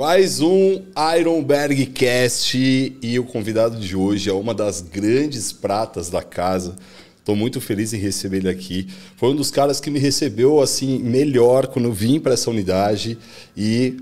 [0.00, 0.80] Mais um
[1.18, 2.56] Ironberg Cast
[3.02, 6.74] e o convidado de hoje é uma das grandes pratas da casa.
[7.18, 8.88] Estou muito feliz em receber ele aqui.
[9.18, 13.18] Foi um dos caras que me recebeu assim melhor quando vim para essa unidade
[13.54, 13.98] e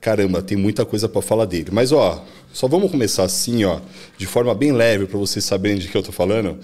[0.00, 1.68] caramba, tem muita coisa para falar dele.
[1.70, 3.78] Mas ó, só vamos começar assim, ó,
[4.18, 6.58] de forma bem leve para vocês saberem de que eu estou falando.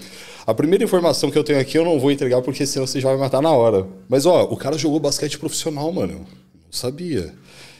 [0.45, 3.07] A primeira informação que eu tenho aqui eu não vou entregar porque senão você já
[3.07, 3.87] vai matar na hora.
[4.09, 6.15] Mas ó, o cara jogou basquete profissional, mano.
[6.15, 6.25] Não
[6.69, 7.33] sabia.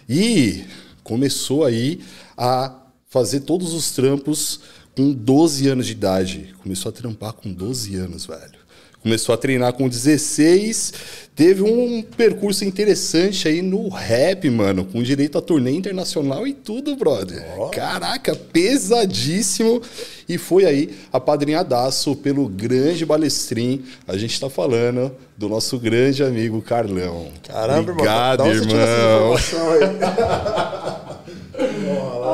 [0.07, 0.63] E
[1.03, 2.01] começou aí
[2.37, 2.75] a
[3.09, 4.59] fazer todos os trampos
[4.95, 6.55] com 12 anos de idade.
[6.61, 8.63] Começou a trampar com 12 anos, velho.
[9.03, 10.93] Começou a treinar com 16,
[11.35, 16.95] teve um percurso interessante aí no rap, mano, com direito a turnê internacional e tudo,
[16.95, 17.45] brother.
[17.59, 17.67] Oh.
[17.67, 19.81] Caraca, pesadíssimo.
[20.29, 23.83] E foi aí apadrinhadaço pelo grande balestrim.
[24.07, 27.27] A gente tá falando do nosso grande amigo Carlão.
[27.45, 29.35] Caramba, Obrigado, irmão.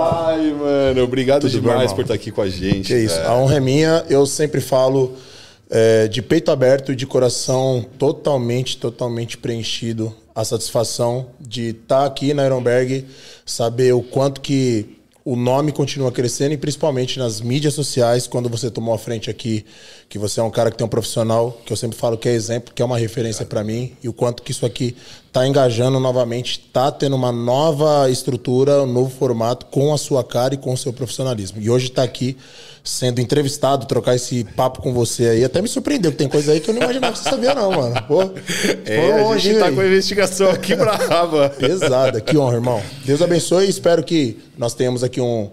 [0.01, 2.88] Ai, mano, obrigado Tudo demais bem, por estar aqui com a gente.
[2.88, 4.05] Que isso, a honra é minha.
[4.07, 5.17] Eu sempre falo
[5.69, 10.13] é, de peito aberto e de coração totalmente, totalmente preenchido.
[10.33, 13.05] A satisfação de estar aqui na Ironberg,
[13.45, 18.71] saber o quanto que o nome continua crescendo e principalmente nas mídias sociais, quando você
[18.71, 19.65] tomou a frente aqui,
[20.07, 22.31] que você é um cara que tem um profissional, que eu sempre falo que é
[22.31, 24.95] exemplo, que é uma referência para mim, e o quanto que isso aqui
[25.27, 30.55] está engajando novamente, está tendo uma nova estrutura, um novo formato com a sua cara
[30.55, 31.61] e com o seu profissionalismo.
[31.61, 32.35] E hoje está aqui
[32.83, 36.59] sendo entrevistado, trocar esse papo com você aí, até me surpreendeu, que tem coisa aí
[36.59, 38.01] que eu não imaginava que você sabia não, mano.
[38.07, 38.21] Pô,
[38.86, 39.75] é, longe, a gente tá aí.
[39.75, 41.50] com a investigação aqui brava.
[41.59, 42.81] Pesada, que honra, irmão.
[43.05, 45.50] Deus abençoe e espero que nós tenhamos aqui um,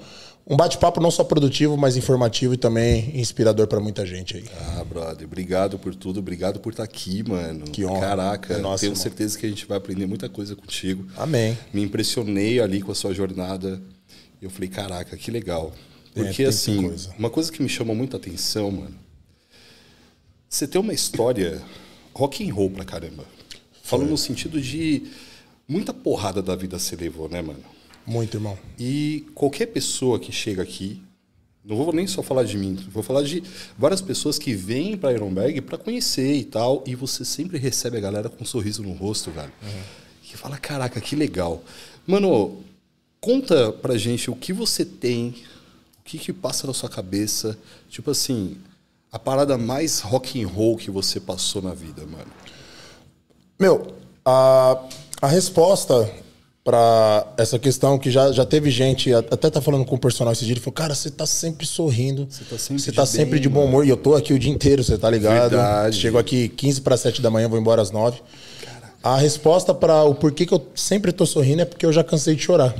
[0.46, 4.44] um bate-papo não só produtivo, mas informativo e também inspirador para muita gente aí.
[4.60, 7.64] Ah, brother, obrigado por tudo, obrigado por estar aqui, mano.
[7.64, 8.00] Que honra.
[8.00, 9.02] Caraca, é nossa, tenho irmão.
[9.02, 11.04] certeza que a gente vai aprender muita coisa contigo.
[11.16, 11.58] Amém.
[11.72, 13.80] Me impressionei ali com a sua jornada.
[14.40, 15.72] Eu falei, caraca, que legal.
[16.16, 17.14] Porque, é, assim, coisa.
[17.18, 18.94] uma coisa que me chama muita atenção, mano,
[20.48, 21.62] você tem uma história
[22.14, 23.26] rock and roll pra caramba.
[23.82, 25.02] Falando no sentido de
[25.68, 27.62] muita porrada da vida você levou, né, mano?
[28.06, 28.58] Muito, irmão.
[28.78, 31.02] E qualquer pessoa que chega aqui,
[31.62, 33.42] não vou nem só falar de mim, vou falar de
[33.76, 38.00] várias pessoas que vêm para Ironberg para conhecer e tal, e você sempre recebe a
[38.00, 39.52] galera com um sorriso no rosto, velho.
[39.62, 39.82] Uhum.
[40.22, 41.62] Que fala, caraca, que legal.
[42.06, 42.64] Mano,
[43.20, 45.34] conta pra gente o que você tem
[46.06, 47.58] que, que passa na sua cabeça?
[47.90, 48.56] Tipo assim,
[49.10, 52.30] a parada mais rock and roll que você passou na vida, mano?
[53.58, 53.94] Meu,
[54.24, 54.78] a,
[55.20, 56.08] a resposta
[56.62, 60.44] para essa questão que já, já teve gente, até tá falando com o personal esse
[60.44, 62.26] dia, ele falou, cara, você tá sempre sorrindo.
[62.28, 63.86] Você tá sempre, você tá de, sempre bem, de bom humor.
[63.86, 65.50] E eu tô aqui o dia inteiro, você tá ligado?
[65.50, 65.96] Verdade.
[65.96, 68.20] Chego aqui 15 para 7 da manhã, vou embora às 9.
[68.64, 68.94] Caraca.
[69.02, 72.34] A resposta para o porquê que eu sempre tô sorrindo é porque eu já cansei
[72.34, 72.74] de chorar.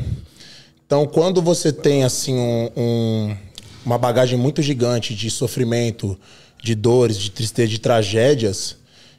[0.87, 3.37] Então, quando você tem assim um, um,
[3.85, 6.17] uma bagagem muito gigante de sofrimento,
[6.63, 8.77] de dores, de tristeza, de tragédias,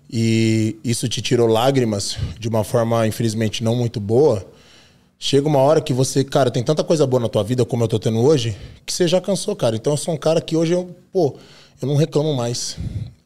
[0.09, 4.49] e isso te tirou lágrimas de uma forma, infelizmente, não muito boa,
[5.19, 7.87] chega uma hora que você, cara, tem tanta coisa boa na tua vida como eu
[7.89, 8.55] tô tendo hoje,
[8.85, 9.75] que você já cansou, cara.
[9.75, 11.35] Então eu sou um cara que hoje eu, pô,
[11.81, 12.77] eu não reclamo mais.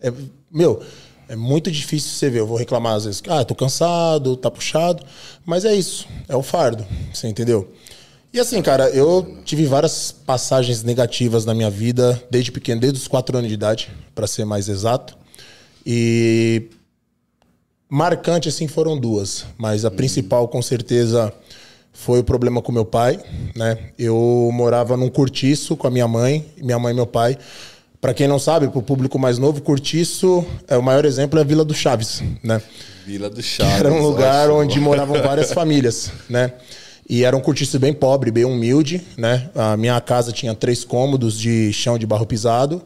[0.02, 0.12] É,
[0.52, 0.82] meu,
[1.30, 2.40] é muito difícil você ver.
[2.40, 5.04] Eu vou reclamar às vezes, ah, tô cansado, tá puxado,
[5.46, 6.84] mas é isso, é o fardo,
[7.14, 7.72] você entendeu?
[8.34, 13.08] E assim, cara, eu tive várias passagens negativas na minha vida, desde pequeno, desde os
[13.08, 15.18] quatro anos de idade, para ser mais exato.
[15.86, 16.70] E
[17.90, 19.46] marcante, assim, foram duas.
[19.58, 19.96] Mas a uhum.
[19.96, 21.34] principal, com certeza,
[21.92, 23.20] foi o problema com meu pai,
[23.54, 23.78] né?
[24.00, 27.38] Eu morava num cortiço com a minha mãe, minha mãe e meu pai.
[28.00, 31.44] Para quem não sabe, para o público mais novo, Cortiço é o maior exemplo é
[31.44, 32.60] a Vila do Chaves, né?
[33.06, 33.80] Vila do Chaves.
[33.80, 34.60] Era um lugar ótimo.
[34.60, 36.52] onde moravam várias famílias, né?
[37.12, 39.50] E era um cortiço bem pobre, bem humilde, né?
[39.54, 42.82] A minha casa tinha três cômodos de chão de barro pisado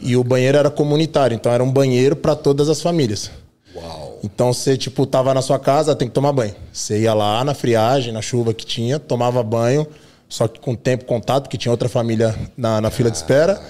[0.00, 3.30] e o banheiro era comunitário, então era um banheiro para todas as famílias.
[3.72, 4.18] Uau.
[4.24, 6.52] Então você tipo tava na sua casa, tem que tomar banho.
[6.72, 9.86] Você ia lá na friagem, na chuva que tinha, tomava banho,
[10.28, 13.62] só que com tempo contato, porque tinha outra família na, na fila de espera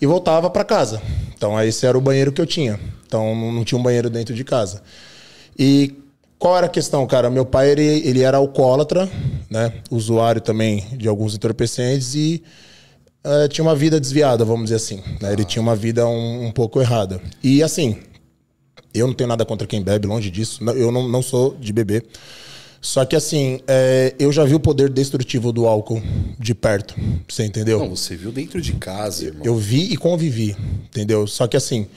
[0.00, 1.00] e voltava para casa.
[1.36, 2.80] Então esse era o banheiro que eu tinha.
[3.06, 4.82] Então não tinha um banheiro dentro de casa.
[5.56, 5.94] E
[6.38, 7.30] qual era a questão, cara?
[7.30, 9.08] Meu pai, ele, ele era alcoólatra,
[9.50, 9.72] né?
[9.90, 12.42] Usuário também de alguns entorpecentes e
[13.24, 15.02] uh, tinha uma vida desviada, vamos dizer assim.
[15.20, 15.32] Né?
[15.32, 17.20] Ele tinha uma vida um, um, pouco errada.
[17.42, 17.96] E assim,
[18.92, 20.62] eu não tenho nada contra quem bebe, longe disso.
[20.70, 22.04] Eu não, não sou de beber.
[22.80, 26.00] Só que assim, é, eu já vi o poder destrutivo do álcool
[26.38, 26.94] de perto.
[27.26, 27.78] Você entendeu?
[27.78, 29.42] Não, você viu dentro de casa, irmão.
[29.44, 31.26] Eu vi e convivi, entendeu?
[31.26, 31.88] Só que assim,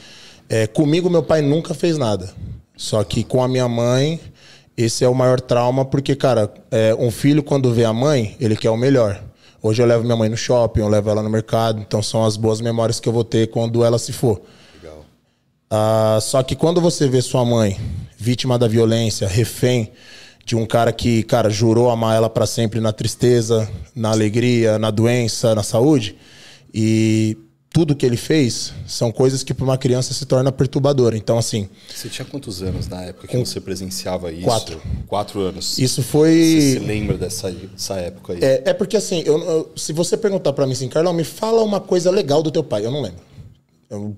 [0.47, 2.33] é, comigo meu pai nunca fez nada.
[2.79, 4.21] Só que com a minha mãe,
[4.77, 8.55] esse é o maior trauma, porque, cara, é, um filho, quando vê a mãe, ele
[8.55, 9.21] quer o melhor.
[9.61, 12.37] Hoje eu levo minha mãe no shopping, eu levo ela no mercado, então são as
[12.37, 14.41] boas memórias que eu vou ter quando ela se for.
[14.81, 15.03] Legal.
[15.69, 17.77] Ah, só que quando você vê sua mãe
[18.17, 19.91] vítima da violência, refém
[20.45, 24.89] de um cara que, cara, jurou amar ela para sempre na tristeza, na alegria, na
[24.89, 26.15] doença, na saúde,
[26.73, 27.37] e
[27.71, 31.15] tudo que ele fez são coisas que para uma criança se torna perturbadora.
[31.15, 31.69] Então, assim.
[31.93, 34.43] Você tinha quantos anos na época que você presenciava isso?
[34.43, 34.81] Quatro.
[35.07, 35.77] Quatro anos.
[35.77, 36.31] Isso foi.
[36.31, 38.39] Você se lembra dessa, dessa época aí?
[38.43, 41.61] É, é porque, assim, eu, eu, se você perguntar para mim assim, Carlão, me fala
[41.61, 43.21] uma coisa legal do teu pai, eu não lembro.
[43.89, 44.15] Eu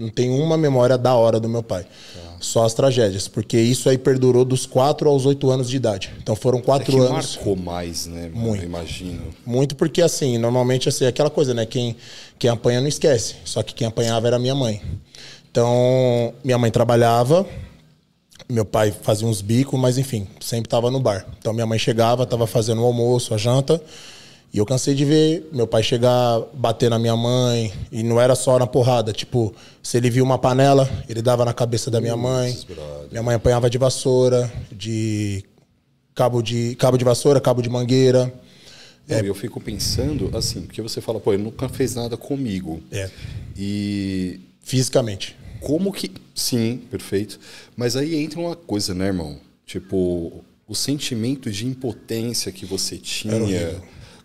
[0.00, 1.82] não tenho uma memória da hora do meu pai.
[1.82, 2.30] Tá.
[2.40, 6.10] Só as tragédias, porque isso aí perdurou dos 4 aos 8 anos de idade.
[6.22, 7.36] Então foram quatro é que anos.
[7.36, 8.30] marcou mais, né?
[8.32, 8.62] Muito.
[8.62, 9.24] Eu imagino.
[9.44, 11.66] Muito porque, assim, normalmente assim, é aquela coisa, né?
[11.66, 11.94] Quem,
[12.38, 13.36] quem apanha não esquece.
[13.44, 14.80] Só que quem apanhava era minha mãe.
[15.50, 17.46] Então, minha mãe trabalhava,
[18.48, 21.26] meu pai fazia uns bicos, mas enfim, sempre estava no bar.
[21.38, 23.82] Então minha mãe chegava, estava fazendo o almoço, a janta.
[24.52, 28.34] E eu cansei de ver meu pai chegar, bater na minha mãe, e não era
[28.34, 29.12] só na porrada.
[29.12, 32.58] Tipo, se ele viu uma panela, ele dava na cabeça da minha mãe.
[33.10, 35.44] Minha mãe apanhava de vassoura, de
[36.14, 38.32] cabo de, cabo de vassoura, cabo de mangueira.
[39.08, 39.20] É.
[39.20, 42.80] Eu fico pensando assim, porque você fala, pô, ele nunca fez nada comigo.
[42.90, 43.08] É.
[43.56, 44.40] E.
[44.62, 45.36] Fisicamente.
[45.60, 46.10] Como que.
[46.34, 47.38] Sim, perfeito.
[47.76, 49.38] Mas aí entra uma coisa, né, irmão?
[49.64, 53.80] Tipo, o sentimento de impotência que você tinha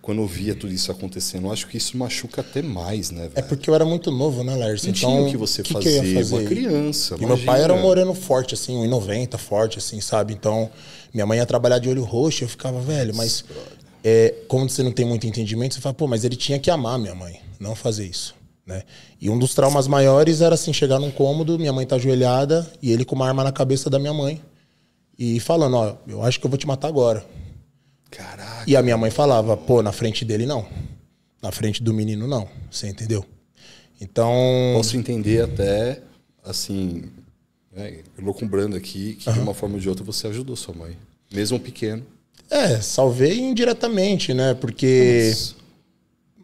[0.05, 1.47] quando eu via tudo isso acontecendo.
[1.47, 3.23] Eu acho que isso machuca até mais, né?
[3.23, 3.31] Velho?
[3.33, 4.91] É porque eu era muito novo, né, Lércio?
[4.91, 6.35] Então, tinha o que você que fazer, que fazer?
[6.35, 7.15] Uma criança.
[7.15, 7.35] E imagina.
[7.35, 10.31] meu pai era um moreno forte, assim, 1,90, forte, assim, sabe?
[10.31, 10.69] Então,
[11.11, 13.43] minha mãe ia trabalhar de olho roxo, eu ficava, velho, mas
[14.03, 16.99] é, como você não tem muito entendimento, você fala, pô, mas ele tinha que amar
[16.99, 18.35] minha mãe, não fazer isso.
[18.63, 18.83] Né?
[19.19, 22.91] E um dos traumas maiores era assim, chegar num cômodo, minha mãe tá ajoelhada e
[22.91, 24.39] ele com uma arma na cabeça da minha mãe.
[25.17, 27.25] E falando, ó, eu acho que eu vou te matar agora.
[28.15, 28.63] Caraca.
[28.65, 30.65] E a minha mãe falava, pô, na frente dele não.
[31.41, 32.47] Na frente do menino não.
[32.71, 33.25] Você entendeu?
[33.99, 34.33] Então.
[34.75, 36.01] Posso entender até,
[36.43, 37.03] assim,
[37.75, 39.35] né, loucumbrando aqui, que uhum.
[39.35, 40.97] de uma forma ou de outra você ajudou sua mãe.
[41.31, 42.05] Mesmo pequeno.
[42.49, 44.53] É, salvei indiretamente, né?
[44.53, 45.29] Porque.
[45.29, 45.65] Nossa.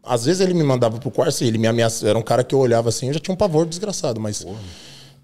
[0.03, 2.09] Às vezes ele me mandava pro quarto, assim, ele me ameaçava.
[2.09, 4.45] Era um cara que eu olhava assim, eu já tinha um pavor desgraçado, mas.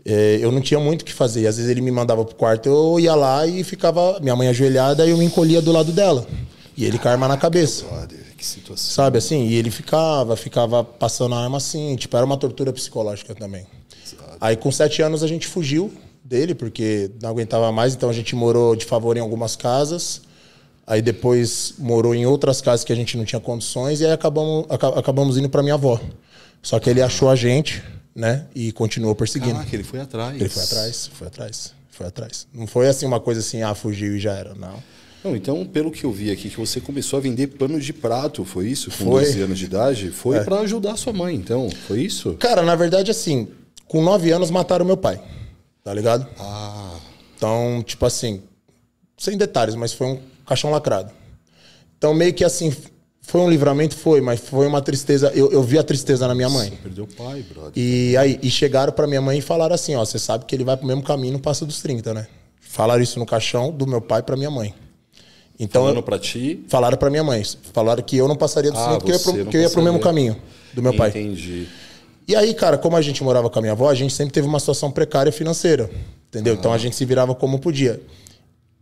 [0.09, 1.45] É, eu não tinha muito o que fazer.
[1.47, 4.17] Às vezes ele me mandava pro quarto, eu ia lá e ficava.
[4.21, 6.25] Minha mãe ajoelhada e eu me encolhia do lado dela.
[6.77, 7.83] E ele com a arma na cabeça.
[8.37, 8.89] que situação.
[8.89, 9.47] Sabe assim?
[9.47, 11.93] E ele ficava, ficava passando a arma assim.
[11.97, 13.67] Tipo, era uma tortura psicológica também.
[14.05, 14.37] Exato.
[14.39, 15.91] Aí com sete anos a gente fugiu
[16.23, 20.21] dele, porque não aguentava mais, então a gente morou de favor em algumas casas.
[20.85, 24.65] Aí depois morou em outras casas que a gente não tinha condições, e aí acabamos,
[24.69, 25.99] acabamos indo para minha avó.
[26.61, 27.83] Só que ele achou a gente
[28.17, 28.47] né?
[28.55, 29.53] E continuou perseguindo.
[29.53, 30.41] Caraca, ele foi atrás.
[30.41, 32.47] Ele foi atrás, foi atrás, foi atrás.
[32.51, 34.81] Não foi assim uma coisa assim, ah, fugiu e já era, não.
[35.23, 38.43] Não, então, pelo que eu vi aqui, que você começou a vender pano de prato,
[38.43, 38.89] foi isso?
[38.89, 39.23] Com foi.
[39.23, 40.09] 12 anos de idade?
[40.09, 40.43] Foi é.
[40.43, 42.33] para ajudar sua mãe, então, foi isso?
[42.39, 43.47] Cara, na verdade, assim,
[43.87, 45.21] com 9 anos mataram meu pai,
[45.83, 46.27] tá ligado?
[46.39, 46.97] Ah.
[47.35, 48.41] Então, tipo assim,
[49.15, 51.11] sem detalhes, mas foi um caixão lacrado.
[51.97, 52.75] Então, meio que assim,
[53.27, 53.93] foi um livramento?
[53.93, 55.29] Foi, mas foi uma tristeza.
[55.35, 56.69] Eu, eu vi a tristeza na minha mãe.
[56.69, 57.73] Você perdeu o pai, brother.
[57.75, 60.63] E aí, e chegaram para minha mãe e falaram assim: ó, você sabe que ele
[60.63, 62.25] vai pro mesmo caminho no Passo dos 30, né?
[62.61, 64.73] Falaram isso no caixão do meu pai para minha mãe.
[65.59, 66.63] Então, Falando pra ti?
[66.69, 67.43] Falaram para minha mãe.
[67.73, 69.69] Falaram que eu não passaria do ah, 30, que eu ia pro, que eu ia
[69.69, 70.37] pro mesmo caminho
[70.73, 71.09] do meu pai.
[71.09, 71.67] Entendi.
[72.25, 74.47] E aí, cara, como a gente morava com a minha avó, a gente sempre teve
[74.47, 75.89] uma situação precária financeira.
[76.29, 76.53] Entendeu?
[76.53, 76.57] Ah.
[76.57, 77.99] Então a gente se virava como podia.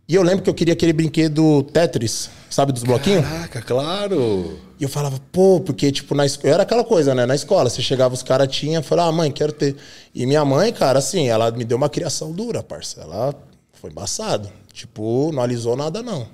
[0.08, 3.24] E eu lembro que eu queria aquele brinquedo Tetris, sabe, dos bloquinhos?
[3.24, 4.56] Caraca, claro!
[4.78, 6.54] E eu falava, pô, porque, tipo, na escola.
[6.54, 7.26] Era aquela coisa, né?
[7.26, 9.74] Na escola, você chegava, os caras tinham, falava, ah, mãe, quero ter.
[10.14, 13.00] E minha mãe, cara, assim, ela me deu uma criação dura, parça.
[13.00, 13.34] Ela
[13.72, 14.48] foi embaçado.
[14.72, 16.28] Tipo, não alisou nada, não.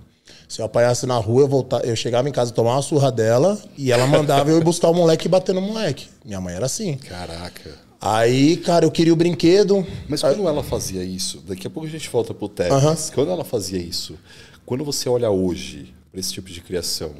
[0.49, 3.59] Se eu apanhasse na rua, eu, voltava, eu chegava em casa, tomava uma surra dela
[3.79, 6.09] e ela mandava eu ir buscar o moleque e bater no moleque.
[6.23, 6.99] Minha mãe era assim.
[6.99, 7.71] Caraca.
[8.05, 9.87] Aí, cara, eu queria o brinquedo.
[10.09, 13.11] Mas quando ela fazia isso, daqui a pouco a gente volta pro Tetris.
[13.11, 14.19] Quando ela fazia isso,
[14.67, 17.15] quando você olha hoje para esse tipo de criação,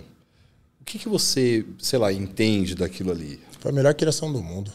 [0.81, 3.39] o que, que você, sei lá, entende daquilo ali?
[3.61, 4.73] Foi a melhor criação do mundo.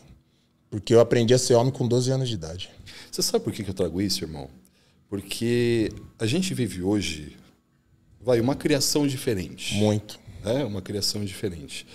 [0.70, 2.70] Porque eu aprendi a ser homem com 12 anos de idade.
[3.12, 4.50] Você sabe por que, que eu trago isso, irmão?
[5.10, 7.36] Porque a gente vive hoje,
[8.22, 9.76] vai, uma criação diferente.
[9.76, 10.18] Muito.
[10.46, 11.86] É, uma criação diferente.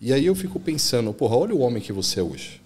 [0.00, 2.60] E aí eu fico pensando, porra, olha o homem que você é hoje.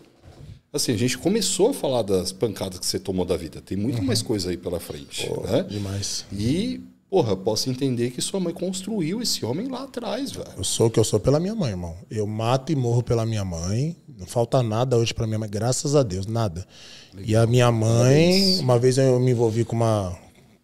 [0.72, 3.60] Assim, a gente começou a falar das pancadas que você tomou da vida.
[3.60, 4.06] Tem muito uhum.
[4.06, 5.28] mais coisa aí pela frente.
[5.28, 5.64] Pô, né?
[5.68, 6.24] Demais.
[6.32, 6.80] E,
[7.10, 10.48] porra, posso entender que sua mãe construiu esse homem lá atrás, velho.
[10.56, 11.94] Eu sou o que eu sou pela minha mãe, irmão.
[12.10, 13.94] Eu mato e morro pela minha mãe.
[14.18, 16.66] Não falta nada hoje pra minha mãe, graças a Deus, nada.
[17.12, 17.28] Legal.
[17.28, 20.16] E a minha mãe, uma vez eu me envolvi com uma,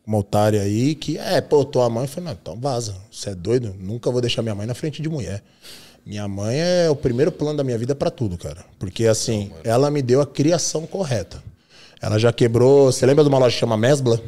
[0.08, 2.04] uma otária aí que, é, pô, tua mãe.
[2.04, 2.94] Eu falei, não, então vaza.
[3.12, 3.76] Você é doido?
[3.78, 5.42] Nunca vou deixar minha mãe na frente de mulher.
[6.04, 8.64] Minha mãe é o primeiro plano da minha vida para tudo, cara.
[8.78, 11.42] Porque assim, não, ela me deu a criação correta.
[12.00, 12.90] Ela já quebrou.
[12.90, 14.18] Você lembra de uma loja que chama Mesbla?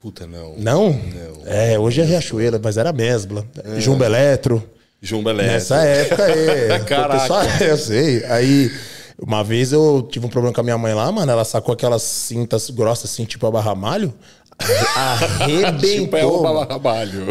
[0.00, 0.54] Puta, não.
[0.56, 0.92] Não?
[0.92, 1.42] Não.
[1.44, 3.44] É, hoje é Riachuelo, mas era Mesbla.
[3.62, 3.78] É.
[3.80, 4.66] Jumbo Eletro.
[5.02, 5.52] Jumbo Eletro.
[5.52, 6.80] Nessa época aí.
[6.88, 7.20] Caraca.
[7.20, 8.24] Pessoal, eu sei.
[8.24, 8.72] Aí,
[9.20, 11.30] uma vez eu tive um problema com a minha mãe lá, mano.
[11.30, 14.14] Ela sacou aquelas cintas grossas, assim, tipo a barramalho.
[14.96, 15.98] Arrebentou.
[16.00, 16.16] Tipo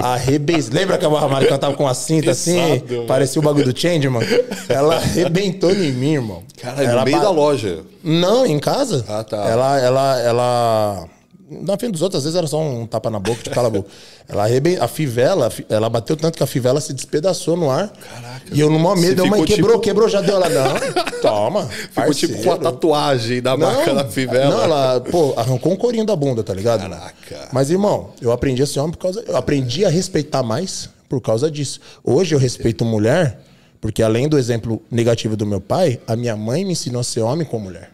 [0.01, 0.73] Arrebentou.
[0.73, 2.81] Lembra que a Barramalho cantava com a cinta assim?
[3.07, 4.25] Parecia o bagulho do Change, mano.
[4.69, 6.43] Ela arrebentou em mim, irmão.
[6.61, 7.23] Cara, ela no meio ba...
[7.23, 7.79] da loja.
[8.03, 9.05] Não, em casa.
[9.07, 9.45] Ah, tá.
[9.47, 11.09] Ela, ela, ela
[11.49, 13.71] na frente dos outros, às vezes era só um tapa na boca, de cala a
[13.71, 13.89] boca.
[14.27, 14.81] Ela arrebent...
[14.81, 17.89] A fivela, ela bateu tanto que a fivela se despedaçou no ar.
[17.89, 18.45] Caraca.
[18.51, 19.83] E eu, no momento, deu mãe, quebrou, tipo...
[19.83, 20.49] quebrou, já deu ela.
[20.49, 20.73] Não,
[21.21, 21.65] toma.
[21.65, 22.35] Ficou parceiro.
[22.35, 24.53] tipo com a tatuagem da não, marca da fivela.
[24.53, 26.81] Não, ela, pô, arrancou um corinho da bunda, tá ligado?
[26.81, 27.49] Caraca.
[27.53, 29.23] Mas, irmão, eu aprendi a ser homem por causa.
[29.25, 31.79] Eu aprendi a respeitar mais por causa disso.
[32.03, 33.39] Hoje eu respeito mulher,
[33.79, 37.21] porque além do exemplo negativo do meu pai, a minha mãe me ensinou a ser
[37.21, 37.91] homem com mulher.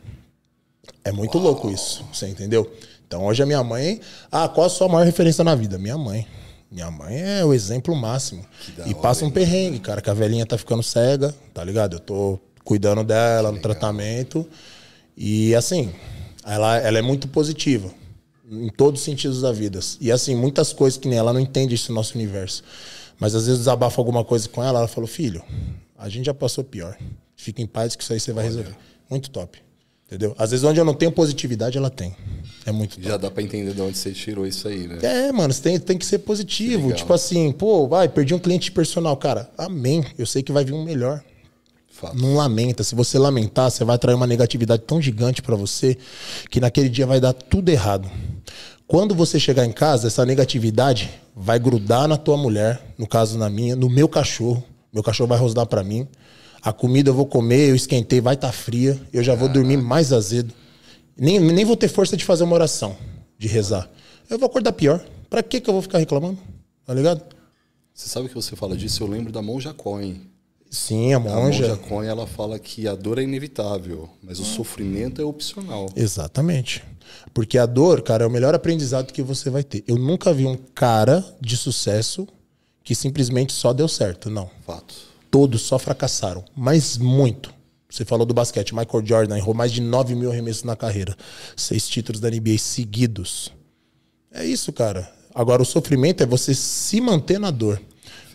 [1.05, 1.47] É muito Uau.
[1.47, 2.71] louco isso, você entendeu?
[3.13, 4.01] Então hoje a minha mãe.
[4.31, 5.77] Ah, qual a sua maior referência na vida?
[5.77, 6.25] Minha mãe.
[6.71, 8.43] Minha mãe é o exemplo máximo.
[8.87, 11.97] E passa um perrengue, cara, que a velhinha tá ficando cega, tá ligado?
[11.97, 14.49] Eu tô cuidando dela no tratamento.
[15.15, 15.93] E assim,
[16.43, 17.91] ela, ela é muito positiva.
[18.49, 19.79] Em todos os sentidos da vida.
[20.01, 22.63] E assim, muitas coisas que nem ela não entende isso no nosso universo.
[23.19, 25.43] Mas às vezes desabafa alguma coisa com ela, ela falou, filho,
[25.95, 26.97] a gente já passou pior.
[27.35, 28.75] Fica em paz que isso aí você vai resolver.
[29.07, 29.61] Muito top.
[30.13, 30.35] Entendeu?
[30.37, 32.15] Às vezes onde eu não tenho positividade, ela tem.
[32.67, 33.21] É muito Já top.
[33.23, 34.99] dá pra entender de onde você tirou isso aí, né?
[35.01, 36.89] É, mano, você tem, tem que ser positivo.
[36.89, 39.17] Que tipo assim, pô, vai, perdi um cliente personal.
[39.17, 40.05] Cara, amém.
[40.15, 41.23] Eu sei que vai vir um melhor.
[41.89, 42.15] Fato.
[42.15, 42.83] Não lamenta.
[42.83, 45.97] Se você lamentar, você vai atrair uma negatividade tão gigante para você
[46.51, 48.07] que naquele dia vai dar tudo errado.
[48.85, 53.49] Quando você chegar em casa, essa negatividade vai grudar na tua mulher, no caso na
[53.49, 54.63] minha, no meu cachorro.
[54.93, 56.07] Meu cachorro vai rosnar para mim.
[56.63, 59.75] A comida eu vou comer, eu esquentei, vai estar tá fria, eu já vou dormir
[59.75, 60.53] mais azedo.
[61.17, 62.95] Nem, nem vou ter força de fazer uma oração,
[63.37, 63.89] de rezar.
[64.29, 65.05] Eu vou acordar pior.
[65.29, 66.37] Pra que que eu vou ficar reclamando?
[66.85, 67.21] Tá ligado?
[67.93, 69.03] Você sabe que você fala disso?
[69.03, 70.21] Eu lembro da Monja Coin.
[70.71, 71.35] Sim, a monja.
[71.35, 75.89] A Monja Coin, ela fala que a dor é inevitável, mas o sofrimento é opcional.
[75.97, 76.81] Exatamente.
[77.33, 79.83] Porque a dor, cara, é o melhor aprendizado que você vai ter.
[79.85, 82.25] Eu nunca vi um cara de sucesso
[82.83, 84.49] que simplesmente só deu certo, não.
[84.65, 87.51] Fato todos só fracassaram, mas muito.
[87.89, 91.17] Você falou do basquete, Michael Jordan errou mais de 9 mil arremessos na carreira.
[91.57, 93.51] Seis títulos da NBA seguidos.
[94.31, 95.11] É isso, cara.
[95.33, 97.81] Agora, o sofrimento é você se manter na dor.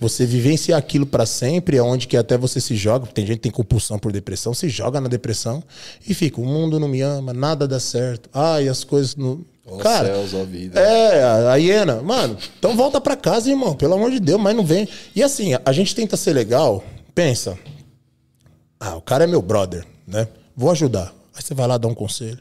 [0.00, 3.06] Você vivenciar aquilo para sempre, é onde que até você se joga.
[3.06, 5.62] Tem gente que tem compulsão por depressão, se joga na depressão
[6.04, 8.28] e fica: o mundo não me ama, nada dá certo.
[8.32, 9.44] Ai, as coisas não.
[9.70, 10.80] Oh, Cara, céus, vida.
[10.80, 12.00] É, a hiena.
[12.00, 13.74] Mano, então volta pra casa, irmão.
[13.74, 14.88] Pelo amor de Deus, mas não vem.
[15.14, 16.82] E assim, a gente tenta ser legal.
[17.14, 17.58] Pensa.
[18.80, 20.26] Ah, o cara é meu brother, né?
[20.56, 21.12] Vou ajudar.
[21.34, 22.38] Aí você vai lá dar um conselho.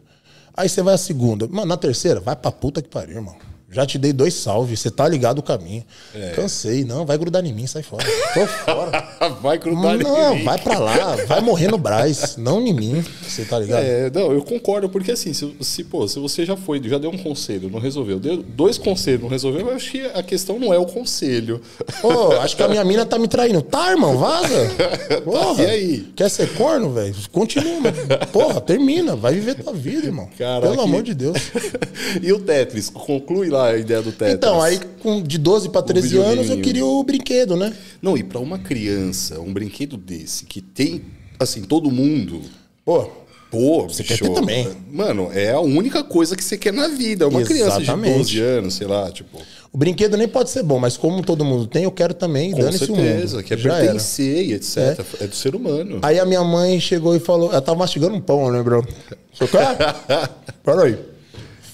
[0.56, 1.48] Aí você vai a segunda.
[1.48, 3.36] Mano, na terceira, vai pra puta que pariu, irmão.
[3.70, 5.84] Já te dei dois salves, você tá ligado o caminho.
[6.16, 6.30] É.
[6.30, 8.06] Cansei, não, vai grudar em mim, sai fora.
[8.34, 9.08] Tô fora.
[9.42, 10.04] vai grudar não, em mim.
[10.40, 13.84] Não, vai pra lá, vai morrer no Braz, não em mim, você tá ligado?
[13.84, 17.10] É, não, eu concordo, porque assim, se, se, pô, se você já foi, já deu
[17.10, 20.74] um conselho, não resolveu, deu dois conselhos, não resolveu, eu acho que a questão não
[20.74, 21.62] é o conselho.
[22.02, 23.62] Pô, acho que a minha mina tá me traindo.
[23.62, 24.48] Tá, irmão, vaza.
[25.26, 26.08] Porra, tá, e aí?
[26.16, 27.14] Quer ser corno, velho?
[27.34, 27.98] Continua, mano.
[28.32, 30.30] Porra, termina, vai viver tua vida, irmão.
[30.38, 30.70] Caraca.
[30.70, 31.38] Pelo amor de Deus.
[32.24, 34.36] e o Tetris, conclui lá a ideia do Tetris.
[34.36, 37.74] Então, aí com, de 12 para 13 anos eu queria o brinquedo, né?
[38.02, 41.02] Não, e para uma criança, um brinquedo desse, que tem,
[41.40, 42.42] assim, todo mundo.
[42.86, 43.10] Pô,
[43.50, 44.68] Pô, você bicho, quer ter também.
[44.92, 47.28] Mano, é a única coisa que você quer na vida.
[47.28, 47.64] Uma Exatamente.
[47.64, 49.42] criança de 12 anos, sei lá, tipo.
[49.72, 52.52] O brinquedo nem pode ser bom, mas como todo mundo tem, eu quero também.
[52.52, 54.78] Com certeza, que é pertencer e etc.
[54.78, 55.24] É.
[55.24, 55.28] é.
[55.28, 56.00] do ser humano.
[56.02, 57.52] Aí a minha mãe chegou e falou.
[57.52, 58.86] Ela tava mastigando um pão, lembrou?
[59.34, 59.78] Você quer?
[60.64, 60.98] Peraí.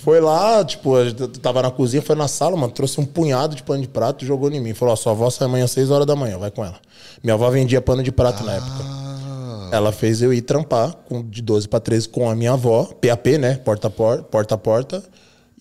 [0.03, 3.63] Foi lá, tipo, gente tava na cozinha, foi na sala, mano, trouxe um punhado de
[3.63, 4.73] pano de prato e jogou em mim.
[4.73, 6.75] Falou, ó, sua avó sai amanhã às 6 horas da manhã, vai com ela.
[7.23, 8.45] Minha avó vendia pano de prato ah.
[8.45, 8.83] na época.
[9.71, 13.37] Ela fez eu ir trampar com, de 12 para 13 com a minha avó, PAP,
[13.39, 13.55] né?
[13.55, 15.03] Porta a porta, porta a porta.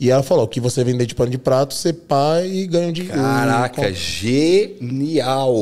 [0.00, 3.16] E ela falou que você vender de pano de prato, você pai e ganha dinheiro.
[3.16, 3.92] Caraca, com...
[3.94, 5.54] genial!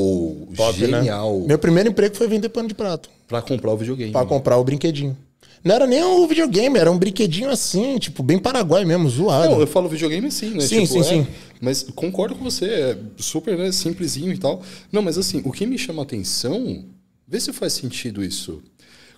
[0.57, 0.87] Top, né?
[0.87, 1.41] genial.
[1.41, 1.49] Né?
[1.49, 3.11] Meu primeiro emprego foi vender pano de prato.
[3.29, 4.11] Pra comprar o videogame.
[4.11, 5.15] Pra comprar o brinquedinho.
[5.63, 9.51] Não era nem um videogame, era um brinquedinho assim, tipo, bem paraguai mesmo, zoado.
[9.51, 10.61] Não, eu falo videogame assim, né?
[10.61, 11.27] Sim, tipo, sim, é, sim.
[11.61, 14.63] Mas concordo com você, é super né, simplesinho e tal.
[14.91, 16.85] Não, mas assim, o que me chama atenção,
[17.29, 18.63] vê se faz sentido isso.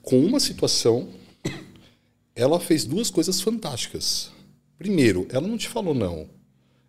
[0.02, 1.08] Com uma situação,
[2.34, 4.30] ela fez duas coisas fantásticas.
[4.76, 6.26] Primeiro, ela não te falou não.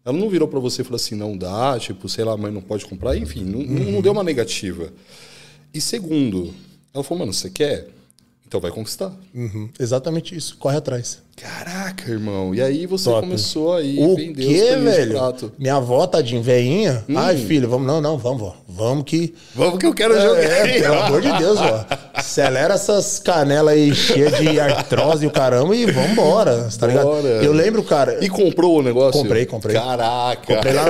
[0.03, 2.61] Ela não virou para você e falou assim, não dá, tipo, sei lá, mãe não
[2.61, 3.91] pode comprar, enfim, não, uhum.
[3.91, 4.91] não deu uma negativa.
[5.73, 6.53] E segundo,
[6.93, 7.87] ela falou, mano, você quer?
[8.53, 9.11] Então vai conquistar.
[9.33, 9.67] Uhum.
[9.79, 11.22] Exatamente isso, corre atrás.
[11.35, 12.53] Caraca, irmão.
[12.53, 13.21] E aí você Top.
[13.21, 15.17] começou aí o vender quê, velho?
[15.57, 17.03] Minha avó, tadinha, veinha.
[17.09, 17.17] Hum.
[17.17, 17.87] Ai, filho, vamos.
[17.87, 18.55] Não, não, vamos, vó.
[18.67, 19.33] Vamos que.
[19.55, 20.43] Vamos que eu quero é, jogar.
[20.43, 21.85] É, pelo amor de Deus, ó.
[22.13, 26.69] Acelera essas canelas aí cheias de artrose e o caramba e vambora.
[26.79, 27.05] Tá ligado?
[27.05, 27.27] Bora.
[27.27, 28.23] Eu lembro, cara.
[28.23, 29.19] E comprou o negócio?
[29.19, 29.75] Comprei, comprei.
[29.75, 30.55] Caraca.
[30.55, 30.85] Comprei lá,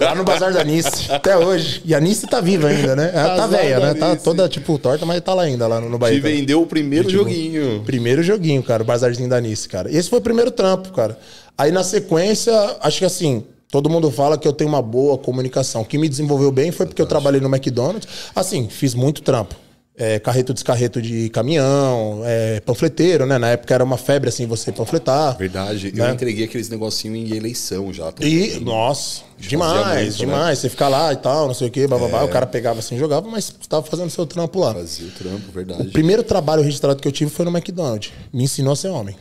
[0.00, 1.82] lá no Bazar da Nice, até hoje.
[1.84, 3.12] E a Nice tá viva ainda, né?
[3.14, 3.94] Ela tá velha, né?
[3.94, 6.16] Tá toda, tipo, torta, mas tá lá ainda, lá no, no Bahia.
[6.16, 7.82] Te vendeu o primeiro e, tipo, joguinho.
[7.86, 8.82] Primeiro joguinho, cara.
[8.82, 9.83] O Bazarzinho da Nice, cara.
[9.90, 11.18] Esse foi o primeiro trampo, cara.
[11.56, 15.82] Aí na sequência, acho que assim, todo mundo fala que eu tenho uma boa comunicação.
[15.82, 18.08] O que me desenvolveu bem foi porque eu trabalhei no McDonald's.
[18.34, 19.56] Assim, fiz muito trampo.
[19.96, 23.38] É, carreto descarreto de caminhão, é, panfleteiro, né?
[23.38, 25.38] Na época era uma febre assim você panfletar.
[25.38, 25.92] Verdade.
[25.92, 26.08] Né?
[26.08, 28.12] Eu entreguei aqueles negocinhos em eleição já.
[28.20, 30.10] E, nossa, demais, muito, né?
[30.10, 30.48] demais.
[30.48, 30.54] Né?
[30.56, 32.22] Você ficar lá e tal, não sei o quê, bababá.
[32.22, 32.24] É.
[32.24, 34.74] O cara pegava assim jogava, mas você tava fazendo seu trampo lá.
[34.74, 35.82] Fazia o trampo, verdade.
[35.82, 38.12] O primeiro trabalho registrado que eu tive foi no McDonald's.
[38.32, 39.14] Me ensinou a ser homem.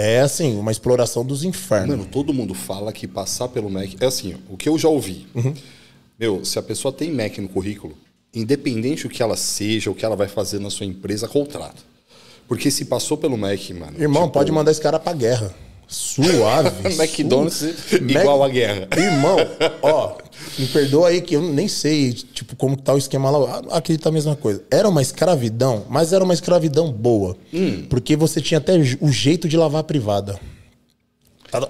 [0.00, 1.96] É assim, uma exploração dos infernos.
[1.96, 3.94] Mano, todo mundo fala que passar pelo Mac.
[3.98, 5.26] É assim, o que eu já ouvi.
[5.34, 5.52] Uhum.
[6.16, 7.98] Meu, se a pessoa tem Mac no currículo,
[8.32, 11.82] independente o que ela seja, o que ela vai fazer na sua empresa, contrata.
[12.46, 14.00] Porque se passou pelo Mac, mano.
[14.00, 14.34] Irmão, tipo...
[14.34, 15.52] pode mandar esse cara pra guerra.
[15.88, 16.94] Suave.
[16.96, 18.50] McDonald's igual Mac...
[18.50, 18.88] a guerra.
[18.96, 19.36] Irmão,
[19.82, 20.16] ó,
[20.58, 23.62] me perdoa aí que eu nem sei, tipo, como tá o esquema lá.
[23.70, 24.62] Acredito a mesma coisa.
[24.70, 27.36] Era uma escravidão, mas era uma escravidão boa.
[27.52, 27.84] Hum.
[27.88, 30.38] Porque você tinha até o jeito de lavar a privada.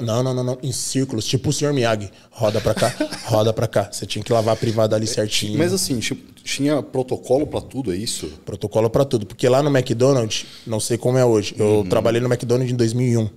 [0.01, 0.59] Não, não, não, não.
[0.63, 2.11] Em círculos, tipo o senhor Miyagi.
[2.31, 2.93] Roda pra cá,
[3.27, 3.89] roda pra cá.
[3.91, 5.57] Você tinha que lavar a privada ali certinho.
[5.57, 6.01] Mas assim,
[6.43, 8.27] tinha protocolo para tudo, é isso?
[8.45, 9.25] Protocolo para tudo.
[9.25, 11.55] Porque lá no McDonald's, não sei como é hoje.
[11.57, 11.89] Eu uhum.
[11.89, 13.29] trabalhei no McDonald's em 2001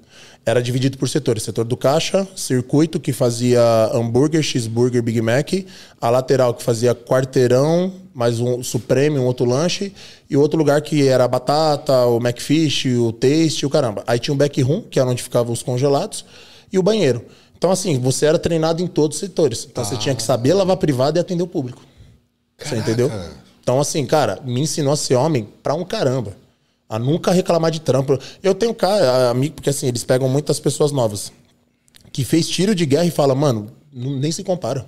[0.45, 1.43] era dividido por setores.
[1.43, 3.61] Setor do caixa, circuito, que fazia
[3.93, 5.53] hambúrguer, cheeseburger, Big Mac.
[5.99, 9.93] A lateral, que fazia quarteirão, mais um supreme, um outro lanche.
[10.29, 14.03] E outro lugar que era a batata, o McFish, o taste, o caramba.
[14.07, 16.25] Aí tinha o backroom, que era onde ficavam os congelados.
[16.71, 17.23] E o banheiro.
[17.57, 19.67] Então, assim, você era treinado em todos os setores.
[19.69, 19.85] Então, ah.
[19.85, 21.83] você tinha que saber lavar privado e atender o público.
[22.57, 22.75] Caraca.
[22.75, 23.11] Você entendeu?
[23.61, 26.35] Então, assim, cara, me ensinou a ser homem pra um caramba.
[26.91, 28.19] A nunca reclamar de trampo.
[28.43, 31.31] Eu tenho cara, amigo, porque assim, eles pegam muitas pessoas novas.
[32.11, 34.85] Que fez tiro de guerra e fala, mano, nem se compara.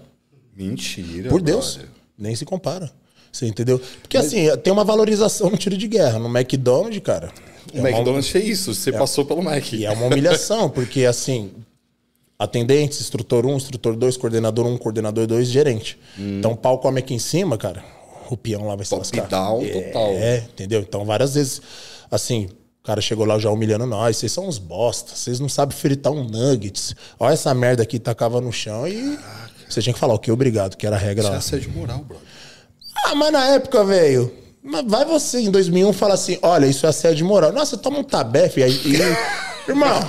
[0.54, 1.30] Mentira.
[1.30, 1.76] Por Deus.
[1.76, 1.92] Brother.
[2.18, 2.92] Nem se compara.
[3.32, 3.82] Você entendeu?
[4.02, 4.28] Porque Mas...
[4.28, 6.20] assim, tem uma valorização no tiro de guerra.
[6.20, 7.32] No McDonald's, cara.
[7.74, 8.42] O é McDonald's uma...
[8.42, 8.98] é isso, você é...
[8.98, 9.72] passou pelo Mac.
[9.72, 11.52] E é uma humilhação, porque assim,
[12.38, 15.98] atendente, instrutor 1, instrutor 2, coordenador 1, coordenador 2, gerente.
[16.20, 16.40] Hum.
[16.40, 17.82] Então o pau come aqui em cima, cara.
[18.30, 19.30] O peão lá vai se Top lascar.
[19.30, 20.10] down, é, total.
[20.12, 20.82] É, entendeu?
[20.82, 21.62] Então várias vezes
[22.16, 25.76] assim, o cara chegou lá já humilhando nós, vocês são uns bosta, vocês não sabem
[25.76, 26.96] fritar um nuggets.
[27.20, 29.18] Olha essa merda aqui, tacava no chão e
[29.68, 32.00] você tinha que falar o que obrigado, que era a regra Isso é assédio moral,
[32.00, 32.28] brother.
[33.06, 34.32] Ah, mas na época, velho,
[34.86, 37.52] vai você em 2001 falar assim, olha, isso é assédio moral.
[37.52, 38.80] Nossa, toma um tabefe aí.
[38.86, 38.98] E,
[39.70, 40.00] irmão,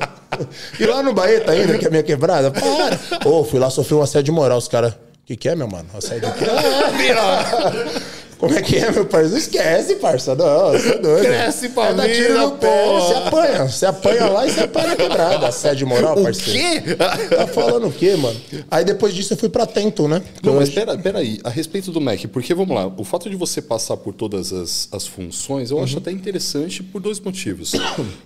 [0.80, 3.28] e lá no Baeta ainda, que é minha quebrada, para.
[3.28, 4.92] Ô, oh, fui lá sofrer um assédio moral, os caras...
[4.92, 5.88] O que, que é, meu mano?
[5.94, 6.44] Assédio o quê?
[8.44, 9.38] Como é que é, meu parceiro?
[9.38, 10.34] Esquece, parça.
[10.34, 11.24] Não, você é doido.
[11.24, 13.68] Cresce pra é tiro no pé, você apanha.
[13.68, 15.48] Você apanha lá e você apanha na quebrada.
[15.48, 16.80] Assédio moral, parceiro.
[16.80, 16.96] O quê?
[16.96, 18.38] Tá falando o quê, mano?
[18.70, 20.22] Aí depois disso eu fui pra Tento, né?
[20.42, 21.40] Não, mas pera, pera aí.
[21.42, 24.88] A respeito do Mac, porque vamos lá, o fato de você passar por todas as,
[24.92, 25.84] as funções, eu uhum.
[25.84, 27.72] acho até interessante por dois motivos.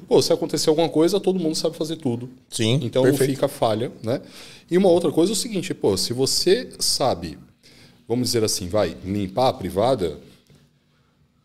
[0.08, 2.28] Pô, se acontecer alguma coisa, todo mundo sabe fazer tudo.
[2.50, 2.80] Sim.
[2.82, 3.28] Então perfeito.
[3.28, 4.20] não fica falha, né?
[4.70, 7.38] E uma outra coisa é o seguinte, pô, se você sabe
[8.08, 10.18] vamos dizer assim, vai limpar a privada,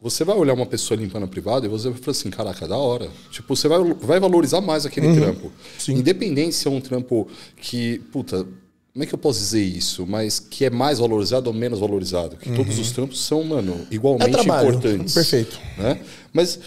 [0.01, 2.77] você vai olhar uma pessoa limpando a privada e você vai falar assim, caraca, da
[2.77, 3.09] hora.
[3.31, 5.15] Tipo, você vai, vai valorizar mais aquele uhum.
[5.15, 5.51] trampo.
[5.77, 5.93] Sim.
[5.93, 8.45] Independente se é um trampo que, puta,
[8.93, 10.05] como é que eu posso dizer isso?
[10.05, 12.35] Mas que é mais valorizado ou menos valorizado.
[12.35, 12.55] Que uhum.
[12.55, 15.13] todos os trampos são, mano, igualmente é importantes.
[15.13, 15.59] Perfeito.
[15.77, 15.99] Né?
[16.33, 16.59] Mas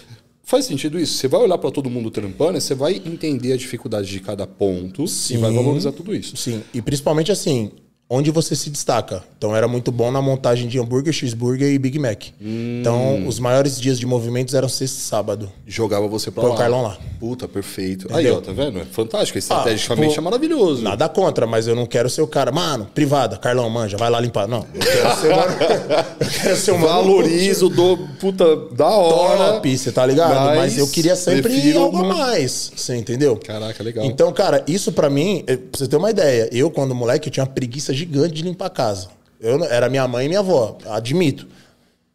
[0.43, 1.13] faz sentido isso?
[1.13, 5.07] Você vai olhar para todo mundo trampando, você vai entender a dificuldade de cada ponto
[5.07, 5.35] Sim.
[5.35, 6.35] e vai valorizar tudo isso.
[6.35, 6.63] Sim.
[6.73, 7.71] E principalmente assim,
[8.09, 9.23] onde você se destaca.
[9.37, 12.25] Então era muito bom na montagem de hambúrguer, cheeseburger e Big Mac.
[12.41, 12.79] Hum.
[12.79, 15.51] Então os maiores dias de movimentos eram sexta e sábado.
[15.65, 16.55] Jogava você pra Foi lá.
[16.55, 16.97] o Carlão lá.
[17.19, 18.05] Puta, perfeito.
[18.05, 18.17] Entendeu?
[18.17, 18.79] Aí, ó, tá vendo?
[18.79, 19.37] É fantástico.
[19.37, 20.81] Estrategicamente ah, é maravilhoso.
[20.81, 22.51] Nada contra, mas eu não quero ser o cara.
[22.51, 24.47] Mano, privada, Carlão, manja, vai lá limpar.
[24.47, 25.57] Não, eu quero ser, mano,
[26.19, 29.53] eu quero ser um Valorizo, dou puta da hora.
[29.53, 30.33] Top, você tá ligado?
[30.33, 32.15] Mas, mas eu queria sempre algo uma...
[32.15, 32.71] mais.
[32.75, 33.37] Você entendeu?
[33.37, 34.05] Caraca, legal.
[34.05, 37.45] Então, cara, isso para mim, pra você ter uma ideia, eu, quando moleque, eu tinha
[37.45, 39.09] preguiça gigante de limpar a casa.
[39.39, 41.47] Eu, era minha mãe e minha avó, admito.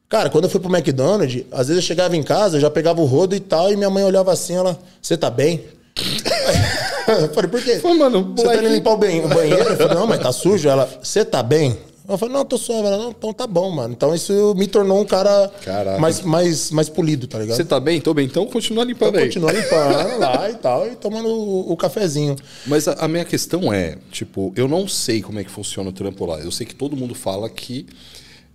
[0.08, 3.00] Cara, quando eu fui pro McDonald's, às vezes eu chegava em casa, eu já pegava
[3.00, 5.64] o rodo e tal, e minha mãe olhava assim, ela, você tá bem?
[7.08, 7.80] eu falei, por quê?
[7.82, 9.26] Mano, Você tá indo limpar o banheiro?
[9.26, 9.70] o banheiro?
[9.70, 10.68] Eu falei, não, mas tá sujo.
[10.68, 11.78] Ela, você tá bem?
[12.14, 12.86] Eu falei, não, tô suave.
[12.86, 13.92] Ela, não, então tá bom, mano.
[13.94, 15.98] Então isso me tornou um cara Caraca.
[15.98, 17.56] mais, mais, mais polido, tá ligado?
[17.56, 18.00] Você tá bem?
[18.00, 18.26] Tô bem.
[18.26, 19.26] Então continua limpando aí.
[19.26, 22.36] Continua limpando lá e tal, e tomando o, o cafezinho.
[22.66, 25.92] Mas a, a minha questão é, tipo, eu não sei como é que funciona o
[25.92, 26.38] trampo lá.
[26.38, 27.86] Eu sei que todo mundo fala que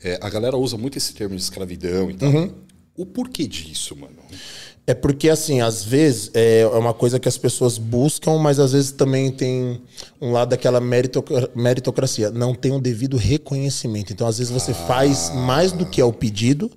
[0.04, 2.30] é, a galera usa muito esse termo de escravidão e tal.
[2.30, 2.52] Uhum.
[2.96, 4.16] O porquê disso, mano?
[4.90, 8.92] É porque, assim, às vezes é uma coisa que as pessoas buscam, mas às vezes
[8.94, 9.82] também tem
[10.22, 12.32] um lado daquela meritoc- meritocracia.
[12.32, 14.14] Não tem o devido reconhecimento.
[14.14, 16.72] Então, às vezes, você faz mais do que é o pedido.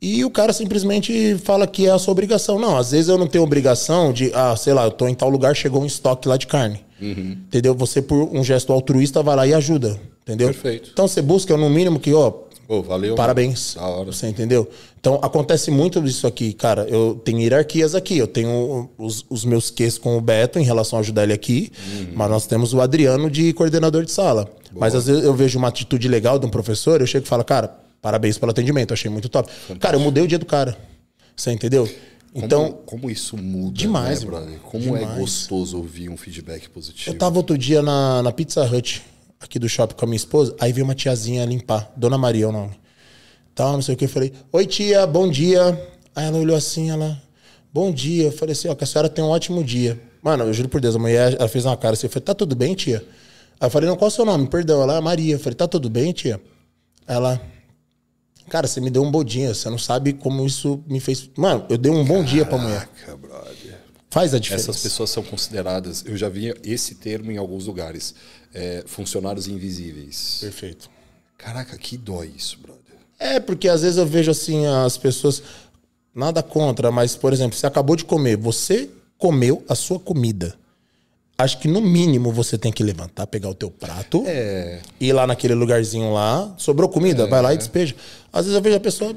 [0.00, 2.58] E o cara simplesmente fala que é a sua obrigação.
[2.58, 5.30] Não, às vezes eu não tenho obrigação de, ah, sei lá, eu tô em tal
[5.30, 6.80] lugar, chegou um estoque lá de carne.
[7.00, 7.72] Entendeu?
[7.76, 9.96] Você, por um gesto altruísta, vai lá e ajuda.
[10.22, 10.48] Entendeu?
[10.48, 10.90] Perfeito.
[10.92, 12.32] Então você busca, no mínimo, que, ó,
[12.68, 13.14] Valeu.
[13.14, 13.74] Parabéns.
[13.74, 14.12] Da hora.
[14.12, 14.68] Você entendeu?
[14.98, 16.86] Então acontece muito disso aqui, cara.
[16.88, 18.16] Eu tenho hierarquias aqui.
[18.16, 21.70] Eu tenho os, os meus Qs com o Beto em relação a ajudar ele aqui,
[21.92, 22.06] Uhum.
[22.14, 24.48] mas nós temos o Adriano de coordenador de sala.
[24.74, 27.44] Mas às vezes eu vejo uma atitude legal de um professor, eu chego e falo,
[27.44, 29.50] cara, parabéns pelo atendimento, achei muito top.
[29.78, 30.76] Cara, eu mudei o dia do cara.
[31.36, 31.86] Você entendeu?
[32.32, 34.58] Como, Então, como isso muda, Demais, né, brother?
[34.60, 35.18] Como é Demais.
[35.18, 37.10] gostoso ouvir um feedback positivo.
[37.14, 39.02] eu tava outro dia na, na Pizza Hut,
[39.44, 42.48] aqui do shopping com a minha esposa, aí veio uma tiazinha limpar, Dona Maria é
[42.48, 42.80] o nome.
[43.54, 44.06] Tal, não sei o que.
[44.06, 45.78] Eu falei, oi tia, bom dia.
[46.14, 47.20] Aí ela olhou assim, ela,
[47.72, 48.24] bom dia.
[48.24, 50.00] Eu falei assim, ó, que a senhora tem um ótimo dia.
[50.22, 52.34] Mano, eu juro por Deus, a mulher, ela fez uma cara assim, eu falei, tá
[52.34, 53.04] tudo bem, tia?
[53.60, 54.46] Aí eu falei, não, qual é o seu nome?
[54.46, 55.34] Perdão, ela é Maria.
[55.34, 56.40] Eu falei, tá tudo bem, tia?
[57.06, 57.40] Ela,
[58.48, 61.28] cara, você me deu um bom dia, você não sabe como isso me fez...
[61.36, 62.88] Mano, eu dei um bom dia pra mulher.
[62.88, 63.61] Caraca, brother.
[64.12, 64.70] Faz a diferença.
[64.70, 68.14] Essas pessoas são consideradas, eu já vi esse termo em alguns lugares,
[68.52, 70.36] é, funcionários invisíveis.
[70.38, 70.90] Perfeito.
[71.38, 72.82] Caraca, que dói isso, brother.
[73.18, 75.42] É, porque às vezes eu vejo assim as pessoas.
[76.14, 80.54] Nada contra, mas, por exemplo, você acabou de comer, você comeu a sua comida.
[81.38, 84.82] Acho que no mínimo você tem que levantar, pegar o teu prato, É.
[85.00, 87.96] ir lá naquele lugarzinho lá, sobrou comida, vai lá e despeja.
[88.30, 89.16] Às vezes eu vejo a pessoa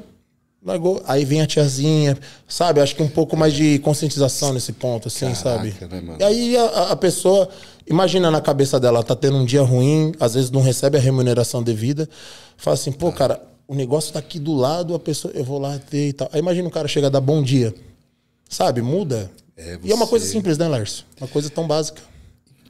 [0.66, 2.80] largou, aí vem a tiazinha, sabe?
[2.80, 5.74] Acho que um pouco mais de conscientização nesse ponto, assim, Caraca, sabe?
[6.02, 6.16] né?
[6.18, 7.48] E aí a, a pessoa,
[7.88, 11.62] imagina na cabeça dela, tá tendo um dia ruim, às vezes não recebe a remuneração
[11.62, 12.08] devida,
[12.56, 15.78] fala assim, pô, cara, o negócio tá aqui do lado, a pessoa, eu vou lá
[15.78, 16.28] ter e tal.
[16.32, 17.72] Aí imagina o cara chega a dar bom dia,
[18.48, 18.82] sabe?
[18.82, 19.30] Muda.
[19.56, 21.04] É, E é uma coisa você- simples, né, Lárcio?
[21.20, 22.02] Uma coisa tão básica.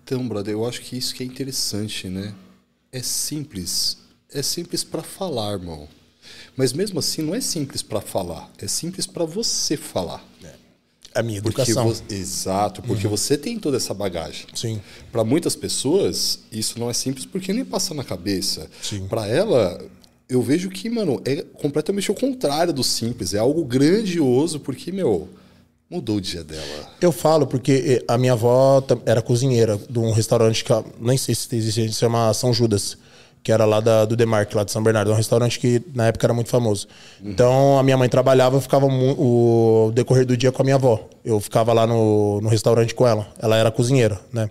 [0.05, 2.33] Então, brother, eu acho que isso que é interessante, né?
[2.93, 3.99] É simples.
[4.33, 5.89] É simples pra falar, irmão.
[6.57, 8.51] Mas mesmo assim, não é simples pra falar.
[8.59, 10.25] É simples pra você falar.
[11.15, 11.91] É a minha Porque educação.
[11.93, 14.47] vo- Exato, porque você tem toda essa bagagem.
[14.55, 14.81] Sim.
[15.11, 18.69] Pra muitas pessoas, isso não é simples porque nem passa na cabeça.
[18.83, 19.07] Sim.
[19.09, 19.83] Pra ela,
[20.29, 23.33] eu vejo que, mano, é completamente o contrário do simples.
[23.33, 25.27] É algo grandioso porque, meu,
[25.91, 26.91] mudou o dia dela.
[27.01, 31.35] Eu falo porque eh, a minha avó era cozinheira de um restaurante que nem sei
[31.35, 32.99] se existe, se chama São Judas,
[33.47, 35.09] que era lá da, do Demarque, lá de São Bernardo.
[35.13, 36.89] É um restaurante que na época era muito famoso.
[37.25, 41.09] Então a minha mãe trabalhava, eu ficava o decorrer do dia com a minha avó.
[41.25, 43.25] Eu ficava lá no, no restaurante com ela.
[43.39, 44.51] Ela era cozinheira, né?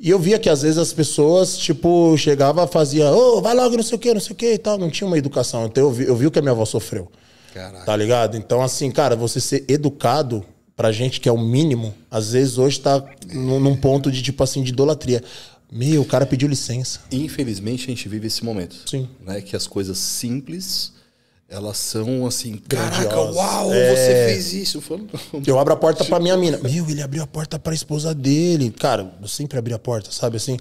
[0.00, 3.84] E eu via que às vezes as pessoas, tipo, chegava fazia, ô, vai logo, não
[3.84, 4.76] sei o quê, não sei o quê e tal.
[4.76, 5.66] Não tinha uma educação.
[5.66, 7.08] Então eu vi, eu vi o que a minha avó sofreu.
[7.54, 7.84] Caraca.
[7.84, 8.36] Tá ligado?
[8.36, 10.44] Então, assim, cara, você ser educado
[10.76, 14.64] pra gente que é o mínimo, às vezes hoje tá num ponto de, tipo assim,
[14.64, 15.22] de idolatria.
[15.70, 17.00] Meu, o cara pediu licença.
[17.10, 18.76] Infelizmente, a gente vive esse momento.
[18.86, 19.08] Sim.
[19.20, 19.40] Né?
[19.40, 20.92] Que as coisas simples,
[21.48, 23.36] elas são assim, caraca, Grandiosas.
[23.36, 23.94] uau, É.
[23.94, 24.78] você fez isso.
[24.78, 25.06] Eu falo,
[25.46, 26.58] Eu abro a porta pra minha mina.
[26.58, 28.70] Meu, ele abriu a porta pra esposa dele.
[28.78, 30.56] Cara, eu sempre abri a porta, sabe assim?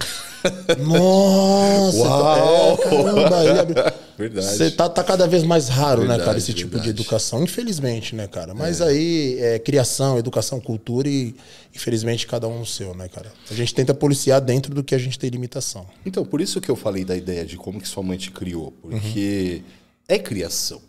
[0.78, 1.98] Nossa!
[1.98, 2.74] Uau!
[2.74, 3.84] É, caramba, ele abriu.
[4.18, 4.48] Verdade.
[4.48, 6.90] Você tá, tá cada vez mais raro, né, cara, Verdade, esse tipo de verdade.
[6.92, 7.44] educação.
[7.44, 8.54] Infelizmente, né, cara?
[8.54, 11.36] Mas aí é criação, educação, cultura e,
[11.76, 13.30] infelizmente, cada um no seu, né, cara?
[13.52, 15.86] A gente tenta policiar dentro do que a gente tem limitação.
[16.06, 18.72] Então, por isso que eu falei da ideia de como que sua mãe te criou,
[18.82, 19.62] porque
[20.08, 20.82] é criação,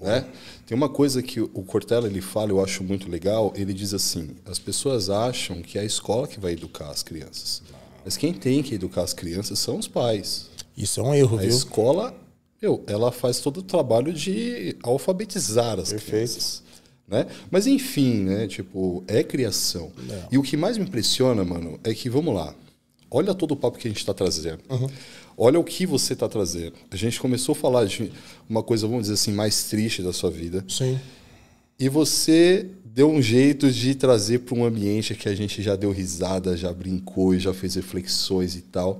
[0.00, 0.26] né?
[0.66, 4.30] Tem uma coisa que o Cortella ele fala, eu acho muito legal, ele diz assim:
[4.46, 7.62] as pessoas acham que é a escola que vai educar as crianças.
[8.04, 10.48] Mas quem tem que educar as crianças são os pais.
[10.76, 11.50] Isso é um erro, A viu?
[11.50, 12.14] escola,
[12.62, 16.62] meu, ela faz todo o trabalho de alfabetizar as crianças.
[17.06, 17.26] Né?
[17.50, 18.46] Mas enfim, né?
[18.46, 19.90] Tipo, é criação.
[20.30, 22.54] E o que mais me impressiona, mano, é que, vamos lá,
[23.10, 24.60] olha todo o papo que a gente está trazendo.
[25.42, 26.74] Olha o que você está trazendo.
[26.90, 28.12] A gente começou a falar de
[28.46, 30.62] uma coisa, vamos dizer assim, mais triste da sua vida.
[30.68, 31.00] Sim.
[31.78, 35.92] E você deu um jeito de trazer para um ambiente que a gente já deu
[35.92, 38.98] risada, já brincou e já fez reflexões e tal.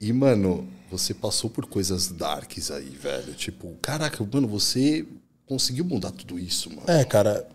[0.00, 3.32] E, mano, você passou por coisas darks aí, velho.
[3.34, 5.06] Tipo, caraca, mano, você
[5.46, 6.82] conseguiu mudar tudo isso, mano.
[6.88, 7.46] É, cara,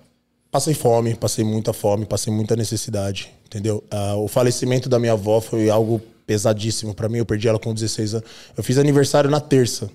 [0.50, 3.30] passei fome, passei muita fome, passei muita necessidade.
[3.46, 3.84] entendeu?
[3.92, 7.18] Ah, o falecimento da minha avó foi algo pesadíssimo para mim.
[7.20, 8.28] Eu perdi ela com 16 anos.
[8.56, 9.90] Eu fiz aniversário na terça.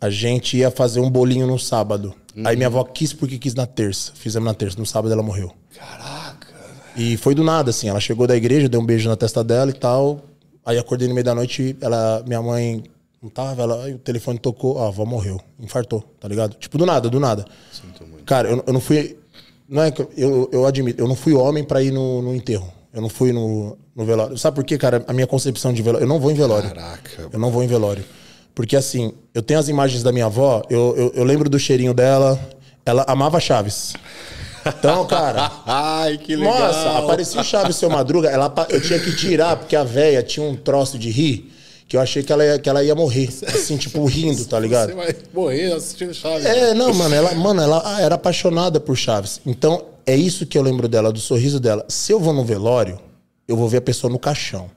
[0.00, 2.14] A gente ia fazer um bolinho no sábado.
[2.44, 4.12] Aí minha avó quis porque quis na terça.
[4.14, 4.78] Fizemos na terça.
[4.78, 5.52] No sábado ela morreu.
[5.76, 6.48] Caraca.
[6.96, 7.88] E foi do nada, assim.
[7.88, 10.24] Ela chegou da igreja, deu um beijo na testa dela e tal.
[10.64, 12.82] Aí acordei no meio da noite, ela, minha mãe
[13.22, 16.56] não tava, ela, aí o telefone tocou, a avó morreu, infartou, tá ligado?
[16.56, 17.44] Tipo, do nada, do nada.
[17.70, 18.24] Sinto muito.
[18.24, 19.18] Cara, eu, eu não fui.
[19.68, 22.72] Não é que eu, eu admito, eu não fui homem para ir no, no enterro.
[22.92, 24.36] Eu não fui no, no velório.
[24.36, 25.04] Sabe por quê, cara?
[25.06, 26.04] A minha concepção de velório.
[26.04, 26.68] Eu não vou em velório.
[26.68, 27.28] Caraca.
[27.32, 28.04] Eu não vou em velório.
[28.54, 31.92] Porque assim, eu tenho as imagens da minha avó, eu, eu, eu lembro do cheirinho
[31.92, 32.38] dela.
[32.86, 33.94] Ela amava Chaves.
[34.66, 35.50] Então, cara.
[35.66, 36.58] Ai, que legal.
[36.58, 40.46] Nossa, aparecia o Chaves seu Madruga, ela, eu tinha que tirar, porque a véia tinha
[40.46, 41.50] um troço de rir
[41.86, 43.28] que eu achei que ela ia, que ela ia morrer.
[43.46, 44.90] Assim, tipo, rindo, tá ligado?
[44.90, 46.44] Você vai morrer assistindo Chaves.
[46.46, 49.40] É, não, mano, ela, mano, ela era apaixonada por Chaves.
[49.44, 51.84] Então, é isso que eu lembro dela, do sorriso dela.
[51.88, 52.98] Se eu vou no velório,
[53.46, 54.70] eu vou ver a pessoa no caixão.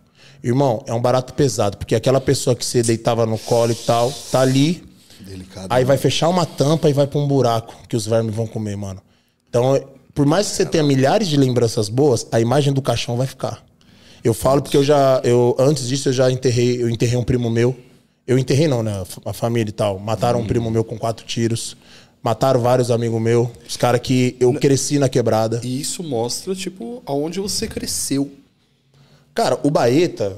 [0.44, 4.12] Irmão, é um barato pesado, porque aquela pessoa que você deitava no colo e tal,
[4.32, 4.84] tá ali.
[5.20, 5.88] Delicado, aí mano.
[5.88, 9.02] vai fechar uma tampa e vai pra um buraco que os vermes vão comer, mano.
[9.50, 9.82] Então,
[10.14, 13.64] por mais que você tenha milhares de lembranças boas, a imagem do caixão vai ficar.
[14.24, 17.50] Eu falo porque eu já, eu antes disso eu já enterrei, eu enterrei um primo
[17.50, 17.76] meu.
[18.26, 19.04] Eu enterrei não, né?
[19.26, 20.00] A família e tal.
[20.00, 20.44] Mataram hum.
[20.44, 21.78] um primo meu com quatro tiros.
[22.22, 23.48] Mataram vários amigos meus.
[23.68, 25.62] Os caras que eu cresci na quebrada.
[25.64, 28.30] E isso mostra, tipo, aonde você cresceu.
[29.38, 30.36] Cara, o Baeta,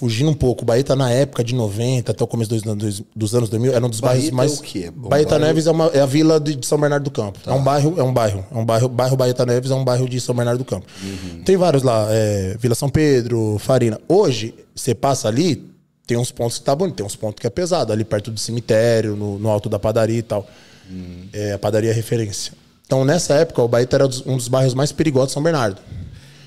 [0.00, 3.34] fugindo um pouco, o Baeta na época de 90 até o começo dos, dos, dos
[3.36, 4.52] anos 2000 era um dos Baeta bairros mais.
[4.52, 4.92] É o quê?
[4.96, 5.44] Um Baeta bairro...
[5.44, 7.38] Neves é, uma, é, a vila de São Bernardo do Campo.
[7.38, 7.52] Tá.
[7.52, 10.08] É um bairro, é um bairro, é um bairro, bairro Baeta Neves é um bairro
[10.08, 10.88] de São Bernardo do Campo.
[11.04, 11.44] Uhum.
[11.44, 14.00] Tem vários lá, é, Vila São Pedro, Farina.
[14.08, 15.64] Hoje você passa ali,
[16.04, 18.40] tem uns pontos que tá bonito, tem uns pontos que é pesado, ali perto do
[18.40, 20.44] cemitério, no, no alto da padaria e tal.
[20.90, 21.28] Uhum.
[21.32, 22.52] É, a padaria é referência.
[22.84, 25.80] Então nessa época o Baeta era um dos bairros mais perigosos de São Bernardo.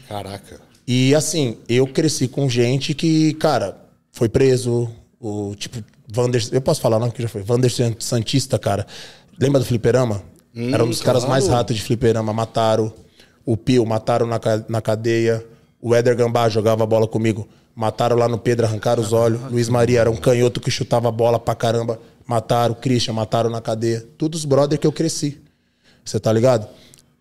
[0.09, 0.68] Caraca.
[0.91, 3.77] E assim, eu cresci com gente que, cara,
[4.11, 4.89] foi preso,
[5.21, 8.87] o tipo, Vander, eu posso falar não que já foi, Vander Santista, cara.
[9.39, 10.23] Lembra do fliperama?
[10.55, 11.19] Hum, Era um dos claro.
[11.19, 12.91] caras mais ratos de fliperama, mataram.
[13.45, 15.45] O Pio, mataram na, na cadeia.
[15.79, 17.47] O Éder Gambá jogava bola comigo.
[17.75, 19.39] Mataram lá no Pedro, arrancaram os olhos.
[19.51, 21.99] Luiz Maria era um canhoto que chutava bola pra caramba.
[22.25, 24.03] Mataram o Christian, mataram na cadeia.
[24.17, 25.39] Todos os brother que eu cresci.
[26.03, 26.67] Você tá ligado?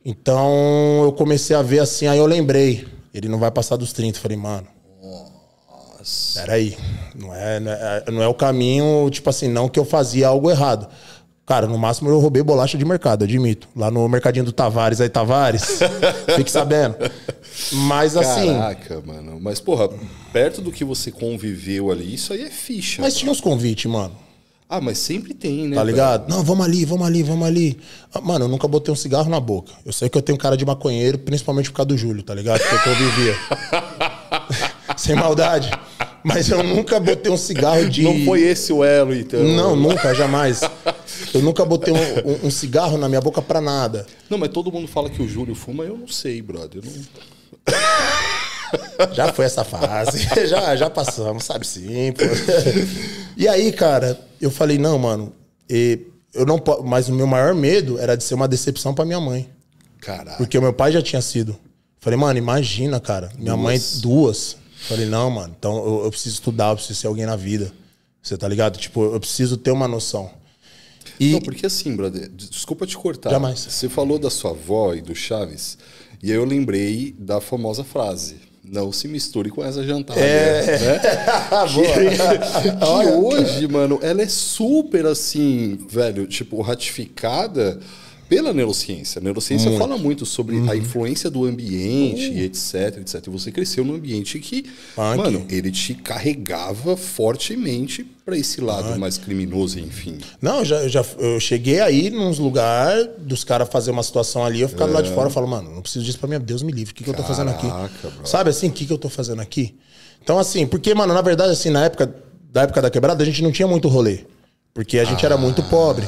[0.03, 2.97] Então eu comecei a ver assim, aí eu lembrei.
[3.19, 4.19] Ele não vai passar dos 30.
[4.19, 4.67] falei, mano.
[5.03, 6.41] Nossa.
[6.41, 6.77] Peraí.
[7.15, 10.51] Não é, não, é, não é o caminho, tipo assim, não que eu fazia algo
[10.51, 10.89] errado.
[11.45, 13.69] Cara, no máximo eu roubei bolacha de mercado, admito.
[13.75, 15.81] Lá no mercadinho do Tavares, aí Tavares,
[16.37, 16.95] fique sabendo.
[17.73, 18.53] Mas assim.
[18.53, 19.39] Caraca, mano.
[19.41, 19.89] Mas, porra,
[20.33, 23.01] perto do que você conviveu ali, isso aí é ficha.
[23.01, 24.15] Mas tinha uns convites, mano.
[24.71, 25.77] Ah, mas sempre tem, né?
[25.77, 26.29] Tá ligado?
[26.29, 27.79] Não, vamos ali, vamos ali, vamos ali.
[28.13, 29.73] Ah, mano, eu nunca botei um cigarro na boca.
[29.85, 32.61] Eu sei que eu tenho cara de maconheiro, principalmente por causa do Júlio, tá ligado?
[32.61, 33.35] Que eu convivia.
[34.95, 35.71] Sem maldade.
[36.23, 38.03] Mas eu nunca botei um cigarro de.
[38.03, 39.43] Não foi esse o elo, então?
[39.43, 40.61] Não, nunca, jamais.
[41.33, 44.05] Eu nunca botei um, um, um cigarro na minha boca pra nada.
[44.29, 46.83] Não, mas todo mundo fala que o Júlio fuma, eu não sei, brother.
[46.85, 46.93] Eu não...
[49.15, 50.29] Já foi essa fase.
[50.47, 52.25] já, já passamos, sabe sim, pô.
[53.35, 55.33] E aí, cara, eu falei, não, mano,
[55.69, 59.49] eu não mas o meu maior medo era de ser uma decepção para minha mãe.
[60.01, 60.37] Caralho.
[60.37, 61.59] Porque o meu pai já tinha sido.
[62.01, 63.31] Falei, mano, imagina, cara.
[63.37, 63.63] Minha duas.
[63.63, 64.57] mãe, duas.
[64.89, 67.73] Falei, não, mano, então eu, eu, preciso estudar, eu preciso ser alguém na vida.
[68.23, 68.79] Você tá ligado?
[68.79, 70.31] Tipo, eu preciso ter uma noção.
[71.19, 71.33] E...
[71.33, 73.31] Não, porque assim, brother, desculpa te cortar.
[73.31, 73.59] Jamais.
[73.59, 75.77] Você falou da sua avó e do Chaves,
[76.23, 80.21] e aí eu lembrei da famosa frase não se misture com essa jantada.
[80.21, 80.79] É.
[80.79, 81.01] Né?
[81.69, 87.79] que, que hoje, mano, ela é super assim, velho, tipo, ratificada
[88.29, 89.19] pela neurociência.
[89.21, 89.81] A neurociência muito.
[89.81, 90.71] fala muito sobre uhum.
[90.71, 92.39] a influência do ambiente, uhum.
[92.39, 93.27] etc, etc.
[93.27, 94.65] E você cresceu num ambiente que,
[94.95, 95.17] Punk.
[95.17, 98.99] mano, ele te carregava fortemente para esse lado Punk.
[98.99, 100.19] mais criminoso, enfim.
[100.41, 104.69] Não, já, já eu cheguei aí nos lugares dos caras fazer uma situação ali, eu
[104.69, 104.95] ficava é.
[104.95, 106.93] lá de fora e falo, mano, não preciso disso para mim, Deus me livre.
[106.93, 107.67] O que, que eu tô fazendo aqui?
[107.67, 108.27] Bro.
[108.27, 109.75] Sabe assim, o que, que eu tô fazendo aqui?
[110.23, 112.15] Então, assim, porque, mano, na verdade, assim, na época
[112.53, 114.21] da época da quebrada, a gente não tinha muito rolê.
[114.73, 115.29] Porque a gente ah.
[115.29, 116.07] era muito pobre.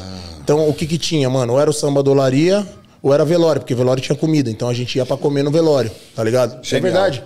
[0.51, 1.53] Então, o que que tinha, mano?
[1.53, 2.67] Ou era o samba dolaria,
[3.01, 4.51] ou era velório, porque velório tinha comida.
[4.51, 6.59] Então a gente ia para comer no velório, tá ligado?
[6.61, 7.23] Isso é verdade.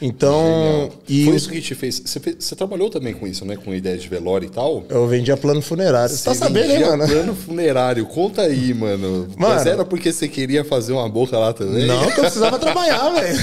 [0.00, 0.90] Então.
[1.08, 2.36] E Foi isso que te fez você, fez.
[2.38, 3.56] você, trabalhou também com isso, né?
[3.56, 4.84] Com ideia de velório e tal?
[4.88, 6.14] Eu vendia plano funerário.
[6.14, 7.06] Você, tá sabendo, hein, mano?
[7.06, 8.06] Plano funerário.
[8.06, 8.96] Conta aí, mano.
[8.96, 9.28] mano.
[9.36, 11.86] Mas era porque você queria fazer uma boca lá também?
[11.86, 13.38] Não, que eu precisava trabalhar, velho.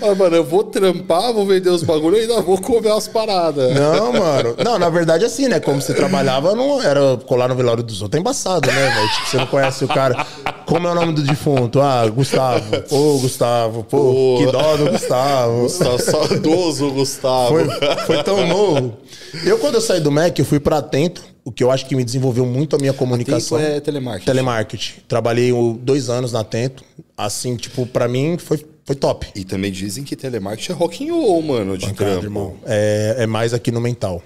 [0.00, 3.74] Mas, mano, eu vou trampar, vou vender os bagulhos e ainda vou comer as paradas.
[3.74, 4.56] Não, mano.
[4.64, 5.60] Não, na verdade, assim, né?
[5.60, 9.08] Como você trabalhava, não era colar no velório dos outros é embaçado, né, velho?
[9.08, 10.26] Tipo, você não conhece o cara.
[10.66, 11.80] Como é o nome do defunto?
[11.80, 12.82] Ah, Gustavo.
[12.88, 13.84] Pô, Gustavo.
[13.84, 14.36] Pô, Pô.
[14.38, 15.62] que dó do Gustavo.
[15.62, 17.48] Gustavo, saudoso Gustavo.
[17.50, 17.68] Foi,
[18.06, 18.96] foi tão novo.
[19.44, 21.94] Eu, quando eu saí do MEC, eu fui pra Atento, o que eu acho que
[21.94, 23.58] me desenvolveu muito a minha comunicação.
[23.58, 24.26] Tempo é telemarketing.
[24.26, 24.92] Telemarketing.
[25.06, 26.82] Trabalhei dois anos na Atento.
[27.16, 29.26] Assim, tipo, pra mim foi, foi top.
[29.34, 32.24] E também dizem que telemarketing é rock and roll, mano, de Cara, trampo.
[32.24, 34.22] irmão, é, é mais aqui no mental.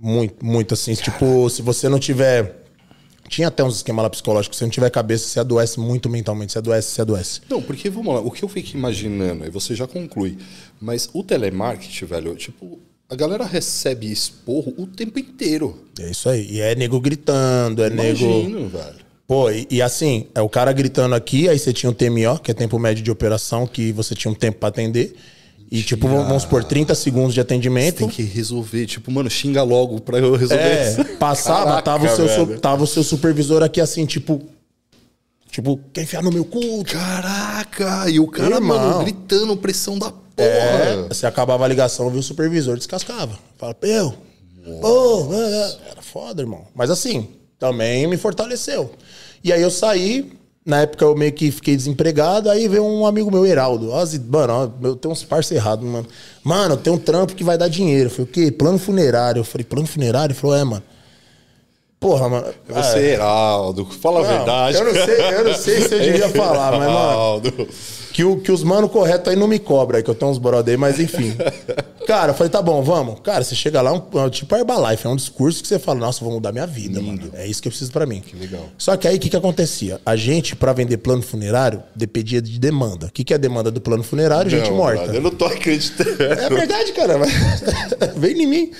[0.00, 0.94] Muito, muito assim.
[0.94, 2.61] Tipo, se você não tiver.
[3.32, 4.58] Tinha até uns esquemas lá psicológicos.
[4.58, 6.52] Se não tiver cabeça, você adoece muito mentalmente.
[6.52, 7.40] Você adoece, você adoece.
[7.48, 10.36] Não, porque vamos lá, o que eu fico imaginando, e você já conclui,
[10.78, 12.78] mas o telemarketing, velho, tipo,
[13.08, 15.82] a galera recebe esporro o tempo inteiro.
[15.98, 16.46] É isso aí.
[16.50, 18.22] E é nego gritando, é nego.
[18.22, 18.96] Imagino, velho.
[19.26, 22.50] Pô, e, e assim, é o cara gritando aqui, aí você tinha um TMO, que
[22.50, 25.16] é tempo médio de operação, que você tinha um tempo pra atender.
[25.74, 28.00] E, tipo, vamos supor, 30 segundos de atendimento.
[28.00, 31.04] Tem que resolver, tipo, mano, xinga logo pra eu resolver É, isso.
[31.16, 32.60] passava, Caraca, tava, o seu, velho.
[32.60, 34.42] tava o seu supervisor aqui assim, tipo.
[35.50, 36.84] Tipo, quer enfiar no meu cu?
[36.84, 38.78] Caraca, e o cara, Irmão.
[38.78, 40.20] mano, gritando, pressão da porra.
[40.36, 43.38] É, você acabava a ligação, viu o supervisor, descascava.
[43.56, 44.14] Fala, eu.
[44.82, 45.90] Pô, é, é.
[45.92, 46.66] era foda, irmão.
[46.74, 48.92] Mas assim, também me fortaleceu.
[49.42, 50.32] E aí eu saí,
[50.64, 53.90] na época eu meio que fiquei desempregado, aí veio um amigo meu, Heraldo.
[54.30, 56.06] Mano, eu tenho uns parceiros errados, mano.
[56.44, 58.06] Mano, tem um trampo que vai dar dinheiro.
[58.06, 58.50] Eu falei, o quê?
[58.52, 59.40] Plano funerário.
[59.40, 60.32] Eu falei, plano funerário?
[60.32, 60.82] Ele falou, é, mano.
[61.98, 62.46] Porra, mano.
[62.68, 64.76] É você, Heraldo, fala a Não, verdade.
[64.76, 67.68] eu não sei- eu não sei se eu devia falar, mas, mano, Heraldo.
[68.12, 70.38] Que, o, que os mano correto aí não me cobra, aí que eu tenho uns
[70.38, 71.34] brother aí, mas enfim.
[72.06, 73.20] Cara, eu falei, tá bom, vamos.
[73.20, 76.22] Cara, você chega lá, um, é tipo Herbalife, é um discurso que você fala, nossa,
[76.24, 77.30] vou mudar minha vida, mano.
[77.34, 78.20] É isso que eu preciso pra mim.
[78.20, 78.68] Que legal.
[78.76, 80.00] Só que aí o que, que acontecia?
[80.04, 83.06] A gente, pra vender plano funerário, dependia de demanda.
[83.06, 84.50] O que, que é a demanda do plano funerário?
[84.50, 84.98] Gente Não, morta.
[85.02, 86.22] brother, Eu não tô acreditando.
[86.22, 87.18] É verdade, cara.
[87.18, 87.32] mas-
[88.16, 88.72] Vem em mim.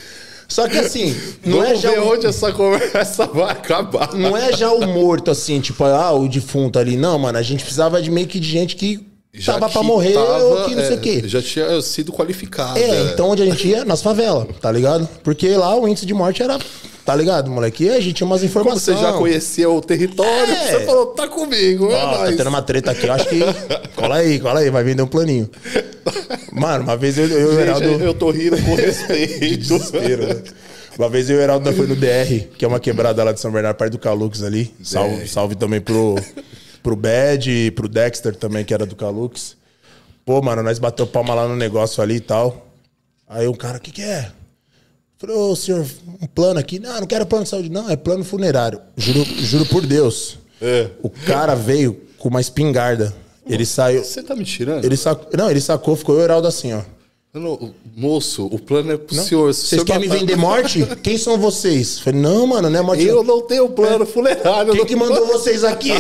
[0.49, 1.16] Só que assim,
[1.47, 1.91] não Vamos é já.
[1.93, 4.12] ver o- onde essa conversa vai acabar.
[4.14, 6.97] Não é já o morto, assim, tipo, ah, o defunto ali.
[6.97, 9.87] Não, mano, a gente precisava de meio que de gente que Já tava pra que
[9.87, 11.22] morrer tava, ou que não sei é, o quê.
[11.24, 12.78] Já tinha sido qualificado.
[12.78, 13.83] É, então onde a gente ia?
[13.85, 15.09] Nas favelas, tá ligado?
[15.24, 16.59] Porque lá o índice de morte era,
[17.03, 17.85] tá ligado, moleque?
[17.85, 18.99] E a gente tinha umas Como informações.
[18.99, 20.72] você já conhecia o território, É.
[20.78, 22.37] você falou, tá comigo, é Ó, tá nóis.
[22.37, 23.41] tendo uma treta aqui, eu acho que.
[23.97, 25.49] Cola aí, cola aí, vai vender um planinho.
[26.53, 27.87] Mano, uma vez eu, eu e o Gente, Heraldo.
[28.05, 29.57] eu tô rindo com respeito.
[29.57, 30.43] Desespero, né?
[30.99, 33.41] Uma vez eu e o Heraldo foi no DR, que é uma quebrada lá de
[33.41, 34.74] São Bernardo, perto do Calux ali.
[34.83, 36.16] Salve, salve também pro,
[36.83, 39.57] pro Bad e pro Dexter também, que era do Calux.
[40.24, 42.68] Pô, mano, nós bateu palma lá no negócio ali e tal.
[43.28, 44.30] Aí um cara, o que que é?
[45.18, 45.87] Falei, ô senhor,
[46.20, 46.78] um plano aqui.
[46.78, 47.68] Não, não quero plano de saúde.
[47.70, 48.80] Não, é plano funerário.
[48.97, 50.39] Juro, juro por Deus.
[50.61, 50.91] É.
[51.03, 53.14] O cara veio com uma espingarda.
[53.47, 54.05] Ele saiu...
[54.05, 54.85] Você tá me tirando?
[54.85, 56.83] Ele sacou, não, ele sacou, ficou o Heraldo assim, ó.
[57.35, 59.55] Não, moço, o plano é pro senhor.
[59.55, 60.87] Se o Vocês senhor querem me vender morte?
[61.03, 61.99] Quem são vocês?
[61.99, 63.05] Falei, não, mano, não é morte.
[63.05, 64.72] Eu não tenho plano funerário.
[64.72, 65.93] Quem não- que mandou vocês aqui?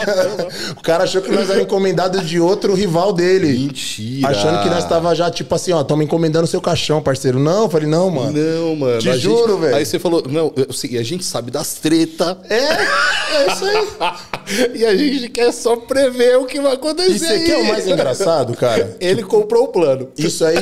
[0.74, 3.48] o cara achou que nós era encomendado de outro rival dele.
[3.48, 4.28] Mentira.
[4.28, 7.38] Achando que nós tava já, tipo assim, ó, estamos encomendando seu caixão, parceiro.
[7.38, 8.32] Não, falei, não, mano.
[8.32, 8.98] Não, mano.
[9.02, 9.76] Te juro, velho.
[9.76, 12.38] Aí você falou, não, sei, a gente sabe das treta.
[12.48, 14.72] É, é isso aí.
[14.80, 17.12] e a gente quer só prever o que vai acontecer.
[17.12, 18.96] Isso aqui é o mais engraçado, cara.
[18.98, 20.08] Ele comprou o plano.
[20.16, 20.53] Isso aí.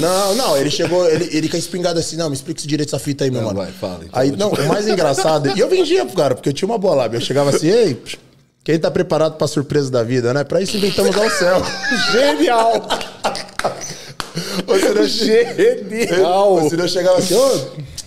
[0.00, 2.90] Não, não, ele chegou, ele, ele com a espingarda assim, não, me explica esse direito
[2.90, 3.60] dessa fita aí, meu Não, mano.
[3.60, 5.56] vai, fala, então, aí, não, o mais engraçado.
[5.56, 7.18] E eu vendia pro cara, porque eu tinha uma boa lábia.
[7.18, 8.02] Eu chegava assim, ei,
[8.62, 10.42] quem tá preparado pra surpresa da vida, né?
[10.42, 11.62] Pra isso inventamos ao céu.
[12.12, 12.88] Genial!
[14.66, 16.68] Ou senão, Genial!
[16.68, 17.60] senão eu chegava assim, ô,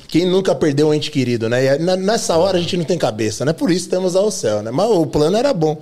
[0.08, 1.64] quem nunca perdeu um ente querido, né?
[1.64, 3.54] E aí, nessa hora a gente não tem cabeça, né?
[3.54, 4.72] Por isso temos ao céu, né?
[4.72, 5.80] Mas o plano era bom.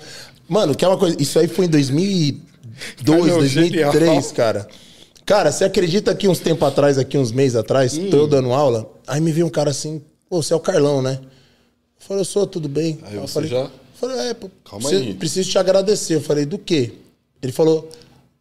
[0.47, 1.15] Mano, que é uma coisa.
[1.19, 1.69] Isso aí foi em
[3.01, 4.23] 2002, Ah, não, 2003, genial.
[4.35, 4.67] cara.
[5.25, 8.09] Cara, você acredita que uns tempos atrás, aqui uns meses atrás, Hum.
[8.09, 11.01] tô eu dando aula, aí me veio um cara assim, pô, você é o Carlão,
[11.01, 11.19] né?
[11.21, 11.27] Eu
[12.07, 12.99] falei, eu sou, tudo bem.
[13.03, 15.13] Aí eu falei, já- eu falei, é, pô, Calma preciso, aí.
[15.15, 16.15] preciso te agradecer.
[16.15, 16.91] Eu falei, do quê?
[17.41, 17.89] Ele falou,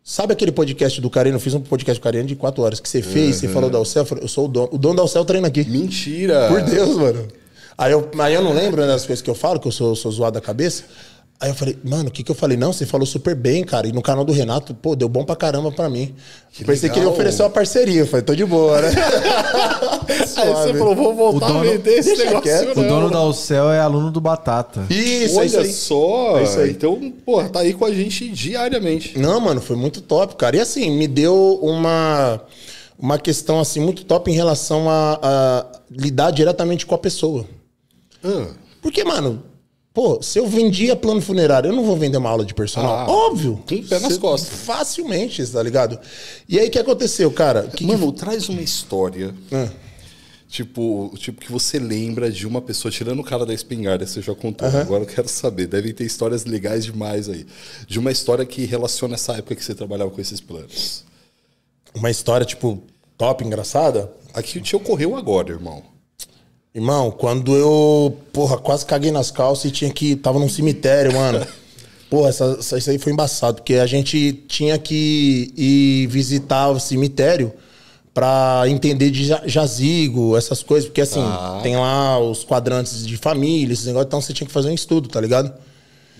[0.02, 1.36] sabe aquele podcast do Carino?
[1.36, 3.78] Eu fiz um podcast do Carino de quatro horas que você fez, você falou da
[3.78, 4.02] Alcel.
[4.02, 4.68] Eu falei, eu sou o dono.
[4.72, 5.64] O dono da Alcel treina aqui.
[5.64, 6.48] Mentira!
[6.48, 7.26] Por Deus, mano.
[7.78, 9.96] Aí eu, aí eu não lembro né, das coisas que eu falo, que eu sou,
[9.96, 10.84] sou zoado da cabeça.
[11.40, 12.56] Aí eu falei, mano, o que que eu falei?
[12.56, 13.86] Não, você falou super bem, cara.
[13.88, 16.14] E no canal do Renato, pô, deu bom pra caramba pra mim.
[16.64, 17.12] Pensei que ele legal.
[17.12, 18.00] ofereceu uma parceria.
[18.00, 18.88] Eu falei, tô de boa, né?
[20.36, 22.42] Aí você falou, vou voltar O dono- a vender esse negócio.
[22.42, 22.76] quieto.
[22.78, 22.88] O não.
[22.88, 24.86] dono da Alcel é aluno do Batata.
[24.88, 25.72] Isso, é Olha isso aí.
[25.72, 26.38] só!
[26.38, 26.70] É isso aí.
[26.70, 29.18] Então, porra, tá aí com a gente diariamente.
[29.18, 30.56] Não, mano, foi muito top, cara.
[30.56, 32.40] E assim, me deu uma,
[32.98, 37.44] uma questão assim muito top em relação a, a lidar diretamente com a pessoa.
[38.22, 38.46] Ah,
[38.80, 39.42] Porque, mano,
[39.94, 42.92] pô, se eu vendia plano funerário, eu não vou vender uma aula de personal.
[42.92, 43.52] Ah, Óbvio.
[43.70, 44.58] o pé nas costas.
[44.60, 45.98] Facilmente, tá ligado?
[46.48, 47.62] E aí, o que aconteceu, cara?
[47.68, 49.32] Que que- Mano, traz uma história.
[49.52, 49.68] Ah.
[50.48, 54.34] Tipo, tipo que você lembra de uma pessoa, tirando o cara da espingarda, você já
[54.34, 54.68] contou.
[54.68, 55.66] Agora eu quero saber.
[55.66, 57.46] Devem ter histórias legais demais aí.
[57.88, 61.04] De uma história que relaciona essa época que você trabalhava com esses planos.
[61.94, 62.80] Uma história, tipo,
[63.18, 64.12] top, engraçada.
[64.32, 65.82] Aqui te ocorreu agora, irmão.
[66.74, 70.16] Irmão, quando eu, porra, quase caguei nas calças e tinha que.
[70.16, 71.46] Tava num cemitério, mano.
[72.10, 76.78] Porra, essa, essa- isso aí foi embaçado, porque a gente tinha que ir visitar o
[76.78, 77.52] cemitério
[78.12, 81.20] pra entender de ja- jazigo, essas coisas, porque assim,
[81.62, 85.08] tem lá os quadrantes de família, esses negócios, então você tinha que fazer um estudo,
[85.08, 85.52] tá ligado?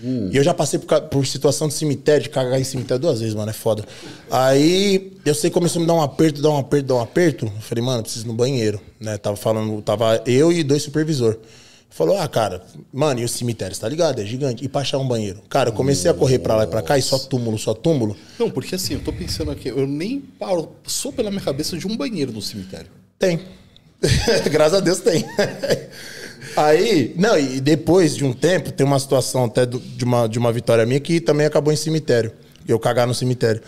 [0.01, 3.33] E eu já passei por, por situação de cemitério, de cagar em cemitério duas vezes,
[3.33, 3.85] mano, é foda.
[4.29, 7.01] Aí eu sei que começou a me dar um aperto, dar um aperto, dar um
[7.01, 7.45] aperto.
[7.45, 9.17] Eu falei, mano, preciso ir no banheiro, né?
[9.17, 11.37] Tava falando, tava eu e dois supervisor.
[11.89, 14.19] Falou, ah, cara, mano, e o cemitério, tá ligado?
[14.19, 14.65] É gigante.
[14.65, 15.41] E pra achar um banheiro?
[15.47, 18.17] Cara, eu comecei a correr pra lá e pra cá e só túmulo, só túmulo.
[18.37, 21.87] Não, porque assim, eu tô pensando aqui, eu nem paro, passou pela minha cabeça de
[21.87, 22.91] um banheiro no cemitério.
[23.17, 23.39] Tem.
[24.51, 25.23] Graças a Deus tem.
[26.57, 30.39] Aí, não, e depois de um tempo, tem uma situação até do- de, uma, de
[30.39, 32.31] uma vitória minha que também acabou em cemitério.
[32.67, 33.61] Eu cagar no cemitério.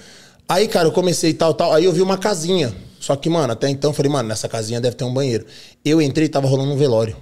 [0.47, 1.73] Aí, cara, eu comecei tal, tal.
[1.73, 2.73] Aí eu vi uma casinha.
[2.99, 5.45] Só que, mano, até então eu falei, mano, nessa casinha deve ter um banheiro.
[5.83, 7.15] Eu entrei e tava rolando um velório.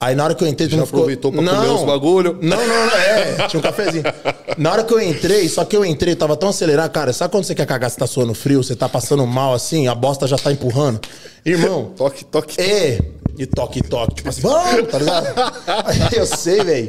[0.00, 1.00] Aí na hora que eu entrei, Já não ficou...
[1.00, 2.38] aproveitou pra comer uns bagulho?
[2.42, 4.02] Não, não, não, é, tinha um cafezinho.
[4.58, 7.30] Na hora que eu entrei, só que eu entrei, eu tava tão acelerado, cara, sabe
[7.32, 10.26] quando você quer cagar, você tá suando frio, você tá passando mal assim, a bosta
[10.26, 11.00] já tá empurrando?
[11.46, 12.60] Irmão, Toque, toque.
[12.60, 12.98] é,
[13.38, 15.26] e toque, toque, tipo assim, vamos, tá ligado?
[16.14, 16.86] Eu sei, velho,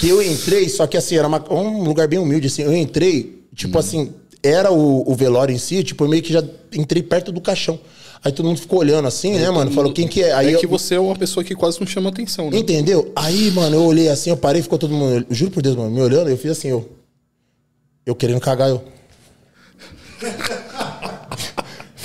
[0.00, 3.42] que eu entrei, só que assim, era uma- um lugar bem humilde, assim, eu entrei,
[3.54, 4.12] tipo assim,
[4.42, 7.78] era o, o velório em si, tipo, eu meio que já entrei perto do caixão.
[8.24, 9.70] Aí todo mundo ficou olhando assim, né, mano?
[9.70, 10.32] Falou, quem que é?
[10.32, 12.58] Aí é eu- que você é uma pessoa que quase não chama atenção, né?
[12.58, 13.12] Entendeu?
[13.14, 16.00] Aí, mano, eu olhei assim, eu parei, ficou todo mundo, juro por Deus, mano, me
[16.00, 16.88] olhando, eu fiz assim, eu.
[18.04, 18.82] Eu querendo cagar, eu.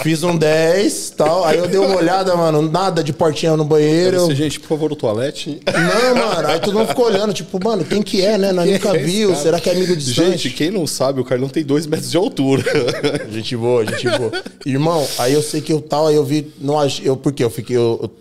[0.01, 1.45] Fiz um 10 tal.
[1.45, 4.17] Aí eu dei uma olhada, mano, nada de portinha no banheiro.
[4.17, 5.59] eu- Você, gente, por favor, o toalete.
[5.65, 8.51] Não, mano, aí todo mundo ficou olhando, tipo, mano, quem que é, né?
[8.51, 9.41] Nós Quem nunca é viu, cara?
[9.41, 10.31] será que é amigo distante?
[10.31, 12.63] Gente, quem não sabe, o Carlão tem dois metros de altura.
[13.31, 14.31] Gente boa, gente boa.
[14.65, 16.51] Irmão, aí eu sei que eu tal, aí eu vi.
[16.59, 17.43] Não eu Por quê?
[17.43, 17.77] Eu fiquei.
[17.77, 18.11] Eu, eu,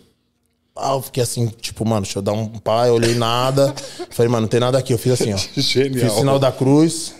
[0.76, 2.50] ah, eu fiquei assim, tipo, mano, deixa eu dar um
[2.86, 3.74] eu olhei nada.
[4.10, 4.92] Falei, mano, não tem nada aqui.
[4.92, 5.36] Eu fiz assim, ó.
[5.60, 6.08] Genial.
[6.08, 7.12] Fiz sinal da cruz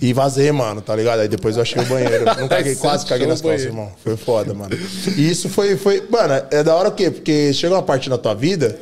[0.00, 1.20] e vazei, mano, tá ligado?
[1.20, 2.24] Aí depois eu achei o banheiro.
[2.38, 3.92] Não caguei, quase caguei nas calças, irmão.
[4.02, 4.76] Foi foda, mano.
[5.16, 6.06] E isso foi, foi.
[6.10, 7.10] Mano, é da hora o quê?
[7.10, 8.78] Porque chega uma parte da tua vida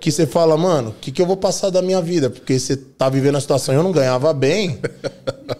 [0.00, 2.30] que você fala, mano, o que, que eu vou passar da minha vida?
[2.30, 4.80] Porque você tá vivendo a situação, eu não ganhava bem.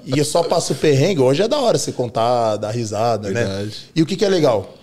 [0.04, 1.20] e eu só passo perrengue.
[1.20, 3.44] Hoje é da hora você contar, dar risada, né?
[3.44, 3.90] Verdade.
[3.94, 4.74] E o que, que é legal?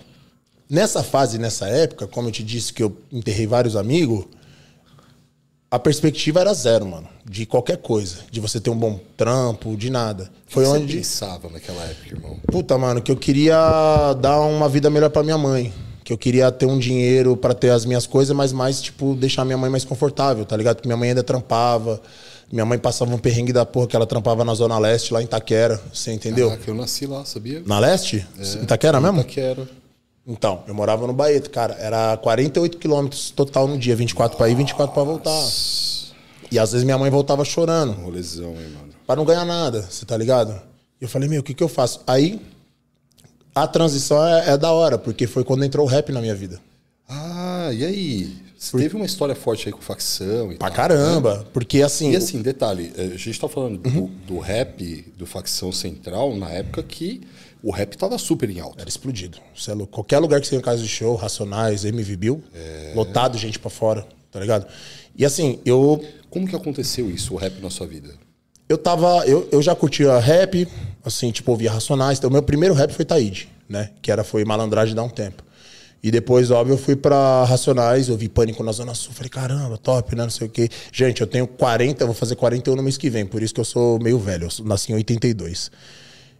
[0.70, 4.26] Nessa fase, nessa época, como eu te disse que eu enterrei vários amigos,
[5.70, 7.08] a perspectiva era zero, mano.
[7.24, 8.18] De qualquer coisa.
[8.30, 10.30] De você ter um bom trampo, de nada.
[10.46, 12.38] Foi Foi onde você pensava naquela época, irmão?
[12.50, 15.72] Puta, mano, que eu queria dar uma vida melhor pra minha mãe.
[16.02, 19.44] Que eu queria ter um dinheiro pra ter as minhas coisas, mas mais, tipo, deixar
[19.44, 20.76] minha mãe mais confortável, tá ligado?
[20.76, 22.00] Porque minha mãe ainda trampava.
[22.50, 25.24] Minha mãe passava um perrengue da porra que ela trampava na Zona Leste, lá em
[25.26, 25.78] Itaquera.
[25.92, 26.48] Você entendeu?
[26.48, 27.62] Caraca, eu nasci lá, sabia?
[27.66, 28.26] Na Leste?
[28.62, 29.20] Itaquera mesmo?
[29.20, 29.68] Itaquera.
[30.28, 31.74] Então, eu morava no Baeto, cara.
[31.80, 33.96] Era 48 quilômetros total no dia.
[33.96, 35.42] 24 pra ir, 24 pra voltar.
[36.52, 37.92] E às vezes minha mãe voltava chorando.
[37.92, 38.92] Um rolezão, hein, mano?
[39.06, 40.52] Pra não ganhar nada, você tá ligado?
[41.00, 42.02] E eu falei, meu, o que que eu faço?
[42.06, 42.38] Aí,
[43.54, 46.60] a transição é, é da hora, porque foi quando entrou o rap na minha vida.
[47.08, 48.36] Ah, e aí?
[48.58, 51.46] Você teve uma história forte aí com facção e Pra tal, caramba.
[51.52, 52.10] Porque assim.
[52.10, 56.82] E assim, detalhe, a gente tá falando do, do rap, do facção central, na época
[56.82, 57.20] que
[57.62, 58.80] o rap tava super em alta.
[58.80, 59.38] Era explodido.
[59.38, 59.86] É.
[59.86, 62.42] Qualquer lugar que você ia em casa de show, Racionais, MV Bill,
[62.94, 64.66] lotado, gente pra fora, tá ligado?
[65.16, 68.10] E assim, eu Como que aconteceu isso, o rap na sua vida?
[68.68, 69.24] eu tava.
[69.26, 70.68] Eu, eu já curtia rap,
[71.04, 72.18] assim, tipo, ouvia Racionais.
[72.18, 73.90] Então, o meu primeiro rap foi Taíde, né?
[74.02, 75.42] Que era, foi Malandragem dá um tempo.
[76.02, 79.12] E depois, óbvio, eu fui pra Racionais, eu vi Pânico na Zona Sul.
[79.12, 80.22] Falei, caramba, top, né?
[80.22, 80.68] Não sei o quê.
[80.92, 83.60] Gente, eu tenho 40, eu vou fazer 41 no mês que vem, por isso que
[83.60, 84.48] eu sou meio velho.
[84.58, 85.70] Eu nasci em 82.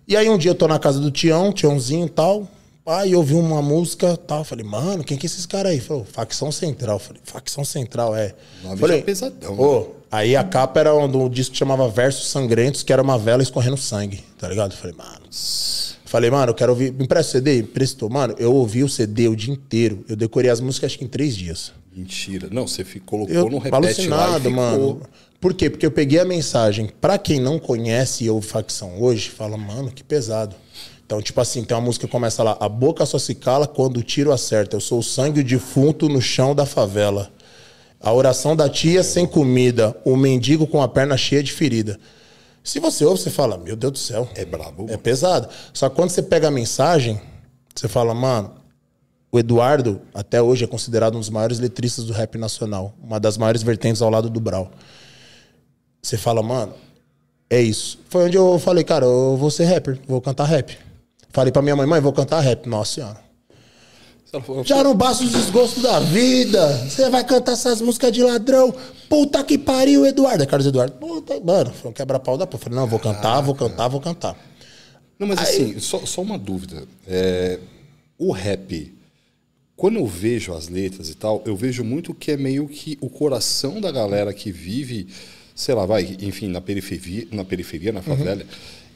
[0.07, 2.49] E aí, um dia eu tô na casa do Tião, Tiãozinho e tal.
[2.87, 4.45] Aí eu ouvi uma música tal.
[4.45, 5.81] Falei, mano, quem que é esses caras aí?
[5.81, 6.99] Falou, Facção Central.
[6.99, 8.35] Falei, Facção Central, é.
[8.63, 9.63] Nome Falei, já pesadão, né?
[9.63, 13.19] Ô, aí a capa era um, do disco que chamava Versos Sangrentos, que era uma
[13.19, 14.75] vela escorrendo sangue, tá ligado?
[14.75, 15.27] Falei, mano.
[16.09, 16.91] Falei, mano, eu quero ouvir.
[16.91, 17.59] Me empresta o CD?
[17.59, 18.09] Emprestou.
[18.09, 20.07] Mano, eu ouvi o CD o dia inteiro.
[20.09, 21.71] Eu decorei as músicas acho que em três dias.
[21.95, 22.49] Mentira.
[22.51, 25.03] Não, você ficou, colocou Eu no repete alucinado, mano.
[25.39, 25.69] Por quê?
[25.69, 26.91] Porque eu peguei a mensagem.
[26.99, 30.57] Pra quem não conhece e ouve facção hoje, fala, mano, que pesado.
[31.05, 33.99] Então, tipo assim, tem uma música que começa lá: A boca só se cala quando
[33.99, 34.77] o tiro acerta.
[34.77, 37.31] Eu sou o sangue defunto no chão da favela.
[38.01, 39.95] A oração da tia sem comida.
[40.07, 42.01] O mendigo com a perna cheia de ferida.
[42.63, 44.29] Se você ouve, você fala, meu Deus do céu.
[44.35, 45.49] É brabo, É pesado.
[45.73, 47.21] Só que quando você pega a mensagem,
[47.75, 48.53] você fala, mano,
[49.31, 52.95] o Eduardo, até hoje, é considerado um dos maiores letristas do rap nacional.
[53.03, 54.71] Uma das maiores vertentes ao lado do Brau.
[56.03, 56.75] Você fala, mano,
[57.51, 57.99] é isso.
[58.09, 60.77] Foi onde eu falei, cara, eu vou ser rapper, vou cantar rap.
[61.31, 62.67] Falei pra minha mãe, mãe, vou cantar rap.
[62.67, 63.28] Nossa senhora.
[64.65, 66.67] Já não basta os desgostos da vida.
[66.89, 68.75] Você vai cantar essas músicas de ladrão.
[69.09, 70.43] Puta que pariu, Eduardo.
[70.43, 70.93] É Carlos Eduardo.
[70.97, 72.65] Puta, mano, foi um quebra-pau da porra.
[72.65, 74.37] Falei, não, vou cantar, vou cantar, vou cantar.
[75.19, 76.87] Não, mas assim, só, só uma dúvida.
[77.07, 77.59] É,
[78.19, 78.95] o rap,
[79.75, 83.09] quando eu vejo as letras e tal, eu vejo muito que é meio que o
[83.09, 85.09] coração da galera que vive,
[85.55, 88.45] sei lá, vai, enfim, na periferia, na, periferia, na favela.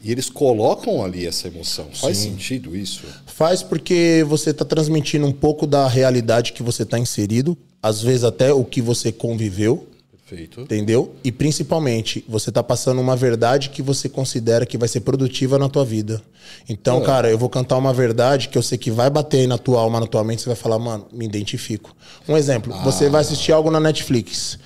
[0.02, 1.86] E eles colocam ali essa emoção.
[1.94, 3.02] Faz sentido isso?
[3.26, 8.24] Faz porque você está transmitindo um pouco da realidade que você está inserido, às vezes
[8.24, 9.86] até o que você conviveu,
[10.28, 10.62] Perfeito.
[10.62, 11.14] entendeu?
[11.22, 15.68] E principalmente, você está passando uma verdade que você considera que vai ser produtiva na
[15.68, 16.20] tua vida.
[16.68, 17.04] Então, É.
[17.04, 19.80] cara, eu vou cantar uma verdade que eu sei que vai bater aí na tua
[19.80, 21.94] alma, na tua mente, você vai falar, mano, me identifico.
[22.28, 24.58] Um exemplo, você vai assistir algo na Netflix.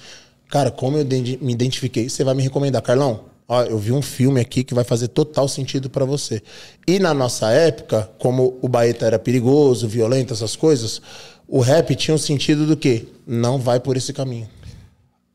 [0.49, 3.36] Cara, como eu me identifiquei, você vai me recomendar, Carlão.
[3.49, 6.42] Ó, eu vi um filme aqui que vai fazer total sentido pra você.
[6.86, 11.01] E na nossa época, como o Baeta era perigoso, violento, essas coisas,
[11.47, 13.07] o rap tinha um sentido do quê?
[13.26, 14.49] Não vai por esse caminho.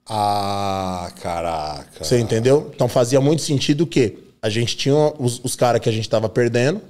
[0.05, 2.03] Ah, caraca.
[2.03, 2.69] Você entendeu?
[2.75, 6.27] Então fazia muito sentido que a gente tinha os, os caras que a gente tava
[6.27, 6.81] perdendo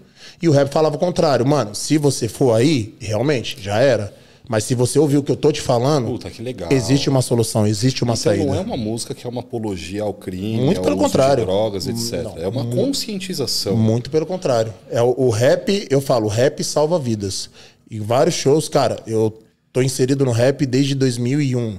[0.41, 1.45] e o rap falava o contrário.
[1.45, 4.11] Mano, se você for aí, realmente, já era.
[4.49, 6.69] Mas se você ouvir o que eu tô te falando, Puta, que legal.
[6.71, 8.45] existe uma solução, existe uma Então saída.
[8.45, 11.45] não é uma música que é uma apologia ao crime, Muito ao pelo contrário.
[11.45, 12.25] drogas, etc.
[12.37, 13.75] é uma conscientização.
[13.77, 14.73] Muito pelo contrário.
[14.89, 17.49] É o, o rap, eu falo, o rap salva vidas.
[17.89, 19.37] Em vários shows, cara, eu
[19.71, 21.77] tô inserido no rap desde 2001.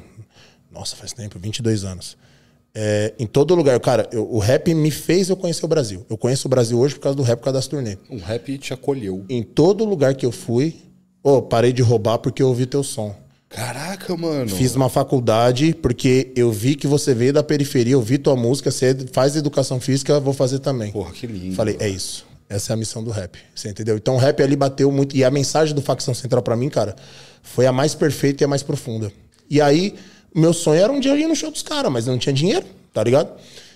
[0.71, 2.17] Nossa, faz tempo, 22 anos.
[2.75, 6.07] É, em todo lugar, cara, eu- o rap me fez eu conhecer o Brasil.
[6.09, 7.99] Eu conheço o Brasil hoje por causa do rap, por causa das turnês.
[8.09, 9.27] O rap te acolheu.
[9.29, 10.77] Em todo lugar que eu fui,
[11.23, 13.15] ô, parei de roubar porque eu ouvi teu som.
[13.49, 14.49] Caraca, mano.
[14.49, 18.71] Fiz uma faculdade porque eu vi que você veio da periferia, eu vi tua música,
[18.71, 20.91] você faz educação física, vou fazer também.
[20.91, 21.55] Porra, que lindo.
[21.55, 22.25] Falei, é isso.
[22.49, 23.39] Essa é a missão do rap.
[23.55, 23.97] Você entendeu?
[23.97, 25.17] Então o rap ali bateu muito.
[25.17, 26.97] E a mensagem do Facção Central pra mim, cara,
[27.43, 29.13] foi a mais perfeita e a mais profunda.
[29.49, 29.95] E aí,
[30.35, 32.33] o meu sonho era um dia ir no show dos caras, mas eu não tinha
[32.33, 33.31] dinheiro, tá ligado?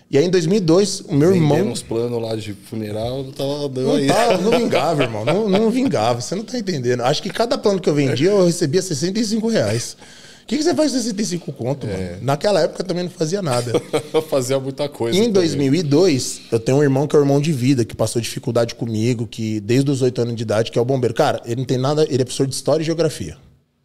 [0.09, 1.73] E aí em 2002, o meu Vendendo irmão.
[1.73, 4.07] uns planos lá de funeral, eu tava dando Não, aí.
[4.07, 5.25] tá, não vingava, irmão.
[5.25, 6.21] Não, não vingava.
[6.21, 7.01] Você não tá entendendo.
[7.03, 9.97] Acho que cada plano que eu vendia, eu recebia 65 reais.
[10.45, 11.99] O que, que você faz com 65 conto, mano?
[12.23, 13.73] Naquela época eu também não fazia nada.
[14.31, 15.19] Fazia muita coisa.
[15.19, 15.33] Em também.
[15.33, 19.27] 2002, eu tenho um irmão que é o irmão de vida, que passou dificuldade comigo,
[19.27, 21.13] que desde os 8 anos de idade, que é o bombeiro.
[21.15, 23.37] Cara, ele não tem nada, ele é professor de história e geografia.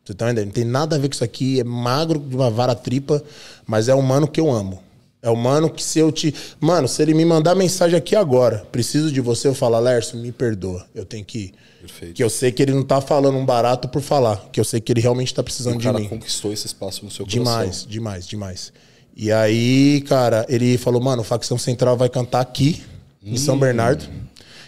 [0.06, 0.46] Você tá entendendo?
[0.46, 3.24] Não tem nada a ver com isso aqui, é magro de uma vara tripa,
[3.66, 4.80] mas é um mano que eu amo.
[5.24, 6.34] É o mano que se eu te.
[6.60, 10.32] Mano, se ele me mandar mensagem aqui agora, preciso de você, eu falo, Lércio, me
[10.32, 10.86] perdoa.
[10.96, 11.54] Eu tenho que ir.
[11.82, 12.14] Perfeito.
[12.16, 14.38] Que eu sei que ele não tá falando um barato por falar.
[14.52, 16.08] Que eu sei que ele realmente tá precisando O de cara mim.
[16.08, 17.44] conquistou esse espaço no seu coração.
[17.44, 18.74] Demais, demais, demais.
[19.16, 22.82] E aí, cara, ele falou, mano, Facção Central vai cantar aqui,
[23.24, 24.06] em São Bernardo.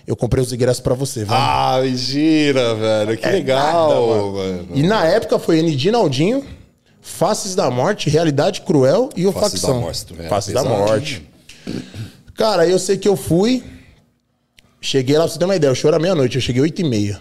[0.06, 1.38] Eu comprei os ingressos pra você, vai.
[1.40, 3.18] Ah, gira, velho.
[3.18, 4.68] Que legal, É nada, mano.
[4.76, 5.92] E na época foi N.
[5.92, 6.44] Naldinho,
[7.06, 9.76] Faces da Morte, Realidade Cruel e o Faces Facção.
[9.76, 10.64] da Morte era Faces da.
[10.64, 11.30] Morte.
[12.36, 13.62] Cara, eu sei que eu fui,
[14.82, 16.84] cheguei lá, pra você ter uma ideia, o show era meia-noite, eu cheguei 8 e
[16.86, 17.20] meia.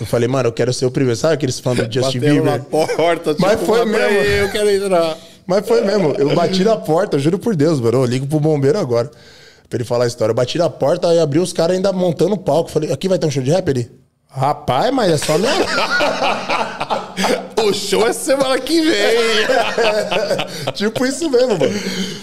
[0.00, 1.16] Eu falei, mano, eu quero ser o primeiro.
[1.18, 2.64] Sabe aqueles fãs do Justin Bateu na Bieber?
[2.96, 5.16] porta, tipo, Mas foi "Abre mesmo." aí, Eu quero entrar.
[5.46, 6.14] Mas foi mesmo.
[6.16, 7.98] Eu bati na porta, juro por Deus, mano.
[7.98, 9.10] Eu ligo pro bombeiro agora.
[9.68, 10.30] Pra ele falar a história.
[10.30, 12.70] Eu bati na porta e abri os caras ainda montando o palco.
[12.70, 13.68] Falei, aqui vai ter um show de rap?
[13.68, 13.90] Ele.
[14.28, 15.52] Rapaz, mas é só minha.
[17.64, 19.16] O show é semana que vem.
[20.74, 21.72] tipo isso mesmo, mano.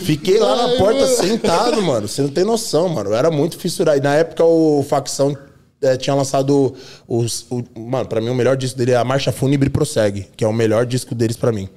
[0.03, 1.15] Fiquei lá na Ai, porta mano.
[1.15, 2.07] sentado, mano.
[2.07, 3.11] Você não tem noção, mano.
[3.11, 3.97] Eu era muito fissurado.
[3.97, 5.37] E na época o Facção
[5.81, 6.73] eh, tinha lançado
[7.07, 7.45] os.
[7.49, 10.47] O, mano, pra mim o melhor disco dele é a Marcha Fúnebre Prossegue, que é
[10.47, 11.69] o melhor disco deles pra mim.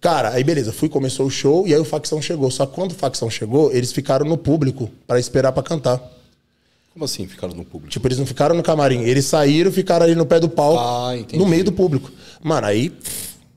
[0.00, 2.50] Cara, aí beleza, fui, começou o show e aí o Facção chegou.
[2.50, 6.00] Só que quando o Facção chegou, eles ficaram no público pra esperar pra cantar.
[6.96, 7.90] Como assim ficaram no público?
[7.92, 9.02] Tipo, eles não ficaram no camarim.
[9.02, 12.10] Eles saíram, ficaram ali no pé do palco, Ah, no meio do público.
[12.42, 12.90] Mano, aí.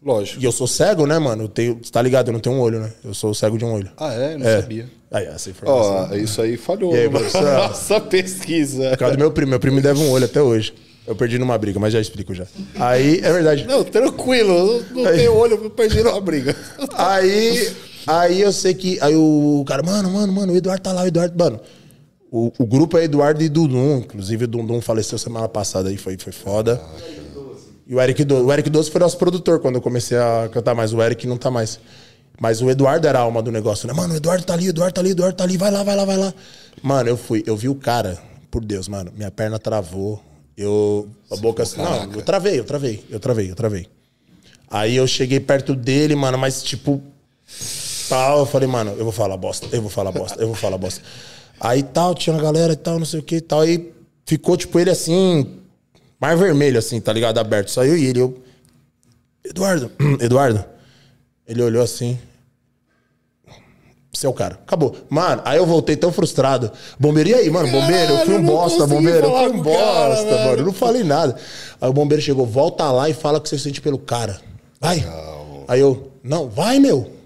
[0.04, 0.42] Lógico.
[0.42, 1.44] E eu sou cego, né, mano?
[1.44, 2.28] Eu tenho, você tá ligado?
[2.28, 2.92] Eu não tenho um olho, né?
[3.02, 3.90] Eu sou cego de um olho.
[3.96, 4.38] Ah, é?
[4.38, 4.60] Não É.
[4.62, 4.90] sabia.
[5.10, 6.10] Aí, essa informação.
[6.12, 6.94] Ó, isso aí falhou.
[6.94, 7.42] E aí, na produção?
[7.70, 8.90] Nossa pesquisa.
[8.90, 9.52] Por causa do meu primo.
[9.52, 10.74] Meu primo me deve um olho até hoje.
[11.08, 12.46] Eu perdi numa briga, mas já explico já.
[12.78, 13.66] Aí, é verdade.
[13.66, 14.84] Não, tranquilo.
[14.92, 15.18] Não, não Aí.
[15.20, 16.54] tem olho, eu perdi numa briga.
[16.98, 17.72] Aí,
[18.06, 19.00] aí eu sei que.
[19.02, 21.34] Aí o cara, mano, mano, mano, o Eduardo tá lá, o Eduardo.
[21.42, 21.60] Mano,
[22.32, 24.00] o, o grupo é Eduardo e Dudum.
[24.00, 26.82] Inclusive, o Dudum faleceu semana passada aí, foi, foi foda.
[27.88, 28.44] E o Eric Doce.
[28.44, 30.94] O Eric Doce foi nosso produtor quando eu comecei a cantar mais.
[30.94, 31.80] O Eric não tá mais.
[32.40, 33.94] Mas o Eduardo era a alma do negócio, né?
[33.94, 35.84] Mano, o Eduardo tá ali, o Eduardo tá ali, o Eduardo tá ali, vai lá,
[35.84, 36.34] vai lá, vai lá.
[36.82, 38.18] Mano, eu fui, eu vi o cara,
[38.50, 40.22] por Deus, mano, minha perna travou.
[40.56, 41.10] Eu.
[41.32, 41.82] A boca assim.
[41.82, 43.88] Não, eu travei, eu travei, eu travei, eu travei.
[44.70, 47.02] Aí eu cheguei perto dele, mano, mas tipo.
[48.08, 50.78] Tal, eu falei, mano, eu vou falar bosta, eu vou falar bosta, eu vou falar
[50.78, 51.02] bosta.
[51.60, 53.62] Aí tal, tinha uma galera e tal, não sei o que e tal.
[53.62, 53.92] Aí
[54.26, 55.60] ficou, tipo, ele assim,
[56.20, 57.38] mar vermelho, assim, tá ligado?
[57.38, 57.70] Aberto.
[57.70, 58.22] Só eu e ele.
[58.22, 58.42] Eu.
[59.44, 60.64] Eduardo, Eduardo.
[61.48, 62.18] Ele olhou assim.
[64.12, 64.60] Você é o cara.
[64.66, 64.96] Acabou.
[65.10, 66.72] Mano, aí eu voltei tão frustrado.
[67.00, 67.72] Bombeiro, e aí, mano?
[67.72, 69.28] Bombeiro, eu fui um bosta, bombeiro.
[69.28, 70.58] Eu fui um bosta, cara, mano.
[70.58, 71.36] Eu não falei nada.
[71.80, 74.40] Aí o bombeiro chegou, volta lá e fala o que você sente pelo cara.
[74.80, 75.02] Vai.
[75.02, 75.64] Não.
[75.68, 77.19] Aí eu, não, vai, meu.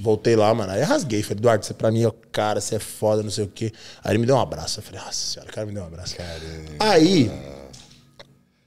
[0.00, 0.72] Voltei lá, mano.
[0.72, 1.22] Aí eu rasguei.
[1.22, 3.72] Falei, Eduardo, você pra mim, ó, cara, você é foda, não sei o quê.
[4.04, 4.80] Aí ele me deu um abraço.
[4.80, 6.16] Eu falei, nossa senhora, o cara me deu um abraço.
[6.16, 6.70] Caramba.
[6.78, 7.30] Aí,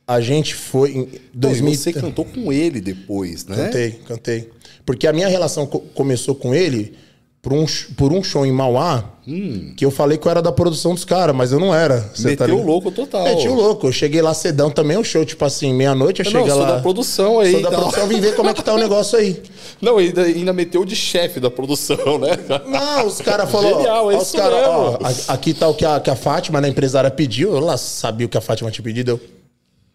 [0.08, 1.76] a gente foi em 2000...
[1.76, 3.56] Você cantou com ele depois, né?
[3.56, 4.50] Cantei, cantei.
[4.86, 6.98] Porque a minha relação co começou com ele
[7.42, 7.66] por um,
[7.98, 9.74] por um show em Mauá, hum.
[9.76, 12.12] que eu falei que eu era da produção dos caras, mas eu não era.
[12.14, 13.24] Você tá Meteu tá o louco total.
[13.24, 13.88] Meti o louco.
[13.88, 16.64] Eu cheguei lá cedão também, o show, tipo assim, meia-noite, eu, eu cheguei não, sou
[16.64, 16.76] lá.
[16.76, 17.54] da produção aí.
[17.54, 19.42] Sou da produção, vim ver como é que tá o negócio aí.
[19.82, 22.38] Não, ainda, ainda meteu de chefe da produção, né?
[22.68, 23.78] Não, os caras falaram.
[23.78, 27.10] Genial, é os cara, ó, aqui tá o que a, que a Fátima, né, empresária,
[27.10, 27.58] pediu.
[27.58, 29.10] Ela sabia o que a Fátima tinha pedido.
[29.10, 29.22] Eu.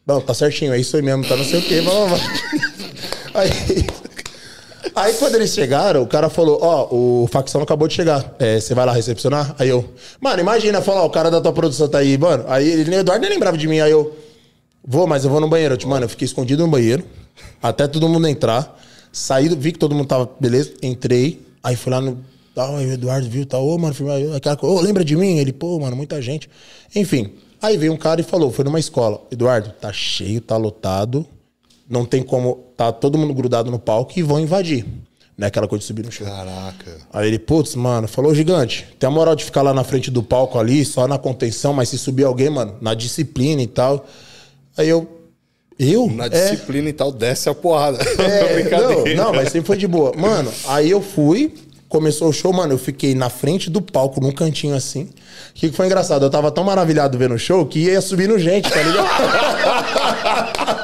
[0.05, 1.81] Não, tá certinho, é isso aí mesmo, tá não sei o quê.
[1.81, 2.77] Vamos, vamos.
[3.33, 4.06] Aí.
[4.95, 8.35] Aí quando eles chegaram, o cara falou: Ó, oh, o facção acabou de chegar.
[8.39, 9.55] É, você vai lá recepcionar?
[9.59, 9.85] Aí eu,
[10.21, 12.45] mano, imagina, falar, o cara da tua produção tá aí, mano.
[12.49, 13.81] Aí ele, Eduardo nem lembrava de mim.
[13.81, 14.17] Aí eu,
[14.85, 15.77] vou, mas eu vou no banheiro.
[15.81, 17.05] Eu, mano, eu fiquei escondido no banheiro,
[17.63, 18.79] até todo mundo entrar.
[19.13, 21.41] Saí, vi que todo mundo tava, beleza, entrei.
[21.63, 22.19] Aí fui lá no.
[22.55, 23.95] Tal, aí o Eduardo viu, tal, ô, oh, mano,
[24.35, 25.37] aquela oh, lembra de mim?
[25.39, 26.49] Ele, pô, mano, muita gente.
[26.95, 27.35] Enfim.
[27.61, 29.21] Aí veio um cara e falou: foi numa escola.
[29.31, 31.27] Eduardo, tá cheio, tá lotado
[31.89, 32.67] não tem como.
[32.77, 34.85] Tá todo mundo grudado no palco e vão invadir.
[35.37, 35.49] Né?
[35.49, 36.27] Aquela coisa de subir no chão.
[36.27, 36.97] Caraca.
[37.13, 40.23] Aí ele, putz, mano, falou, gigante, tem a moral de ficar lá na frente do
[40.23, 44.07] palco ali, só na contenção, mas se subir alguém, mano, na disciplina e tal.
[44.77, 45.13] Aí eu.
[45.79, 46.11] Eu?
[46.11, 47.99] Na é, disciplina e tal, desce a porrada.
[48.03, 48.65] É,
[49.15, 50.15] não, não, mas sempre foi de boa.
[50.17, 51.53] Mano, aí eu fui,
[51.87, 55.03] começou o show, mano, eu fiquei na frente do palco, num cantinho assim.
[55.03, 56.25] O que foi engraçado?
[56.25, 59.07] Eu tava tão maravilhado vendo o show que ia subindo gente, tá ligado?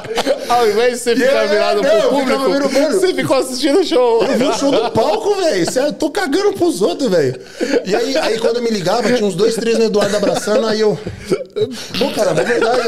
[0.53, 4.23] Ao invés de você ficar virado não, pro público, você ficou assistindo o show.
[4.23, 5.65] Eu vi o show do palco, velho.
[5.75, 7.39] Eu tô cagando pros outros, velho.
[7.85, 10.79] E aí, aí, quando eu me ligava, tinha uns dois, três no Eduardo abraçando, aí
[10.79, 10.97] eu.
[11.97, 12.81] Pô, caramba, é verdade.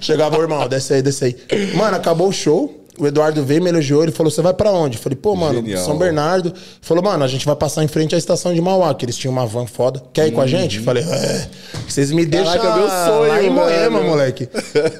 [0.00, 1.36] Chegava, o irmão, desce aí, desce aí.
[1.74, 2.78] Mano, acabou o show.
[2.98, 4.98] O Eduardo veio, me elogiou, ele falou: Você vai para onde?
[4.98, 5.84] Eu falei: Pô, mano, Genial.
[5.84, 6.52] São Bernardo.
[6.82, 9.32] Falou: Mano, a gente vai passar em frente à estação de Mauá, que eles tinham
[9.32, 10.02] uma van foda.
[10.12, 10.34] Quer ir uhum.
[10.34, 10.48] com a uhum.
[10.48, 10.76] gente?
[10.76, 11.48] Eu falei: É,
[11.88, 12.52] vocês me deixam.
[12.52, 14.48] Caraca, meu sonho, lá em Moema, moleque.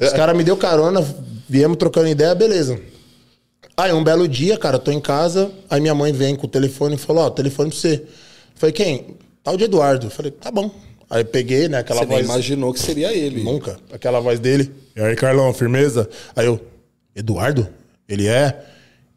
[0.01, 1.05] Os caras me deu carona,
[1.53, 2.81] Viemos trocando ideia, beleza.
[3.77, 6.95] Aí um belo dia, cara, tô em casa, aí minha mãe vem com o telefone
[6.95, 8.03] e falou, ó, oh, telefone pra você.
[8.55, 9.19] falei, quem?
[9.45, 10.09] Tal de Eduardo.
[10.09, 10.71] falei, tá bom.
[11.11, 12.27] Aí peguei, né, aquela você voz...
[12.27, 13.45] Você imaginou que seria ele.
[13.45, 13.79] Nunca.
[13.93, 14.73] Aquela voz dele.
[14.97, 16.09] E aí, Carlão, firmeza?
[16.35, 16.59] Aí eu,
[17.15, 17.69] Eduardo?
[18.09, 18.59] Ele é?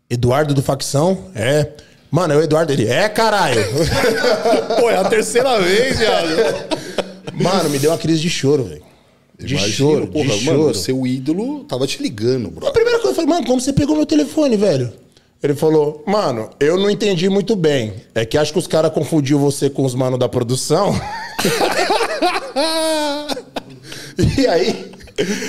[0.10, 1.32] Eduardo do Facção?
[1.34, 1.70] É.
[2.12, 2.74] Mano, é o Eduardo.
[2.74, 3.64] Ele é, caralho.
[4.78, 6.28] Pô, é a terceira vez, viado.
[7.42, 8.85] Mano, me deu uma crise de choro, velho.
[9.38, 10.76] De Imagina, choro, porra, de mano, choro.
[10.76, 12.68] seu ídolo tava te ligando, bro.
[12.68, 14.92] A primeira coisa eu falei, mano, como você pegou meu telefone, velho?
[15.44, 17.94] Ele falou, mano, eu não entendi muito bem.
[18.16, 20.96] É que acho que os caras confundiu você com os manos da produção.
[24.38, 24.92] e aí,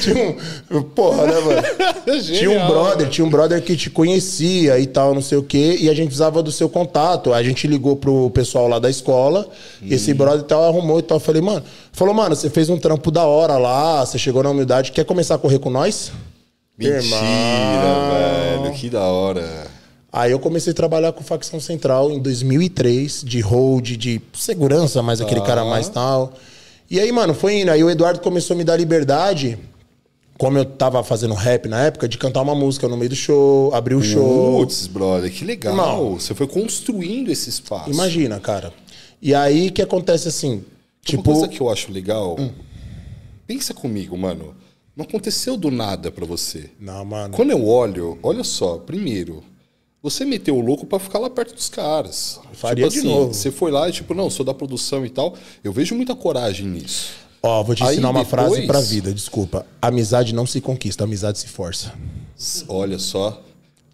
[0.01, 0.37] tinha
[0.70, 0.82] um.
[0.82, 1.62] Porra, né, mano?
[2.22, 5.76] tinha um brother, tinha um brother que te conhecia e tal, não sei o quê,
[5.80, 7.32] e a gente precisava do seu contato.
[7.32, 9.49] A gente ligou pro pessoal lá da escola,
[9.82, 9.87] hum.
[9.91, 11.16] esse brother e tal arrumou e tal.
[11.16, 11.64] Eu falei, mano,
[11.97, 15.37] falou, mano, você fez um trampo da hora lá, você chegou na humildade, quer começar
[15.37, 16.13] a correr com nós?
[16.79, 18.63] Mentira, Irmão.
[18.63, 19.67] velho, que da hora.
[20.13, 25.23] Aí eu comecei a trabalhar com facção central em 2003, de hold, de segurança, mais
[25.23, 25.45] aquele ah.
[25.45, 26.35] cara mais tal.
[26.91, 27.71] E aí, mano, foi indo.
[27.71, 29.59] Aí o Eduardo começou a me dar liberdade,
[30.37, 33.75] como eu tava fazendo rap na época, de cantar uma música no meio do show,
[33.75, 34.59] abrir o show.
[34.59, 35.75] Putz, brother, que legal.
[35.75, 36.21] Não.
[36.21, 37.91] Você foi construindo esse espaço.
[37.91, 38.73] Imagina, cara.
[39.21, 40.63] E aí que acontece assim,
[41.07, 41.31] tipo...
[41.31, 42.51] Uma coisa que eu acho legal, hum.
[43.47, 44.55] pensa comigo, mano.
[44.97, 46.71] Não aconteceu do nada para você.
[46.81, 47.35] Não, mano.
[47.35, 49.45] Quando eu olho, olha só, primeiro,
[50.03, 52.41] você meteu o louco para ficar lá perto dos caras.
[52.53, 53.35] Faria tipo assim, de novo.
[53.35, 55.35] Você foi lá e tipo, não, sou da produção e tal.
[55.63, 57.11] Eu vejo muita coragem nisso.
[57.43, 58.49] Ó, vou te Aí ensinar uma depois...
[58.49, 59.67] frase pra vida, desculpa.
[59.83, 61.93] Amizade não se conquista, amizade se força.
[62.69, 63.43] Olha só.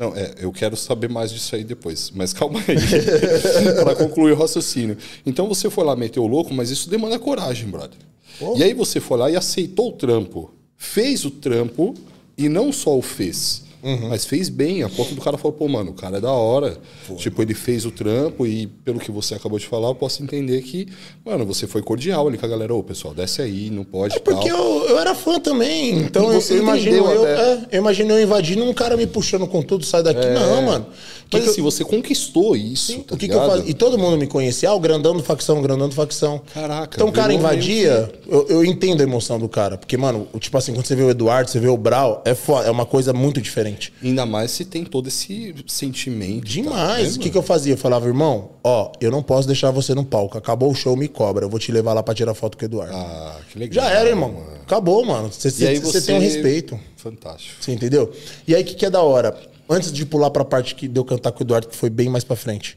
[0.02, 2.10] Não, é, eu quero saber mais disso aí depois.
[2.12, 2.74] Mas calma aí.
[3.84, 4.98] para concluir o raciocínio.
[5.24, 7.98] Então você foi lá meter o louco, mas isso demanda coragem, brother.
[8.40, 8.56] Oh.
[8.56, 10.52] E aí você foi lá e aceitou o trampo.
[10.76, 11.94] Fez o trampo
[12.36, 13.62] e não só o fez
[14.08, 16.76] Mas fez bem, a ponto do cara falou, pô, mano, o cara é da hora.
[17.16, 20.62] Tipo, ele fez o trampo e pelo que você acabou de falar, eu posso entender
[20.62, 20.86] que,
[21.24, 22.72] mano, você foi cordial ali com a galera.
[22.72, 24.16] Ô, pessoal, desce aí, não pode.
[24.16, 27.78] É porque eu, eu era fã também, então eu, Você eu imagino eu, é, eu
[27.80, 30.26] imagino eu invadindo um cara me puxando com tudo, sai daqui.
[30.28, 30.86] Não, mano.
[31.32, 33.70] Que Mas que assim, você conquistou isso, eu, tá o que, que eu fazia?
[33.70, 36.42] E todo mundo me conhecia, ah, o grandão do facção, o grandão do facção.
[36.52, 39.78] Caraca, Então o cara invadia, eu, eu entendo a emoção do cara.
[39.78, 42.34] Porque, mano, o- tipo assim, quando você vê o Eduardo, você vê o Brau, é,
[42.34, 43.92] foda, é uma coisa muito diferente.
[44.02, 46.44] Ainda mais se tem todo esse sentimento.
[46.44, 47.12] Demais.
[47.12, 47.72] Tá, o que, que eu fazia?
[47.72, 50.36] Eu falava, irmão, ó, eu não posso deixar você no palco.
[50.36, 51.46] Acabou o show, me cobra.
[51.46, 52.94] Eu vou te levar lá pra tirar foto com o Eduardo.
[52.94, 53.84] Ah, que legal.
[53.84, 54.32] Já era, irmão.
[54.32, 54.46] mano.
[54.66, 55.30] Acabou, mano.
[55.32, 56.78] Você, você, você tem um respeito.
[56.96, 57.56] Fantástico.
[57.60, 58.12] Você entendeu?
[58.46, 59.34] E aí, o que, que é da hora?
[59.72, 62.24] Antes de pular pra parte que deu cantar com o Eduardo, que foi bem mais
[62.24, 62.76] pra frente.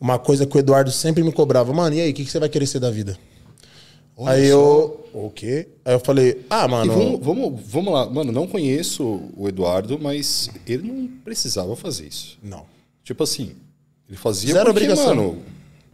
[0.00, 1.72] Uma coisa que o Eduardo sempre me cobrava.
[1.72, 3.16] Mano, e aí, o que, que você vai querer ser da vida?
[4.16, 4.52] Olha aí só.
[4.52, 4.98] eu...
[5.14, 5.68] O quê?
[5.84, 6.92] Aí eu falei, ah, mano...
[6.92, 8.08] vamos, vamos, vamos lá.
[8.08, 12.38] Mano, não conheço o Eduardo, mas ele não precisava fazer isso.
[12.42, 12.64] Não.
[13.04, 13.52] Tipo assim,
[14.08, 15.14] ele fazia Zero porque, obrigação.
[15.14, 15.42] mano,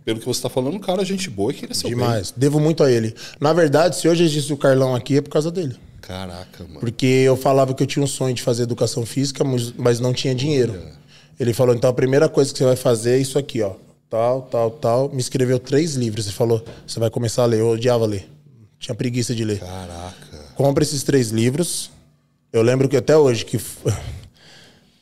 [0.04, 1.98] pelo que você tá falando, o cara, gente boa e queria ser o bem.
[1.98, 2.32] Demais.
[2.36, 3.14] Devo muito a ele.
[3.40, 5.76] Na verdade, se hoje existe o Carlão aqui, é por causa dele.
[6.08, 6.80] Caraca, mano.
[6.80, 10.34] Porque eu falava que eu tinha um sonho de fazer educação física, mas- não tinha
[10.34, 10.74] dinheiro.
[11.38, 13.74] Ele falou, então a primeira coisa que você vai fazer é isso aqui, ó.
[14.08, 15.10] Tal, tal, tal.
[15.10, 16.24] Me escreveu três livros.
[16.26, 17.60] Ele falou, você vai começar a ler.
[17.60, 18.26] Eu odiava ler.
[18.78, 19.60] Tinha preguiça de ler.
[19.60, 20.38] Caraca.
[20.56, 21.90] Compra esses três livros.
[22.50, 23.60] Eu lembro que até hoje que.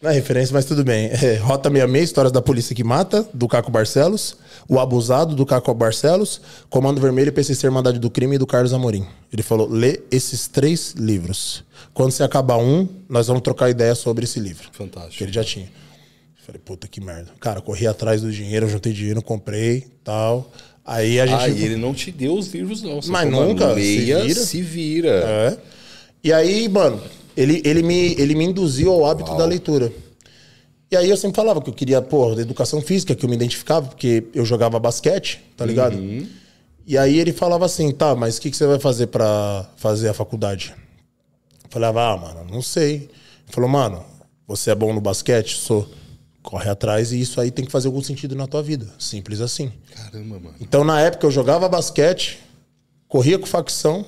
[0.01, 1.07] Não é referência, mas tudo bem.
[1.07, 4.36] É, Rota 66, Histórias da Polícia que Mata, do Caco Barcelos.
[4.68, 6.40] O Abusado, do Caco Barcelos.
[6.68, 9.07] Comando Vermelho, PCC Irmandade do Crime, do Carlos Amorim.
[9.32, 11.64] Ele falou: lê esses três livros.
[11.94, 14.68] Quando você acabar um, nós vamos trocar ideia sobre esse livro.
[14.72, 15.16] Fantástico.
[15.16, 15.68] Que ele já tinha.
[16.44, 17.32] Falei, puta que merda.
[17.40, 20.53] Cara, corri atrás do dinheiro, juntei dinheiro, comprei tal.
[20.84, 21.42] Aí a gente.
[21.42, 23.03] Ah, e ele não te deu os livros, não.
[23.03, 25.20] Você Mas nunca, leia, se se vira.
[25.20, 25.28] vira.
[25.28, 25.59] É.
[26.22, 27.01] E aí, mano,
[27.37, 29.93] ele, ele, me, ele me induziu ao hábito da leitura.
[30.91, 33.89] E aí eu sempre falava que eu queria, pô, educação física, que eu me identificava,
[33.89, 35.97] porque eu jogava basquete, tá ligado?
[36.87, 40.09] E aí ele falava assim, tá, mas o que, que você vai fazer pra fazer
[40.09, 40.72] a faculdade?
[41.64, 42.95] Eu falava, ah, mano, não sei.
[42.95, 43.11] Ele
[43.51, 44.05] falou, mano,
[44.47, 45.57] você é bom no basquete?
[45.57, 45.89] Sou.
[46.41, 48.87] Corre atrás e isso aí tem que fazer algum sentido na tua vida.
[49.01, 49.72] Simples assim.
[49.93, 50.55] Caramba, mano.
[50.61, 52.39] Então, na época, eu jogava basquete,
[53.09, 54.07] corria com facção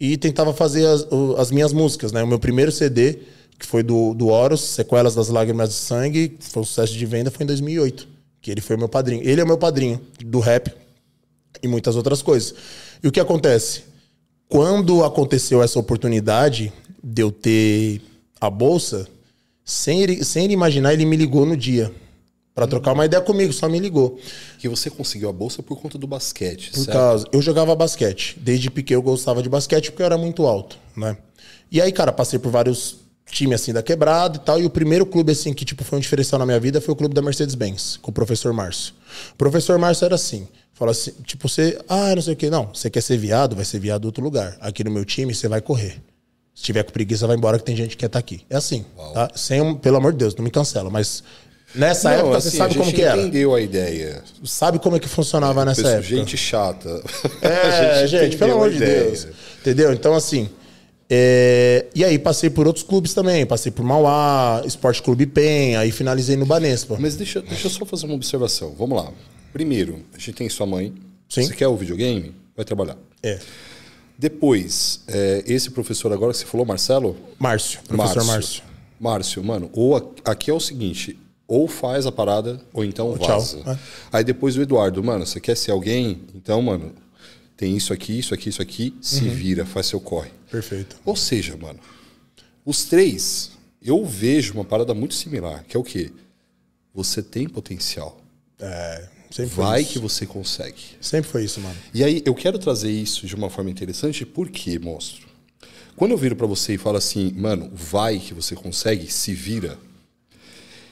[0.00, 2.22] e tentava fazer as, as minhas músicas, né?
[2.22, 3.18] O meu primeiro CD,
[3.58, 7.30] que foi do, do Horus, Sequelas das Lágrimas de Sangue, foi um sucesso de venda,
[7.30, 8.06] foi em 2008.
[8.40, 9.22] Que ele foi meu padrinho.
[9.28, 10.72] Ele é meu padrinho do rap
[11.62, 12.54] e muitas outras coisas.
[13.02, 13.82] E o que acontece?
[14.48, 16.72] Quando aconteceu essa oportunidade
[17.02, 18.00] de eu ter
[18.40, 19.08] a bolsa,
[19.64, 21.92] sem ele, sem ele imaginar, ele me ligou no dia.
[22.58, 24.18] Pra trocar uma ideia comigo, só me ligou.
[24.58, 26.92] Que você conseguiu a bolsa por conta do basquete, Por certo?
[26.92, 27.26] causa.
[27.30, 28.36] Eu jogava basquete.
[28.40, 31.16] Desde pequeno eu gostava de basquete porque eu era muito alto, né?
[31.70, 32.96] E aí, cara, passei por vários
[33.30, 34.60] times assim da quebrada e tal.
[34.60, 36.96] E o primeiro clube, assim, que tipo, foi um diferencial na minha vida foi o
[36.96, 38.92] clube da Mercedes-Benz, com o professor Márcio.
[39.34, 40.48] O professor Márcio era assim.
[40.74, 42.50] Fala assim, tipo, você, ah, não sei o que.
[42.50, 44.56] Não, você quer ser viado, vai ser viado em outro lugar.
[44.60, 46.02] Aqui no meu time, você vai correr.
[46.52, 48.44] Se tiver com preguiça, vai embora que tem gente que quer estar aqui.
[48.50, 48.84] É assim,
[49.14, 49.30] tá?
[49.36, 50.90] Sem, pelo amor de Deus, não me cancela.
[50.90, 51.22] Mas
[51.74, 53.20] nessa Não, época, assim, você sabe como gente que era.
[53.20, 54.22] entendeu a ideia.
[54.44, 56.08] Sabe como é que funcionava nessa Pessoa- época.
[56.16, 57.02] Gente chata.
[57.42, 58.78] É, gente, entendeu pelo amor de.
[58.78, 59.26] Deus.
[59.60, 59.92] Entendeu?
[59.92, 60.48] Então, assim.
[61.10, 63.44] é, E aí, passei por outros clubes também.
[63.46, 66.96] Passei por Mauá, Esporte Clube Penha, aí finalizei no Banespa.
[66.98, 68.74] Mas deixa, deixa eu só fazer uma observação.
[68.78, 69.10] Vamos lá.
[69.52, 70.92] Primeiro, a gente tem sua mãe.
[71.28, 71.42] Sim.
[71.42, 72.34] Você quer o videogame?
[72.56, 72.96] Vai trabalhar.
[73.22, 73.38] É.
[74.18, 77.16] Depois, é, esse professor agora que você falou, Marcelo?
[77.38, 78.62] Márcio, professor Márcio.
[78.98, 79.94] Márcio, mano, ou
[80.24, 81.16] aqui é o seguinte,
[81.48, 83.40] ou faz a parada, ou então tchau.
[83.40, 83.58] vaza.
[83.66, 83.78] É.
[84.12, 86.20] Aí depois o Eduardo, mano, você quer ser alguém?
[86.34, 86.92] Então, mano,
[87.56, 89.30] tem isso aqui, isso aqui, isso aqui, se Uhum.
[89.30, 90.30] vira, faz seu corre.
[90.50, 90.96] Perfeito.
[91.04, 91.80] Ou seja, mano,
[92.64, 93.50] os três,
[93.82, 96.12] eu vejo uma parada muito similar, que é o quê?
[96.94, 98.20] Você tem potencial.
[98.60, 99.92] É, sempre foi Vai isso.
[99.92, 100.82] que você consegue.
[101.00, 101.76] Sempre foi isso, mano.
[101.94, 105.26] E aí, eu quero trazer isso de uma forma interessante, porque, monstro?
[105.96, 109.78] Quando eu viro pra você e falo assim, mano, vai que você consegue, se vira,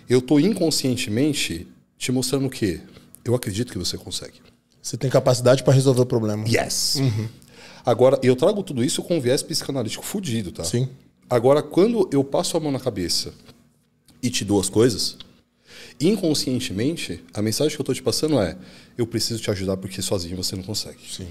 [0.08, 1.66] eu tô inconscientemente
[1.98, 2.80] te mostrando o quê?
[3.24, 4.40] Eu acredito que você consegue.
[4.80, 6.46] Você tem capacidade pra resolver o problema.
[6.48, 6.98] Yes!
[7.84, 10.64] Agora, eu trago tudo isso com um viés psicanalítico fudido, tá?
[10.64, 10.88] Sim.
[11.28, 13.32] Agora, quando eu passo a mão na cabeça
[14.22, 15.16] e te dou as coisas,
[16.00, 18.56] inconscientemente, a mensagem que eu tô te passando é:
[18.96, 20.98] eu preciso te ajudar porque sozinho você não consegue.
[21.08, 21.28] Sim.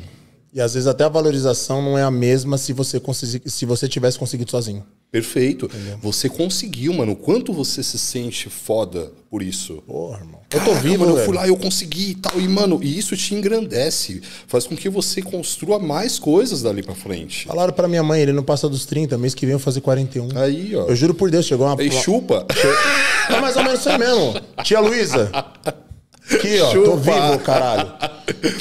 [0.55, 3.01] E às vezes até a valorização não é a mesma se você,
[3.45, 4.85] se você tivesse conseguido sozinho.
[5.11, 5.65] Perfeito.
[5.65, 5.97] Entendeu?
[6.01, 7.13] Você conseguiu, mano.
[7.13, 9.83] Quanto você se sente foda por isso?
[9.85, 10.39] Porra, irmão.
[10.49, 11.17] eu tô vivo, mano.
[11.19, 12.39] Eu fui lá, eu consegui e tal.
[12.39, 14.21] E, mano, e isso te engrandece.
[14.47, 17.47] Faz com que você construa mais coisas dali pra frente.
[17.47, 20.37] Falaram pra minha mãe, ele não passa dos 30, mês que vem eu fazer 41.
[20.37, 20.85] Aí, ó.
[20.85, 21.77] Eu juro por Deus, chegou uma.
[21.77, 22.47] Aí chupa.
[23.29, 24.35] É mais ou menos isso aí mesmo.
[24.63, 25.29] Tia Luísa.
[26.31, 26.89] Aqui, ó, Chupa.
[26.89, 27.93] tô vivo, caralho.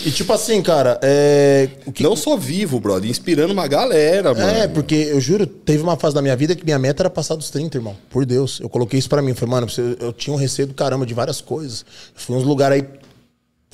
[0.04, 1.68] E tipo assim, cara, é.
[1.86, 2.02] O que...
[2.02, 4.58] Não só vivo, brother, inspirando uma galera, é, mano.
[4.58, 7.34] É, porque eu juro, teve uma fase da minha vida que minha meta era passar
[7.34, 7.96] dos 30, irmão.
[8.10, 8.60] Por Deus.
[8.60, 9.34] Eu coloquei isso pra mim.
[9.34, 9.66] Falei, mano,
[9.98, 11.84] eu tinha um receio do caramba de várias coisas.
[12.14, 12.88] Eu fui uns lugares aí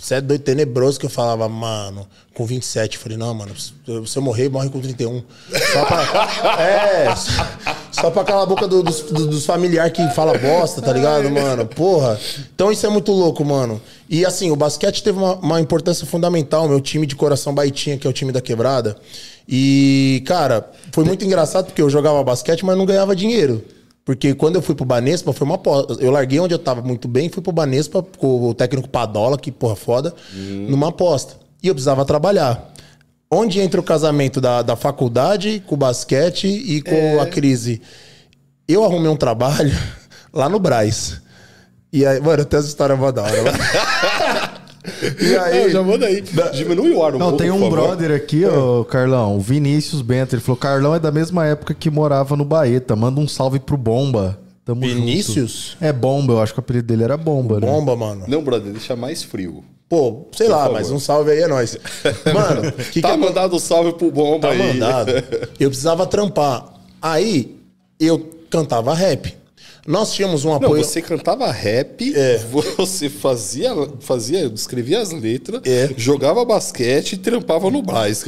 [0.00, 2.96] você é doido tenebroso que eu falava, mano, com 27.
[2.96, 5.22] Eu falei, não, mano, se eu morrer, morre com 31.
[5.72, 6.56] Só pra.
[6.62, 7.14] é,
[7.92, 11.66] só pra calar a boca do, dos, dos familiares que fala bosta, tá ligado, mano?
[11.66, 12.18] Porra.
[12.54, 13.80] Então isso é muito louco, mano.
[14.08, 16.66] E assim, o basquete teve uma, uma importância fundamental.
[16.68, 18.96] Meu time de coração Baitinha, que é o time da quebrada.
[19.46, 23.62] E, cara, foi muito engraçado porque eu jogava basquete, mas não ganhava dinheiro.
[24.10, 25.92] Porque quando eu fui pro Banespa, foi uma aposta.
[26.00, 29.52] Eu larguei onde eu tava muito bem, fui pro Banespa com o técnico Padola, que
[29.52, 30.66] porra foda, hum.
[30.68, 31.34] numa aposta.
[31.62, 32.72] E eu precisava trabalhar.
[33.30, 37.20] Onde entra o casamento da, da faculdade com o basquete e com é...
[37.20, 37.80] a crise?
[38.66, 39.72] Eu arrumei um trabalho
[40.34, 41.20] lá no Braz.
[41.92, 43.52] E aí, mano, até essa história é da hora.
[45.20, 46.22] E aí, não, já manda aí.
[46.52, 50.34] Diminui o ar um Não, tem um brother aqui, ó, Carlão, o Vinícius Bento.
[50.34, 52.94] Ele falou: Carlão é da mesma época que morava no Baeta.
[52.96, 54.38] Manda um salve pro Bomba.
[54.64, 55.72] Tamo Vinícius?
[55.72, 55.84] Junto.
[55.84, 57.66] É Bomba, eu acho que o apelido dele era Bomba, né?
[57.66, 58.24] Bomba, mano.
[58.28, 59.64] Não, brother, deixa mais frio.
[59.88, 60.74] Pô, sei Por lá, favor.
[60.74, 61.76] mas um salve aí é nóis.
[62.32, 64.58] Mano, que tá que mandado um salve pro Bomba tá aí.
[64.58, 65.12] Tá mandado.
[65.58, 66.64] Eu precisava trampar.
[67.02, 67.56] Aí,
[67.98, 69.34] eu cantava rap.
[69.90, 70.76] Nós tínhamos um apoio.
[70.76, 72.38] Não, você cantava rap, é.
[72.76, 75.90] você fazia, fazia, escrevia as letras, é.
[75.96, 78.22] jogava basquete e trampava no Braz.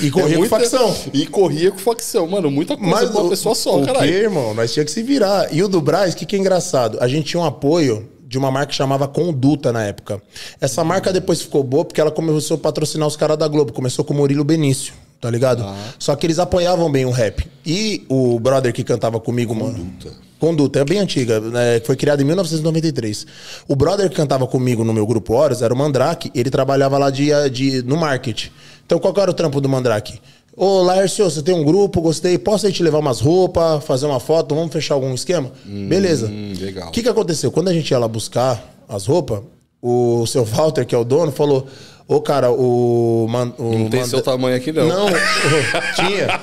[0.00, 0.56] E corria é muita...
[0.56, 0.96] com facção.
[1.12, 2.28] E corria com facção.
[2.28, 4.06] Mano, muita coisa Mas pra uma pessoa só, cara.
[4.06, 4.54] irmão?
[4.54, 5.52] Nós tinha que se virar.
[5.52, 6.98] E o do Braz, o que, que é engraçado?
[7.00, 10.22] A gente tinha um apoio de uma marca que chamava Conduta na época.
[10.60, 13.72] Essa marca depois ficou boa porque ela começou a patrocinar os caras da Globo.
[13.72, 15.62] Começou com o Murilo Benício, tá ligado?
[15.62, 15.76] Ah.
[15.98, 17.46] Só que eles apoiavam bem o rap.
[17.64, 19.78] E o brother que cantava comigo, Conduta.
[20.08, 20.28] mano.
[20.38, 21.80] Conduta, é bem antiga, né?
[21.80, 23.26] foi criada em 1993.
[23.66, 27.10] O brother que cantava comigo no meu grupo Horus era o Mandrake, ele trabalhava lá
[27.10, 28.50] de, de, no marketing.
[28.86, 30.20] Então qual era o trampo do Mandrake?
[30.56, 34.18] Ô, Laércio, você tem um grupo, gostei, posso aí te levar umas roupas, fazer uma
[34.20, 35.52] foto, vamos fechar algum esquema?
[35.66, 36.28] Hum, Beleza.
[36.60, 36.88] Legal.
[36.88, 37.50] O que, que aconteceu?
[37.50, 39.40] Quando a gente ia lá buscar as roupas,
[39.82, 41.66] o seu Walter, que é o dono, falou:
[42.08, 43.26] Ô, cara, o.
[43.28, 44.88] Man, o não tem seu tamanho aqui, não.
[44.88, 45.06] Não,
[45.94, 46.40] tinha.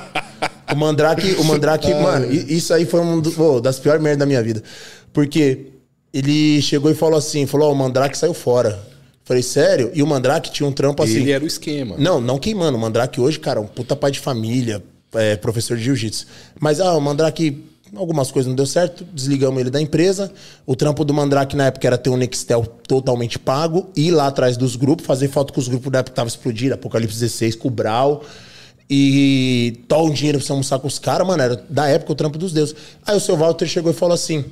[0.72, 4.44] O Mandrake, o Mandrake, mano, isso aí foi uma oh, das piores merdas da minha
[4.44, 4.62] vida.
[5.12, 5.72] Porque
[6.14, 8.80] ele chegou e falou assim: falou, ó, oh, o Mandrake saiu fora.
[9.24, 9.90] Falei, sério?
[9.96, 11.16] E o Mandrake tinha um trampo assim.
[11.16, 11.96] Ele era o esquema.
[11.98, 12.78] Não, não queimando.
[12.78, 14.84] O Mandrake hoje, cara, um puta pai de família,
[15.16, 16.28] é, professor de jiu-jitsu.
[16.60, 17.64] Mas, ah, o Mandrake,
[17.96, 20.32] algumas coisas não deu certo, desligamos ele da empresa.
[20.66, 24.58] O trampo do Mandrake na época era ter um Nextel totalmente pago, ir lá atrás
[24.58, 27.68] dos grupos, fazer foto com os grupos da época que tava explodindo, Apocalipse 16, com
[27.68, 28.24] o Brau.
[28.90, 32.16] E toma um dinheiro pra você almoçar com os caras, mano, era da época o
[32.16, 32.76] trampo dos deuses.
[33.06, 34.46] Aí o seu Walter chegou e falou assim: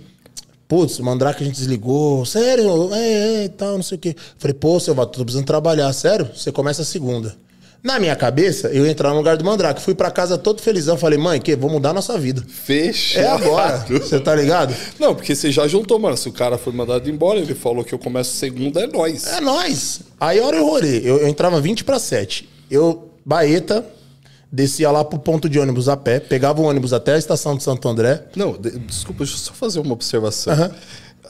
[0.67, 4.15] Putz, o Mandrake a gente desligou, sério, é, é, tal, não sei o quê.
[4.39, 6.29] Falei, pô, seu Walter, tô precisando trabalhar, sério?
[6.35, 7.35] Você começa a segunda.
[7.83, 9.81] Na minha cabeça, eu ia entrar no lugar do Mandrake.
[9.81, 10.97] Fui para casa todo felizão.
[10.97, 12.41] Falei, mãe, que vou mudar a nossa vida.
[12.47, 13.19] Fecha.
[13.19, 13.85] É agora.
[13.89, 14.73] Você tá ligado?
[14.97, 16.15] Não, porque você já juntou, mano.
[16.15, 19.27] Se o cara foi mandado embora, ele falou que eu começo segunda, é nós.
[19.27, 19.99] É nós.
[20.17, 21.01] Aí a hora eu rolei.
[21.03, 22.47] Eu, eu entrava 20 para 7.
[22.71, 23.85] Eu, Baeta,
[24.49, 27.63] descia lá pro ponto de ônibus a pé, pegava o ônibus até a estação de
[27.63, 28.23] Santo André.
[28.33, 30.53] Não, de, desculpa, deixa eu só fazer uma observação.
[30.53, 30.71] Uhum.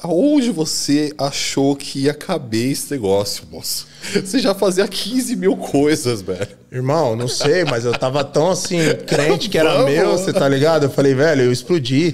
[0.04, 3.88] Aonde você achou que ia caber esse negócio, moço?
[4.14, 6.46] Você já fazia 15 mil coisas, velho.
[6.70, 10.84] Irmão, não sei, mas eu tava tão assim, crente que era meu, você tá ligado?
[10.84, 12.14] Eu falei, velho, eu explodi.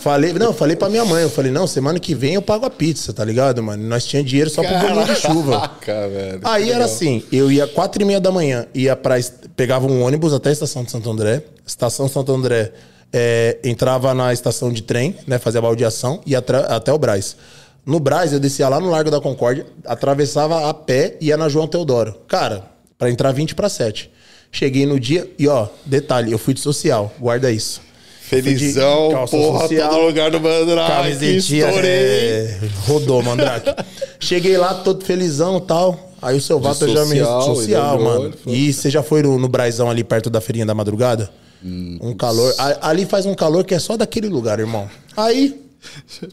[0.00, 2.70] Falei, não, falei pra minha mãe, eu falei, não, semana que vem eu pago a
[2.70, 3.80] pizza, tá ligado, mano?
[3.84, 5.70] Nós tinha dinheiro só pro bolinho de chuva.
[5.86, 9.14] velho, Aí era assim, eu ia quatro e meia da manhã, ia pra,
[9.54, 12.72] pegava um ônibus até a estação de Santo André, estação Santo André,
[13.12, 16.38] é, entrava na estação de trem, né, fazia baldeação, ia
[16.68, 17.36] até o Braz.
[17.84, 21.48] No Braz, eu descia lá no Largo da Concórdia, atravessava a pé e ia na
[21.48, 22.14] João Teodoro.
[22.28, 22.64] Cara,
[22.98, 24.10] para entrar 20 para 7.
[24.52, 27.80] Cheguei no dia e, ó, detalhe, eu fui de social, guarda isso.
[28.20, 30.92] Felizão, porra, social, todo lugar do Mandrake.
[30.92, 33.74] Camisetinha, é, rodou, Mandrake.
[34.20, 36.12] Cheguei lá todo felizão e tal.
[36.22, 37.18] Aí o seu Vato já me.
[37.18, 38.32] Social, mano.
[38.46, 41.28] E você já foi no, no Brazão ali perto da feirinha da madrugada?
[41.64, 42.54] Hum, um calor.
[42.80, 44.88] Ali faz um calor que é só daquele lugar, irmão.
[45.16, 45.60] Aí.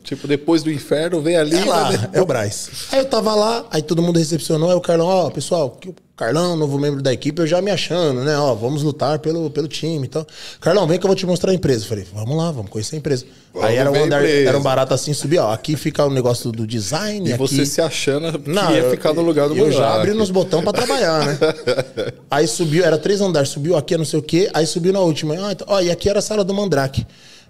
[0.04, 1.56] Tipo, depois do inferno, vem ali.
[1.56, 2.10] É lá, né?
[2.12, 2.70] é o Braz.
[2.92, 5.80] Aí eu tava lá, aí todo mundo recepcionou, aí o Carlão, ó, pessoal,
[6.18, 8.36] Carlão, novo membro da equipe, eu já me achando, né?
[8.36, 10.26] Ó, vamos lutar pelo, pelo time e tal.
[10.60, 11.84] Carlão, vem que eu vou te mostrar a empresa.
[11.84, 13.24] Eu falei, vamos lá, vamos conhecer a empresa.
[13.54, 14.50] Vamos Aí era um andar, empresa.
[14.50, 15.54] era um barato assim, subir, ó.
[15.54, 17.30] Aqui fica o negócio do design.
[17.30, 17.40] E aqui...
[17.40, 20.64] você se achando que Não, ia ficar no lugar do Eu já abri nos botões
[20.64, 21.38] pra trabalhar, né?
[22.32, 25.36] aí subiu, era três andares, subiu aqui, não sei o quê, aí subiu na última.
[25.36, 27.06] Ah, então, ó, e aqui era a sala do Mandrake.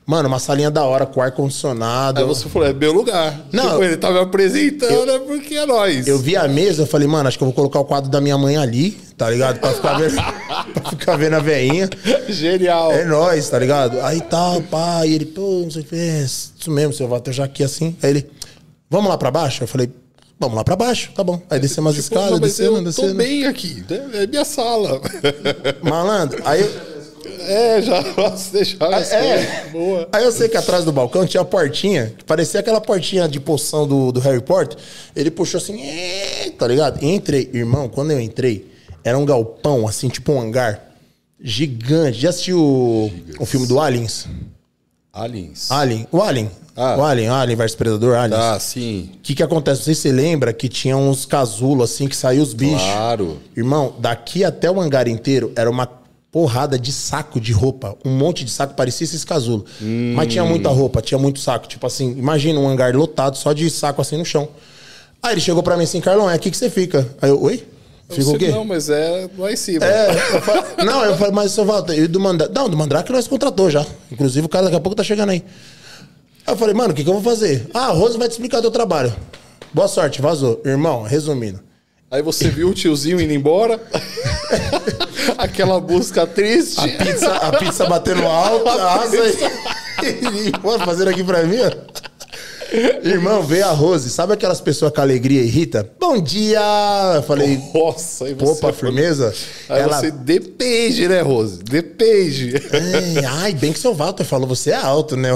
[0.08, 2.22] Mano, uma salinha da hora, com ar-condicionado.
[2.22, 3.42] Aí você falou, é meu lugar.
[3.52, 3.72] Não.
[3.72, 6.08] Tipo, ele tá me apresentando, é porque é nós.
[6.08, 8.22] Eu vi a mesa, eu falei, mano, acho que eu vou colocar o quadro da
[8.22, 9.60] minha mãe ali, tá ligado?
[9.60, 10.16] Pra ficar vendo,
[10.74, 11.90] pra ficar vendo a veinha.
[12.30, 12.94] Genial.
[12.94, 14.00] É nóis, tá ligado?
[14.00, 17.34] Aí tal, pá, e ele, pô, não sei o que, é isso mesmo, seu Walter,
[17.34, 17.94] já aqui assim.
[18.02, 18.30] Aí ele,
[18.90, 19.62] vamos lá pra baixo?
[19.64, 19.90] Eu falei,
[20.40, 21.42] vamos lá pra baixo, tá bom.
[21.50, 23.10] Aí descemos as Tipo, escadas, descendo, eu descendo.
[23.10, 24.10] tô bem aqui, né?
[24.24, 25.02] é minha sala.
[25.84, 26.97] Malandro, aí eu,
[27.40, 29.20] é, já posso deixar as É.
[29.20, 29.72] coisas.
[29.72, 30.10] Boa.
[30.12, 33.40] Aí eu sei que atrás do balcão tinha a portinha, que parecia aquela portinha de
[33.40, 34.78] poção do, do Harry Potter.
[35.16, 37.04] Ele puxou assim, "É", tá ligado?
[37.04, 38.72] Entrei, irmão, quando eu entrei,
[39.04, 40.84] era um galpão, assim, tipo um hangar.
[41.40, 42.20] Gigante.
[42.20, 44.28] Já assistiu o, o filme do Aliens?
[45.14, 45.72] Aliens.
[45.72, 46.08] Alien.
[46.12, 46.52] O Alien.
[46.76, 46.96] Ah.
[46.98, 48.40] O Alien, Alien versus Predador, Aliens.
[48.40, 49.10] Ah, sim.
[49.16, 49.80] O que que acontece?
[49.80, 52.82] Não sei se você lembra que tinha uns casulos assim que saíam os bichos.
[52.82, 53.40] Claro.
[53.56, 55.88] Irmão, daqui até o hangar inteiro era uma
[56.32, 57.96] porrada de saco de roupa.
[58.06, 59.70] Um monte de saco, parecia esses casulos.
[60.16, 61.68] Mas tinha muita roupa, tinha muito saco.
[61.68, 64.48] Tipo assim, imagina um hangar lotado só de saco assim no chão.
[65.24, 67.08] Aí ele chegou pra mim assim, Carlão, é aqui que você fica.
[67.22, 67.66] Aí eu, oi?
[68.10, 68.48] Fica Você- o quê?
[68.50, 69.84] Não, mas é lá em cima.
[69.86, 72.54] É, eu falei, não, eu falei, mas seu Walter, e do Mandrake?
[72.54, 73.86] Não, do Mandrake nós contratou já.
[74.12, 75.44] Inclusive o cara daqui a pouco tá chegando aí.
[76.46, 77.68] Aí eu falei, mano, o que, que eu vou fazer?
[77.74, 79.14] Ah, a Rose vai te explicar teu trabalho.
[79.74, 80.62] Boa sorte, vazou.
[80.64, 81.60] Irmão, resumindo.
[82.10, 83.78] Aí você viu o tiozinho indo embora.
[85.38, 86.80] Aquela música triste.
[86.80, 89.18] A pizza, a pizza batendo alto, a asa
[90.04, 90.52] e...
[90.62, 92.08] Pô, fazendo aqui pra mim, ó.
[93.02, 94.10] Irmão, veio a Rose.
[94.10, 95.90] Sabe aquelas pessoas que a alegria irrita?
[95.98, 96.60] Bom dia!
[97.16, 98.60] Eu falei, Nossa, aí você.
[98.60, 99.34] pra firmeza.
[99.70, 101.64] Aí Ela, você depende, né, Rose?
[101.64, 102.56] Depende.
[102.58, 105.30] É, ai, bem que seu Walter falou, você é alto, né?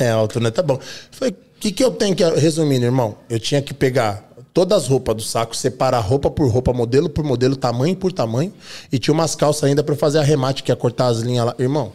[0.00, 0.50] é alto, né?
[0.50, 0.78] Tá bom.
[1.10, 2.24] Falei, o que, que eu tenho que.
[2.24, 4.29] Resumindo, irmão, eu tinha que pegar
[4.60, 8.52] todas as roupas do saco, separar roupa por roupa, modelo por modelo, tamanho por tamanho.
[8.92, 11.54] E tinha umas calças ainda pra eu fazer arremate, que ia cortar as linhas lá.
[11.58, 11.92] Irmão,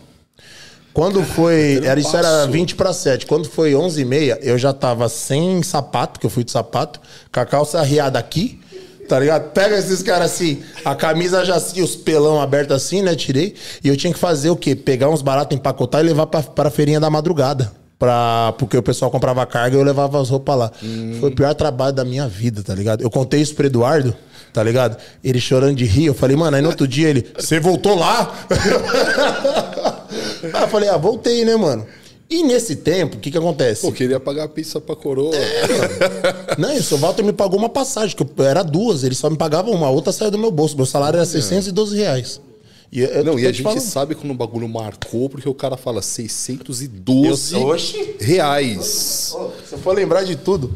[0.91, 1.79] quando foi.
[1.83, 2.51] Era, isso era passo.
[2.51, 3.27] 20 para 7.
[3.27, 6.99] Quando foi 11 e meia, eu já tava sem sapato, que eu fui de sapato,
[7.31, 8.59] com a calça arriada aqui.
[9.07, 9.51] Tá ligado?
[9.51, 13.13] Pega esses caras assim, a camisa já assim, os pelão abertos assim, né?
[13.13, 13.53] Tirei.
[13.83, 14.75] E eu tinha que fazer o quê?
[14.75, 17.71] Pegar uns baratos, empacotar e levar pra, pra feirinha da madrugada.
[17.97, 20.71] Pra, porque o pessoal comprava carga e eu levava as roupas lá.
[21.19, 23.01] Foi o pior trabalho da minha vida, tá ligado?
[23.01, 24.13] Eu contei isso pro Eduardo,
[24.51, 24.97] tá ligado?
[25.23, 26.07] Ele chorando de rir.
[26.07, 28.33] Eu falei, mano, aí no outro dia ele, você voltou lá?
[30.53, 31.85] Aí eu falei, ah, voltei, né, mano?
[32.29, 33.81] E nesse tempo, o que que acontece?
[33.81, 35.31] Pô, queria pagar pizza pra coroa.
[36.57, 39.37] Não, e o Walter me pagou uma passagem, que eu, era duas, ele só me
[39.37, 40.75] pagava uma, a outra saiu do meu bolso.
[40.75, 42.41] Meu salário era 612 reais.
[42.95, 43.79] E, eu, Não, eu e a te gente falando.
[43.81, 48.15] sabe quando o bagulho marcou, porque o cara fala 612 Eu- Oxi.
[48.19, 48.85] reais.
[48.85, 49.35] Se
[49.73, 50.73] eu for lembrar de tudo.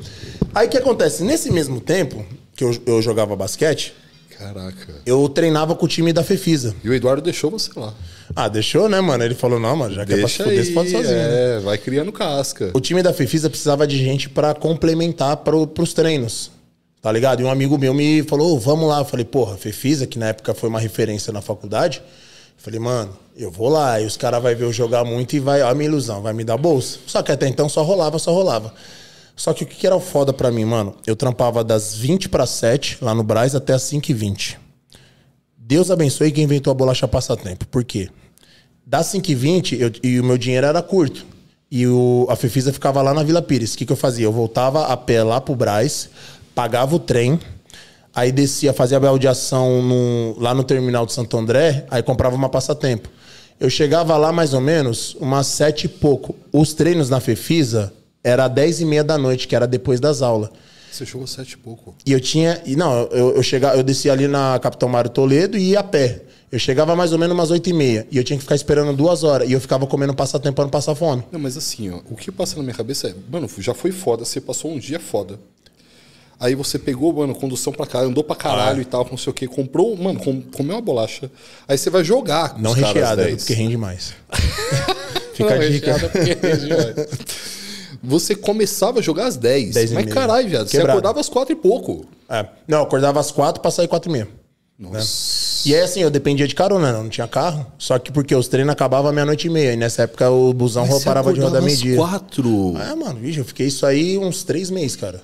[0.53, 1.23] Aí o que acontece?
[1.23, 2.25] Nesse mesmo tempo
[2.55, 3.93] que eu, eu jogava basquete,
[4.37, 4.95] Caraca.
[5.05, 6.75] eu treinava com o time da Fefisa.
[6.83, 7.93] E o Eduardo deixou você lá.
[8.35, 9.23] Ah, deixou, né, mano?
[9.23, 11.13] Ele falou, não, mano, já que é pra se Deixa fuder, aí, você pode sozinho.
[11.17, 11.57] né?
[11.57, 12.71] é, vai criando casca.
[12.73, 16.51] O time da Fefisa precisava de gente pra complementar pro, pros treinos.
[17.01, 17.41] Tá ligado?
[17.41, 18.99] E um amigo meu me falou, "Ô, vamos lá.
[18.99, 22.01] Eu falei, porra, Fefisa, que na época foi uma referência na faculdade.
[22.57, 24.01] Eu falei, mano, eu vou lá.
[24.01, 26.34] E os caras vão ver eu jogar muito e vai, ó, a minha ilusão, vai
[26.34, 26.99] me dar bolsa.
[27.07, 28.73] Só que até então só rolava, só rolava.
[29.35, 30.93] Só que o que era o foda pra mim, mano?
[31.07, 34.59] Eu trampava das 20 para 7 lá no Braz até as 5 e 20
[35.69, 37.67] Deus abençoe quem inventou a bolacha passatempo.
[37.67, 38.09] Por quê?
[38.84, 41.23] Das 5h20, eu, e o meu dinheiro era curto.
[41.69, 43.76] E o, a Fefisa ficava lá na Vila Pires.
[43.76, 44.26] O que, que eu fazia?
[44.26, 46.09] Eu voltava a pé lá pro Braz,
[46.60, 47.40] pagava o trem,
[48.14, 52.49] aí descia, fazia a baldeação no, lá no terminal de Santo André, aí comprava uma
[52.49, 53.07] passatempo.
[53.57, 56.36] Eu chegava lá mais ou menos umas sete e pouco.
[56.52, 60.49] Os treinos na Fefisa era dez e meia da noite, que era depois das aulas.
[60.91, 61.95] Você jogou sete e pouco.
[62.06, 62.61] E eu tinha.
[62.65, 65.84] E não, eu, eu, chegava, eu descia ali na Capitão Mário Toledo e ia a
[65.84, 66.23] pé.
[66.52, 68.07] Eu chegava mais ou menos umas 8 e meia.
[68.11, 69.48] E eu tinha que ficar esperando duas horas.
[69.48, 71.23] E eu ficava comendo passatempo pra não passar fome.
[71.31, 74.26] Não, mas assim, ó, o que passa na minha cabeça é, mano, já foi foda,
[74.26, 75.40] você passou um dia foda.
[76.40, 78.38] Aí você pegou, mano, condução pra cá, andou pra Ah.
[78.40, 81.30] caralho e tal, não sei o quê, comprou, mano, com- comeu uma bolacha.
[81.68, 82.53] Aí você vai jogar.
[82.53, 83.38] com Não recheada, 10.
[83.44, 84.14] porque rende mais.
[85.34, 85.95] Fica Não, a dica.
[88.02, 89.74] Você começava a jogar às 10.
[89.74, 90.91] 10 e mas caralho, viado, você Quebrado.
[90.99, 92.06] acordava às 4 e pouco.
[92.30, 92.45] É.
[92.68, 94.28] Não, acordava às quatro pra sair quatro e meia.
[94.78, 95.68] Nossa.
[95.68, 97.66] E aí, assim, eu dependia de carona, não, não tinha carro.
[97.78, 99.74] Só que porque os treinos acabavam meia-noite e meia.
[99.74, 101.98] E nessa época o busão você parava de rodar meio-dia.
[101.98, 102.74] 4.
[102.90, 105.22] É, mano, vixe, eu fiquei isso aí uns três meses, cara.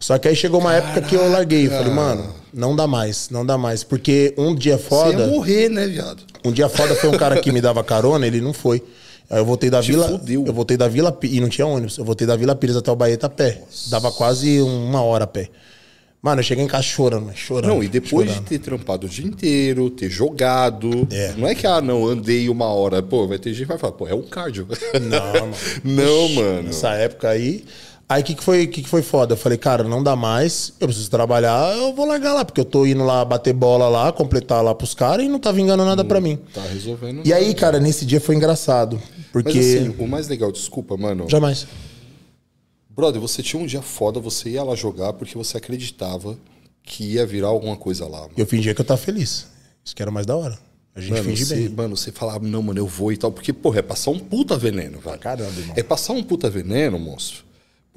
[0.00, 1.66] Só que aí chegou uma época que eu larguei.
[1.66, 3.82] Eu falei, mano, não dá mais, não dá mais.
[3.82, 5.22] Porque um dia Você foda.
[5.22, 6.22] ia morrer, né, viado?
[6.44, 8.82] Um dia foda foi um cara que me dava carona, ele não foi.
[9.30, 10.08] Aí eu voltei da Te vila.
[10.08, 10.44] fudeu.
[10.46, 11.98] Eu voltei da Vila e não tinha ônibus.
[11.98, 13.60] Eu voltei da Vila Pires até o Baeta a pé.
[13.90, 15.50] Dava quase uma hora a pé.
[16.22, 17.74] Mano, eu cheguei em casa chorando, chorando.
[17.74, 18.42] Não, e depois chorando.
[18.42, 21.06] de ter trampado o dia inteiro, ter jogado.
[21.12, 21.32] É.
[21.36, 23.00] Não é que, ah, não, andei uma hora.
[23.02, 24.66] Pô, vai ter gente que vai falar, pô, é um cardio.
[25.00, 25.54] Não, mano.
[25.84, 26.62] não, mano.
[26.64, 27.64] Nessa época aí.
[28.08, 29.34] Aí o que, que, foi, que, que foi foda?
[29.34, 32.64] Eu falei, cara, não dá mais, eu preciso trabalhar, eu vou largar lá, porque eu
[32.64, 36.02] tô indo lá bater bola lá, completar lá pros caras e não tá vingando nada
[36.02, 36.38] pra mim.
[36.54, 37.26] Tá resolvendo.
[37.26, 39.00] E aí, cara, nesse dia foi engraçado.
[39.30, 39.58] Porque.
[39.58, 41.26] Mas assim, o mais legal, desculpa, mano.
[41.28, 41.66] Jamais.
[42.88, 46.36] Brother, você tinha um dia foda, você ia lá jogar porque você acreditava
[46.82, 48.22] que ia virar alguma coisa lá.
[48.22, 49.46] Mano, Eu fingia que eu tava feliz.
[49.84, 50.58] Isso que era mais da hora.
[50.96, 51.68] A gente mano, finge você, bem.
[51.68, 53.30] mano, você falava, não, mano, eu vou e tal.
[53.30, 55.18] Porque, porra, é passar um puta veneno, velho.
[55.18, 55.74] caramba, irmão.
[55.76, 57.44] É passar um puta veneno, monstro,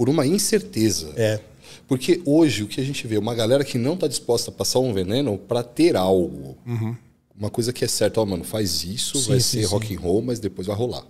[0.02, 1.14] por uma incerteza.
[1.16, 1.40] É.
[1.88, 4.80] Porque hoje o que a gente vê, uma galera que não tá disposta a passar
[4.80, 6.58] um veneno pra ter algo.
[7.38, 9.72] Uma coisa que é certa, ó, mano, faz isso, Sim, vai sim, ser sim.
[9.72, 11.06] rock and roll, mas depois vai rolar.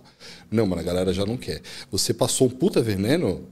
[0.50, 1.62] Não, mano, a galera já não quer.
[1.90, 3.48] Você passou um puta veneno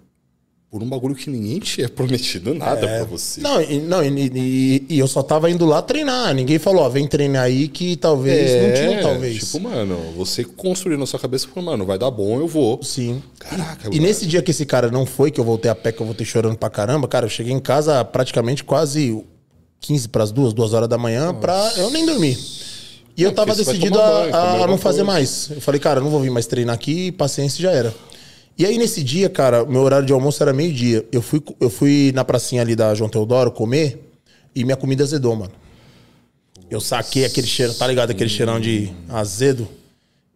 [0.71, 3.41] por um bagulho que ninguém tinha prometido nada pra você.
[3.41, 3.43] É.
[3.43, 6.33] Não, e, não e, e- e eu só tava indo lá treinar.
[6.33, 9.39] Ninguém falou, ó, vem treinar aí que talvez não tinha, talvez.
[9.41, 12.81] Tipo, mano, você construiu na sua cabeça e falou, mano, vai dar bom, eu vou.
[12.85, 13.21] Sim.
[13.41, 14.03] Caraca, E mano.
[14.03, 16.25] nesse dia que esse cara não foi, que eu voltei a pé, que eu voltei
[16.25, 19.25] chorando pra caramba, cara, eu cheguei em casa praticamente quase
[19.81, 22.39] 15 pras duas, duas horas da manhã, pra eu nem dormir.
[23.17, 24.35] E eu É, tava decidido a, banho,
[24.65, 25.05] a- não fazer coisa.
[25.13, 25.51] mais.
[25.51, 27.93] Eu falei, cara, eu não vou vir mais treinar aqui, paciência e já era.
[28.61, 31.03] E aí nesse dia, cara, meu horário de almoço era meio-dia.
[31.11, 33.99] Eu fui, eu fui na pracinha ali da João Teodoro comer
[34.55, 35.53] e minha comida azedou, mano.
[36.71, 38.11] Eu saquei aquele cheiro, tá ligado?
[38.11, 39.67] Aquele cheirão de azedo.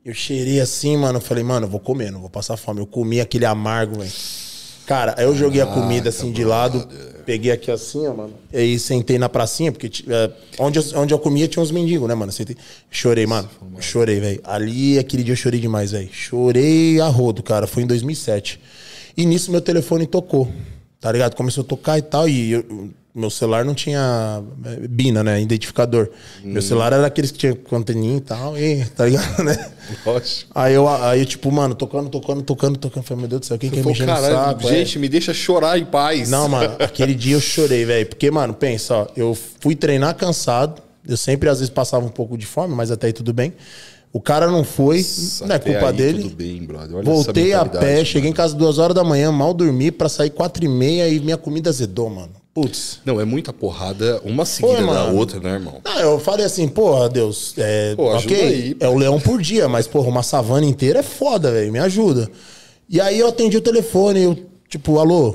[0.03, 1.19] Eu cheirei assim, mano.
[1.19, 2.81] Eu falei, mano, eu vou comer, não vou passar fome.
[2.81, 4.13] Eu comi aquele amargo, velho.
[4.87, 6.89] Cara, aí eu joguei a comida assim de lado,
[7.25, 8.33] peguei aqui assim, ó, mano.
[8.53, 12.09] E aí sentei na pracinha, porque é, onde, eu, onde eu comia tinha uns mendigos,
[12.09, 12.31] né, mano?
[12.33, 12.57] Sentei,
[12.91, 13.49] chorei, mano.
[13.81, 14.41] Chorei, velho.
[14.45, 16.09] Ali, aquele dia eu chorei demais, velho.
[16.13, 17.67] Chorei a rodo, cara.
[17.67, 18.61] Foi em 2007.
[19.17, 20.49] E nisso meu telefone tocou,
[21.01, 21.35] tá ligado?
[21.37, 25.41] Começou a tocar e tal, e eu- meu celular não tinha é, bina, né?
[25.41, 26.11] Identificador.
[26.43, 29.71] Meu celular era aqueles que tinha com anteninha e tal, e, tá ligado, né?
[30.05, 30.51] Lógico.
[30.53, 33.05] Aí eu, aí, tipo, mano, tocando, tocando, tocando, tocando.
[33.05, 34.67] Falei, meu Deus do céu, quem quer Pô, mexer no caralho, saco?
[34.67, 34.79] É.
[34.79, 36.29] gente, me deixa chorar em paz.
[36.29, 38.07] Não, mano, aquele dia eu chorei, velho.
[38.07, 40.83] Porque, mano, pensa, ó, eu fui treinar cansado.
[41.07, 43.53] Eu sempre, às vezes, passava um pouco de fome, mas até aí tudo bem.
[44.13, 45.05] O cara não foi,
[45.41, 46.23] não é culpa dele.
[46.23, 46.97] Tudo bem, brother.
[46.97, 48.07] Olha Voltei a pé, mano.
[48.07, 51.21] cheguei em casa duas horas da manhã, mal dormi pra sair quatro e meia e
[51.21, 52.44] minha comida azedou, mano.
[52.55, 53.01] Putz.
[53.05, 55.17] Não, é muita porrada, uma seguida da mano.
[55.19, 55.81] outra, né, irmão?
[55.85, 59.69] Não, eu falei assim, porra, Deus, é, Pô, ok, aí, é o leão por dia,
[59.69, 62.31] mas, porra, uma savana inteira é foda, velho, me ajuda.
[62.89, 65.35] E aí eu atendi o telefone, eu, tipo, alô,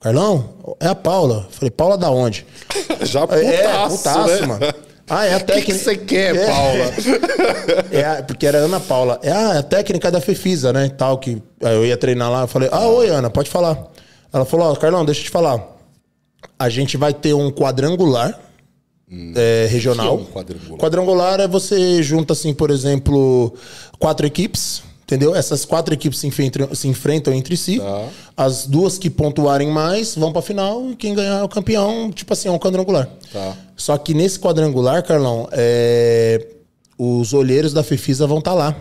[0.00, 0.50] Carlão?
[0.78, 1.48] É a Paula.
[1.50, 2.46] Falei, Paula da onde?
[3.02, 4.46] Já putaço, é, putaço, né?
[4.46, 4.74] mano.
[5.10, 5.72] Ah, é a O que técnica.
[5.72, 6.46] que você quer, É.
[6.46, 6.92] Paula?
[7.90, 9.18] É, a- porque era Ana Paula.
[9.22, 10.88] É a, é a técnica da Fefisa, né?
[10.96, 12.42] Tal, que aí eu ia treinar lá.
[12.42, 13.90] Eu falei, ah, oi, Ana, pode falar.
[14.32, 15.71] Ela falou, ó, Carlão, deixa eu te falar.
[16.58, 18.38] A gente vai ter um quadrangular
[19.36, 20.16] é, regional.
[20.16, 20.78] que é um quadrangular?
[20.78, 23.52] Quadrangular é você junta, assim, por exemplo,
[23.98, 24.82] quatro equipes.
[25.02, 25.34] Entendeu?
[25.34, 27.78] Essas quatro equipes se enfrentam, se enfrentam entre si.
[27.78, 28.08] Tá.
[28.34, 32.10] As duas que pontuarem mais vão pra final e quem ganhar é o campeão.
[32.10, 33.06] Tipo assim, é um quadrangular.
[33.30, 33.54] Tá.
[33.76, 36.46] Só que nesse quadrangular, Carlão, é,
[36.96, 38.74] os olheiros da Fefisa vão estar lá.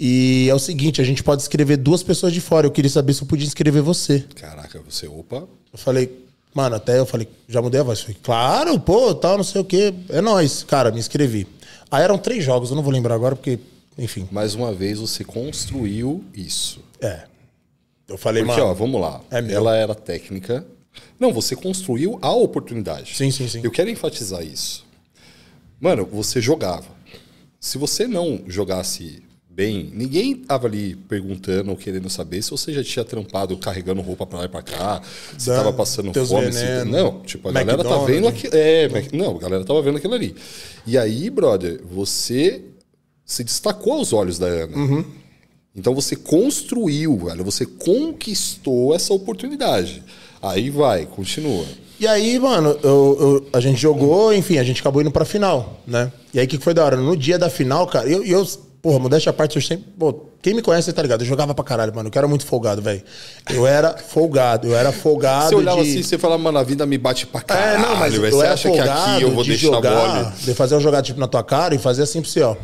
[0.00, 2.66] E é o seguinte, a gente pode escrever duas pessoas de fora.
[2.66, 4.24] Eu queria saber se eu podia inscrever você.
[4.34, 5.44] Caraca, você, opa.
[5.72, 6.21] Eu falei,
[6.54, 8.00] mano, até eu falei, já mudei a voz.
[8.00, 9.92] Falei, claro, pô, tal, não sei o quê.
[10.08, 10.62] É nóis.
[10.64, 11.46] Cara, me inscrevi.
[11.90, 13.58] Aí eram três jogos, eu não vou lembrar agora, porque,
[13.98, 14.28] enfim.
[14.30, 16.80] Mais uma vez você construiu isso.
[17.00, 17.24] É.
[18.08, 18.72] Eu falei, Porque, mano.
[18.72, 19.20] ó, vamos lá.
[19.30, 19.56] é meu.
[19.56, 20.66] Ela era técnica.
[21.18, 23.16] Não, você construiu a oportunidade.
[23.16, 23.60] Sim, sim, sim.
[23.62, 24.84] Eu quero enfatizar isso.
[25.80, 26.86] Mano, você jogava.
[27.58, 29.22] Se você não jogasse
[29.54, 34.26] bem, ninguém tava ali perguntando ou querendo saber se você já tinha trampado carregando roupa
[34.26, 35.02] pra lá e pra cá,
[35.38, 36.52] se Dá tava passando fome.
[36.52, 38.14] se- Não, tipo, a galera tá McDonald's.
[38.14, 38.52] vendo aquilo.
[38.56, 40.34] É, não, a galera tava vendo aquilo ali.
[40.86, 42.62] E aí, brother, você
[43.24, 44.76] se destacou aos olhos da Ana.
[44.76, 45.04] Uhum.
[45.74, 50.02] Então você construiu, velho, você conquistou essa oportunidade.
[50.40, 51.64] Aí vai, continua.
[52.00, 55.80] E aí, mano, eu- eu- a gente jogou, enfim, a gente acabou indo pra final,
[55.86, 56.10] né?
[56.34, 56.96] E aí, o que que foi da hora?
[56.96, 58.46] No dia da final, cara, eu, eu
[58.82, 59.84] porra, modéstia à parte, eu sempre.
[59.96, 61.22] Pô, quem me conhece, tá ligado?
[61.22, 62.10] Eu jogava pra caralho, mano.
[62.12, 63.02] Eu era muito folgado, velho.
[63.48, 65.50] Eu era folgado, eu era folgado.
[65.50, 65.90] Você olhava de...
[65.90, 67.80] assim, você falava, mano, a vida me bate pra É, caralho.
[67.80, 70.32] não, mas eu você acha que aqui eu vou de deixar jogar, mole?
[70.36, 72.56] de fazer uma jogada tipo na tua cara e fazer assim pra você, ó.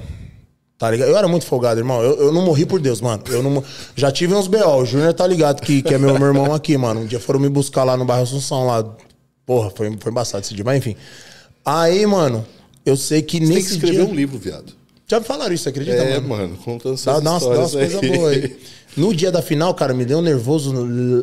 [0.76, 1.08] Tá ligado?
[1.08, 2.00] Eu era muito folgado, irmão.
[2.02, 3.22] Eu, eu não morri por Deus, mano.
[3.28, 3.62] Eu não,
[3.96, 4.76] já tive uns B.O.
[4.76, 7.00] O Júnior tá ligado que, que é meu, meu irmão aqui, mano.
[7.00, 8.84] Um dia foram me buscar lá no bairro Assunção, lá.
[9.44, 10.94] Porra, foi, foi embaçado esse dia, mas enfim.
[11.64, 12.46] Aí, mano,
[12.86, 14.12] eu sei que Você nesse tem que escrever dia...
[14.12, 14.77] um livro, viado.
[15.10, 16.28] Já me falaram isso, acredita, É, mano?
[16.28, 18.08] mano, contando Dá, dá umas, dá umas coisas aí.
[18.10, 18.56] boas aí.
[18.96, 20.72] No dia da final, cara, me deu um nervoso.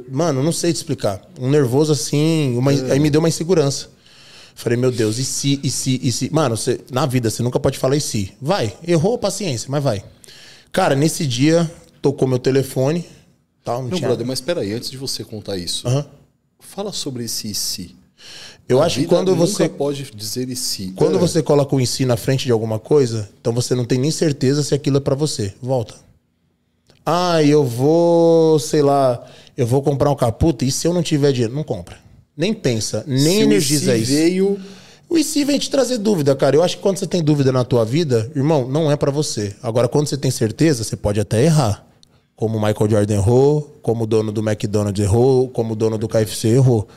[0.10, 1.22] Mano, não sei te explicar.
[1.40, 3.90] Um nervoso assim, uma- aí me deu uma insegurança.
[4.56, 6.34] Falei, meu Deus, e se, e se, e se.
[6.34, 8.32] Mano, você, na vida você nunca pode falar e se.
[8.42, 10.04] Vai, errou, paciência, mas vai.
[10.72, 11.70] Cara, nesse dia,
[12.02, 13.06] tocou meu telefone.
[13.64, 16.06] Tal, não Não, brother, mas peraí, antes de você contar isso, Aham.
[16.60, 17.96] fala sobre esse e se.
[18.68, 19.70] Eu A acho que quando você.
[19.70, 20.92] pode dizer e se.
[20.96, 21.20] Quando É.
[21.20, 24.10] você coloca o em si na frente de alguma coisa, então você não tem nem
[24.12, 25.54] certeza se aquilo é pra você.
[25.62, 25.94] Volta.
[27.06, 29.24] Ah, eu vou, sei lá,
[29.56, 31.54] eu vou comprar um caputa e se eu não tiver dinheiro?
[31.54, 31.98] Não compra.
[32.36, 34.12] Nem pensa, nem Se o energiza se isso.
[34.12, 34.60] veio.
[35.08, 36.56] O IC vem te trazer dúvida, cara.
[36.56, 39.56] Eu acho que quando você tem dúvida na tua vida, irmão, não é pra você.
[39.62, 41.86] Agora, quando você tem certeza, você pode até errar.
[42.36, 46.08] Como o Michael Jordan errou, como o dono do McDonald's errou, como o dono do
[46.10, 46.88] KFC errou.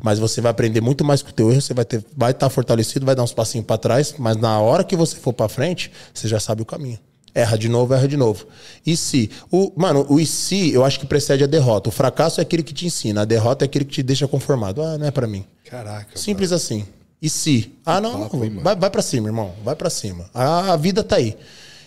[0.00, 2.48] Mas você vai aprender muito mais com o teu erro, você vai estar vai tá
[2.48, 5.90] fortalecido, vai dar uns passinhos pra trás, mas na hora que você for pra frente,
[6.12, 6.98] você já sabe o caminho.
[7.34, 8.46] Erra de novo, erra de novo.
[8.84, 9.30] E se?
[9.50, 11.88] O, mano, o e se, eu acho que precede a derrota.
[11.88, 14.82] O fracasso é aquele que te ensina, a derrota é aquele que te deixa conformado.
[14.82, 15.44] Ah, não é pra mim.
[15.64, 16.18] Caraca.
[16.18, 16.86] Simples assim.
[17.22, 17.72] E se?
[17.86, 18.60] Ah, não, não.
[18.62, 19.52] vai, vai pra cima, irmão.
[19.64, 20.28] Vai pra cima.
[20.34, 21.36] A, a vida tá aí.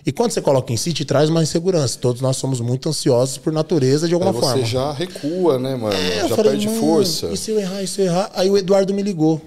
[0.06, 1.98] E quando você coloca em si, te traz uma insegurança.
[2.00, 4.66] Todos nós somos muito ansiosos por natureza de alguma Aí você forma.
[4.66, 5.96] já recua, né, mano?
[5.96, 7.28] É, já falei, perde força.
[7.28, 8.32] E se eu errar, e se eu errar?
[8.36, 9.42] Aí o Eduardo me ligou.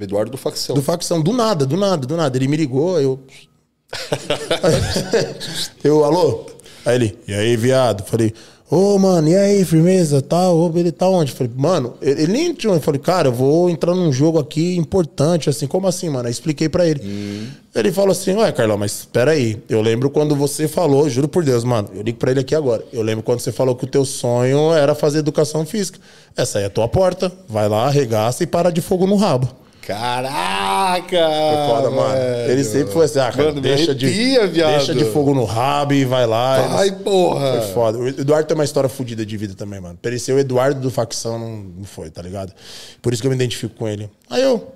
[0.00, 0.74] Eduardo do Facção.
[0.74, 2.36] Do facção, do nada, do nada, do nada.
[2.36, 3.20] Ele me ligou, eu.
[5.84, 6.46] eu, alô?
[6.84, 8.04] Aí ele, e aí, viado?
[8.04, 8.34] Falei,
[8.74, 10.20] ô, mano, e aí, firmeza?
[10.20, 10.42] Tá,
[10.74, 11.32] ele tá onde?
[11.32, 12.72] Falei, mano, ele, nem tinha.
[12.72, 16.26] Eu falei, cara, eu vou entrar num jogo aqui importante, assim, como assim, mano?
[16.26, 17.00] Aí expliquei pra ele.
[17.74, 19.62] Ele falou assim, ué, Carlão, mas espera aí.
[19.68, 22.84] Eu lembro quando você falou, juro por Deus, mano, eu ligo pra ele aqui agora.
[22.92, 25.98] Eu lembro quando você falou que o teu sonho era fazer educação física.
[26.36, 27.30] Essa aí é a tua porta.
[27.48, 29.63] Vai lá, arregaça e para de fogo no rabo.
[29.86, 31.18] Caraca!
[31.18, 32.14] Foi foda, mano.
[32.14, 32.50] velho.
[32.52, 34.76] Ele sempre foi assim, ah, cara, Mano, deixa, de, arrepia, viado.
[34.76, 36.78] deixa de fogo no rabo e vai lá.
[36.78, 37.60] Ai, Ele- porra!
[37.60, 37.98] Foi foda.
[37.98, 39.98] O Eduardo tem uma história fodida de vida também, mano.
[40.00, 42.52] Pereceu o Eduardo do facção, não, foi, tá ligado?
[43.02, 44.08] Por isso que eu me identifico com ele.
[44.30, 44.66] Aí eu.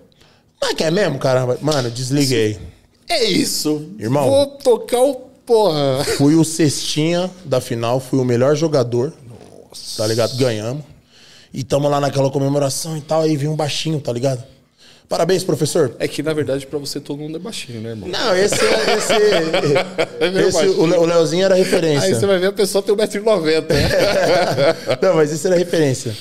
[0.61, 1.57] Mas que é mesmo, caramba?
[1.63, 2.59] Mano, desliguei.
[3.09, 3.87] É isso.
[3.99, 4.29] Irmão.
[4.29, 5.15] Vou tocar o
[5.47, 6.05] porra.
[6.19, 9.13] Fui o cestinha da final, fui o melhor jogador.
[9.97, 10.37] Tá ligado?
[10.37, 10.85] Ganhamos.
[11.55, 13.23] E tamo lá naquela comemoração e tal.
[13.23, 14.43] Aí vem um baixinho, tá ligado?
[15.09, 15.93] Parabéns, professor.
[15.99, 18.09] É que, na verdade, pra você todo mundo é baixinho, né, irmão?
[18.11, 18.97] Não, esse é.
[18.99, 20.81] Esse, meio esse baixinho.
[20.83, 22.09] o Le- o Leozinho era referência.
[22.09, 23.65] Aí você vai ver a pessoa tem 1,90m.
[25.03, 26.15] Não, mas isso era referência.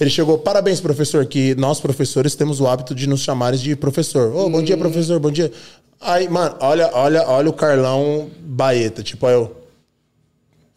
[0.00, 4.34] Ele chegou, parabéns, professor, que nós, professores, temos o hábito de nos chamares de professor.
[4.34, 5.52] Ô, bom dia, professor, bom dia.
[6.00, 9.02] Aí, mano, olha, olha, olha o Carlão Baeta.
[9.02, 9.54] Tipo, aí eu.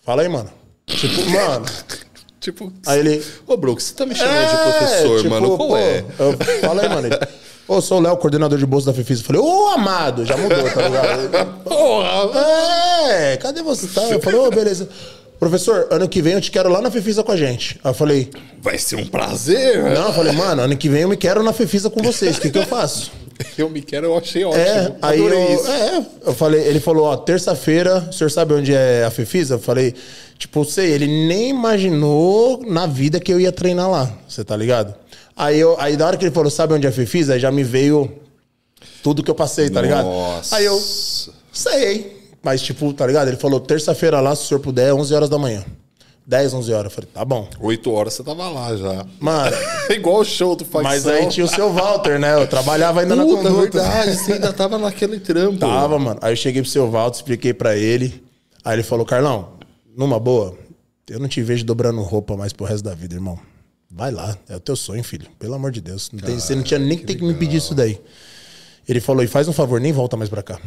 [0.01, 0.49] Fala aí, mano.
[0.85, 1.65] Tipo, mano.
[2.41, 3.23] tipo, Aí ele.
[3.47, 5.55] ô, bro, que você tá me chamando É, de professor, tipo, mano?
[5.55, 6.03] Qual pô, é?
[6.19, 7.07] eu- fala aí, mano.
[7.07, 7.15] Ele,
[7.67, 9.21] Ô, sou o Léo, coordenador de bolsa da Fefisa.
[9.21, 11.63] Eu falei, ô, amado, já mudou, tá ligado?
[11.63, 12.39] Porra!
[13.09, 13.87] É, cadê você?
[13.87, 14.01] Tá?
[14.09, 14.87] Eu falei, ô, beleza.
[15.39, 17.79] Professor, ano que vem eu te quero lá na Fefisa com a gente.
[17.83, 18.29] Aí eu falei,
[18.61, 19.81] Vai ser um prazer.
[19.83, 19.93] né?
[19.95, 22.37] não, eu falei, mano, ano que vem eu me quero na Fefisa com vocês.
[22.37, 23.11] O que, que eu faço?
[23.57, 24.63] Eu me quero, eu achei ótimo.
[24.63, 25.67] É, aí eu, isso.
[25.67, 29.55] é, eu falei, ele falou, ó, terça-feira, o senhor sabe onde é a Fefisa?
[29.55, 29.95] Eu falei,
[30.37, 34.93] tipo, sei, ele nem imaginou na vida que eu ia treinar lá, você tá ligado?
[35.35, 37.33] Aí, eu, aí da hora que ele falou, sabe onde é a Fefisa?
[37.33, 38.11] Aí já me veio
[39.01, 40.05] tudo que eu passei, tá ligado?
[40.05, 40.55] Nossa.
[40.55, 40.79] Aí eu,
[41.51, 43.27] sei, mas tipo, tá ligado?
[43.29, 45.63] Ele falou, terça-feira lá, se o senhor puder, 11 horas da manhã.
[46.25, 46.85] 10, 11 horas.
[46.85, 47.49] Eu falei, tá bom.
[47.59, 49.05] Oito horas você tava lá já.
[49.19, 49.55] Mano,
[49.91, 50.83] Igual o show do Facção.
[50.83, 52.33] mas aí tinha o seu Walter, né?
[52.41, 53.61] Eu trabalhava ainda na Puta, conduta.
[53.61, 55.57] verdade, você ainda tava naquele trampo.
[55.57, 56.19] Tava, mano.
[56.21, 58.23] Aí eu cheguei pro seu Valdo, expliquei pra ele.
[58.63, 59.49] Aí ele falou, Carlão,
[59.97, 60.55] numa boa,
[61.09, 63.37] eu não te vejo dobrando roupa mais pro resto da vida, irmão.
[63.95, 65.27] Vai lá, é o teu sonho, filho.
[65.37, 66.09] Pelo amor de Deus.
[66.11, 67.99] Não tem- você não tinha nem que ter que me pedir isso daí.
[68.89, 70.59] Ele falou, e faz um favor, nem volta mais pra cá.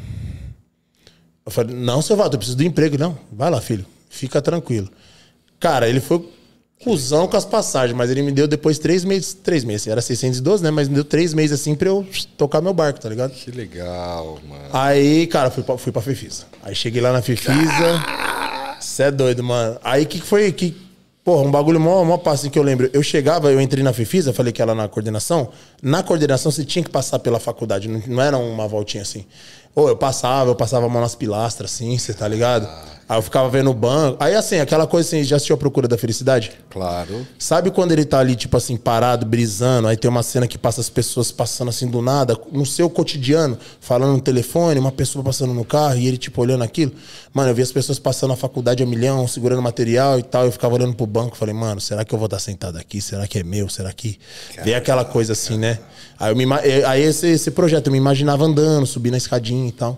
[1.44, 2.96] Eu falei, não, seu Valdo, eu preciso do emprego.
[2.98, 3.84] Não, vai lá, filho.
[4.08, 4.88] Fica tranquilo.
[5.60, 6.28] Cara, ele foi
[6.82, 9.32] cuzão com as passagens, mas ele me deu depois três meses.
[9.34, 10.70] Três meses, era 612, né?
[10.70, 13.32] Mas me deu três meses assim pra eu tocar meu barco, tá ligado?
[13.32, 14.68] Que legal, mano.
[14.72, 16.44] Aí, cara, fui pra, fui pra Fefisa.
[16.62, 17.54] Aí cheguei lá na Fefisa.
[18.80, 19.78] Você é doido, mano.
[19.82, 20.76] Aí que que foi que.
[21.26, 22.88] Porra, um bagulho mó, mó passo que eu lembro.
[22.92, 25.48] Eu chegava, eu entrei na Fefisa, falei que ela na coordenação.
[25.82, 29.26] Na coordenação você tinha que passar pela faculdade, não, não era uma voltinha assim.
[29.74, 32.68] Ou eu passava, eu passava a mão nas pilastras, assim, você tá ligado?
[33.08, 34.16] Aí eu ficava vendo o banco.
[34.18, 36.50] Aí, assim, aquela coisa assim, já assistiu a Procura da Felicidade?
[36.68, 37.24] Claro.
[37.38, 40.80] Sabe quando ele tá ali, tipo assim, parado, brisando, aí tem uma cena que passa
[40.80, 45.54] as pessoas passando assim do nada, no seu cotidiano, falando no telefone, uma pessoa passando
[45.54, 46.90] no carro e ele, tipo, olhando aquilo.
[47.32, 50.50] Mano, eu vi as pessoas passando na faculdade a milhão, segurando material e tal, eu
[50.50, 53.00] ficava olhando pro banco, falei, mano, será que eu vou estar sentado aqui?
[53.00, 53.68] Será que é meu?
[53.68, 54.18] Será que.
[54.64, 55.78] Vem aquela coisa assim, né?
[56.18, 59.68] Aí, eu me, eh, aí esse, esse projeto, eu me imaginava andando, subindo a escadinha
[59.68, 59.96] e tal.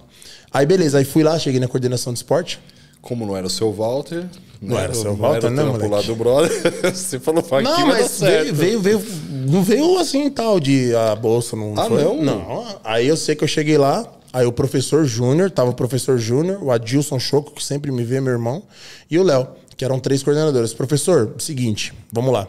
[0.53, 2.61] Aí beleza, aí fui lá, cheguei na coordenação de esporte.
[3.09, 4.27] Como não era o seu Walter.
[4.61, 4.83] Não né?
[4.85, 6.07] era o seu não Walter, era o né, trampo lá moleque?
[6.09, 6.51] do brother.
[6.95, 9.03] Você falou, "Pô, aqui Não, mas veio, veio, veio.
[9.49, 12.03] Não veio assim tal de a bolsa, não Ah, foi?
[12.05, 12.23] não?
[12.23, 12.67] Não.
[12.85, 16.63] Aí eu sei que eu cheguei lá, aí o professor Júnior, tava o professor Júnior,
[16.63, 18.63] o Adilson Choco, que sempre me vê, meu irmão,
[19.11, 20.75] e o Léo, que eram três coordenadores.
[20.75, 22.47] Professor, seguinte, vamos lá.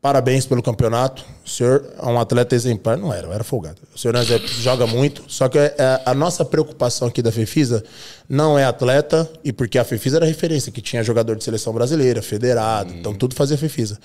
[0.00, 1.24] Parabéns pelo campeonato.
[1.44, 2.96] O senhor é um atleta exemplar.
[2.96, 3.78] Não era, eu era folgado.
[3.92, 5.24] O senhor é um exemplo, joga muito.
[5.26, 5.74] Só que é,
[6.06, 7.82] a nossa preocupação aqui da Fefisa
[8.28, 12.22] não é atleta, e porque a Fefisa era referência, que tinha jogador de seleção brasileira,
[12.22, 13.98] federado, então tudo fazia Fefisa.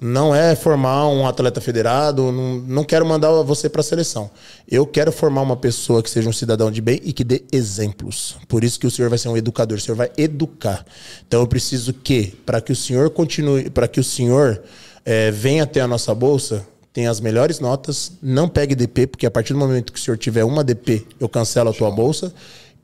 [0.00, 4.30] Não é formar um atleta federado, não, não quero mandar você para a seleção.
[4.70, 8.36] Eu quero formar uma pessoa que seja um cidadão de bem e que dê exemplos.
[8.46, 10.84] Por isso que o senhor vai ser um educador, o senhor vai educar.
[11.26, 14.62] Então eu preciso que, para que o senhor continue, para que o senhor
[15.04, 19.30] é, venha até a nossa bolsa, tem as melhores notas, não pegue DP, porque a
[19.30, 22.32] partir do momento que o senhor tiver uma DP, eu cancelo a tua bolsa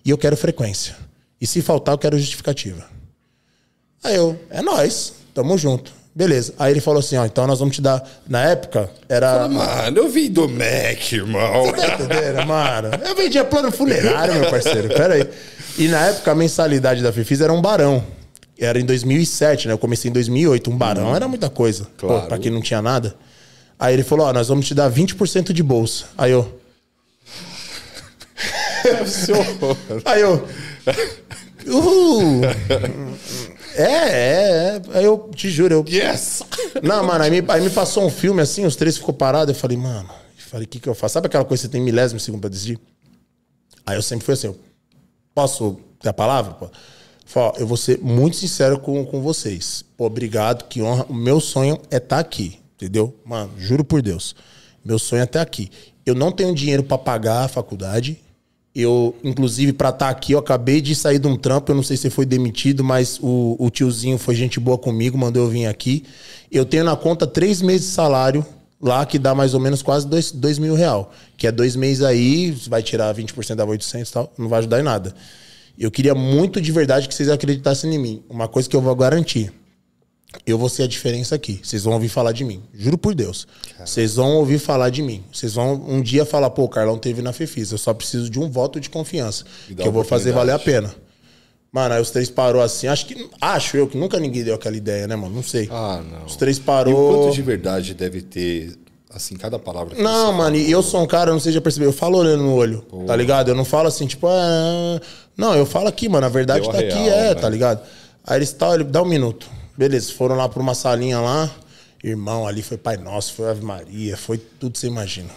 [0.05, 0.97] e eu quero frequência.
[1.41, 2.85] E se faltar, eu quero justificativa.
[4.03, 5.93] Aí eu, é nós, tamo junto.
[6.17, 6.55] Beleza.
[6.59, 8.03] Aí ele falou assim, ó, então nós vamos te dar.
[8.27, 9.47] Na época, era.
[9.49, 11.71] Mano, eu vim do Mac, irmão.
[11.73, 12.89] Tá entendendo, mano?
[13.05, 14.89] Eu vendia plano funerário, meu parceiro.
[14.89, 15.29] Pera aí.
[15.77, 18.03] E na época a mensalidade da Fifis era um barão.
[18.59, 19.75] Era em 2007, né?
[19.75, 20.71] Eu comecei em 2008.
[20.71, 21.87] Um barão era muita coisa.
[21.99, 22.23] Claro.
[22.23, 23.15] Pô, pra quem não tinha nada.
[23.79, 26.07] Aí ele falou: Ó, nós vamos te dar 20% de bolsa.
[26.17, 26.61] Aí eu.
[30.05, 30.49] Aí eu.
[31.67, 32.43] Uhul.
[33.75, 34.83] É, é, é.
[34.95, 35.85] Aí eu te juro, eu.
[35.87, 36.43] Yes!
[36.83, 39.51] Não, mano, aí me, aí me passou um filme assim, os três ficou parado.
[39.51, 41.15] Eu falei, mano, eu falei, o que, que eu faço?
[41.15, 42.79] Sabe aquela coisa que você tem milésimo segundo pra decidir?
[43.85, 44.59] Aí eu sempre fui assim, eu,
[45.35, 46.55] posso ter a palavra?
[46.55, 46.71] Pô?
[47.27, 49.85] Falei, ó, eu vou ser muito sincero com, com vocês.
[49.97, 51.05] Pô, obrigado, que honra.
[51.09, 53.13] O meu sonho é estar aqui, entendeu?
[53.25, 54.35] Mano, juro por Deus.
[54.85, 55.69] Meu sonho é estar aqui.
[56.07, 58.17] Eu não tenho dinheiro pra pagar a faculdade.
[58.73, 61.73] Eu, inclusive, pra estar aqui, eu acabei de sair de um trampo.
[61.73, 65.43] Eu não sei se foi demitido, mas o, o tiozinho foi gente boa comigo, mandou
[65.43, 66.05] eu vir aqui.
[66.53, 68.47] Eu tenho na conta três meses de salário
[68.81, 71.13] lá, que dá mais ou menos quase dois, dois mil real.
[71.37, 74.79] Que é dois meses aí, vai tirar 20% da 800 e tal, não vai ajudar
[74.79, 75.13] em nada.
[75.79, 78.23] Eu queria muito de verdade que vocês acreditassem em mim.
[78.29, 79.53] Uma coisa que eu vou garantir.
[80.45, 81.61] Eu vou ser a diferença aqui.
[81.63, 82.63] Vocês vão ouvir falar de mim.
[82.75, 83.47] Juro por Deus.
[83.85, 85.23] Vocês vão ouvir falar de mim.
[85.33, 87.75] Vocês vão um dia falar, pô, o Carlão teve na Fefisa.
[87.75, 89.45] Eu só preciso de um voto de confiança.
[89.67, 90.95] Que eu vou fazer valer a pena.
[91.73, 92.87] Mano, aí os três parou assim.
[92.87, 93.29] Acho que.
[93.41, 95.35] Acho eu que nunca ninguém deu aquela ideia, né, mano?
[95.35, 95.69] Não sei.
[95.71, 96.25] Ah, não.
[96.25, 97.25] Os três E o parou.
[97.25, 98.75] quanto de verdade deve ter,
[99.17, 101.55] assim, cada palavra que Não, você mano, e eu sou um cara, não sei se
[101.55, 103.49] já percebeu, eu falo olhando no olho, tá ligado?
[103.49, 105.01] Eu não falo assim, tipo, ah,
[105.37, 107.35] não, eu falo aqui, mano, a verdade Deu tá aqui, real, é, né?
[107.35, 107.81] tá ligado?
[108.25, 109.49] Aí eles tá, ele dá um minuto.
[109.77, 111.51] Beleza, foram lá pra uma salinha lá,
[112.03, 115.31] irmão, ali foi Pai Nosso, foi Ave Maria, foi tudo você imagina.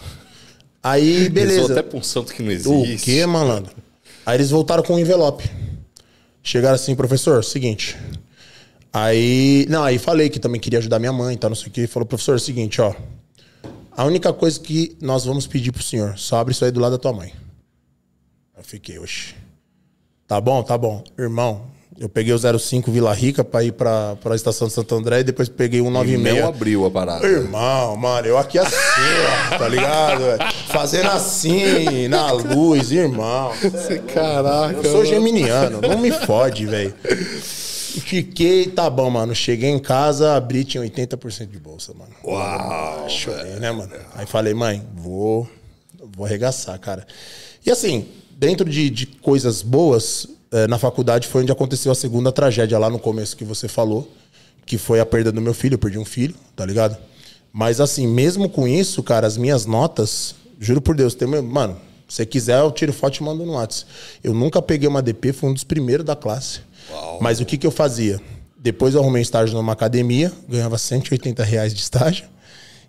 [0.82, 1.72] Aí, Rezou beleza.
[1.72, 3.04] até pra um santo que não O existe.
[3.04, 3.72] quê, malandro?
[4.24, 5.50] Aí eles voltaram com um envelope.
[6.42, 7.96] Chegaram assim, professor, seguinte.
[8.92, 9.66] Aí.
[9.68, 11.48] Não, aí falei que também queria ajudar minha mãe, tá?
[11.48, 11.86] Não sei o quê.
[11.86, 12.94] Falou, professor, seguinte, ó.
[14.00, 16.92] A única coisa que nós vamos pedir pro senhor, só abre isso aí do lado
[16.92, 17.34] da tua mãe.
[18.56, 19.34] Eu fiquei, oxe.
[20.26, 21.04] Tá bom, tá bom.
[21.18, 21.66] Irmão,
[21.98, 25.24] eu peguei o 05 Vila Rica pra ir pra, pra estação de Santo André e
[25.24, 26.44] depois peguei o E não 96.
[26.44, 27.26] abriu a parada.
[27.26, 28.74] Irmão, mano, eu aqui assim,
[29.52, 30.20] ó, tá ligado?
[30.20, 30.38] velho?
[30.68, 33.52] Fazendo assim, na luz, irmão.
[34.14, 34.80] Caraca.
[34.82, 36.94] Eu sou geminiano, não me fode, velho.
[37.98, 39.34] Fiquei, tá bom, mano.
[39.34, 42.12] Cheguei em casa, abri, tinha 80% de bolsa, mano.
[42.24, 43.08] Uau.
[43.08, 43.92] Chorei, né, mano?
[44.14, 45.48] Aí falei, mãe, vou,
[46.16, 47.06] vou arregaçar, cara.
[47.64, 52.32] E assim, dentro de, de coisas boas, eh, na faculdade foi onde aconteceu a segunda
[52.32, 54.10] tragédia lá no começo que você falou,
[54.64, 55.74] que foi a perda do meu filho.
[55.74, 56.96] Eu perdi um filho, tá ligado?
[57.52, 61.76] Mas assim, mesmo com isso, cara, as minhas notas, juro por Deus, tem, mano,
[62.08, 63.90] se você quiser, eu tiro foto e mando no WhatsApp.
[64.22, 66.60] Eu nunca peguei uma DP, fui um dos primeiros da classe.
[67.20, 68.20] Mas o que, que eu fazia?
[68.58, 72.26] Depois eu arrumei um estágio numa academia, ganhava 180 reais de estágio.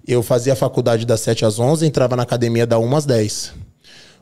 [0.06, 3.54] Eu fazia a faculdade das 7 às 11, entrava na academia da 1 às 10.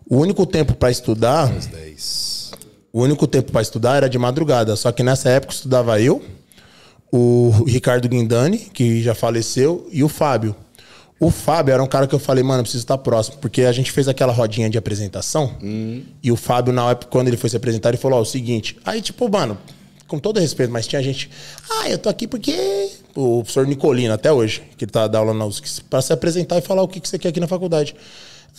[0.08, 2.52] O único tempo para estudar, 10.
[2.92, 4.76] o único tempo para estudar era de madrugada.
[4.76, 6.22] Só que nessa época estudava eu,
[7.12, 10.56] o Ricardo Guindani, que já faleceu, e o Fábio.
[11.20, 13.38] O Fábio era um cara que eu falei, mano, eu preciso estar próximo.
[13.40, 15.54] Porque a gente fez aquela rodinha de apresentação.
[16.24, 18.78] E o Fábio, na época, quando ele foi se apresentar, ele falou: Ó, o seguinte.
[18.86, 19.58] Aí, tipo, mano,
[20.08, 21.30] com todo respeito, mas tinha gente.
[21.70, 22.54] Ah, eu tô aqui porque.
[23.16, 26.58] O professor Nicolino, até hoje, que ele tá dando aula na USC, pra se apresentar
[26.58, 27.96] e falar o que, que você quer aqui na faculdade.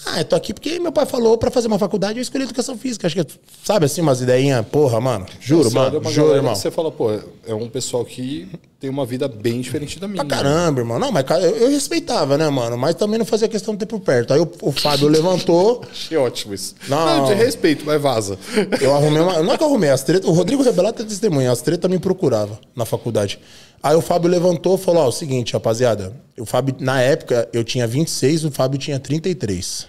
[0.06, 2.76] Ah, eu tô aqui porque meu pai falou pra fazer uma faculdade eu escolhi educação
[2.76, 3.06] física.
[3.06, 5.26] Acho que, sabe assim, umas ideinhas, porra, mano.
[5.40, 6.10] Juro, Você olha mano.
[6.10, 6.54] Juro, irmão.
[6.54, 7.10] Você fala, pô,
[7.46, 8.48] é um pessoal que
[8.80, 10.24] tem uma vida bem diferente da minha.
[10.24, 10.98] Pra caramba, irmão.
[10.98, 12.78] Não, mas eu, eu respeitava, né, mano?
[12.78, 14.32] Mas também não fazia questão de ter por perto.
[14.32, 16.74] Aí o, o Fábio levantou, Que ótimo isso.
[16.88, 17.26] Não.
[17.26, 18.38] de respeito, mas vaza.
[18.80, 19.42] eu arrumei uma.
[19.42, 20.28] Não é que eu arrumei, as tretas.
[20.28, 23.38] O Rodrigo Rebelato é testemunha, as tretas me procurava na faculdade.
[23.82, 26.12] Aí o Fábio levantou e falou: Ó, o seguinte, rapaziada.
[26.38, 29.88] O Fábio, na época, eu tinha 26, o Fábio tinha 33.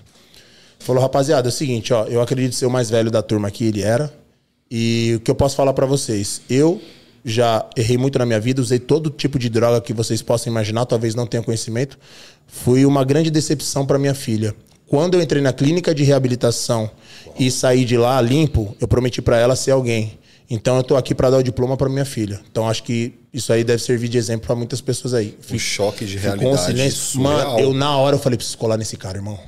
[0.82, 3.66] Falou, rapaziada, é o seguinte, ó, eu acredito ser o mais velho da turma aqui,
[3.66, 4.12] ele era.
[4.70, 6.42] E o que eu posso falar pra vocês?
[6.50, 6.82] Eu
[7.24, 10.86] já errei muito na minha vida, usei todo tipo de droga que vocês possam imaginar,
[10.86, 12.00] talvez não tenham conhecimento.
[12.48, 14.56] Fui uma grande decepção pra minha filha.
[14.88, 16.90] Quando eu entrei na clínica de reabilitação
[17.38, 20.18] e saí de lá limpo, eu prometi pra ela ser alguém.
[20.54, 22.42] Então eu tô aqui pra dar o diploma pra minha filha.
[22.52, 25.38] Então acho que isso aí deve servir de exemplo pra muitas pessoas aí.
[25.50, 26.66] Um choque de um realidade.
[26.66, 27.22] silêncio.
[27.22, 29.40] Mano, eu na hora eu falei, preciso colar nesse cara, irmão.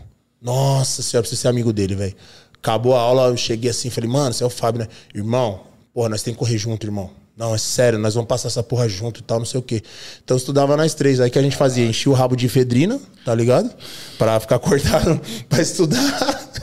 [0.42, 2.16] Nossa senhora, preciso ser amigo dele, velho.
[2.58, 4.88] Acabou a aula, eu cheguei assim, falei, mano, você é o Fábio, né?
[5.14, 5.64] Irmão,
[5.94, 7.10] porra, nós tem que correr junto, irmão.
[7.36, 9.84] Não, é sério, nós vamos passar essa porra junto e tal, não sei o quê.
[10.24, 11.20] Então eu estudava nós três.
[11.20, 11.86] Aí que a gente fazia?
[11.86, 13.70] Enchia o rabo de efedrina, tá ligado?
[14.18, 15.20] Pra ficar acordado
[15.50, 16.54] pra estudar.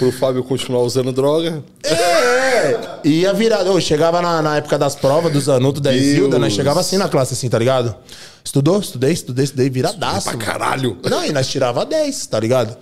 [0.00, 1.62] Pro Fábio continuar usando droga.
[1.84, 3.66] É, ia virar.
[3.66, 7.06] Eu chegava na, na época das provas, do Zanuto, da Isilda, nós chegava assim na
[7.06, 7.94] classe, assim, tá ligado?
[8.42, 10.30] Estudou, estudei, estudei, estudei, viradaço.
[10.30, 10.44] Pra mano.
[10.44, 10.98] caralho.
[11.04, 12.78] Não, e nós tirava 10, tá ligado?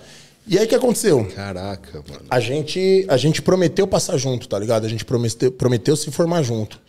[0.47, 1.25] E aí o que aconteceu?
[1.35, 2.21] Caraca, mano.
[2.29, 4.85] A gente, a gente prometeu passar junto, tá ligado?
[4.85, 6.79] A gente prometeu, prometeu se formar junto.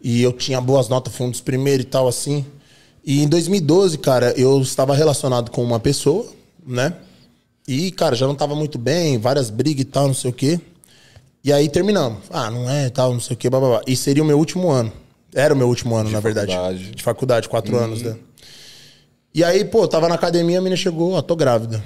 [0.00, 2.46] E eu tinha boas notas, fui um dos primeiros e tal, assim.
[3.04, 6.26] E em 2012, cara, eu estava relacionado com uma pessoa,
[6.64, 6.94] né?
[7.66, 10.60] E, cara, já não tava muito bem, várias brigas e tal, não sei o quê.
[11.42, 12.18] E aí terminamos.
[12.30, 13.82] Ah, não é, tal, não sei o quê, blá, blá, blá.
[13.86, 14.92] E seria o meu último ano.
[15.34, 16.52] Era o meu último ano, na verdade.
[16.52, 16.90] faculdade.
[16.90, 18.16] De faculdade, quatro anos, né?
[19.34, 21.82] E aí, pô, tava na academia, a menina chegou, ó, tô grávida.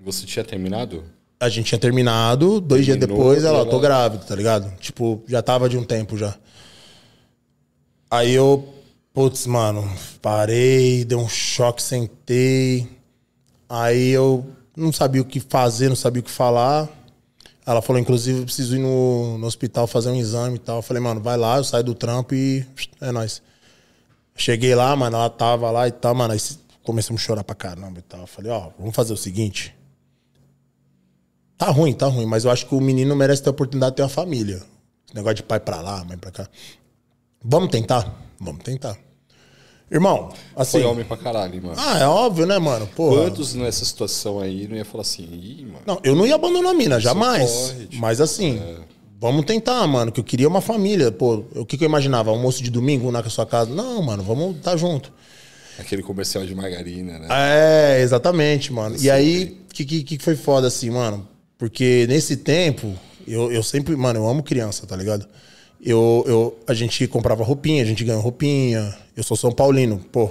[0.00, 1.02] Você tinha terminado?
[1.40, 4.72] A gente tinha terminado, dois dias Terminou, depois, ela, ó, tô grávida, tá ligado?
[4.78, 6.36] Tipo, já tava de um tempo já.
[8.10, 8.66] Aí eu,
[9.12, 9.88] putz, mano,
[10.22, 12.88] parei, dei um choque, sentei.
[13.68, 14.46] Aí eu
[14.78, 16.88] não sabia o que fazer, não sabia o que falar.
[17.66, 20.76] Ela falou, inclusive, eu preciso ir no, no hospital fazer um exame e tal.
[20.76, 22.64] Eu falei, mano, vai lá, eu saio do trampo e
[23.00, 23.42] é nóis.
[24.34, 26.32] Cheguei lá, mano, ela tava lá e tal, mano.
[26.32, 26.40] Aí
[26.82, 28.20] começamos a chorar pra caramba e tal.
[28.20, 29.74] Eu falei, ó, vamos fazer o seguinte.
[31.58, 33.96] Tá ruim, tá ruim, mas eu acho que o menino merece ter a oportunidade de
[33.96, 34.62] ter uma família.
[35.12, 36.48] Negócio de pai pra lá, mãe pra cá.
[37.42, 38.14] Vamos tentar?
[38.40, 38.96] Vamos tentar.
[39.90, 40.80] Irmão, assim.
[40.80, 41.76] Foi homem pra caralho, mano.
[41.78, 42.86] Ah, é óbvio, né, mano?
[42.88, 43.22] Porra.
[43.22, 45.80] Quantos nessa situação aí não ia falar assim, ih, mano.
[45.86, 47.74] Não, eu não ia abandonar a mina, jamais.
[47.78, 48.60] tipo, Mas assim,
[49.18, 51.10] vamos tentar, mano, que eu queria uma família.
[51.10, 52.30] Pô, o que, que eu imaginava?
[52.30, 53.70] Almoço de domingo na sua casa?
[53.74, 55.10] Não, mano, vamos estar junto.
[55.78, 57.28] Aquele comercial de margarina, né?
[57.30, 58.96] É, exatamente, mano.
[59.00, 61.26] E aí, o que, que, que foi foda assim, mano?
[61.56, 62.94] Porque nesse tempo,
[63.26, 65.26] eu, eu sempre, mano, eu amo criança, tá ligado?
[65.84, 68.96] Eu, eu, a gente comprava roupinha, a gente ganhou roupinha.
[69.16, 70.30] Eu sou São Paulino, pô.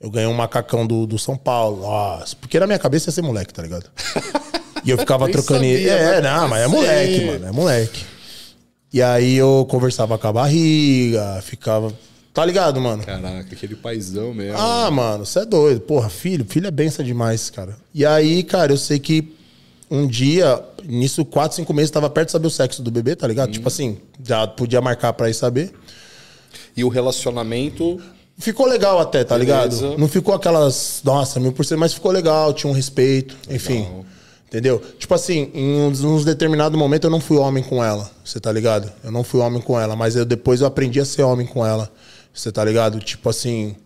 [0.00, 1.82] Eu ganhei um macacão do, do São Paulo.
[1.82, 3.90] Nossa, porque na minha cabeça ia ser moleque, tá ligado?
[4.84, 5.60] E eu ficava trocando.
[5.60, 6.76] sabia, é, mas não, mas é sei.
[6.76, 7.46] moleque, mano.
[7.46, 8.04] É moleque.
[8.92, 11.92] E aí eu conversava com a barriga, ficava.
[12.34, 13.04] Tá ligado, mano?
[13.04, 14.58] Caraca, aquele paizão mesmo.
[14.58, 15.80] Ah, mano, você é doido.
[15.80, 17.76] Porra, filho, filho é benção demais, cara.
[17.94, 19.34] E aí, cara, eu sei que
[19.92, 23.28] um dia, nisso, quatro, cinco meses, tava perto de saber o sexo do bebê, tá
[23.28, 23.52] ligado?
[23.52, 25.70] Tipo assim, já podia marcar pra ir saber.
[26.74, 28.00] E o relacionamento.
[28.38, 29.84] Ficou legal até, tá Beleza.
[29.84, 29.98] ligado?
[29.98, 33.86] Não ficou aquelas, nossa, mil por cento, mas ficou legal, tinha um respeito, enfim.
[34.46, 34.82] Entendeu?
[34.98, 38.50] Tipo assim, em uns, uns determinado momento eu não fui homem com ela, você tá
[38.50, 38.90] ligado?
[39.04, 41.64] Eu não fui homem com ela, mas eu, depois eu aprendi a ser homem com
[41.64, 41.92] ela,
[42.32, 42.98] você tá ligado?
[42.98, 43.76] Tipo assim,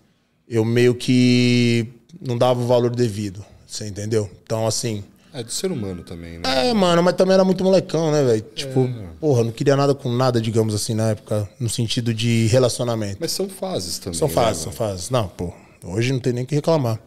[0.48, 1.88] eu meio que
[2.20, 4.30] não dava o valor devido, você entendeu?
[4.44, 6.70] Então, assim, É do ser humano também, né?
[6.70, 8.44] é, mano, mas também era muito molecão, né, velho?
[8.54, 8.88] Tipo,
[9.20, 13.18] porra, não queria nada com nada, digamos assim, na época, no sentido de relacionamento.
[13.20, 14.18] Mas são fases também.
[14.18, 14.78] São né, fases, são mano?
[14.78, 15.10] fases.
[15.10, 15.52] Não, pô,
[15.84, 16.98] hoje não tem nem o que reclamar.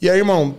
[0.00, 0.54] E aí, irmão,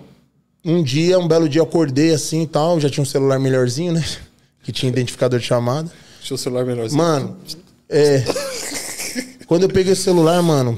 [0.65, 4.03] um dia, um belo dia, acordei assim e tal, já tinha um celular melhorzinho, né?
[4.63, 5.89] Que tinha identificador de chamada.
[6.19, 7.01] Deixa o celular menorzinho.
[7.01, 7.37] Mano,
[7.87, 8.21] é.
[9.47, 10.77] Quando eu peguei o celular, mano.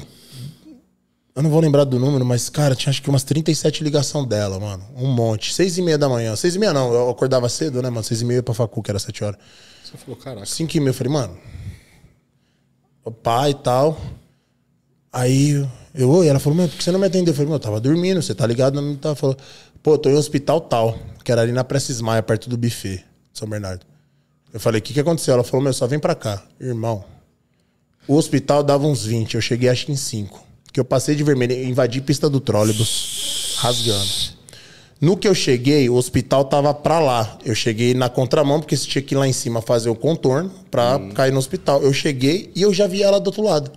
[1.39, 4.59] Eu não vou lembrar do número, mas, cara, tinha acho que umas 37 ligação dela,
[4.59, 4.83] mano.
[4.93, 5.53] Um monte.
[5.53, 6.35] Seis e meia da manhã.
[6.35, 8.03] Seis e meia não, eu acordava cedo, né, mano?
[8.03, 9.39] Seis e meia pra facu, que era sete horas.
[9.81, 10.45] Você falou, caraca.
[10.45, 11.37] Cinco e meia, eu falei, mano.
[13.05, 13.97] O pai e tal.
[15.13, 17.31] Aí eu, oi, ela falou, meu, por que você não me atendeu?
[17.31, 18.81] Eu falei, meu, eu tava dormindo, você tá ligado?
[18.81, 19.15] Não tava.
[19.15, 19.37] Falou,
[19.81, 23.01] pô, tô em um hospital tal, que era ali na Prestes Maia, perto do buffet,
[23.33, 23.85] São Bernardo.
[24.53, 25.35] Eu falei, o que, que aconteceu?
[25.35, 26.43] Ela falou, meu, só vem pra cá.
[26.59, 27.05] Irmão,
[28.05, 30.48] o hospital dava uns 20, eu cheguei acho que em 5.
[30.71, 34.39] Que eu passei de vermelho, invadi pista do trólebus, rasgando.
[35.01, 37.37] No que eu cheguei, o hospital tava pra lá.
[37.45, 40.51] Eu cheguei na contramão, porque você tinha que ir lá em cima fazer o contorno
[40.69, 41.11] pra hum.
[41.11, 41.81] cair no hospital.
[41.81, 43.71] Eu cheguei e eu já vi ela do outro lado.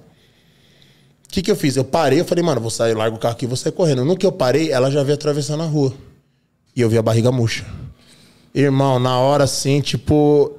[1.28, 1.76] O que, que eu fiz?
[1.76, 4.04] Eu parei, eu falei, mano, vou sair, largo o carro aqui e vou sair correndo.
[4.04, 5.94] No que eu parei, ela já veio atravessando a rua.
[6.74, 7.64] E eu vi a barriga murcha.
[8.54, 10.58] Irmão, na hora assim, tipo.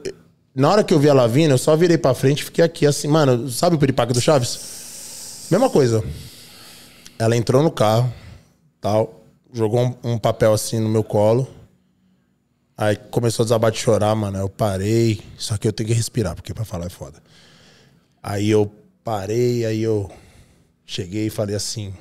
[0.55, 2.85] Na hora que eu vi ela vindo, eu só virei pra frente e fiquei aqui
[2.85, 4.82] assim, mano, sabe o peripaque do Chaves?
[5.53, 6.03] Mesma coisa.
[7.19, 8.11] Ela entrou no carro,
[8.81, 9.23] tal
[9.53, 11.47] jogou um, um, papel assim no meu colo.
[12.75, 14.39] Aí começou a desabar de chorar, mano.
[14.39, 15.21] Eu parei.
[15.38, 17.21] Só que eu tenho que respirar, porque pra falar é foda.
[18.23, 18.65] Aí eu
[19.03, 20.09] parei, aí eu
[20.88, 21.93] cheguei e falei assim: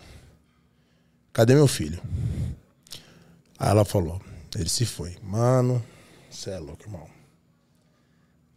[1.31, 2.01] Cadê meu filho?
[3.59, 4.19] Aí ela falou:
[4.57, 5.15] Ele se foi.
[5.23, 5.85] Mano,
[6.31, 7.07] você é louco, irmão.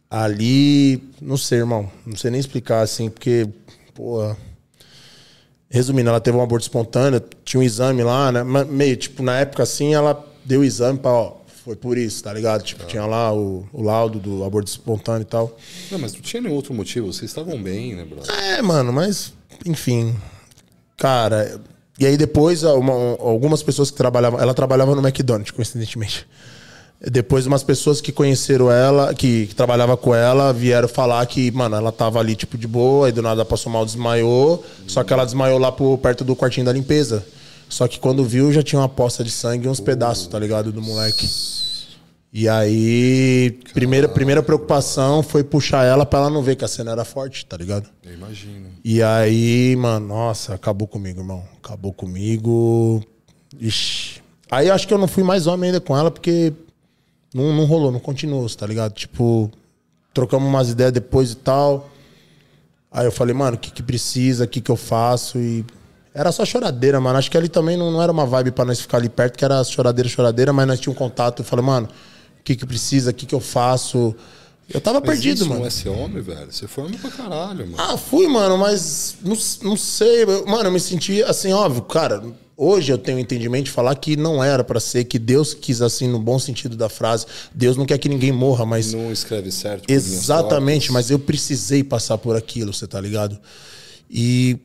[0.08, 1.92] Ali, não sei, irmão.
[2.06, 3.46] Não sei nem explicar assim, porque,
[3.92, 4.34] porra
[5.68, 8.44] Resumindo, ela teve um aborto espontâneo, tinha um exame lá, né?
[8.44, 12.32] Meio, tipo, na época assim, ela deu o exame pra, ó, foi por isso, tá
[12.32, 12.62] ligado?
[12.62, 12.86] Tipo, ah.
[12.86, 15.56] tinha lá o, o, laudo do aborto espontâneo e tal.
[15.90, 18.32] Não, mas não tinha nenhum outro motivo, vocês estavam bem, né, brother?
[18.32, 19.32] É, mano, mas,
[19.64, 20.14] enfim.
[20.96, 21.60] Cara,
[21.98, 26.26] e aí depois, uma, algumas pessoas que trabalhavam, ela trabalhava no McDonald's, coincidentemente.
[27.00, 31.76] Depois umas pessoas que conheceram ela, que, que trabalhava com ela, vieram falar que, mano,
[31.76, 34.64] ela tava ali, tipo, de boa, e do nada passou mal, desmaiou.
[34.86, 37.24] Só que ela desmaiou lá perto do quartinho da limpeza.
[37.68, 40.72] Só que quando viu, já tinha uma poça de sangue e uns pedaços, tá ligado?
[40.72, 41.28] Do moleque.
[42.32, 46.92] E aí, primeira, primeira preocupação foi puxar ela pra ela não ver que a cena
[46.92, 47.88] era forte, tá ligado?
[48.04, 48.68] Eu imagino.
[48.84, 51.42] E aí, mano, nossa, acabou comigo, irmão.
[51.62, 53.02] Acabou comigo.
[53.58, 54.20] Ixi.
[54.50, 56.52] Aí acho que eu não fui mais homem ainda com ela, porque
[57.36, 58.94] não, não rolou, não continuou, tá ligado?
[58.94, 59.50] Tipo,
[60.14, 61.90] trocamos umas ideias depois e tal.
[62.90, 65.38] Aí eu falei, mano, o que, que precisa, o que, que eu faço?
[65.38, 65.62] E
[66.14, 67.18] era só choradeira, mano.
[67.18, 69.44] Acho que ali também não, não era uma vibe para nós ficar ali perto, que
[69.44, 71.40] era choradeira, choradeira, mas nós tínhamos um contato.
[71.40, 71.88] Eu falei, mano,
[72.40, 74.16] o que, que precisa, o que, que eu faço?
[74.72, 75.60] Eu tava mas perdido, mano.
[75.60, 76.50] não é ser homem, velho?
[76.50, 77.76] Você foi homem pra caralho, mano.
[77.76, 80.24] Ah, fui, mano, mas não, não sei.
[80.46, 82.22] Mano, eu me senti assim, óbvio, cara
[82.58, 86.08] Hoje eu tenho entendimento de falar que não era para ser, que Deus quis assim,
[86.08, 87.26] no bom sentido da frase.
[87.54, 88.94] Deus não quer que ninguém morra, mas.
[88.94, 89.90] Não escreve certo.
[89.90, 93.38] Exatamente, mas eu precisei passar por aquilo, você tá ligado?
[94.10, 94.58] E,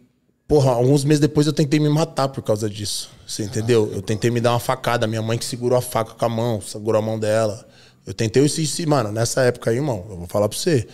[0.47, 3.09] porra, alguns meses depois eu tentei me matar por causa disso.
[3.27, 3.89] Você entendeu?
[3.91, 5.05] Ah, eu tentei me dar uma facada.
[5.05, 7.67] Minha mãe que segurou a faca com a mão, segurou a mão dela.
[8.07, 10.87] Eu tentei isso, isso mano, nessa época aí, irmão, eu vou falar pra você.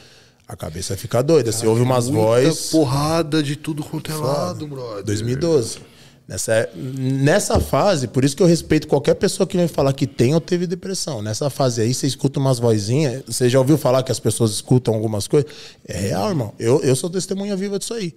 [0.47, 1.51] A cabeça fica doida.
[1.51, 2.71] Você ouve umas vozes.
[2.71, 5.03] porrada de tudo quanto é lado, brother.
[5.03, 5.79] 2012.
[6.27, 10.33] Nessa, nessa fase, por isso que eu respeito qualquer pessoa que vem falar que tem
[10.33, 11.21] ou teve depressão.
[11.21, 13.23] Nessa fase aí, você escuta umas vozinhas.
[13.25, 15.49] Você já ouviu falar que as pessoas escutam algumas coisas?
[15.87, 16.53] É real, irmão.
[16.59, 18.13] Eu, eu sou testemunha viva disso aí.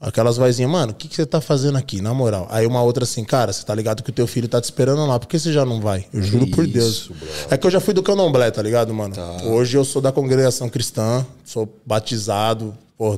[0.00, 2.48] Aquelas vozinhas, mano, o que, que você tá fazendo aqui, na moral?
[2.50, 5.06] Aí uma outra assim, cara, você tá ligado que o teu filho tá te esperando
[5.06, 6.06] lá, por que você já não vai?
[6.12, 7.06] Eu juro por Deus.
[7.06, 7.28] Bro.
[7.48, 9.14] É que eu já fui do candomblé, tá ligado, mano?
[9.14, 9.44] Tá.
[9.44, 13.16] Hoje eu sou da congregação cristã, sou batizado, pô,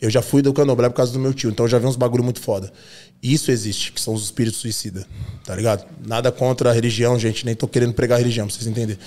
[0.00, 1.96] eu já fui do candomblé por causa do meu tio, então eu já vi uns
[1.96, 2.72] bagulho muito foda.
[3.22, 5.04] Isso existe, que são os espíritos suicidas,
[5.44, 5.86] tá ligado?
[6.06, 8.98] Nada contra a religião, gente, nem tô querendo pregar religião, pra vocês entenderem.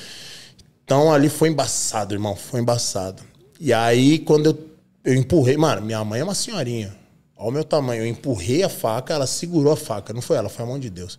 [0.86, 3.24] Então ali foi embaçado, irmão, foi embaçado.
[3.60, 4.70] E aí, quando eu,
[5.04, 6.96] eu empurrei, mano, minha mãe é uma senhorinha.
[7.36, 8.04] Olha o meu tamanho.
[8.04, 10.14] Eu empurrei a faca, ela segurou a faca.
[10.14, 11.18] Não foi ela, foi a mão de Deus.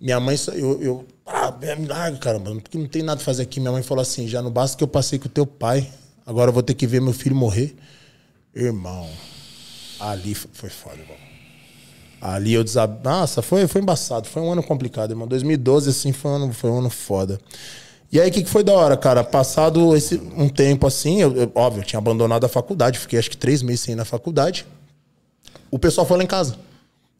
[0.00, 3.60] Minha mãe, eu, eu ah, me larga, caramba, porque não tem nada a fazer aqui.
[3.60, 5.90] Minha mãe falou assim: já não basta que eu passei com o teu pai,
[6.26, 7.74] agora eu vou ter que ver meu filho morrer.
[8.54, 9.08] Irmão,
[9.98, 11.25] ali foi foda, irmão.
[12.34, 12.98] Ali eu desab...
[13.04, 14.26] Nossa, foi, foi embaçado.
[14.26, 15.28] Foi um ano complicado, irmão.
[15.28, 17.38] 2012, assim, foi um ano, foi um ano foda.
[18.10, 19.22] E aí, o que, que foi da hora, cara?
[19.22, 22.98] Passado esse, um tempo assim, eu, eu, óbvio, eu tinha abandonado a faculdade.
[22.98, 24.66] Fiquei acho que três meses sem ir na faculdade.
[25.70, 26.56] O pessoal foi lá em casa.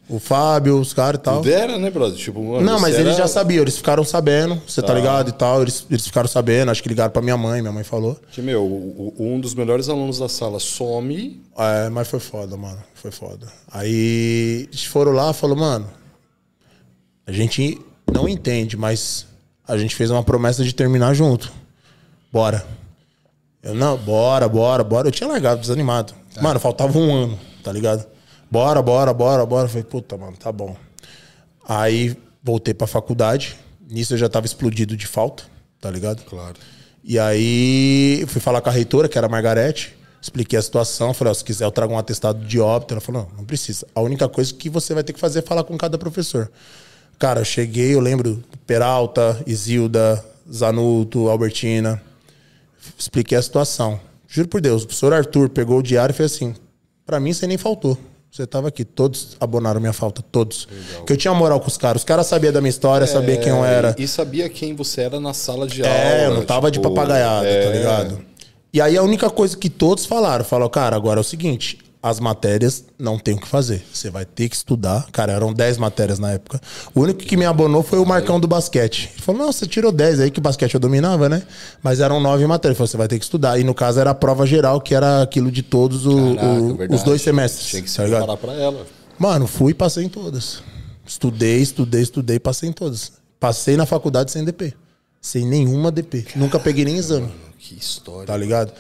[0.09, 1.43] O Fábio, os caras e tal.
[1.43, 2.17] Dera, né, brother?
[2.17, 3.23] Tipo, mano, não, mas eles era...
[3.23, 4.89] já sabiam, eles ficaram sabendo, você tá.
[4.89, 5.63] tá ligado e tal.
[5.63, 8.17] Eles, eles ficaram sabendo, acho que ligaram pra minha mãe, minha mãe falou.
[8.31, 8.65] Que, meu,
[9.19, 11.43] um dos melhores alunos da sala some.
[11.59, 12.79] É, mas foi foda, mano.
[12.95, 13.49] Foi foda.
[13.69, 15.89] Aí eles foram lá e falou, mano,
[17.27, 17.81] a gente
[18.13, 19.27] não entende, mas
[19.67, 21.53] a gente fez uma promessa de terminar junto.
[22.33, 22.65] Bora.
[23.61, 25.09] Eu, não, bora, bora, bora.
[25.09, 26.15] Eu tinha largado, desanimado.
[26.37, 26.41] É.
[26.41, 28.07] Mano, faltava um ano, tá ligado?
[28.51, 29.69] Bora, bora, bora, bora.
[29.69, 30.77] falei, puta, mano, tá bom.
[31.69, 33.57] Aí voltei pra faculdade.
[33.89, 35.45] Nisso eu já tava explodido de falta,
[35.81, 36.25] tá ligado?
[36.25, 36.57] Claro.
[37.03, 39.97] E aí fui falar com a reitora, que era a Margarete.
[40.21, 42.95] Expliquei a situação, falei, ó, se quiser eu trago um atestado de óbito.
[42.95, 43.87] Ela falou, não, não precisa.
[43.95, 46.51] A única coisa que você vai ter que fazer é falar com cada professor.
[47.19, 52.03] Cara, eu cheguei, eu lembro Peralta, Isilda, Zanuto, Albertina.
[52.99, 54.01] Expliquei a situação.
[54.29, 56.55] Juro por Deus, o professor Arthur pegou o diário e fez assim:
[57.05, 57.97] pra mim você nem faltou.
[58.37, 60.69] Você tava aqui, todos abonaram minha falta, todos.
[61.07, 62.03] Que eu tinha moral com os caras.
[62.03, 63.97] Os caras sabiam da minha história, sabiam quem eu era.
[63.99, 66.37] E sabia quem você era na sala de É, eu aula.
[66.41, 67.65] não tava de tipo, papagaiada, é.
[67.65, 68.21] tá ligado?
[68.75, 72.21] E aí a única coisa que todos falaram, falou, cara, agora é o seguinte, as
[72.21, 73.85] matérias não tem o que fazer.
[73.93, 75.07] Você vai ter que estudar.
[75.13, 76.61] Cara, eram 10 matérias na época.
[76.95, 79.11] O único que me abonou foi o Marcão do basquete.
[79.15, 81.43] Ele falou, não, você tirou 10 aí, que o basquete eu dominava, né?
[81.83, 82.71] Mas eram 9 matérias.
[82.75, 83.59] Ele falou, você vai ter que estudar.
[83.59, 86.67] E no caso era a prova geral, que era aquilo de todos o- Caraca, o-
[86.77, 86.95] verdade.
[86.95, 87.67] os dois semestres.
[87.69, 88.87] Tinha que se tá preparar pra ela.
[89.19, 90.63] Mano, fui e passei em todas.
[91.07, 93.13] Estudei, estudei, estudei, passei em todas.
[93.41, 94.75] Passei na faculdade sem DP.
[95.21, 96.27] Sem nenhuma DP.
[96.37, 98.27] Nunca peguei nem exame, Que história.
[98.27, 98.73] tá ligado?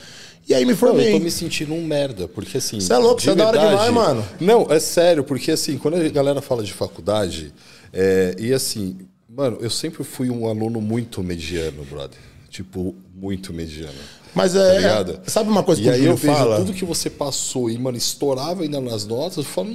[0.48, 1.08] E aí me Não, formei.
[1.08, 2.78] eu tô me sentindo um merda, porque assim.
[2.80, 4.24] Cê é louco, de cê é da hora demais, mano.
[4.40, 7.52] Não, é sério, porque assim, quando a galera fala de faculdade,
[7.92, 8.96] é, e assim,
[9.28, 12.18] mano, eu sempre fui um aluno muito mediano, brother.
[12.48, 13.92] Tipo, muito mediano.
[14.34, 14.82] Mas Tá é.
[14.84, 16.56] é- sabe uma coisa e que o aí eu vejo fala?
[16.58, 19.68] tudo que você passou e, mano, estourava ainda nas notas, eu falo.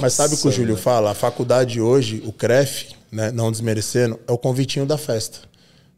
[0.00, 1.10] Mas sabe o que o "Nossa, Júlio velho." fala?
[1.10, 5.40] A faculdade hoje, o CREF, né, não desmerecendo, é o convitinho da festa.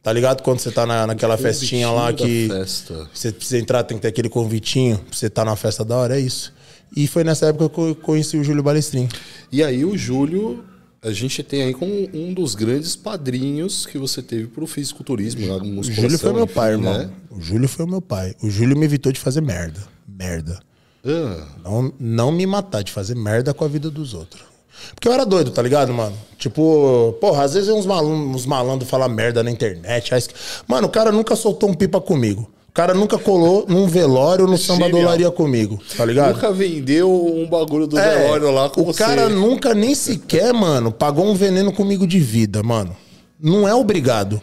[0.03, 0.43] Tá ligado?
[0.43, 2.49] Quando você tá na, naquela festinha lá que.
[2.49, 3.09] festa.
[3.12, 6.16] Você precisa entrar, tem que ter aquele convitinho, pra você tá numa festa da hora,
[6.16, 6.53] é isso.
[6.97, 9.09] E foi nessa época que eu conheci o Júlio Balestrin.
[9.53, 10.65] E aí o Júlio,
[11.03, 15.57] a gente tem aí como um dos grandes padrinhos que você teve pro fisiculturismo, na
[15.57, 16.03] O musculação.
[16.05, 16.99] Júlio foi meu enfim, pai, irmão.
[16.99, 17.11] né?
[17.31, 18.35] O Júlio foi meu pai.
[18.43, 19.81] O Júlio me evitou de fazer merda.
[20.07, 20.61] Merda.
[21.05, 24.43] Ah, Não, não me matar, de fazer merda com a vida dos outros.
[24.95, 26.15] Porque eu era doido, tá ligado, mano?
[26.39, 30.15] Tipo, porra, às vezes uns malandros uns malandros falam merda na internet.
[30.15, 30.23] aí-
[30.67, 32.49] Mano, o cara nunca soltou um pipa comigo.
[32.69, 35.03] O cara nunca colou num velório no samba Genial.
[35.03, 36.35] dolaria comigo, tá ligado?
[36.35, 38.99] Nunca vendeu um bagulho do É, velório lá com o você.
[39.03, 42.95] cara nunca nem sequer, mano, pagou um veneno comigo de vida, mano.
[43.41, 44.41] Não é obrigado.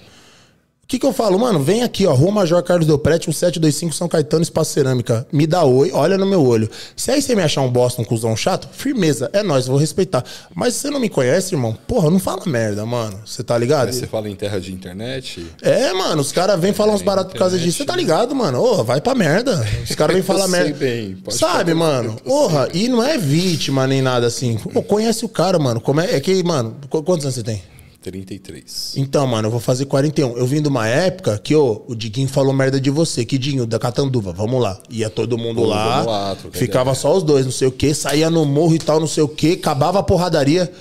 [0.86, 1.64] O que, que eu falo, mano?
[1.64, 5.26] Vem aqui, ó, Rua Major Carlos Del Prete, 1725 São Caetano, Espaço Cerâmica.
[5.34, 6.70] Me dá oi, olha no meu olho.
[6.96, 10.24] Se aí você me achar um bosta, um cuzão chato, firmeza, é nóis, vou respeitar.
[10.54, 13.20] Mas se você não me conhece, irmão, porra, não fala merda, mano.
[13.26, 13.88] Você tá ligado?
[13.88, 15.44] Aí você fala em terra de internet.
[15.64, 17.80] É, mano, os caras vêm falar uns baratos por causa disso.
[17.80, 18.62] Você tá ligado, mano?
[18.62, 19.66] Ô, vai pra merda.
[19.90, 20.72] Os caras vêm falar merda.
[20.78, 22.16] bem, Sabe, mano?
[22.24, 24.56] Porra, e não é vítima nem nada assim.
[24.72, 25.82] Pô, conhece o cara, mano.
[25.82, 27.64] Como é, é que, mano, qu- quantos anos você tem?
[28.12, 28.94] 33.
[28.98, 30.38] Então, mano, eu vou fazer 41.
[30.38, 33.26] Eu vim de uma época que, ô, o Diguinho falou merda de você.
[33.26, 34.80] Que Dinho, da Catanduva, vamos lá.
[34.90, 38.30] Ia todo mundo Pô, lá, lá, ficava só os dois, não sei o quê, saía
[38.30, 40.72] no morro e tal, não sei o quê, acabava a porradaria.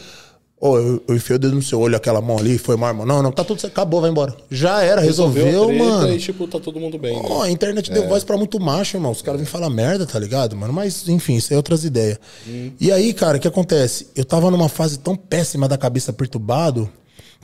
[0.61, 3.05] Ô, eu, eu enfiei o dedo no seu olho, aquela mão ali, foi irmão.
[3.05, 4.35] Não, não, tá tudo acabou, vai embora.
[4.51, 6.15] Já era, resolveu, treta mano.
[6.15, 7.17] E, tipo, tá todo mundo bem.
[7.17, 7.29] né?
[7.29, 7.95] Ó, a internet É.
[7.95, 9.13] deu voz pra muito macho, irmão.
[9.13, 10.73] Os caras vêm falar merda, tá ligado, mano?
[10.73, 12.19] Mas, enfim, isso é outras ideias.
[12.49, 12.71] Hum.
[12.81, 14.09] E aí, cara, o que acontece?
[14.17, 16.89] Eu tava numa fase tão péssima da cabeça perturbado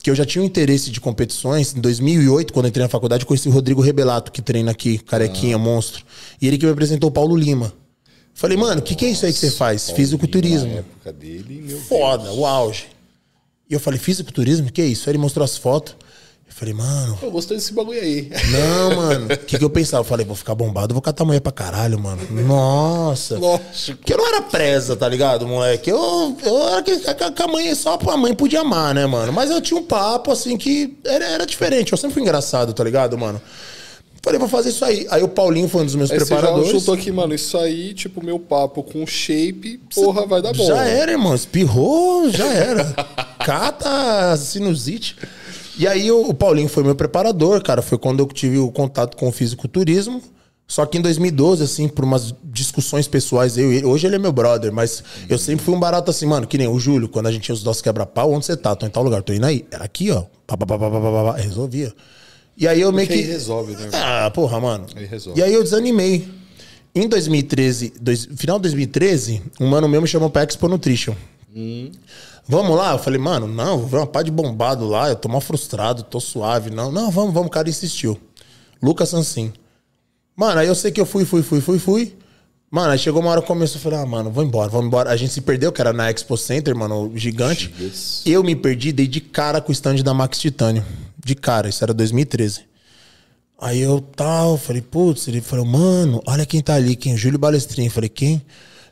[0.03, 1.75] que eu já tinha um interesse de competições.
[1.77, 5.57] Em 2008, quando eu entrei na faculdade, conheci o Rodrigo Rebelato, que treina aqui, carequinha,
[5.57, 5.59] Ah.
[5.59, 6.05] monstro.
[6.41, 7.73] E ele que me apresentou o Paulo Lima.
[8.33, 9.91] Falei, mano, o que, que é isso aí que você faz?
[9.91, 10.69] Fisiculturismo.
[10.69, 12.87] Na época dele, meu Foda, o auge.
[13.69, 14.69] E eu falei, fisiculturismo?
[14.69, 15.09] O que é isso?
[15.09, 15.95] Aí ele mostrou as fotos.
[16.51, 18.29] Eu falei, mano, Eu gostei desse bagulho aí.
[18.51, 19.27] não, mano.
[19.33, 20.01] O que, que eu pensava?
[20.01, 22.21] Eu falei, vou ficar bombado, vou catar mulher pra caralho, mano.
[22.29, 23.39] Nossa.
[23.39, 23.99] Lógico.
[23.99, 25.89] Porque eu não era presa, tá ligado, moleque?
[25.89, 29.33] Eu, eu era que, que, que a mãe só a mãe podia amar, né, mano?
[29.33, 31.93] Mas eu tinha um papo, assim, que era, era diferente.
[31.93, 33.41] Eu sempre fui engraçado, tá ligado, mano?
[34.23, 35.07] Falei, vou fazer isso aí.
[35.09, 36.71] Aí o Paulinho foi um dos meus Aí você já preparadores.
[36.71, 40.67] chutou aqui, mano, isso aí, tipo, meu papo com shape, porra, vai dar bom.
[40.67, 41.35] Já era, irmão.
[41.35, 42.85] Espirrou, já era.
[43.47, 45.17] Cata sinusite.
[45.79, 47.83] E aí o, Paulinho foi meu preparador, cara.
[47.83, 50.23] Foi quando eu tive o contato com o fisiculturismo.
[50.67, 53.87] Só que em 2012, assim, por umas discussões pessoais, eu e ele.
[53.87, 56.69] Hoje ele é meu brother, mas eu sempre fui um barato assim, mano, que nem
[56.69, 58.77] o Júlio, quando a gente tinha os nossos quebra-pau, onde você tá?
[58.77, 59.67] Tô em tal lugar, tô indo aí.
[59.71, 60.23] Era aqui, ó.
[60.47, 61.93] Pá, pá, pá, pá, pá, pá, pá, resolvia.
[62.57, 63.15] E aí eu meio que.
[63.15, 63.89] aí resolve, né?
[63.93, 64.87] Ah, porra, mano.
[64.95, 65.41] Aí resolve.
[65.41, 66.29] E aí eu desanimei.
[66.95, 71.15] Em 2013, dois, final de 2013, um mano meu me chamou pra Expo Nutrition.
[72.49, 72.93] Vamos lá?
[72.93, 76.03] Eu falei, mano, não, vou ver uma pá de bombado lá, eu tô mal frustrado,
[76.03, 76.71] tô suave.
[76.71, 78.19] Não, não, vamos, vamos, o cara insistiu.
[78.83, 79.53] Lucas Sansin.
[80.35, 82.17] Mano, aí eu sei que eu fui, fui, fui, fui, fui.
[82.71, 85.11] Mano, aí chegou uma hora que começou, eu falei, ah, mano, vou embora, vamos embora.
[85.11, 87.73] A gente se perdeu, que era na Expo Center, mano, o gigante.
[87.77, 88.23] Gigas.
[88.25, 90.85] Eu me perdi, dei de cara com o stand da Max Titânio.
[91.19, 92.61] De cara, isso era 2013.
[93.61, 97.17] Aí eu tal, falei, putz, ele falou, mano, olha quem tá ali, quem?
[97.17, 97.87] Júlio Balestrin.
[97.87, 98.41] Eu falei, quem?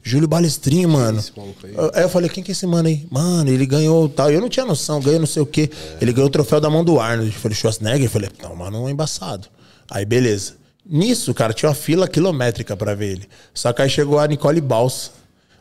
[0.03, 1.19] Júlio Balestrin, mano.
[1.19, 1.75] esse maluco aí?
[1.95, 3.07] Aí eu falei, quem que é esse mano aí?
[3.11, 4.31] Mano, ele ganhou tal.
[4.31, 5.71] Eu não tinha noção, ganhou não sei o quê.
[6.01, 7.33] Ele ganhou o troféu da mão do Arnold.
[7.35, 8.05] Eu falei, Schwarzenegger?
[8.07, 9.49] Eu falei, não, mano, é embaçado.
[9.91, 10.55] Aí, beleza.
[10.91, 13.29] Nisso, cara, tinha uma fila quilométrica pra ver ele.
[13.53, 15.11] Só que aí chegou a Nicole Baus.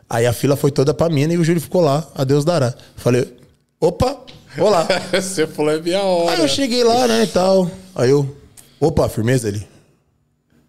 [0.08, 2.08] Aí a fila foi toda pra mina e o Júlio ficou lá.
[2.14, 2.74] A Deus dará.
[2.96, 3.36] Falei,
[3.78, 4.18] opa,
[4.56, 4.88] olá.
[5.12, 6.36] Você falou é minha hora.
[6.36, 7.70] Aí eu cheguei lá, né, e tal.
[7.94, 8.34] Aí eu,
[8.80, 9.68] opa, firmeza ele.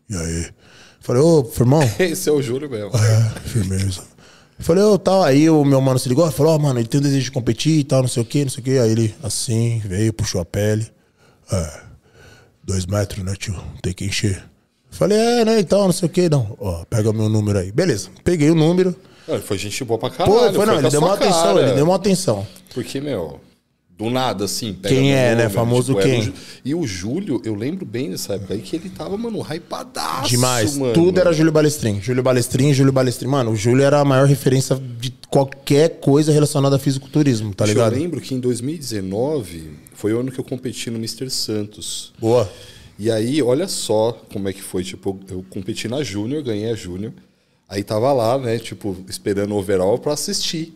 [0.09, 0.49] E aí?
[1.09, 1.81] Falei, ô, firmão.
[1.97, 2.91] Esse é o Júlio mesmo.
[2.95, 4.03] É, firmeza.
[4.59, 5.23] Falei, ô, tal.
[5.23, 7.79] Aí o meu mano se ligou, falou, ó, mano, ele tem um desejo de competir
[7.79, 8.77] e tal, não sei o que, não sei o que.
[8.77, 10.85] Aí ele, assim, veio, puxou a pele.
[11.51, 11.79] É,
[12.63, 13.55] dois metros, né, tio?
[13.81, 14.43] Tem que encher.
[14.91, 16.55] Falei, é, né, então, não sei o que, não.
[16.59, 17.71] Ó, pega meu número aí.
[17.71, 18.95] Beleza, peguei o número.
[19.27, 20.31] Ele foi gente boa pra caralho.
[20.31, 21.61] Pô, foi, não, com ele deu uma atenção, cara.
[21.61, 22.47] ele deu uma atenção.
[22.71, 23.41] Porque, meu,
[23.99, 24.71] do nada, assim.
[24.71, 25.31] pega Quem é, né?
[25.31, 26.33] número, Famoso era o quem?
[26.63, 30.29] E o Júlio, eu lembro bem dessa época aí que ele tava, mano, hypadaço.
[30.29, 30.77] Demais.
[30.77, 30.93] Mano.
[30.93, 32.01] Tudo era Júlio Balestrin.
[32.01, 33.27] Júlio Balestrin, Júlio Balestrin.
[33.27, 37.67] Mano, o Júlio era a maior referência de qualquer coisa relacionada a fisiculturismo, tá Eu
[37.67, 37.93] ligado?
[37.93, 41.29] lembro que em 2019 foi o ano que eu competi no Mr.
[41.29, 42.13] Santos.
[42.17, 42.49] Boa.
[42.97, 44.83] E aí, olha só como é que foi.
[44.85, 47.11] Tipo, eu competi na Júnior, ganhei a Júnior.
[47.71, 50.75] Aí tava lá, né, tipo, esperando o overall pra assistir.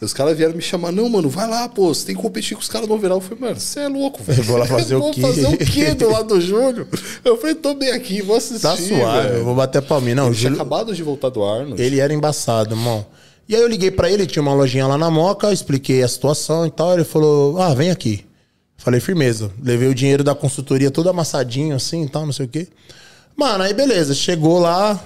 [0.00, 2.54] E Os caras vieram me chamar, não, mano, vai lá, pô, você tem que competir
[2.54, 3.16] com os caras no overall.
[3.16, 4.42] Eu falei, mano, você é louco, velho.
[4.42, 5.22] Vou lá fazer o Vou quê?
[5.22, 6.86] fazer o quê do lado do Júnior?
[7.24, 8.60] Eu falei, tô bem aqui, vou assistir.
[8.60, 9.38] Tá suave, velho.
[9.38, 10.14] eu vou bater a palminha.
[10.16, 11.80] Não, Ele tinha Júlio, acabado de voltar do Arnold.
[11.80, 13.06] ele era embaçado, irmão.
[13.48, 16.66] E aí eu liguei pra ele, tinha uma lojinha lá na Moca, expliquei a situação
[16.66, 16.92] e tal.
[16.92, 18.26] Ele falou, ah, vem aqui.
[18.76, 19.50] Falei, firmeza.
[19.62, 22.68] Levei o dinheiro da consultoria todo amassadinho assim e tal, não sei o quê.
[23.34, 25.02] Mano, aí beleza, chegou lá.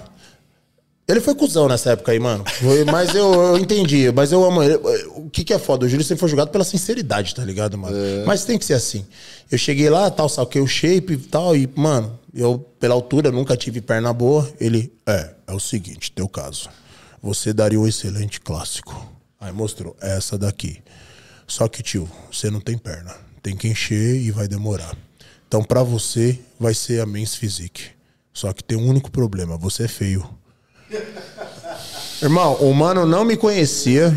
[1.11, 2.45] Ele foi cuzão nessa época aí, mano.
[2.91, 4.11] Mas eu, eu entendi.
[4.13, 4.77] Mas eu amo ele.
[5.17, 5.85] O que, que é foda?
[5.85, 7.97] O Júlio sempre foi julgado pela sinceridade, tá ligado, mano?
[8.27, 9.05] Mas tem que ser assim.
[9.51, 11.57] Eu cheguei lá, tal, saquei o shape e tal.
[11.57, 14.49] E, mano, eu, pela altura, nunca tive perna boa.
[14.61, 16.69] Ele, é, é o seguinte, teu caso.
[17.23, 19.07] Você daria um excelente clássico.
[19.41, 20.81] Aí mostrou, é essa daqui.
[21.47, 23.15] Só que, tio, você não tem perna.
[23.43, 24.97] Tem que encher e vai demorar.
[25.49, 27.87] Então, pra você, vai ser a Men's Physique.
[28.33, 30.40] Só que tem um único problema, você é feio.
[32.23, 34.15] Irmão, o mano não me conhecia.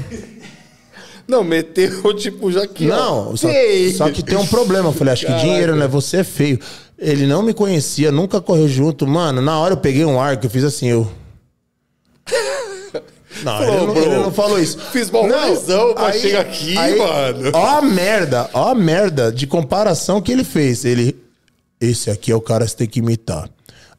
[1.27, 2.85] Não, meteu, tipo, já que.
[2.85, 3.47] Não, só,
[3.97, 4.89] só que tem um problema.
[4.89, 5.47] Eu falei, acho que Caraca.
[5.47, 5.87] dinheiro, né?
[5.87, 6.59] Você é feio.
[6.97, 9.07] Ele não me conhecia, nunca correu junto.
[9.07, 11.09] Mano, na hora eu peguei um ar que eu fiz assim, eu.
[13.43, 14.77] Não, Pô, ele, não ele não falou isso.
[14.91, 17.51] fiz mal razão pra chegar aqui, mano.
[17.53, 20.85] Ó a merda, ó a merda de comparação que ele fez.
[20.85, 21.19] Ele,
[21.81, 23.49] esse aqui é o cara que você tem que imitar.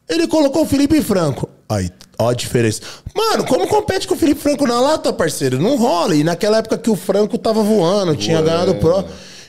[0.09, 1.51] Ele colocou o Felipe Franco.
[1.69, 2.81] Aí, ó a diferença.
[3.15, 5.59] Mano, como compete com o Felipe Franco na lata, parceiro?
[5.59, 6.15] Não rola.
[6.15, 9.05] E naquela época que o Franco tava voando, tinha ganhado o Pro.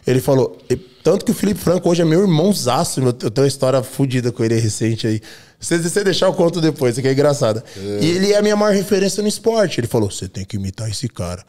[0.08, 3.00] Ele falou, e- tanto que o Felipe Franco hoje é meu irmãozaço.
[3.02, 5.22] Eu tenho uma história fodida com ele recente aí.
[5.60, 7.64] Se você deixar, eu conto depois, que é engraçada.
[8.02, 9.80] E ele é a minha maior referência no esporte.
[9.80, 11.44] Ele falou, você tem que imitar esse cara.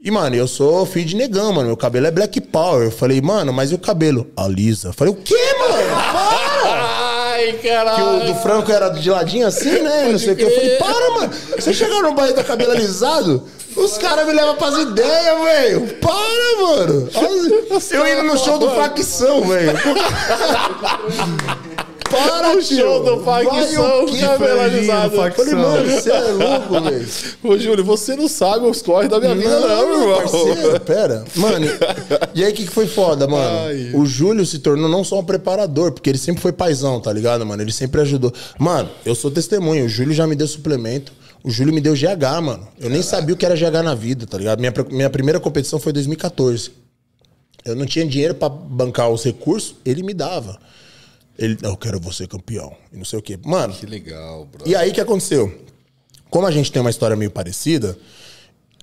[0.00, 1.66] E, mano, eu sou filho de negão, mano.
[1.66, 2.84] Meu cabelo é black power.
[2.84, 4.28] Eu falei, mano, mas e o cabelo?
[4.36, 4.88] Alisa.
[4.88, 5.90] Eu falei, o quê, mano?
[6.12, 6.67] Para!
[7.38, 8.16] Ai, Que caralho.
[8.16, 10.08] o do Franco era de ladinho assim, né?
[10.10, 10.42] Não sei o que.
[10.42, 11.30] Eu falei, para, mano.
[11.56, 13.44] Você chegar no bairro da cabelo alisado,
[13.76, 15.86] os caras me levam pras ideias, velho.
[16.00, 17.08] Para, mano.
[17.90, 19.72] Eu indo no show do Facção, velho.
[22.10, 24.08] Para, No show do Facção, o.
[24.08, 24.38] Eu
[25.32, 27.08] Falei, mano, você é louco, velho.
[27.42, 30.16] Ô, Júlio, você não sabe os corres da minha vida, não, Não, irmão.
[30.18, 31.24] parceiro, pera.
[31.36, 31.66] Mano,
[32.34, 33.58] e aí o que, que foi foda, mano?
[33.66, 33.90] Ai.
[33.94, 37.44] O Júlio se tornou não só um preparador, porque ele sempre foi paizão, tá ligado,
[37.44, 37.62] mano?
[37.62, 38.32] Ele sempre ajudou.
[38.58, 41.12] Mano, eu sou testemunho, o Júlio já me deu suplemento.
[41.44, 42.66] O Júlio me deu GH, mano.
[42.80, 44.58] Eu nem sabia o que era GH na vida, tá ligado?
[44.58, 46.70] Minha, minha primeira competição foi em 2014.
[47.64, 50.58] Eu não tinha dinheiro pra bancar os recursos, ele me dava.
[51.38, 52.74] Ele, eu quero você campeão.
[52.92, 53.38] E não sei o quê.
[53.44, 54.68] Mano, Que legal, bro.
[54.68, 55.52] e aí o que aconteceu?
[56.28, 57.96] Como a gente tem uma história meio parecida,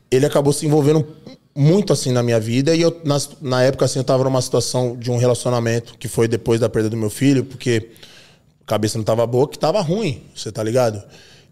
[0.10, 1.06] ele acabou se envolvendo
[1.53, 2.73] muito assim na minha vida.
[2.76, 6.27] E eu, nas- na época, assim, eu tava numa situação de um relacionamento que foi
[6.27, 7.91] depois da perda do meu filho, porque
[8.61, 11.03] a cabeça não tava boa, que tava ruim, você tá ligado?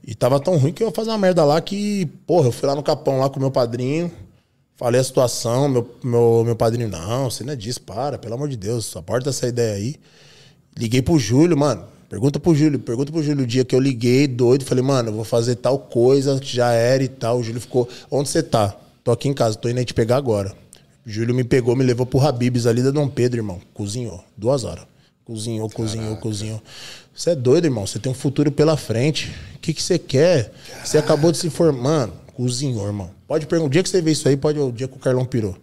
[0.06, 2.68] E tava tão ruim que eu ia fazer uma merda lá que, porra, eu fui
[2.68, 4.12] lá no Capão lá com meu padrinho,
[4.76, 8.50] falei a situação, meu, meu, meu padrinho, não, você não é disso, para, pelo amor
[8.50, 9.96] de Deus, só porta essa ideia aí.
[10.78, 11.86] Liguei pro Júlio, mano.
[12.10, 14.66] Pergunta pro Júlio, pergunta pro Júlio o dia que eu liguei, doido.
[14.66, 17.40] Falei, mano, eu vou fazer tal coisa, que já era e tal.
[17.40, 18.76] O Júlio ficou, onde você tá?
[19.04, 20.54] Tô aqui em casa, tô indo aí te pegar agora.
[21.06, 23.60] O Júlio me pegou, me levou pro Habibs ali da Dom Pedro, irmão.
[23.74, 24.86] Cozinhou, duas horas.
[25.26, 26.62] Cozinhou, cozinhou, cozinhou.
[27.16, 27.88] Você é doido, irmão.
[27.88, 29.32] Você tem um futuro pela frente.
[29.56, 30.54] O que, que você quer?
[30.84, 32.10] Você acabou de se formar.
[32.34, 33.10] Cozinhou, irmão.
[33.28, 33.68] Pode perguntar.
[33.68, 35.56] O dia que você vê isso aí, pode o dia que o Carlão pirou.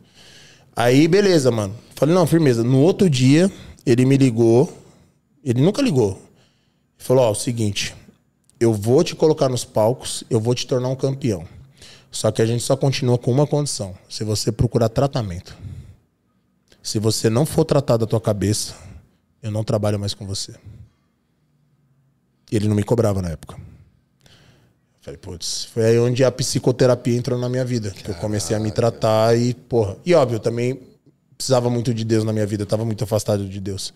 [0.75, 1.75] Aí, beleza, mano.
[1.95, 2.65] Falei, não, firmeza.
[2.65, 3.51] No outro dia,
[3.85, 4.80] ele me ligou.
[5.45, 6.21] Ele nunca ligou.
[6.99, 7.95] Falou: Ó, o seguinte,
[8.59, 11.47] eu vou te colocar nos palcos, eu vou te tornar um campeão.
[12.11, 15.57] Só que a gente só continua com uma condição: se você procurar tratamento.
[16.83, 18.75] Se você não for tratado da tua cabeça,
[19.43, 20.55] eu não trabalho mais com você.
[22.51, 23.57] E ele não me cobrava na época.
[25.01, 27.91] Falei, putz, foi aí onde a psicoterapia entrou na minha vida.
[27.91, 29.97] Que eu comecei a me tratar e, porra.
[30.05, 30.90] E óbvio, também
[31.41, 33.95] precisava muito de Deus na minha vida, eu tava muito afastado de Deus.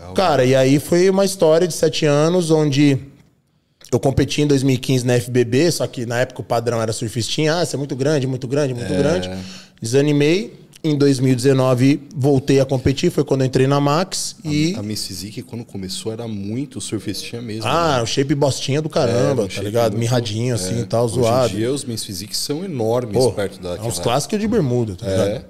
[0.00, 2.98] Legal, Cara, e aí foi uma história de sete anos onde
[3.90, 7.54] eu competi em 2015 na FBB, só que na época o padrão era surfistinha.
[7.54, 8.98] Ah, você é muito grande, muito grande, muito é.
[8.98, 9.30] grande.
[9.80, 10.60] Desanimei.
[10.84, 14.74] Em 2019 voltei a competir, foi quando eu entrei na Max a, e...
[14.74, 17.70] A Miss Physique, quando começou, era muito surfistinha mesmo.
[17.70, 18.02] Ah, né?
[18.02, 19.92] o shape bostinha do caramba, é, tá ligado?
[19.92, 20.00] Muito...
[20.00, 21.44] Mirradinho assim e tal, zoado.
[21.44, 23.76] Hoje em dia os Miss Physique são enormes perto da...
[23.76, 25.28] É uns clássicos de bermuda, tá ligado?
[25.28, 25.44] É.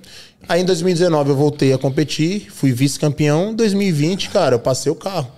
[0.48, 3.54] Aí em 2019 eu voltei a competir, fui vice-campeão.
[3.54, 5.30] 2020, cara, eu passei o carro.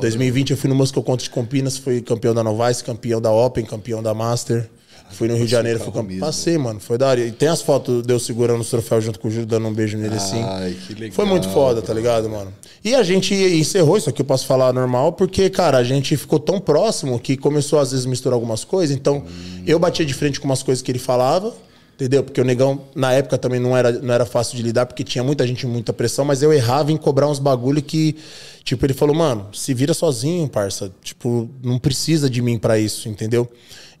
[0.00, 3.64] 2020 eu fui no Moscow Contra de Campinas, fui campeão da Novice, campeão da Open,
[3.64, 4.68] campeão da Master.
[5.10, 6.20] Fui no Rio de Janeiro, fui campeão.
[6.20, 6.80] Passei, mano.
[6.80, 7.20] Foi da hora.
[7.20, 9.72] E tem as fotos de eu segurando os troféus junto com o Júlio, dando um
[9.72, 10.42] beijo nele assim.
[10.42, 11.12] Ai, que legal.
[11.14, 12.52] Foi muito foda, tá ligado, mano?
[12.84, 16.40] E a gente encerrou isso aqui, eu posso falar normal, porque, cara, a gente ficou
[16.40, 18.96] tão próximo que começou às vezes misturar algumas coisas.
[18.96, 19.62] Então, hum.
[19.66, 21.54] eu batia de frente com umas coisas que ele falava.
[21.94, 22.24] Entendeu?
[22.24, 25.22] Porque o negão, na época, também não era, não era fácil de lidar, porque tinha
[25.22, 28.16] muita gente, muita pressão, mas eu errava em cobrar uns bagulho que,
[28.64, 30.90] tipo, ele falou, mano, se vira sozinho, parça.
[31.02, 33.48] Tipo, não precisa de mim para isso, entendeu?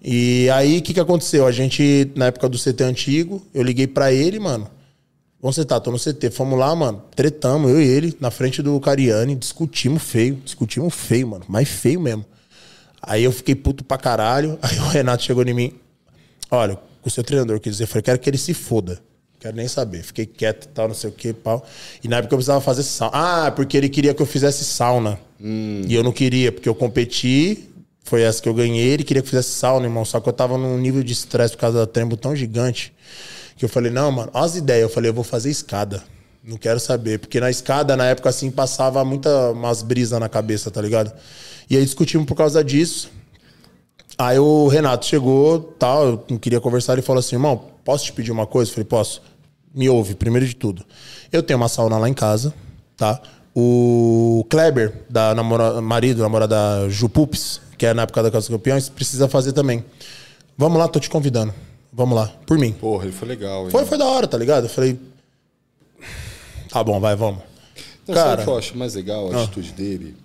[0.02, 1.46] E aí, o que, que aconteceu?
[1.46, 4.68] A gente, na época do CT antigo, eu liguei para ele, mano.
[5.40, 6.30] Vamos sentar, tô no CT.
[6.30, 7.02] Fomos lá, mano.
[7.14, 10.36] Tretamos, eu e ele, na frente do Cariani, discutimos feio.
[10.44, 11.44] Discutimos feio, mano.
[11.46, 12.24] Mais feio mesmo.
[13.00, 14.58] Aí eu fiquei puto pra caralho.
[14.62, 15.72] Aí o Renato chegou em mim.
[16.50, 16.78] Olha,
[17.08, 19.00] o seu treinador quis dizer, eu falei, quero que ele se foda.
[19.44, 20.02] Quero nem saber.
[20.02, 21.66] Fiquei quieto e tal, não sei o que, pau.
[22.02, 23.12] E na época eu precisava fazer sauna.
[23.14, 25.18] Ah, porque ele queria que eu fizesse sauna.
[25.38, 25.82] Hum.
[25.86, 27.68] E eu não queria, porque eu competi,
[28.02, 28.88] foi essa que eu ganhei.
[28.88, 30.02] Ele queria que fizesse sauna, irmão.
[30.02, 32.94] Só que eu tava num nível de estresse por causa da trembo tão gigante
[33.56, 34.82] que eu falei, não, mano, olha as ideias.
[34.84, 36.02] Eu falei, eu vou fazer escada.
[36.42, 37.18] Não quero saber.
[37.18, 41.12] Porque na escada, na época, assim, passava muita umas brisas na cabeça, tá ligado?
[41.68, 43.10] E aí discutimos por causa disso.
[44.16, 48.12] Aí o Renato chegou, tal, eu não queria conversar, ele falou assim, irmão, posso te
[48.12, 48.70] pedir uma coisa?
[48.70, 49.22] Eu falei, posso.
[49.74, 50.84] Me ouve, primeiro de tudo.
[51.32, 52.54] Eu tenho uma sauna lá em casa,
[52.96, 53.20] tá?
[53.52, 58.48] O Kleber, da namora, marido, namorada da Ju Pups, que é na época da Casa
[58.48, 59.84] dos Campeões, precisa fazer também.
[60.56, 61.52] Vamos lá, tô te convidando.
[61.92, 62.72] Vamos lá, por mim.
[62.72, 63.64] Porra, ele foi legal.
[63.64, 63.70] Hein?
[63.70, 64.64] Foi, foi da hora, tá ligado?
[64.64, 64.98] Eu falei.
[66.68, 67.42] Tá bom, vai, vamos.
[68.06, 69.42] Não, Cara, sabe o que eu acho mais legal a ah.
[69.42, 70.16] atitude dele?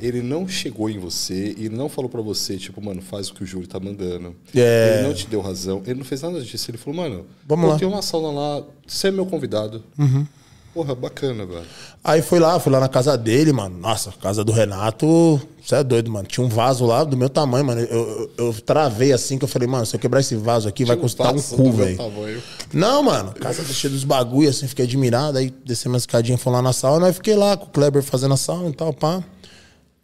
[0.00, 3.42] Ele não chegou em você e não falou para você, tipo, mano, faz o que
[3.42, 4.34] o Júlio tá mandando.
[4.54, 4.98] É.
[4.98, 5.82] Ele não te deu razão.
[5.86, 6.70] Ele não fez nada disso.
[6.70, 7.78] Ele falou, mano, vamos lá.
[7.78, 9.82] Tem uma sauna lá, você é meu convidado.
[9.98, 10.26] Uhum.
[10.74, 11.64] Porra, bacana, velho.
[12.02, 13.78] Aí fui lá, fui lá na casa dele, mano.
[13.78, 16.26] Nossa, casa do Renato, você é doido, mano.
[16.26, 17.80] Tinha um vaso lá do meu tamanho, mano.
[17.80, 20.84] Eu, eu, eu travei assim que eu falei, mano, se eu quebrar esse vaso aqui,
[20.84, 22.42] Tinha vai custar um, um cu, velho.
[22.72, 23.32] Não, mano.
[23.34, 25.38] Casa cheia dos bagulho, assim, fiquei admirado.
[25.38, 27.06] Aí desci uma escadinha, fui lá na sauna.
[27.06, 29.22] Aí fiquei lá com o Kleber fazendo a sauna e tal, pá.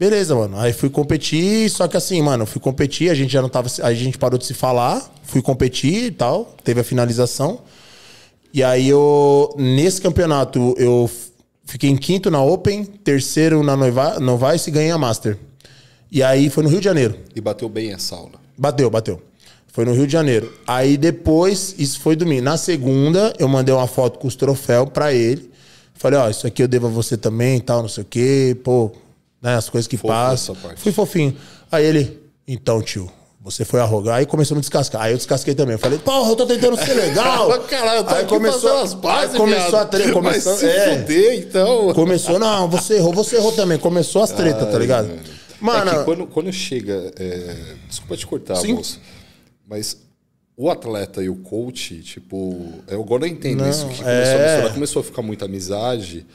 [0.01, 0.59] Beleza, mano.
[0.59, 3.69] Aí fui competir, só que assim, mano, fui competir, a gente já não tava.
[3.83, 7.61] A gente parou de se falar, fui competir e tal, teve a finalização.
[8.51, 11.09] E aí eu, nesse campeonato, eu
[11.67, 15.37] fiquei em quinto na Open, terceiro na Novice e ganhei a Master.
[16.11, 17.17] E aí foi no Rio de Janeiro.
[17.37, 18.41] E bateu bem a sauna.
[18.57, 19.21] Bateu, bateu.
[19.69, 20.51] Foi no Rio de Janeiro.
[20.67, 22.41] Aí depois, isso foi domingo.
[22.41, 25.51] Na segunda, eu mandei uma foto com os troféus pra ele.
[25.93, 28.57] Falei, ó, isso aqui eu devo a você também e tal, não sei o quê.
[28.65, 28.91] Pô,
[29.43, 30.55] né, as coisas que passam.
[30.77, 31.37] Fui fofinho.
[31.71, 33.11] Aí ele, então, tio,
[33.43, 35.03] você foi arrogar e começou a me descascar.
[35.03, 35.75] Aí eu descasquei também.
[35.75, 37.49] Eu falei, porra, eu tô tentando ser legal.
[37.65, 40.13] Caralho, eu tô aí começou as bases, aí começou a treta.
[40.13, 41.95] Começou, se é, fuder, então.
[41.95, 43.79] Começou, não, você errou, você errou também.
[43.79, 45.11] Começou as tretas, tá ligado?
[45.61, 45.91] Mano.
[45.91, 47.13] É quando, quando chega.
[47.17, 47.77] É...
[47.89, 48.75] Desculpa te cortar, Sim.
[48.75, 49.01] moço.
[49.69, 49.97] Mas
[50.57, 52.75] o atleta e o coach, tipo.
[52.89, 53.87] Eu agora entendo não, isso.
[53.87, 54.35] Que começou, é...
[54.35, 56.27] a misturar, começou a ficar muita amizade.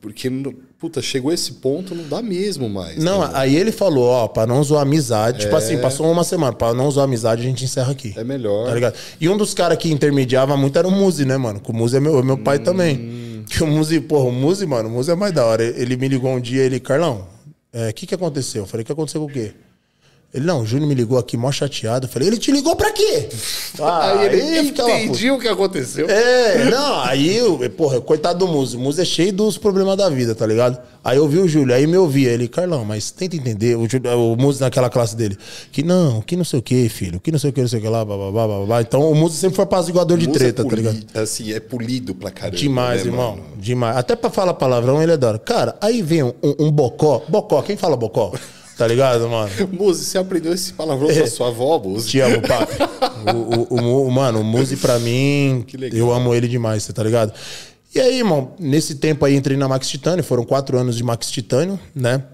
[0.00, 0.30] Porque,
[0.78, 2.96] puta, chegou esse ponto, não dá mesmo mais.
[2.96, 3.30] Não, né?
[3.34, 5.40] aí ele falou, ó, pra não zoar amizade.
[5.40, 5.60] Tipo é...
[5.60, 8.14] Tipo assim, passou uma semana, pra não zoar amizade, a gente encerra aqui.
[8.16, 8.66] É melhor.
[8.66, 8.94] Tá ligado?
[9.20, 11.60] E um dos caras que intermediava muito era o Muzi, né, mano?
[11.60, 12.62] Que o Muzi é meu, meu pai hum...
[12.62, 13.44] também.
[13.50, 15.62] Que o Muzi, porra, o Muzi, mano, o Muzi é mais da hora.
[15.62, 17.26] Ele me ligou um dia, ele, Carlão,
[17.74, 18.62] o é, que que aconteceu?
[18.62, 19.52] Eu falei, o que aconteceu com o quê?
[20.32, 22.06] Ele, não, o Júnior me ligou aqui, mó chateado.
[22.06, 23.28] Eu falei, ele te ligou pra quê?
[23.82, 26.06] Ah, aí ele aí entendi o que aconteceu.
[26.08, 27.40] É, não, aí,
[27.76, 28.76] porra, coitado do Muso.
[28.76, 30.78] O Muso é cheio dos problemas da vida, tá ligado?
[31.02, 32.30] Aí eu vi o Júlio, aí me ouvia.
[32.30, 35.38] Ele, Carlão, mas tenta entender, o, o Muso naquela classe dele,
[35.72, 37.78] que não, que não sei o que, filho, que não sei o que, não sei
[37.78, 38.82] o que lá, blá, blá, blá, blá, blá.
[38.82, 41.06] Então o Muso sempre foi apaziguador de é treta, é tá ligado?
[41.14, 42.56] Assim, é polido pra caramba.
[42.56, 43.44] Demais, né, irmão, mano?
[43.56, 43.96] demais.
[43.96, 45.38] Até pra falar palavrão ele adora.
[45.38, 48.32] Cara, aí vem um, um, um bocó, bocó, quem fala bocó?
[48.80, 49.50] Tá ligado, mano?
[49.70, 51.26] Muzi, você aprendeu esse palavrão é.
[51.26, 52.08] sua avó, Muzi?
[52.08, 52.76] Te amo, papi.
[53.30, 57.30] o, o, o, mano, o Muzi pra mim, eu amo ele demais, você tá ligado?
[57.94, 61.30] E aí, irmão, nesse tempo aí entrei na Max Titânio, foram quatro anos de Max
[61.30, 62.24] Titânio, né?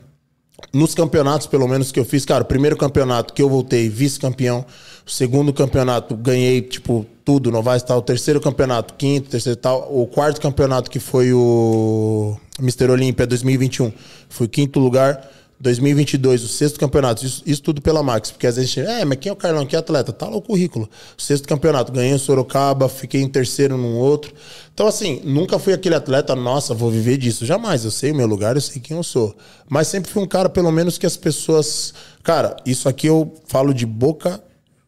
[0.72, 4.64] nos campeonatos, pelo menos, que eu fiz, cara, o primeiro campeonato que eu voltei vice-campeão,
[5.04, 9.88] o segundo campeonato ganhei, tipo, tudo, Novaes e tal, o terceiro campeonato, quinto, terceiro tal,
[9.92, 12.88] o quarto campeonato que foi o Mr.
[12.88, 13.92] Olímpia 2021,
[14.28, 15.28] fui quinto lugar,
[15.58, 19.30] 2022, o sexto campeonato, isso, isso, tudo pela Max, porque às vezes, é, mas quem
[19.30, 20.12] é o Carlão, que é atleta?
[20.12, 20.88] Tá lá o currículo.
[21.16, 24.34] Sexto campeonato, ganhei em Sorocaba, fiquei em terceiro num outro.
[24.74, 27.46] Então, assim, nunca fui aquele atleta, nossa, vou viver disso.
[27.46, 29.34] Jamais, eu sei o meu lugar, eu sei quem eu sou.
[29.68, 31.94] Mas sempre fui um cara, pelo menos, que as pessoas.
[32.22, 34.42] Cara, isso aqui eu falo de boca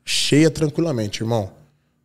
[0.05, 1.51] cheia tranquilamente, irmão.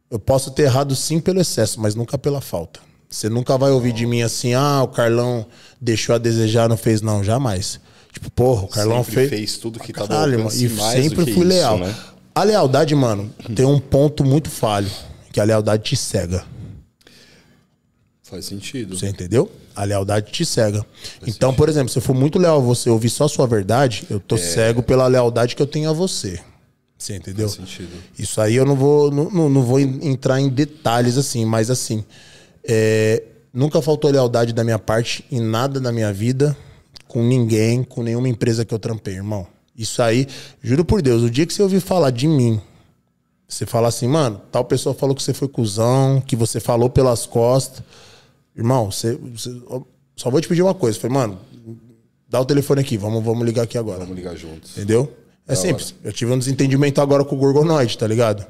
[0.10, 2.80] Eu posso ter errado sim pelo excesso, mas nunca pela falta.
[3.10, 5.46] Você nunca vai ouvir de mim assim, ah, o Carlão
[5.80, 7.80] deixou a desejar, não fez, não, jamais.
[8.14, 9.30] Tipo, porra, o Carlão fez.
[9.30, 11.76] fez tudo que tava Caralho, ao mano, e sempre do fui leal.
[11.80, 11.96] Isso, né?
[12.36, 14.90] A lealdade, mano, tem um ponto muito falho,
[15.32, 16.46] que a lealdade te cega.
[18.24, 18.98] Faz sentido.
[18.98, 19.52] Você entendeu?
[19.76, 20.86] A lealdade te cega.
[21.26, 24.06] então, por exemplo, se eu for muito leal a você ouvir só a sua verdade,
[24.10, 24.22] eu É.
[24.26, 26.40] tô cego pela lealdade que eu tenho a você.
[26.98, 27.50] Você entendeu?
[27.50, 27.90] Faz sentido.
[28.18, 32.04] Isso aí eu não vou, não, não- vou en- entrar em detalhes assim, mas assim,
[32.64, 33.24] é,
[33.54, 36.56] nunca faltou lealdade da minha parte em nada da minha vida,
[37.14, 39.46] com ninguém, com nenhuma empresa que eu trampei, irmão.
[39.78, 40.28] Isso aí,
[40.62, 42.60] juro por Deus, o dia que você ouvir falar de mim,
[43.48, 47.26] você falar assim, mano, tal pessoa falou que você foi cuzão, que você falou pelas
[47.28, 47.84] costas.
[48.56, 49.56] Irmão, você, você-
[50.16, 51.00] só vou te pedir uma coisa.
[51.00, 51.40] Falei, mano,
[52.28, 54.00] dá o telefone aqui, vamos, vamos ligar aqui agora.
[54.00, 54.72] Vamos ligar juntos.
[54.78, 55.12] Entendeu?
[55.48, 55.94] É Da simples.
[56.04, 58.46] Eu tive um desentendimento agora com o Gorgonoide, tá ligado?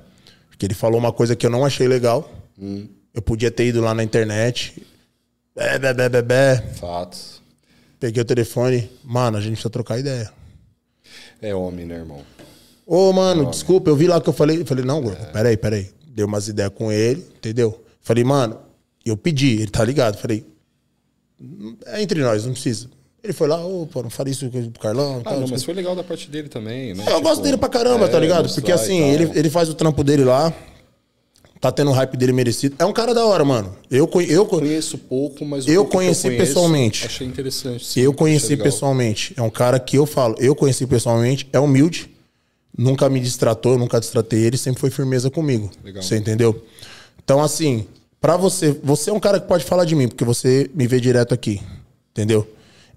[0.50, 2.30] Porque ele falou uma coisa que eu não achei legal.
[2.60, 2.88] Hum.
[3.14, 4.82] Eu podia ter ido lá na internet.
[5.56, 6.56] Bé, bé, bé, bé, bé.
[6.80, 7.42] Fatos.
[8.04, 8.90] Peguei o telefone.
[9.02, 10.30] Mano, a gente precisa trocar ideia.
[11.42, 12.20] É homem, né, irmão?
[12.86, 14.60] Ô, mano, desculpa, eu vi lá que eu falei.
[14.60, 15.90] Eu falei, não, Gorgo, peraí, peraí.
[16.06, 17.82] Dei umas ideias com ele, entendeu?
[18.02, 18.60] Falei, mano,
[19.06, 20.18] eu pedi, ele tá ligado.
[20.18, 20.46] Falei,
[21.86, 22.90] é entre nós, não precisa.
[23.24, 25.22] Ele foi lá, ô, pô, não falei isso com o Carlão.
[25.22, 27.06] Ah, tal, não, mas foi legal da parte dele também, né?
[27.08, 28.44] É, eu gosto dele pra caramba, tá ligado?
[28.44, 30.54] mostrar Porque e assim, ele, ele faz o trampo dele lá.
[31.64, 32.76] Tá tendo o hype dele merecido.
[32.78, 33.74] É um cara da hora, mano.
[33.90, 37.06] Eu, eu, conhe- Conheço pouco, mas o Eu pouco que conheci conheço, pessoalmente.
[37.06, 37.86] Achei interessante.
[37.86, 39.34] sim, eu conheci pessoalmente.
[39.38, 42.10] É um cara que eu falo, eu conheci pessoalmente, é humilde,
[42.78, 45.72] nunca me distratou, nunca distratei ele, sempre foi firmeza comigo.
[45.82, 46.04] Legal.
[46.04, 46.62] Você entendeu?
[47.24, 47.88] Então, assim,
[48.20, 51.00] pra você, você é um cara que pode falar de mim, porque você me vê
[51.00, 51.62] direto aqui.
[52.12, 52.46] Entendeu?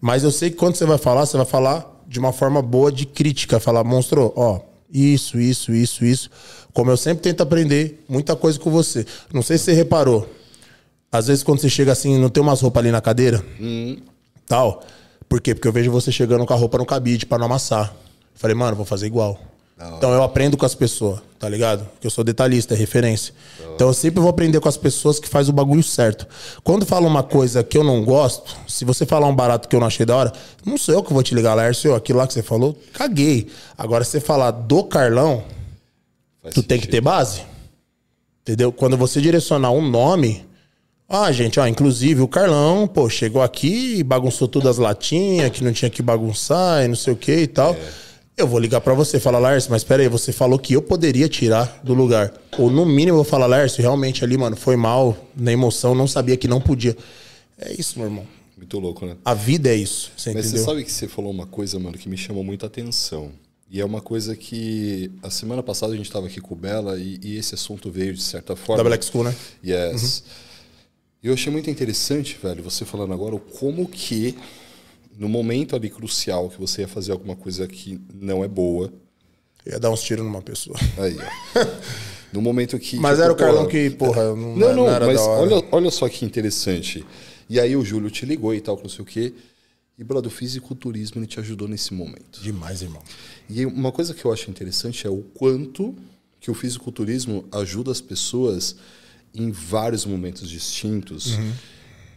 [0.01, 2.91] Mas eu sei que quando você vai falar, você vai falar de uma forma boa
[2.91, 3.61] de crítica.
[3.61, 4.59] Falar, monstro, ó,
[4.93, 6.31] isso, isso, isso, isso.
[6.77, 9.07] Como eu sempre tento aprender muita coisa com você.
[9.33, 10.29] Não sei se você reparou.
[11.11, 13.43] Às vezes quando você chega assim, não tem umas roupas ali na cadeira?
[14.47, 14.83] Tal.
[15.27, 15.55] Por quê?
[15.55, 17.97] Porque eu vejo você chegando com a roupa no cabide pra não amassar.
[18.35, 19.41] Falei, mano, vou fazer igual.
[19.97, 21.83] Então eu aprendo com as pessoas, tá ligado?
[21.93, 23.33] Porque eu sou detalhista, é referência.
[23.75, 26.27] Então eu sempre vou aprender com as pessoas que faz o bagulho certo.
[26.63, 29.81] Quando fala uma coisa que eu não gosto, se você falar um barato que eu
[29.81, 30.33] não achei da hora,
[30.63, 33.49] não sou eu que vou te ligar, Lércio, aquilo lá que você falou, caguei.
[33.79, 35.43] Agora, se você falar do Carlão,
[36.47, 36.93] Faz tu tem que sentido.
[36.93, 37.43] ter base.
[38.43, 38.71] Entendeu?
[38.73, 40.45] Quando você direcionar um nome.
[41.09, 45.63] Ah, gente, ó, inclusive o Carlão, pô, chegou aqui e bagunçou todas as latinhas, que
[45.63, 47.77] não tinha que bagunçar e não sei o que e tal.
[48.37, 51.29] Eu vou ligar pra você e falar, Lércio, mas peraí, você falou que eu poderia
[51.29, 52.35] tirar do lugar.
[52.59, 56.09] Ou no mínimo eu vou falar, Lércio, realmente ali, mano, foi mal, na emoção, não
[56.09, 56.97] sabia que não podia.
[57.59, 58.27] É isso, meu irmão.
[58.57, 59.17] Muito louco, né?
[59.25, 60.65] A vida é isso, você Mas entendeu?
[60.65, 63.31] você sabe que você falou uma coisa, mano, que me chamou muita atenção.
[63.69, 66.99] E é uma coisa que a semana passada a gente estava aqui com o Bela
[66.99, 68.83] e, e esse assunto veio de certa forma.
[68.83, 69.35] Da Black School, né?
[69.65, 70.23] Yes.
[71.23, 74.37] E eu achei muito interessante, velho, você falando agora como que
[75.19, 78.93] no momento ali crucial que você ia fazer alguma coisa que não é boa,
[79.65, 80.77] Eu ia dar uns tiros numa pessoa.
[80.99, 81.17] aí,
[81.57, 81.67] ó.
[82.33, 82.97] No momento que.
[82.97, 85.65] Mas tipo, era o Carlão porra, que, porra, não, Não, não, não era mas olha,
[85.71, 87.07] olha só que interessante.
[87.49, 89.33] E aí o Júlio te ligou e tal, não sei o quê.
[89.99, 92.41] E, brother, o fisiculturismo ele te ajudou nesse momento.
[92.43, 93.03] Demais, irmão.
[93.49, 95.95] E uma coisa que eu acho interessante é o quanto
[96.41, 98.77] que o fisiculturismo ajuda as pessoas
[99.35, 101.37] em vários momentos distintos.
[101.37, 101.53] Uhum.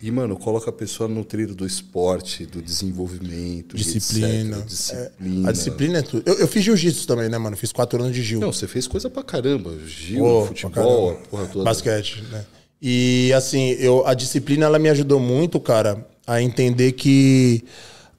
[0.02, 4.60] E, mano, coloca a pessoa no trilho do esporte, do desenvolvimento, Disciplina.
[4.60, 4.66] etc.
[4.66, 5.50] Disciplina.
[5.50, 6.24] A disciplina é tudo.
[6.26, 7.58] Eu, eu fiz jiu-jitsu também, né, mano?
[7.58, 8.40] Fiz quatro anos de Gil.
[8.40, 9.78] Não, você fez coisa pra caramba.
[9.86, 10.72] Gil, futebol,
[11.10, 11.28] caramba.
[11.30, 11.66] porra toda.
[11.66, 12.46] Basquete, né?
[12.82, 17.66] E assim, eu, a disciplina ela me ajudou muito, cara, a entender que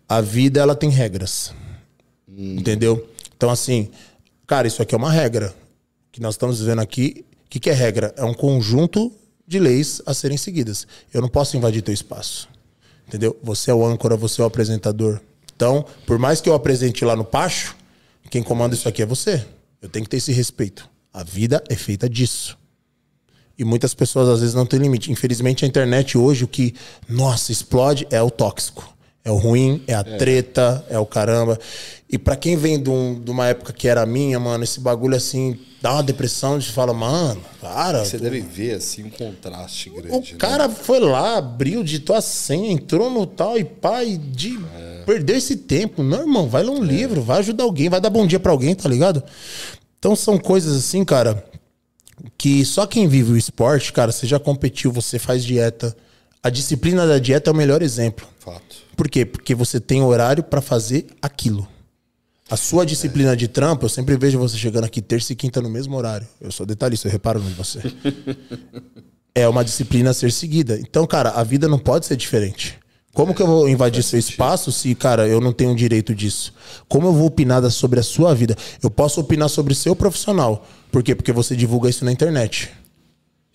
[0.07, 1.55] a vida ela tem regras.
[2.41, 3.07] Entendeu?
[3.37, 3.91] Então, assim,
[4.47, 5.55] cara, isso aqui é uma regra.
[6.11, 7.25] Que nós estamos vivendo aqui.
[7.47, 8.15] O que, que é regra?
[8.17, 9.13] É um conjunto
[9.47, 10.87] de leis a serem seguidas.
[11.13, 12.49] Eu não posso invadir teu espaço.
[13.07, 13.37] Entendeu?
[13.43, 15.21] Você é o âncora, você é o apresentador.
[15.55, 17.77] Então, por mais que eu apresente lá no Pacho,
[18.31, 19.45] quem comanda isso aqui é você.
[19.83, 20.89] Eu tenho que ter esse respeito.
[21.13, 22.57] A vida é feita disso.
[23.59, 25.11] E muitas pessoas às vezes não têm limite.
[25.11, 26.75] Infelizmente, a internet hoje, o que,
[27.09, 28.97] nossa, explode é o tóxico.
[29.23, 31.59] É o ruim, é a treta, é o caramba.
[32.09, 35.15] E pra quem vem de, um- de uma época que era minha, mano, esse bagulho
[35.15, 38.03] assim dá uma depressão de fala, mano, para.
[38.05, 40.33] Você deve ver assim um contraste O grande.
[40.33, 40.39] né?
[40.39, 43.67] cara foi lá, abriu, digitou a senha, entrou no tal e
[44.07, 44.59] e de...
[45.05, 46.03] perdeu esse tempo.
[46.03, 48.75] Não, irmão, vai ler um livro, vai ajudar alguém, vai dar bom dia pra alguém,
[48.75, 49.23] tá ligado?
[49.99, 51.45] Então são coisas assim, cara,
[52.39, 55.95] que só quem vive o esporte, cara, você já competiu, você faz dieta.
[56.43, 58.27] A disciplina da dieta é o melhor exemplo.
[58.39, 58.77] Fato.
[58.97, 59.27] Por quê?
[59.27, 61.69] Porque você tem horário pra fazer aquilo.
[62.49, 65.69] A sua disciplina de trampo, eu sempre vejo você chegando aqui terça e quinta no
[65.69, 66.27] mesmo horário.
[66.41, 67.81] Eu sou detalhista, eu reparo em você.
[69.35, 70.81] é uma disciplina a ser seguida.
[70.81, 72.79] Então, cara, a vida não pode ser diferente.
[73.13, 76.55] Como que eu vou invadir seu espaço se, cara, eu não tenho direito disso?
[76.89, 78.57] Como eu vou opinar sobre a sua vida?
[78.83, 80.67] Eu posso opinar sobre o seu profissional.
[80.91, 81.15] Por quê?
[81.15, 82.71] Porque você divulga isso na internet.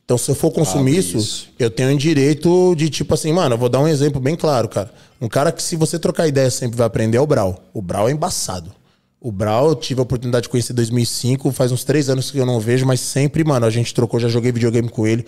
[0.05, 1.49] Então, se eu for consumir Ah, isso, isso.
[1.57, 4.93] eu tenho direito de, tipo assim, mano, eu vou dar um exemplo bem claro, cara.
[5.19, 7.63] Um cara que, se você trocar ideia, sempre vai aprender é o Brau.
[7.73, 8.71] O Brau é embaçado.
[9.19, 12.37] O Brau, eu tive a oportunidade de conhecer em 2005, faz uns três anos que
[12.37, 15.25] eu não vejo, mas sempre, mano, a gente trocou, já joguei videogame com ele.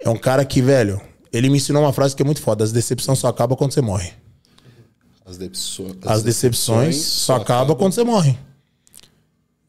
[0.00, 0.98] É um cara que, velho,
[1.30, 3.82] ele me ensinou uma frase que é muito foda: as decepções só acabam quando você
[3.82, 4.12] morre.
[5.26, 8.38] As, decepções, As decepções só acabam quando você morre.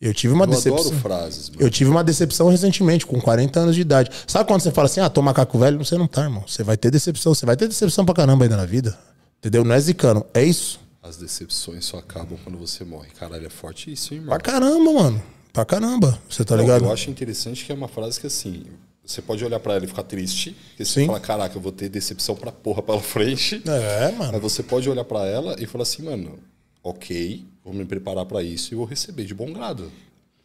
[0.01, 0.77] Eu tive uma Eu decepção.
[0.79, 1.61] adoro frases, mano.
[1.61, 4.11] Eu tive uma decepção recentemente, com 40 anos de idade.
[4.27, 5.77] Sabe quando você fala assim, ah, tô macaco velho?
[5.83, 6.43] Você não tá, irmão.
[6.47, 7.33] Você vai ter decepção.
[7.33, 8.97] Você vai ter decepção pra caramba ainda na vida.
[9.39, 9.63] Entendeu?
[9.63, 10.25] Não é zicano.
[10.33, 10.79] É isso.
[11.01, 13.09] As decepções só acabam quando você morre.
[13.17, 14.37] Caralho, é forte isso, hein, irmão?
[14.37, 15.23] Pra caramba, mano.
[15.53, 16.19] Pra caramba.
[16.29, 16.83] Você tá Não, ligado?
[16.85, 18.63] Eu acho interessante que é uma frase que assim.
[19.05, 20.55] Você pode olhar pra ela e ficar triste.
[20.69, 21.05] Porque você Sim.
[21.05, 23.61] fala, caraca, eu vou ter decepção pra porra pela frente.
[23.67, 24.39] É, Mas mano.
[24.39, 26.39] você pode olhar pra ela e falar assim, mano,
[26.85, 29.91] ok, vou me preparar pra isso e vou receber de bom grado.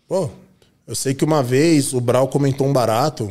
[0.08, 0.30] Pô,
[0.86, 3.30] eu sei que uma vez o Brau comentou um barato.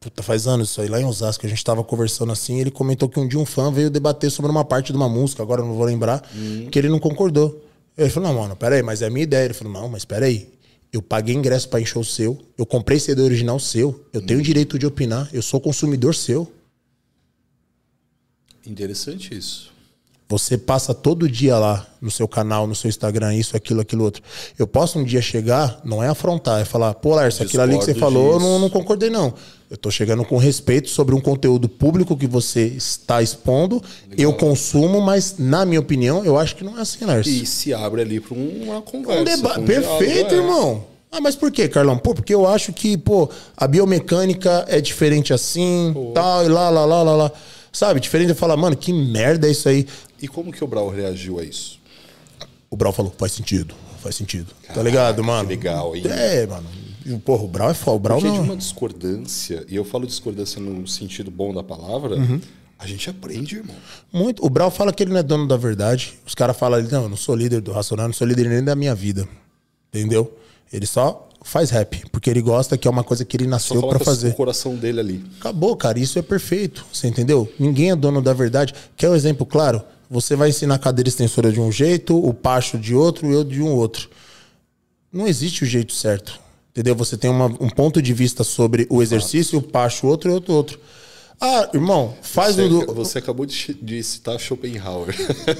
[0.00, 3.06] Puta, faz anos isso aí, lá em Osasco, a gente tava conversando assim, ele comentou
[3.08, 5.66] que um dia um fã veio debater sobre uma parte de uma música, agora eu
[5.66, 6.26] não vou lembrar,
[6.70, 7.62] que ele não concordou.
[7.96, 9.44] Ele falou, não, mano, peraí, mas é a minha ideia.
[9.44, 10.48] Ele falou, não, mas peraí,
[10.90, 14.78] eu paguei ingresso pra encher o seu, eu comprei CD original seu, eu tenho direito
[14.78, 16.50] de opinar, eu sou consumidor seu.
[18.66, 19.71] Interessante isso.
[20.32, 24.22] Você passa todo dia lá no seu canal, no seu Instagram, isso, aquilo, aquilo outro.
[24.58, 27.84] Eu posso um dia chegar, não é afrontar, é falar, pô, Lars, aquilo ali que
[27.84, 29.34] você falou, eu não, não concordei, não.
[29.70, 33.82] Eu tô chegando com respeito sobre um conteúdo público que você está expondo,
[34.16, 37.26] eu consumo, mas, na minha opinião, eu acho que não é assim, Lars.
[37.26, 39.20] E se abre ali pra uma conversa.
[39.20, 40.36] Um deba- um Perfeito, diálogo, é.
[40.38, 40.84] irmão.
[41.14, 41.98] Ah, mas por quê, Carlão?
[41.98, 46.86] Pô, porque eu acho que, pô, a biomecânica é diferente assim, tal, e lá, lá,
[46.86, 47.32] lá, lá, lá.
[47.74, 48.00] Sabe?
[48.00, 49.86] Diferente de falar, mano, que merda é isso aí.
[50.22, 51.78] E como que o Brau reagiu a isso?
[52.70, 54.52] O Brau falou, faz sentido, faz sentido.
[54.72, 55.48] tá ligado, mano?
[55.48, 56.02] legal, hein?
[56.06, 56.66] É, mano.
[57.04, 57.96] E, Porra, o Brau é foda.
[57.96, 58.44] O Brau Porque de não.
[58.44, 62.40] uma discordância, e eu falo discordância no sentido bom da palavra, Uhum.
[62.78, 63.74] a gente aprende, irmão.
[64.12, 64.44] Muito.
[64.46, 66.14] O Brau fala que ele não é dono da verdade.
[66.24, 68.62] Os caras falam ali, não, eu não sou líder do Racional, não sou líder nem
[68.62, 69.28] da minha vida.
[69.92, 70.32] Entendeu?
[70.72, 73.98] Ele só faz rap, porque ele gosta, que é uma coisa que ele nasceu pra
[73.98, 74.28] fazer.
[74.30, 75.24] o coração dele ali.
[75.40, 75.98] Acabou, cara.
[75.98, 76.86] Isso é perfeito.
[76.92, 77.52] Você entendeu?
[77.58, 78.72] Ninguém é dono da verdade.
[78.96, 79.82] Quer um exemplo claro?
[80.12, 83.62] Você vai ensinar a cadeira extensora de um jeito, o pacho de outro eu de
[83.62, 84.10] um outro.
[85.10, 86.38] Não existe o jeito certo.
[86.70, 86.94] Entendeu?
[86.96, 90.52] Você tem uma- um ponto de vista sobre o exercício, o pacho outro e outro
[90.52, 90.78] outro.
[91.40, 92.94] Ah, irmão, faz Você, o do.
[92.94, 95.14] você acabou de, de citar Schopenhauer.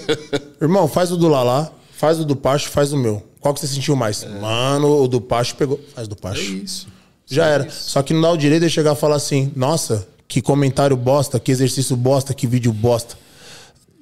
[0.61, 3.23] Irmão, faz o do Lalá, faz o do Pacho, faz o meu.
[3.41, 4.23] Qual que você sentiu mais?
[4.41, 5.81] Mano, o do Pacho pegou.
[5.95, 6.41] Faz do é Pacho.
[6.41, 6.87] isso.
[7.27, 7.71] Já era.
[7.71, 11.41] Só que não dá o direito de chegar e falar assim: nossa, que comentário bosta,
[11.41, 13.17] que exercício bosta, que vídeo bosta.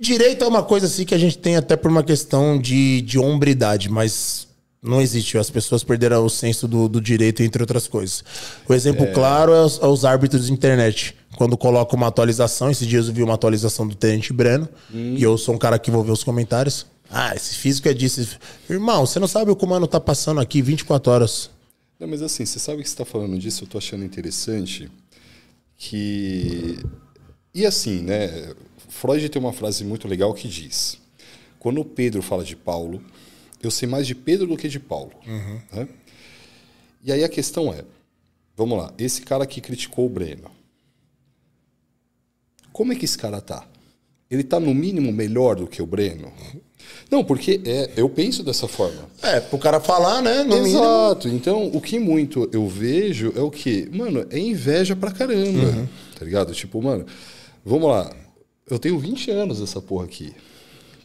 [0.01, 3.18] Direito é uma coisa assim que a gente tem até por uma questão de, de
[3.18, 4.48] hombridade, mas
[4.82, 5.36] não existe.
[5.36, 8.24] As pessoas perderam o senso do, do direito, entre outras coisas.
[8.66, 11.14] O exemplo claro é os, é os árbitros de internet.
[11.36, 15.36] Quando coloca uma atualização, esses dias eu vi uma atualização do Tenente Breno, e eu
[15.36, 16.86] sou um cara que vou ver os comentários.
[17.10, 18.39] Ah, esse físico é disso.
[18.70, 21.51] Irmão, você não sabe o que o mano tá passando aqui 24 horas.
[21.98, 24.90] Não, mas assim, você sabe que você está falando disso, eu tô achando interessante
[25.77, 26.78] que.
[27.52, 28.55] E assim, né?
[28.91, 30.99] Freud tem uma frase muito legal que diz:
[31.59, 33.03] quando o Pedro fala de Paulo,
[33.62, 35.12] eu sei mais de Pedro do que de Paulo.
[35.73, 35.89] né?
[37.03, 37.85] E aí a questão é:
[38.57, 40.51] vamos lá, esse cara que criticou o Breno,
[42.73, 43.67] como é que esse cara tá?
[44.31, 46.33] Ele tá no mínimo melhor do que o Breno?
[47.11, 49.09] Não, porque é, eu penso dessa forma.
[49.23, 50.45] É, pro cara falar, né?
[50.45, 50.79] No mínimo.
[50.79, 51.29] Exato.
[51.29, 53.89] Então, o que muito eu vejo é o que?
[53.93, 55.65] Mano, é inveja pra caramba.
[55.65, 55.89] Uhum.
[56.17, 56.53] Tá ligado?
[56.55, 57.05] Tipo, mano,
[57.65, 58.15] vamos lá.
[58.71, 60.33] Eu tenho 20 anos dessa porra aqui.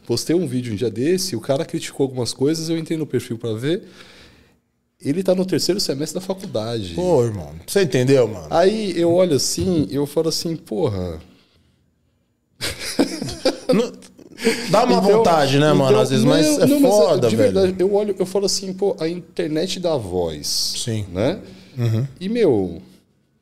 [0.06, 3.38] Postei um vídeo um dia desse, o cara criticou algumas coisas, eu entrei no perfil
[3.38, 3.82] pra ver.
[5.00, 6.94] Ele tá no terceiro semestre da faculdade.
[6.94, 7.52] Pô, irmão.
[7.66, 8.46] Você entendeu, mano?
[8.50, 11.20] Aí eu olho assim, eu falo assim, porra.
[13.72, 13.92] Não-
[14.70, 15.90] Dá uma Então- vontade, né, mano?
[15.90, 17.52] então- Às vezes, mas não, é não, mas foda, de velho.
[17.54, 20.74] verdade, eu olho, eu falo assim, pô, a internet dá voz.
[20.76, 21.06] Sim.
[21.08, 21.14] Uhum.
[21.14, 22.08] Né?
[22.20, 22.80] E, meu,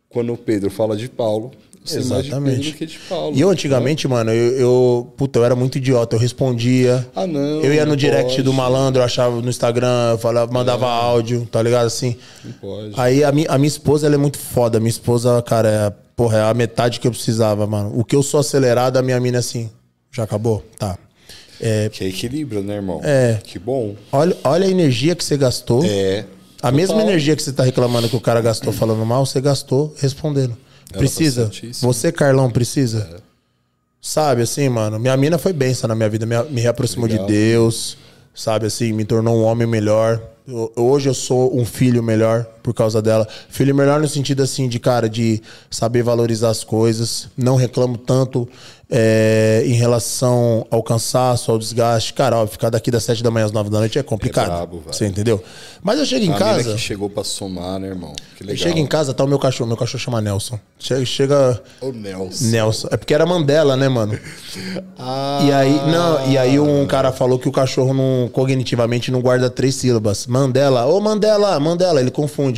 [0.08, 1.50] quando o Pedro fala de Paulo,
[1.84, 2.72] você Exatamente.
[2.72, 3.36] Que de Paulo.
[3.36, 5.12] E eu antigamente, mano, eu, eu.
[5.16, 6.16] Puta, eu era muito idiota.
[6.16, 7.06] Eu respondia.
[7.14, 8.42] Ah, não, Eu ia no direct pode.
[8.42, 11.86] do malandro, eu achava no Instagram, eu falava, mandava áudio, tá ligado?
[11.86, 12.16] Assim.
[12.44, 12.92] Não pode.
[12.96, 14.80] Aí a, mi, a minha esposa, ela é muito foda.
[14.80, 17.92] Minha esposa, cara, é, porra, é a metade que eu precisava, mano.
[17.94, 19.70] O que eu sou acelerado, a minha mina é assim.
[20.10, 20.64] Já acabou?
[20.78, 20.96] Tá.
[21.60, 23.00] É, Que é equilíbrio, né, irmão?
[23.04, 23.38] É.
[23.44, 23.94] Que bom.
[24.10, 25.84] olha, olha a energia que você gastou.
[25.84, 26.24] É.
[26.62, 27.08] A mesma Total.
[27.10, 30.56] energia que você tá reclamando que o cara gastou falando mal, você gastou respondendo.
[30.92, 31.46] Ela precisa.
[31.48, 31.56] tá.
[31.80, 33.22] Você, Carlão, precisa.
[34.00, 34.98] Sabe, assim, mano.
[34.98, 36.26] Minha mina foi benção na minha vida.
[36.26, 37.26] Me, me reaproximou Legal.
[37.26, 37.96] de Deus.
[38.34, 40.20] Sabe, assim, me tornou um homem melhor.
[40.46, 43.28] Eu- hoje eu sou um filho melhor por causa dela.
[43.50, 47.28] Filho melhor no sentido, assim, de, cara, de saber valorizar as coisas.
[47.36, 48.48] Não reclamo tanto
[48.90, 52.14] é, em relação ao cansaço, ao desgaste.
[52.14, 54.46] Cara, ó, ficar daqui das sete da manhã às nove da noite é complicado.
[54.46, 54.92] brabo, velho.
[54.94, 55.42] você entendeu?
[55.82, 56.72] Mas eu chego em a casa.
[56.72, 58.14] que chegou pra somar, né, irmão?
[58.36, 58.56] Que legal.
[58.56, 59.68] chego em casa, tá o meu cachorro.
[59.68, 60.58] Meu cachorro chama Nelson.
[60.78, 61.04] Chega.
[61.04, 62.44] chega O Nelson.
[62.46, 62.88] Nelson.
[62.90, 64.18] É porque era Mandela, né, mano?
[64.96, 69.20] Ah, E aí, não, e aí um cara falou que o cachorro não, cognitivamente não
[69.20, 70.26] guarda três sílabas.
[70.26, 72.53] Mandela, ô Mandela, Mandela, ele confunde.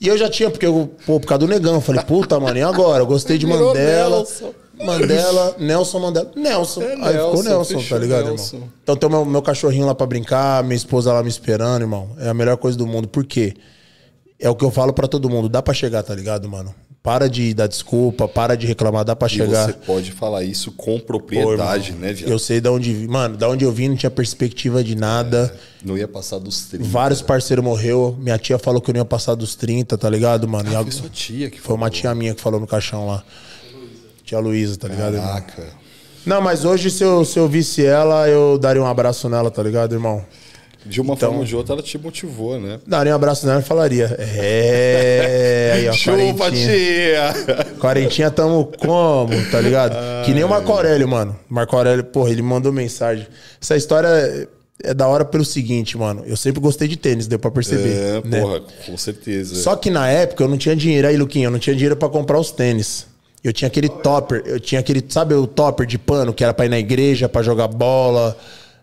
[0.00, 2.56] E eu já tinha, porque eu, pô, por causa do negão, eu falei, puta, mano,
[2.56, 3.02] e agora?
[3.02, 4.16] Eu gostei de Virou Mandela.
[4.18, 4.54] Nelson.
[4.80, 6.30] Mandela, Nelson Mandela.
[6.36, 6.82] Nelson.
[6.82, 8.56] É aí ficou Nelson, tá ligado, Nelson.
[8.56, 8.70] irmão?
[8.82, 12.10] Então tem o meu, meu cachorrinho lá pra brincar, minha esposa lá me esperando, irmão.
[12.18, 13.08] É a melhor coisa do mundo.
[13.08, 13.54] Por quê?
[14.38, 15.48] É o que eu falo pra todo mundo.
[15.48, 16.72] Dá pra chegar, tá ligado, mano?
[17.02, 19.66] Para de dar desculpa, para de reclamar, dá pra E chegar.
[19.66, 22.30] você pode falar isso com Pô, propriedade, irmão, né, viado?
[22.30, 23.08] Eu sei de onde vi.
[23.08, 25.54] Mano, da onde eu vim não tinha perspectiva de nada.
[25.82, 26.84] Não ia passar dos 30.
[26.84, 28.16] Vários parceiros morreu.
[28.20, 30.68] Minha tia falou que eu não ia passar dos 30, tá ligado, mano?
[30.70, 32.00] E Foi sua tia que Foi uma falou.
[32.00, 33.24] tia minha que falou no caixão lá.
[34.24, 35.28] Tia Luísa, tá ligado, irmão?
[35.28, 35.66] Caraca.
[36.26, 39.62] Não, mas hoje, se eu, se eu visse ela, eu daria um abraço nela, tá
[39.62, 40.22] ligado, irmão?
[40.88, 42.78] De uma Então- forma ou de outra, ela te motivou, né?
[42.86, 44.16] Daria um abraço nela e falaria.
[44.18, 45.72] É.
[45.74, 46.66] Aí, ó, Chupa, quarentinha.
[46.66, 47.64] tia!
[47.78, 49.96] Quarentinha tamo como, tá ligado?
[50.24, 51.36] que nem o Marco Aurélio, mano.
[51.48, 53.26] Marco Aurélio, porra, ele mandou mensagem.
[53.60, 54.08] Essa história
[54.84, 56.22] é- da hora pelo seguinte, mano.
[56.26, 57.88] Eu sempre gostei de tênis, deu pra perceber.
[57.94, 58.40] É, né?
[58.40, 59.56] porra, com certeza.
[59.56, 61.08] Só que na época eu não tinha dinheiro.
[61.08, 63.06] Aí, Luquinha, eu não tinha dinheiro pra comprar os tênis.
[63.42, 66.66] Eu tinha aquele topper, eu tinha aquele, sabe o topper de pano que era pra
[66.66, 68.36] ir na igreja, pra jogar bola.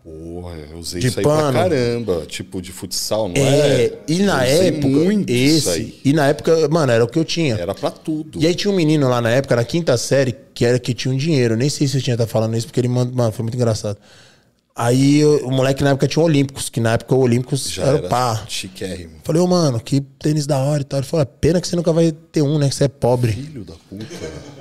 [0.06, 1.52] Porra, eu usei De isso aí pano.
[1.52, 2.26] pra caramba.
[2.28, 4.00] Tipo, de futsal, não É, é?
[4.08, 6.00] e na época, muito esse, aí.
[6.06, 7.56] e na época, mano, era o que eu tinha.
[7.56, 8.40] Era pra tudo.
[8.40, 11.12] E aí tinha um menino lá na época, na quinta série, que era que tinha
[11.12, 11.58] um dinheiro.
[11.58, 13.12] Nem sei se eu tinha estar falando isso, porque ele manda.
[13.16, 13.98] Mano, foi muito engraçado.
[14.78, 17.98] Aí o moleque na época tinha o Olímpicos, que na época o Olímpicos Já era
[17.98, 18.44] era o pá.
[18.46, 19.14] chiquérrimo.
[19.24, 21.00] Falei, ô, mano, que tênis da hora e tal.
[21.00, 22.68] Ele falou, "É pena que você nunca vai ter um, né?
[22.68, 23.32] Que você é pobre.
[23.32, 24.06] Filho da puta.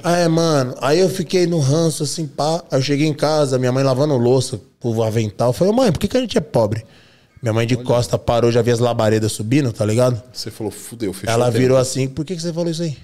[0.05, 0.77] Ah, é, mano.
[0.81, 2.63] Aí eu fiquei no ranço, assim, pá.
[2.71, 5.49] Aí eu cheguei em casa, minha mãe lavando louça com o avental.
[5.49, 6.85] Eu falei, ô, mãe, por que, que a gente é pobre?
[7.43, 10.23] Minha mãe de costa parou, já vi as labaredas subindo, tá ligado?
[10.33, 12.97] Você falou, fudeu, fechou Ela virou assim, por que, que você falou isso aí?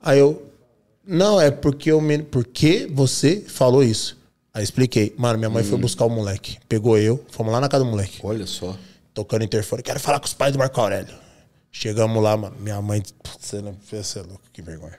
[0.00, 0.40] Aí eu,
[1.04, 2.18] não, é porque eu me...
[2.22, 4.16] Por que você falou isso?
[4.52, 5.14] Aí expliquei.
[5.16, 5.80] Mano, minha mãe foi Hum.
[5.82, 6.58] buscar o moleque.
[6.68, 8.18] Pegou eu, fomos lá na casa do moleque.
[8.22, 8.76] Olha só.
[9.14, 9.82] Tocando interfone.
[9.82, 11.14] Quero falar com os pais do Marco Aurélio.
[11.70, 12.56] Chegamos lá, mano.
[12.58, 13.02] Minha mãe...
[13.38, 13.76] Você não...
[13.90, 14.98] Você é louco, que vergonha.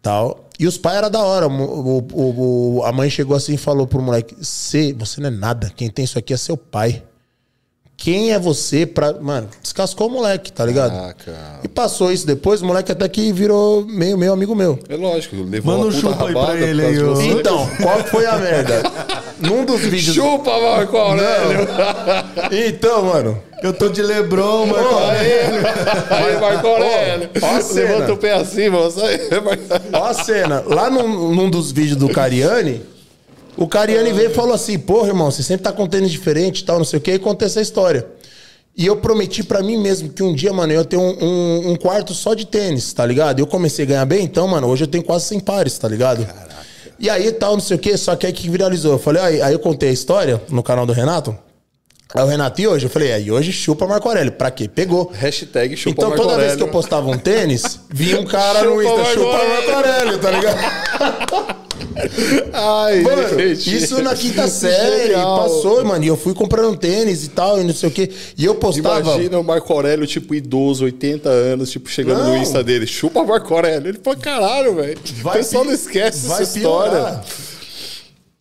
[0.00, 0.48] Tal.
[0.58, 1.48] E os pais eram da hora.
[1.48, 5.30] O, o- o- a mãe chegou assim e falou pro moleque: Cê, você não é
[5.32, 5.68] nada.
[5.74, 7.02] Quem tem isso aqui é seu pai.
[7.96, 9.14] Quem é você pra.
[9.14, 10.92] Mano, descascou o moleque, tá ligado?
[10.92, 11.60] Caraca.
[11.64, 14.78] E passou isso depois, o moleque até que virou meio, meio amigo meu.
[14.88, 17.20] É lógico, levou Manda uma um puta chupa aí pra ele aí, ô.
[17.20, 18.82] Então, qual foi a merda?
[19.40, 20.14] Num dos vídeos.
[20.14, 21.68] Chupa, Marco Aurélio!
[22.50, 23.38] Então, mano.
[23.62, 24.98] Eu tô de Lebron, mano.
[24.98, 27.30] Aí, Marco Aurélio!
[27.42, 27.88] ó a cena.
[27.88, 29.04] Levanta o pé assim, moça.
[29.04, 29.18] Aí,
[29.92, 30.62] Ó a cena.
[30.66, 32.82] Lá num, num dos vídeos do Cariani,
[33.56, 36.64] o Cariani veio e falou assim: Porra, irmão, você sempre tá com tênis diferente e
[36.64, 38.06] tal, não sei o quê, e contei essa história.
[38.76, 41.70] E eu prometi pra mim mesmo que um dia, mano, eu ia ter um, um-
[41.70, 43.38] um quarto só de tênis, tá ligado?
[43.40, 46.26] Eu comecei a ganhar bem, então, mano, hoje eu tenho quase 100 pares, tá ligado?
[46.98, 48.92] E aí tal, não sei o quê, só que aí que viralizou.
[48.92, 51.34] Eu falei, aí, aí eu contei a história no canal do Renato.
[52.14, 52.86] Aí o Renato, e hoje?
[52.86, 54.32] Eu falei, aí hoje chupa Marco Aurélio.
[54.32, 54.68] Pra quê?
[54.68, 55.10] Pegou.
[55.12, 58.80] Hashtag chupa Então Marco toda vez que eu postava um tênis, vinha um cara no
[58.82, 59.38] Insta, Marco chupa.
[59.48, 61.56] Marco Aurélio, tá ligado?
[62.52, 65.38] Ai, Mano, isso na quinta série, Genial.
[65.42, 66.04] passou, mano.
[66.04, 68.10] E eu fui comprando tênis e tal, e não sei o quê.
[68.36, 69.00] E eu postava.
[69.00, 72.36] Imagina o Marco Aurélio, tipo, idoso, 80 anos, tipo, chegando no Não.
[72.38, 72.86] Insta dele.
[72.86, 73.88] Chupa Marco Aurélio.
[73.88, 74.98] Ele falou, caralho, velho.
[75.24, 76.90] O pessoal não esquece vai essa história.
[76.92, 77.24] piorar.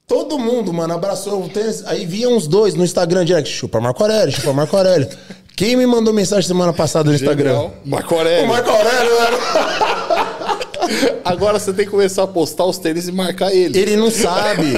[0.08, 1.84] Todo mundo, mano, abraçou o tênis.
[1.88, 3.50] Aí via uns dois no Instagram direct.
[3.50, 5.08] Chupa Marco Aurélio, chupa Marco Aurélio.
[5.56, 7.52] Quem me mandou mensagem semana passada no Instagram?
[7.54, 7.74] Genial.
[7.86, 8.44] Marco Aurélio.
[8.46, 10.28] O Marco Aurélio, né?
[11.24, 13.78] Agora você tem que começar a postar os tênis e marcar ele.
[13.78, 14.66] Ele não sabe.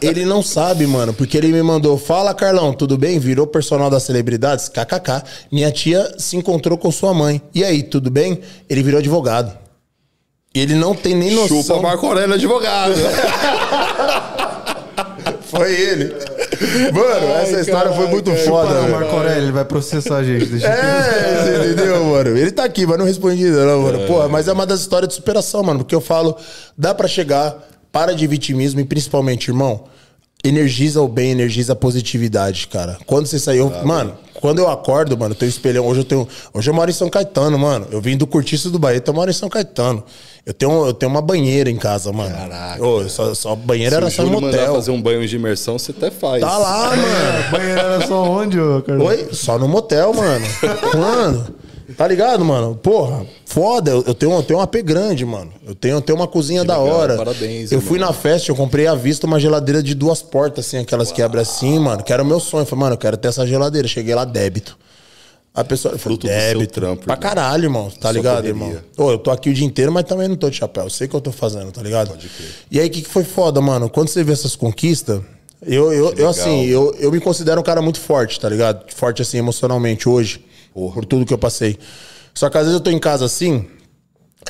[0.00, 1.12] Ele não sabe, mano.
[1.12, 3.18] Porque ele me mandou: Fala, Carlão, tudo bem?
[3.18, 4.66] Virou personal das celebridades?
[4.66, 5.22] KKK.
[5.52, 7.42] Minha tia se encontrou com sua mãe.
[7.54, 8.40] E aí, tudo bem?
[8.66, 9.52] Ele virou advogado.
[10.54, 11.62] Ele não tem nem noção.
[11.62, 12.94] Chupa Marco Aurélio advogado.
[15.50, 16.14] Foi ele.
[16.92, 18.90] Mano, Ai, essa história foi muito foda, Não, o.
[18.90, 20.46] Marco Aurélio, ele vai processar a gente.
[20.46, 22.36] Deixa É, você entendeu, mano?
[22.36, 24.06] Ele tá aqui, mas não respondi ainda, não, mano.
[24.06, 25.80] Porra, mas é uma das histórias de superação, mano.
[25.80, 26.36] Porque eu falo,
[26.76, 27.56] dá pra chegar,
[27.90, 29.84] para de vitimismo e principalmente, irmão,
[30.44, 32.98] energiza o bem, energiza a positividade, cara.
[33.06, 35.86] Quando você saiu, mano, quando eu acordo, mano, eu tenho espelhão.
[35.86, 36.26] Hoje eu tenho.
[36.52, 37.86] Hoje eu moro em São Caetano, mano.
[37.90, 40.02] Eu vim do Cortiço do Bahia, eu moro em São Caetano.
[40.46, 42.34] Eu tenho, eu tenho uma banheira em casa, mano.
[42.34, 42.82] Caraca.
[42.84, 44.74] Ô, só, só banheira era Se só o em Júlio mandar motel.
[44.74, 46.40] fazer um banho de imersão, você até faz.
[46.40, 47.50] Tá lá, mano.
[47.52, 48.82] Banheiro era só onde, ô?
[49.06, 49.28] Oi?
[49.32, 50.46] Só no motel, mano.
[50.90, 51.54] Quando?
[51.96, 52.74] Tá ligado, mano?
[52.76, 53.90] Porra, foda.
[53.90, 55.52] Eu tenho, eu tenho um AP grande, mano.
[55.66, 57.16] Eu tenho, eu tenho uma cozinha da legal, hora.
[57.16, 58.08] parabéns, Eu fui irmão.
[58.08, 61.42] na festa, eu comprei à vista uma geladeira de duas portas, assim, aquelas que abrem
[61.42, 62.02] assim, mano.
[62.02, 62.62] Que era o meu sonho.
[62.62, 63.86] Eu falei, mano, eu quero ter essa geladeira.
[63.88, 64.78] Cheguei lá, débito.
[65.52, 66.74] A pessoa Fruto do débito.
[66.74, 67.90] trampo, pra caralho, irmão.
[67.90, 68.50] Tá Sua ligado, correria.
[68.50, 68.76] irmão?
[68.96, 70.84] Ô, eu tô aqui o dia inteiro, mas também não tô de chapéu.
[70.84, 72.16] Eu sei o que eu tô fazendo, tá ligado?
[72.70, 73.90] E aí, o que, que foi foda, mano?
[73.90, 75.20] Quando você vê essas conquistas,
[75.66, 78.84] eu, eu, eu assim, eu, eu me considero um cara muito forte, tá ligado?
[78.94, 80.44] Forte, assim, emocionalmente hoje.
[80.72, 81.78] Por tudo que eu passei.
[82.34, 83.66] Só que às vezes eu tô em casa assim,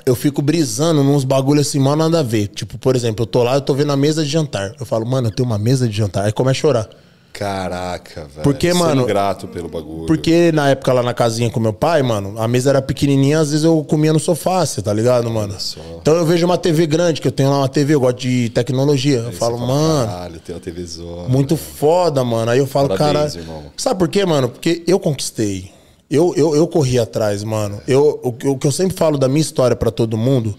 [0.06, 2.48] eu fico brisando nos bagulhos assim, mal nada a ver.
[2.48, 4.74] Tipo, por exemplo, eu tô lá, eu tô vendo a mesa de jantar.
[4.78, 6.24] Eu falo, mano, eu tenho uma mesa de jantar.
[6.26, 6.88] Aí começa a chorar.
[7.32, 8.42] Caraca, velho.
[8.42, 10.06] Porque, Sendo mano, grato pelo bagulho.
[10.06, 13.50] Porque na época lá na casinha com meu pai, mano, a mesa era pequenininha, às
[13.50, 15.54] vezes eu comia no sofá, você tá ligado, mano?
[15.58, 15.80] só.
[16.02, 18.50] Então eu vejo uma TV grande, que eu tenho lá uma TV, eu gosto de
[18.50, 19.18] tecnologia.
[19.18, 21.28] Eu falo, mano, Caralho, tem uma TV zona.
[21.28, 22.50] muito foda, mano.
[22.50, 23.42] Aí eu falo, Parabéns, cara.
[23.44, 23.62] irmão.
[23.76, 24.48] Sabe por quê, mano?
[24.50, 25.70] Porque eu conquistei.
[26.10, 27.80] Eu, eu, eu corri atrás, mano.
[27.86, 30.56] Eu, o, que- o que eu sempre falo da minha história pra todo mundo,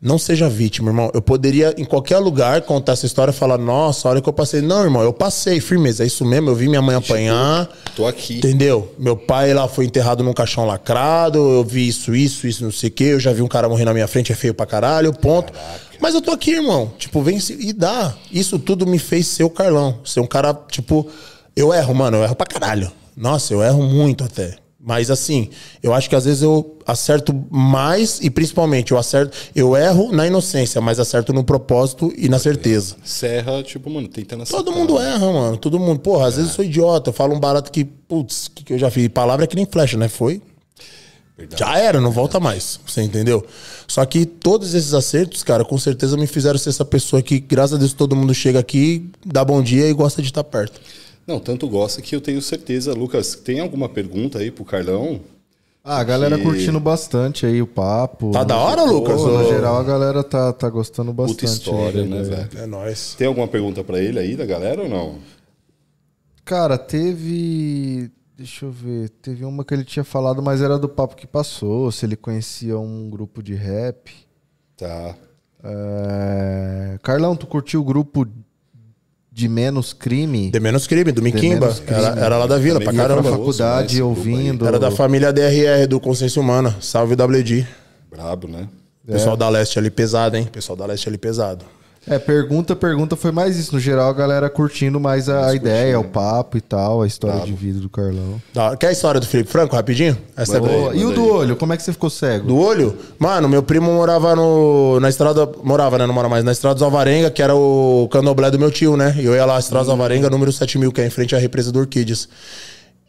[0.00, 1.10] não seja vítima, irmão.
[1.12, 4.32] Eu poderia, em qualquer lugar, contar essa história e falar, nossa, olha o que eu
[4.32, 4.60] passei.
[4.60, 6.04] Não, irmão, eu passei, firmeza.
[6.04, 7.68] É isso mesmo, eu vi minha mãe apanhar.
[7.96, 8.36] Tô aqui.
[8.38, 8.94] Entendeu?
[8.98, 12.88] Meu pai lá foi enterrado num caixão lacrado, eu vi isso, isso, isso, não sei
[12.88, 13.04] o quê.
[13.04, 15.52] Eu já vi um cara morrer na minha frente, é feio pra caralho, ponto.
[16.00, 16.92] Mas eu tô aqui, irmão.
[16.98, 18.14] Tipo, vem e dá.
[18.30, 19.98] Isso tudo me fez ser o Carlão.
[20.04, 21.08] Ser um cara, tipo,
[21.56, 22.92] eu erro, mano, eu erro pra caralho.
[23.16, 24.56] Nossa, eu erro muito até.
[24.86, 25.48] Mas assim,
[25.82, 30.26] eu acho que às vezes eu acerto mais e principalmente eu acerto, eu erro na
[30.26, 32.96] inocência, mas acerto no propósito e na certeza.
[33.02, 34.62] Serra, tipo, mano, tentando acertar.
[34.62, 35.56] Todo mundo erra, mano.
[35.56, 36.00] Todo mundo.
[36.00, 37.08] Porra, às vezes eu sou idiota.
[37.08, 39.08] Eu falo um barato que, putz, que que eu já fiz.
[39.08, 40.06] Palavra é que nem flecha, né?
[40.06, 40.42] Foi.
[41.36, 41.60] Verdade.
[41.60, 42.78] Já era, não volta mais.
[42.86, 43.44] Você entendeu?
[43.88, 47.74] Só que todos esses acertos, cara, com certeza me fizeram ser essa pessoa que, graças
[47.74, 50.80] a Deus, todo mundo chega aqui, dá bom dia e gosta de estar perto.
[51.26, 52.92] Não, tanto gosta que eu tenho certeza.
[52.92, 55.20] Lucas, tem alguma pergunta aí pro Carlão?
[55.82, 58.30] Ah, a galera Que- curtindo bastante aí o papo.
[58.30, 59.20] Tá da hora, Lucas?
[59.20, 61.40] Pô, no geral, a galera tá, tá gostando bastante.
[61.40, 62.48] Puta história, aí, né, velho?
[62.56, 63.14] É nóis.
[63.18, 65.18] Tem alguma pergunta pra ele aí da galera ou não?
[66.44, 68.10] Cara, teve.
[68.36, 69.10] Deixa eu ver.
[69.22, 71.92] Teve uma que ele tinha falado, mas era do papo que passou.
[71.92, 74.10] Se ele conhecia um grupo de rap.
[74.76, 75.14] Tá.
[75.62, 78.26] É, Carlão, tu curtiu o grupo
[79.34, 80.48] de menos crime?
[80.48, 81.74] De menos crime, do Miquimba.
[81.74, 82.00] Crime.
[82.00, 83.24] Era, era lá da vila, pra caramba.
[83.24, 84.64] famoso, faculdade ouvindo.
[84.64, 86.76] Era da família DRR, do Consciência Humana.
[86.80, 87.66] Salve WD.
[88.08, 88.68] Brabo, né?
[89.04, 90.48] Pessoal da Leste ali pesado, hein?
[90.50, 91.64] Pessoal da Leste ali pesado.
[92.06, 93.74] É, pergunta, pergunta foi mais isso.
[93.74, 97.52] No geral, a galera curtindo mais a ideia, o papo e tal, a história de
[97.52, 98.40] vida do Carlão.
[98.52, 98.76] Da.
[98.76, 100.16] Quer a história do Felipe Franco, rapidinho?
[100.36, 100.66] Essa é aí.
[100.66, 100.94] boa.
[100.94, 101.56] e o do olho?
[101.56, 102.48] Como é que você ficou cego?
[102.48, 102.96] Do olho?
[103.18, 105.50] Mano, meu primo morava no, na estrada.
[105.62, 106.06] Morava, né?
[106.06, 106.44] Não mora mais.
[106.44, 109.14] Na estrada dos Alvarenga, que era o candomblé do meu tio, né?
[109.18, 111.72] E eu ia lá, estrada dos Alvarenga, número 7000, que é em frente à represa
[111.72, 112.28] do Orquídeas.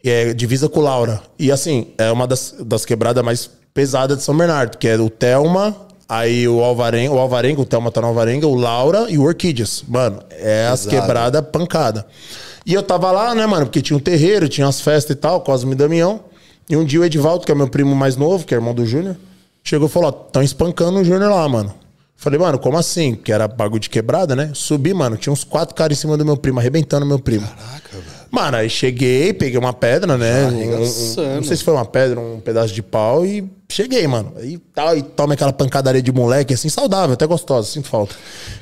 [0.02, 1.20] E é divisa com Laura.
[1.38, 5.10] E assim, é uma das, das quebradas mais pesadas de São Bernardo, que é o
[5.10, 5.76] Telma,
[6.08, 9.84] aí o Alvarenga, o Alvarenga, o Telma tá no Alvarenga, o Laura e o Orquídeas.
[9.86, 12.06] Mano, é as quebradas pancada.
[12.64, 13.66] E eu tava lá, né, mano?
[13.66, 16.20] Porque tinha um terreiro, tinha as festas e tal, Cosme e Damião.
[16.68, 18.84] E um dia o Edivaldo, que é meu primo mais novo, que é irmão do
[18.84, 19.16] Júnior,
[19.62, 21.72] chegou e falou: Ó, tão espancando o Júnior lá, mano.
[22.16, 23.14] Falei, mano, como assim?
[23.14, 24.50] Que era bagulho de quebrada, né?
[24.54, 27.46] Subi, mano, tinha uns quatro caras em cima do meu primo, arrebentando meu primo.
[27.46, 28.15] Caraca, velho.
[28.30, 30.42] Mano, aí cheguei, peguei uma pedra, né?
[30.42, 30.74] Já Um-
[31.30, 34.32] um- não sei se foi uma pedra, um pedaço de pau e cheguei, mano.
[34.42, 38.14] E tal, e toma aquela pancadaria de moleque, assim, saudável, até gostosa, sinto falta.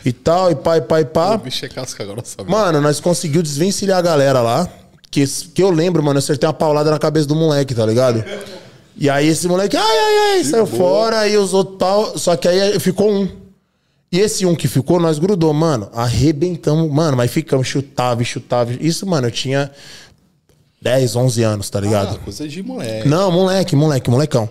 [0.05, 1.35] E tal, e pá, e pá, e pá.
[1.35, 2.51] O bicho é casca agora, sabe?
[2.51, 4.69] Mano, nós conseguiu desvencilhar a galera lá.
[5.11, 8.25] Que, que eu lembro, mano, eu acertei uma paulada na cabeça do moleque, tá ligado?
[8.97, 10.77] E aí esse moleque, ai, ai, ai, saiu boa.
[10.79, 12.19] fora, e os outros tal.
[12.19, 13.29] Só que aí ficou um.
[14.15, 15.91] E esse um que ficou, nós grudou, mano.
[15.93, 18.73] Arrebentamos, mano, mas ficamos, chutava e chutava.
[18.73, 19.73] Isso, mano, eu tinha
[20.81, 22.15] 10, 11 anos, tá ligado?
[22.15, 23.09] Ah, coisa de moleque.
[23.09, 24.49] Não, moleque, moleque, molecão.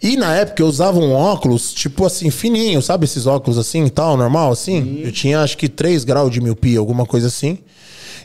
[0.00, 3.06] E na época eu usava um óculos, tipo assim, fininho, sabe?
[3.06, 5.00] Esses óculos assim e tal, normal, assim.
[5.02, 7.58] Eu tinha acho que 3 graus de miopia, alguma coisa assim.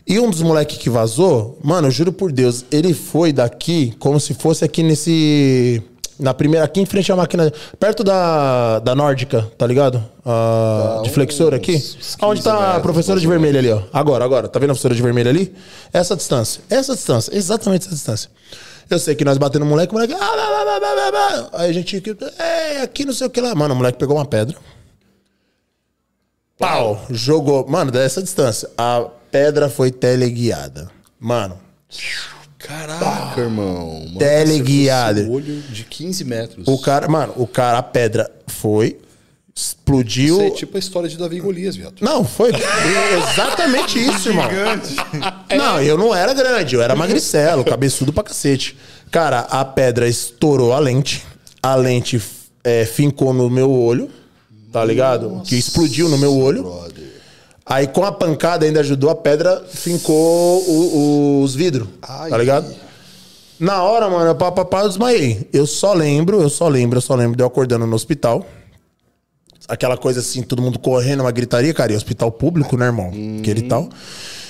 [0.05, 4.19] E um dos moleques que vazou, mano, eu juro por Deus, ele foi daqui como
[4.19, 5.81] se fosse aqui nesse.
[6.21, 10.03] Na primeira, aqui em frente à máquina, perto da, da Nórdica, tá ligado?
[10.23, 11.73] Ah, de flexor aqui.
[11.77, 13.81] uns Onde 15 tá a professora de vermelho ali, ó.
[13.91, 14.47] Agora, agora.
[14.47, 15.51] Tá vendo a professora de vermelho ali?
[15.91, 16.61] Essa distância.
[16.69, 17.35] Essa distância.
[17.35, 18.29] Exatamente essa distância.
[18.87, 20.13] Eu sei que nós batendo no moleque, o moleque.
[20.13, 21.49] Ah.
[21.53, 22.03] Aí a gente.
[22.37, 23.55] É, aqui não sei o que lá.
[23.55, 24.55] Mano, o moleque pegou uma pedra.
[26.59, 27.03] Pau!
[27.09, 27.65] Jogou.
[27.67, 28.69] Mano, dessa distância.
[28.77, 30.91] A pedra foi teleguiada.
[31.19, 31.57] Mano.
[32.67, 34.01] Caraca, irmão.
[34.05, 35.19] Mano, Teleguiado.
[35.21, 36.67] acertou seu olho de 15 metros.
[36.67, 38.99] O cara, mano, o cara, a pedra foi,
[39.55, 40.35] explodiu.
[40.35, 41.95] Isso é tipo a história de Davi Golias, viado.
[42.01, 44.45] Não, foi exatamente isso, irmão.
[45.55, 48.77] Não, eu não era grande, eu era magricelo, cabeçudo pra cacete.
[49.09, 51.23] Cara, a pedra estourou a lente,
[51.61, 52.21] a lente
[52.63, 54.09] é, fincou no meu olho,
[54.71, 55.41] tá ligado?
[55.45, 56.63] que explodiu no meu olho.
[56.63, 56.90] Brother.
[57.71, 61.87] Aí com a pancada ainda ajudou, a pedra fincou o- os vidros,
[62.29, 62.73] tá ligado?
[63.59, 65.47] Na hora, mano, eu, pá, pá, pá, eu desmaiei.
[65.53, 68.45] Eu só lembro, eu só lembro, eu só lembro de eu acordando no hospital.
[69.67, 73.11] Aquela coisa assim, todo mundo correndo, uma gritaria, cara, e hospital público, né, irmão?
[73.39, 73.87] Aquele tal.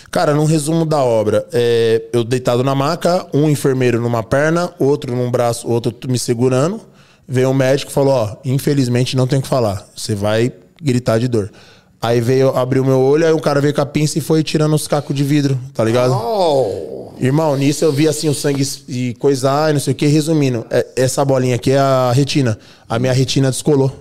[0.10, 5.16] Cara, num resumo da obra, é, eu deitado na maca, um enfermeiro numa perna, outro
[5.16, 6.82] num braço, outro me segurando.
[7.28, 11.20] Veio um médico e falou: Ó, infelizmente não tem o que falar, você vai gritar
[11.20, 11.52] de dor.
[12.02, 14.74] Aí veio, abriu meu olho, aí o cara veio com a pinça e foi tirando
[14.74, 16.14] os cacos de vidro, tá ligado?
[16.14, 20.08] Oh, Irmão, nisso eu vi assim o sangue e coisar e não sei o que.
[20.08, 22.58] Resumindo, é- essa bolinha aqui é a retina.
[22.90, 23.92] A minha retina descolou,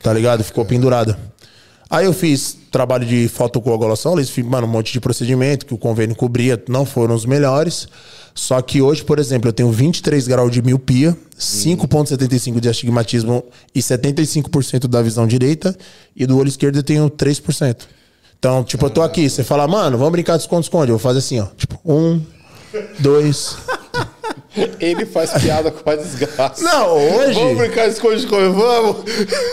[0.00, 0.44] tá ligado?
[0.44, 1.18] Ficou pendurada.
[1.90, 5.78] Aí eu fiz trabalho de fotocoagulação, eles fiz, mano, um monte de procedimento que o
[5.78, 7.88] convênio cobria, não foram os melhores.
[8.34, 13.80] Só que hoje, por exemplo, eu tenho 23 graus de miopia, 5,75 de astigmatismo e
[13.80, 15.76] 75% da visão direita,
[16.16, 17.76] e do olho esquerdo eu tenho 3%.
[18.36, 20.90] Então, tipo, eu tô aqui, você fala, mano, vamos brincar de esconde-esconde.
[20.90, 21.46] Eu vou fazer assim, ó.
[21.56, 22.20] Tipo, um,
[22.98, 23.56] dois.
[24.80, 26.62] ele faz piada com a desgraça.
[26.64, 27.34] Não, hoje.
[27.34, 28.96] Vamos brincar de esconde-esconde, vamos.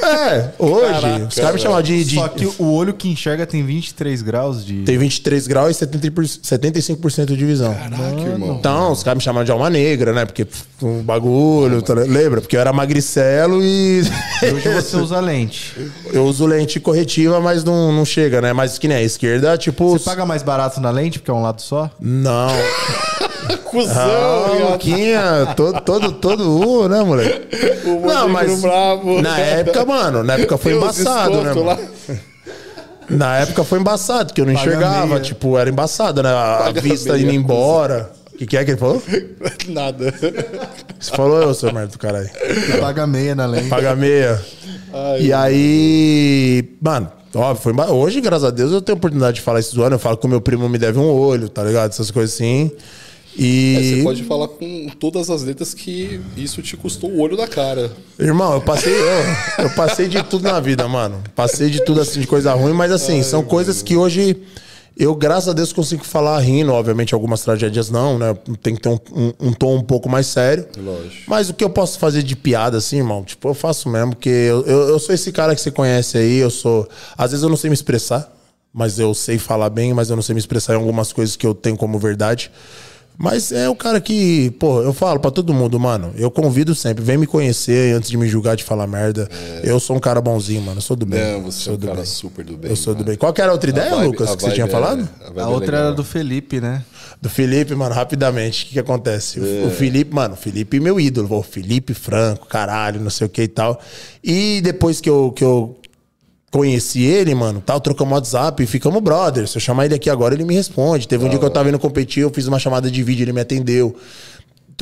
[0.04, 1.02] É, hoje.
[1.02, 2.04] Caraca, os caras me chamavam de.
[2.04, 4.84] de- Só que o olho que enxerga tem 23 graus de.
[4.84, 7.74] Tem 23 graus e 70 por- 75% de visão.
[7.74, 8.58] Caraca, irmão.
[8.60, 10.26] Então, os caras me chamavam de alma negra, né?
[10.26, 10.46] Porque
[10.82, 12.42] um bagulho, tá- lembra?
[12.42, 14.02] Porque eu era magricelo e.
[14.44, 15.76] Hoje você usa lente.
[16.12, 18.54] eu uso lente corretiva, mas não, não chega, né?
[18.54, 19.90] Mas que nem a esquerda, tipo.
[19.92, 21.90] Você paga mais barato na lente, porque é um lado só?
[22.00, 22.50] Não.
[23.66, 24.72] Cusão, Ah.
[24.72, 26.44] Luquinha, todo, todo, todo
[26.84, 27.42] um, né, moleque?
[27.88, 29.22] O Não, mas bravo.
[29.22, 31.80] na época, mano, na época foi embaçado, né, mano?
[33.10, 35.20] Na época foi embaçado, porque eu não Paga enxergava, meia.
[35.20, 36.30] tipo, era embaçado, né?
[36.30, 38.12] A Paga vista meia, indo embora.
[38.34, 39.02] O que, que é que ele falou?
[39.68, 40.14] Nada.
[41.00, 42.30] Você falou eu, seu merda do caralho.
[42.80, 43.68] Paga meia na lente.
[43.70, 44.40] Paga meia.
[45.20, 49.60] e aí, mano, óbvio, foi hoje, graças a Deus, eu tenho a oportunidade de falar
[49.60, 49.96] isso do ano.
[49.96, 51.92] Eu falo que o meu primo me deve um olho, tá ligado?
[51.92, 52.72] Essas coisas assim.
[53.38, 53.76] E.
[53.78, 57.48] É, você pode falar com todas as letras que isso te custou o olho da
[57.48, 57.92] cara.
[58.20, 61.24] Irmão, eu passei, eu, eu passei de tudo na vida, mano.
[61.36, 64.36] Passei de tudo assim, de coisa ruim, mas assim, são coisas que hoje
[64.98, 66.74] eu, graças a Deus, consigo falar rindo.
[66.74, 68.36] Obviamente, algumas tragédias não, né?
[68.62, 70.66] Tem que ter um, um- um tom um pouco mais sério.
[70.78, 71.24] Lógico.
[71.28, 74.30] Mas o que eu posso fazer de piada, assim, irmão, tipo, eu faço mesmo, porque
[74.30, 76.88] eu, eu, eu sou esse cara que você conhece aí, eu sou.
[77.18, 78.30] Às vezes eu não sei me expressar,
[78.74, 81.48] mas eu sei falar bem, mas eu não sei me expressar em algumas coisas que
[81.48, 82.52] eu tenho como verdade.
[83.22, 86.12] Mas é o cara que, pô, eu falo pra todo mundo, mano.
[86.16, 89.30] Eu convido sempre, vem me conhecer antes de me julgar de falar merda.
[89.64, 90.78] Eu sou um cara bonzinho, mano.
[90.78, 91.20] Eu sou do bem.
[91.34, 92.06] Não, você é sou um do cara bem.
[92.06, 92.72] super do bem.
[92.72, 93.10] Eu sou do mano.
[93.10, 93.18] bem.
[93.18, 94.98] Qual que era a outra A ideia, vibe- Lucas, a que você tinha é- falado?
[95.26, 95.82] vibe A é outra legal.
[95.88, 96.84] era do Felipe, né?
[97.22, 98.64] Do Felipe, mano, rapidamente.
[98.64, 99.40] O que, que acontece?
[99.40, 101.32] O- O Felipe, mano, o Felipe é meu ídolo.
[101.38, 103.80] O Felipe Franco, caralho, não sei o que e tal.
[104.24, 105.78] E depois que eu, que eu
[106.52, 109.52] conheci ele, mano, tal, trocamos WhatsApp e ficamos brothers.
[109.52, 111.08] Se eu chamar ele aqui agora, ele me responde.
[111.08, 113.34] Teve um dia que eu tava indo competir, eu fiz uma chamada de vídeo, ele
[113.34, 113.96] me atendeu.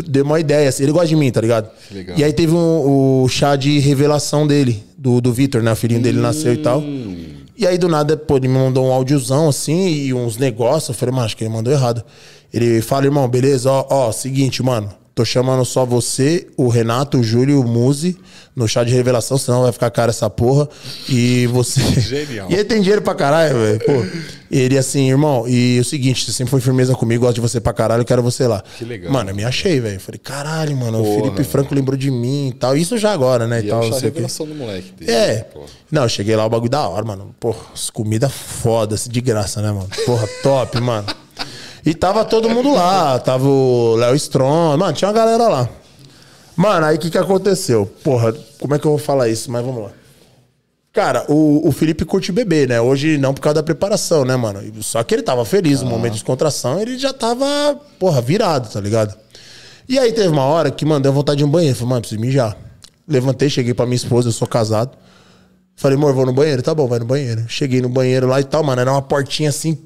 [0.07, 1.69] Deu uma ideia, assim, ele gosta de mim, tá ligado?
[1.91, 2.17] legal.
[2.17, 5.71] E aí teve um- o chá de revelação dele, do, do Vitor, né?
[5.73, 6.81] O filhinho dele nasceu e tal.
[7.57, 10.87] E aí, do nada, pô, ele me mandou um áudiozão assim e uns negócios.
[10.89, 12.01] Eu falei, mano, acho que ele mandou errado.
[12.53, 13.69] Ele fala, irmão, beleza?
[13.69, 14.89] Ó, ó, seguinte, mano.
[15.19, 18.17] Tô chamando só você, o Renato, o Júlio e o Muzi
[18.55, 20.69] no chá de revelação, senão vai ficar cara essa porra.
[21.09, 21.81] E você.
[21.99, 22.47] Genial.
[22.49, 23.79] E ele tem dinheiro pra caralho, velho.
[23.79, 24.05] Pô.
[24.49, 27.73] Ele assim, irmão, e o seguinte, você sempre foi firmeza comigo, gosto de você pra
[27.73, 28.63] caralho, eu quero você lá.
[28.77, 29.11] Que legal.
[29.11, 29.99] Mano, eu me achei, velho.
[29.99, 31.21] Falei, caralho, mano, o Porra.
[31.23, 32.77] Felipe Franco lembrou de mim e tal.
[32.77, 33.59] Isso já agora, né?
[33.59, 33.99] E, E é tal, o o quê.
[34.05, 35.11] revelação do moleque dele.
[35.11, 35.39] É.
[35.53, 35.65] pô.
[35.91, 37.35] Não, eu cheguei lá, o bagulho da hora, mano.
[37.41, 39.89] Porra, as comida foda, assim, de graça, né, mano?
[40.05, 41.05] Porra, top, mano.
[41.85, 43.19] E tava todo mundo lá.
[43.19, 44.77] Tava o Léo Strong.
[44.77, 45.69] Mano, tinha uma galera lá.
[46.55, 47.85] Mano, aí o que, que aconteceu?
[48.03, 49.49] Porra, como é que eu vou falar isso?
[49.51, 49.91] Mas vamos lá.
[50.91, 52.81] Cara, o, o Felipe curte beber, né?
[52.81, 54.61] Hoje não por causa da preparação, né, mano?
[54.81, 58.81] Só que ele tava feliz, no momento de descontração, ele já tava, porra, virado, tá
[58.81, 59.15] ligado?
[59.87, 61.75] E aí teve uma hora que, mano, deu vontade de ir no banheiro.
[61.75, 62.57] Falei, mano, preciso mijar.
[63.07, 64.97] Levantei, cheguei pra minha esposa, eu sou casado.
[65.75, 66.61] Falei, amor, vou no banheiro.
[66.61, 67.45] Tá bom, vai no banheiro.
[67.47, 68.81] Cheguei no banheiro lá e tal, mano.
[68.81, 69.77] Era uma portinha assim,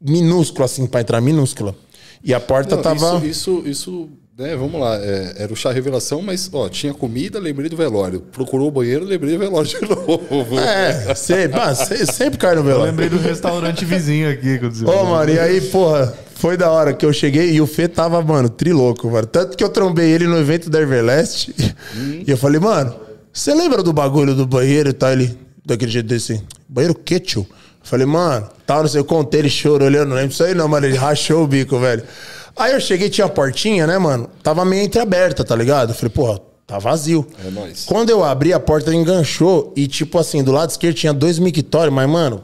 [0.00, 1.74] minúscula, assim, pra entrar, minúscula.
[2.22, 3.16] E a porta Não, tava.
[3.18, 4.96] Isso, isso, isso, né, vamos lá.
[4.96, 8.20] é, era o chá revelação, mas, ó, tinha comida, lembrei do velório.
[8.32, 10.58] Procurou o banheiro, lembrei do velório de novo.
[10.58, 11.60] É, sempre,
[12.06, 12.86] sempre cai no Eu velório.
[12.90, 14.58] lembrei do restaurante vizinho aqui.
[14.58, 17.66] Quando você Ô, mano, e aí, porra, foi da hora que eu cheguei e o
[17.66, 19.26] Fê tava, mano, trilouco, mano.
[19.26, 21.52] Tanto que eu trombei ele no evento da Everlast
[22.26, 22.94] e eu falei, mano,
[23.32, 25.12] você lembra do bagulho do banheiro e tal?
[25.12, 27.46] Ele, daquele jeito desse, banheiro o quê, tio?
[27.82, 30.54] Eu falei, mano, tal, não sei, eu contei, ele chorou, olhando, não lembro disso aí
[30.54, 32.02] não, mano, ele rachou o bico, velho.
[32.56, 34.28] Aí eu cheguei, tinha a portinha, né, mano?
[34.42, 35.90] Tava meio entreaberta, tá ligado?
[35.90, 37.26] Eu falei, porra, tá vazio.
[37.46, 37.84] É nóis.
[37.84, 41.94] Quando eu abri, a porta enganchou e, tipo assim, do lado esquerdo tinha dois mictórios,
[41.94, 42.42] mas, mano,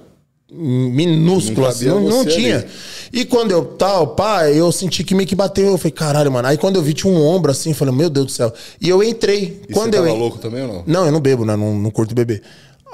[0.50, 2.58] minúsculo, Não assim, não, não tinha.
[2.58, 2.66] ali.
[3.12, 5.66] E quando eu tal, pá, eu senti que meio que bateu.
[5.72, 6.48] Eu falei, caralho, mano.
[6.48, 8.52] Aí quando eu vi, tinha um ombro assim, eu falei, meu Deus do céu.
[8.80, 9.62] E eu entrei.
[9.68, 10.84] E quando você eu tava en- louco também ou não?
[10.86, 11.56] Não, eu não bebo, né?
[11.56, 12.42] Não, não curto beber.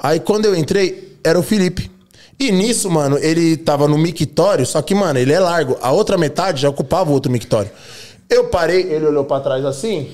[0.01, 1.89] Aí quando eu entrei, era o Felipe.
[2.41, 5.77] E nisso, mano, ele tava no mictório, só que, mano, ele é largo.
[5.79, 7.69] A outra metade já ocupava o outro mictório.
[8.27, 10.09] Eu parei, ele olhou pra trás assim,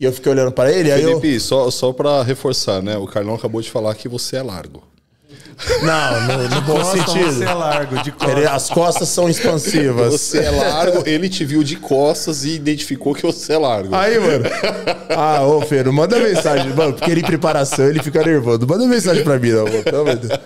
[0.00, 1.20] e eu fiquei olhando pra ele, aí eu.
[1.20, 2.96] Felipe, só, só pra reforçar, né?
[2.98, 4.82] O Carlão acabou de falar que você é largo.
[5.82, 7.32] Não, no, no bom Costa, sentido.
[7.34, 8.32] você é largo, de costa.
[8.32, 10.10] Ele- as costas são expansivas.
[10.12, 13.94] Você é largo, ele te viu de costas e identificou que você é largo.
[13.94, 14.44] Aí, mano.
[15.10, 18.66] Ah, ô, Feiro, manda mensagem, mano, porque ele em preparação, ele fica nervoso.
[18.66, 19.84] Manda mensagem pra mim, não, mano.
[19.84, 20.40] Pelo amor de Deus.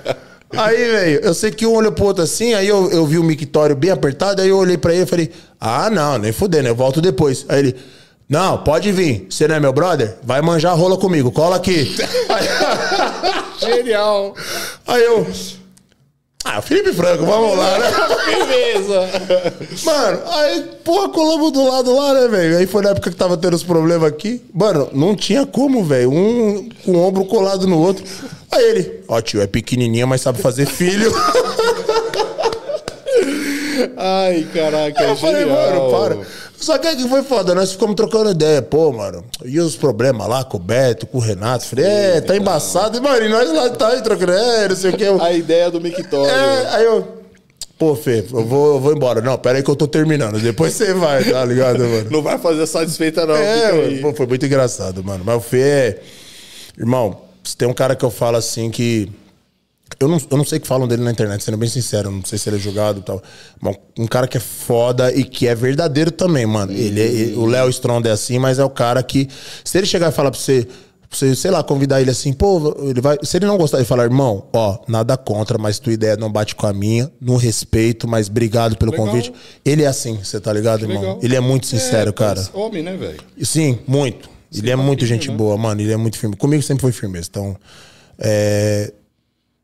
[0.57, 3.25] Aí, velho, eu sei que um olhou pro outro assim, aí eu, eu vi o
[3.25, 6.75] mictório bem apertado, aí eu olhei pra ele e falei, ah, não, nem fudendo, eu
[6.75, 7.45] volto depois.
[7.49, 7.77] Aí ele,
[8.29, 10.17] não, pode vir, você não é meu brother?
[10.23, 11.95] Vai manjar rola comigo, cola aqui.
[13.59, 14.35] Genial!
[14.87, 15.27] Aí eu,
[16.45, 17.87] ah, Felipe Franco, vamos lá, né?
[18.27, 19.09] Beleza!
[19.85, 22.59] Mano, aí, porra, colamos do lado lá, né, velho?
[22.59, 24.43] Aí foi na época que tava tendo os problemas aqui.
[24.53, 26.13] Mano, não tinha como, velho.
[26.13, 28.05] Um com o ombro colado no outro.
[28.53, 31.13] Aí ele, ó, tio, é pequenininha, mas sabe fazer filho.
[33.97, 35.57] Ai, caraca, Aí é eu falei, genial.
[35.57, 36.45] mano, para.
[36.57, 38.63] Só que foi foda, nós ficamos trocando ideia.
[38.63, 41.67] Pô, mano, e os problemas lá com o Beto, com o Renato?
[41.67, 42.97] Falei, é, tá embaçado.
[42.97, 45.05] E, mano, e nós lá tá trocando, é, não sei o que.
[45.05, 46.31] A ideia do mictório.
[46.31, 47.25] É, aí eu.
[47.79, 49.21] Pô, Fê, eu vou, eu vou embora.
[49.21, 50.41] Não, pera aí que eu tô terminando.
[50.41, 52.09] Depois você vai, tá ligado, mano?
[52.11, 53.35] Não vai fazer satisfeita, não.
[53.35, 55.23] É, pô, foi muito engraçado, mano.
[55.27, 56.03] Mas o Fê é.
[56.79, 59.11] Irmão, se tem um cara que eu falo assim que.
[60.01, 62.11] Eu não, eu não sei o que falam dele na internet, sendo bem sincero.
[62.11, 63.23] Não sei se ele é julgado e tal.
[63.61, 66.73] Mas um cara que é foda e que é verdadeiro também, mano.
[66.73, 69.29] Ele, é- ele- o Léo Stronda é assim, mas é o cara que.
[69.63, 70.65] Se ele chegar e falar pra você.
[71.09, 73.19] pra Você, sei lá, convidar ele assim, pô, ele vai.
[73.23, 76.57] Se ele não gostar de falar, irmão, ó, nada contra, mas tua ideia não bate
[76.57, 79.07] com a minha, no respeito, mas obrigado pelo Legal.
[79.07, 79.33] convite.
[79.65, 81.01] Ele é assim, você tá ligado, irmão?
[81.01, 81.19] Legal.
[81.23, 82.43] Ele é muito sincero, É, cara.
[82.53, 83.21] Homem, né, velho?
[83.43, 84.29] Sim, muito.
[84.53, 85.37] ele é muito gente né?
[85.37, 85.81] boa, mano.
[85.81, 86.35] Ele é muito firme.
[86.35, 87.29] Comigo sempre foi firmeza.
[87.31, 87.57] Então,
[88.19, 88.93] é,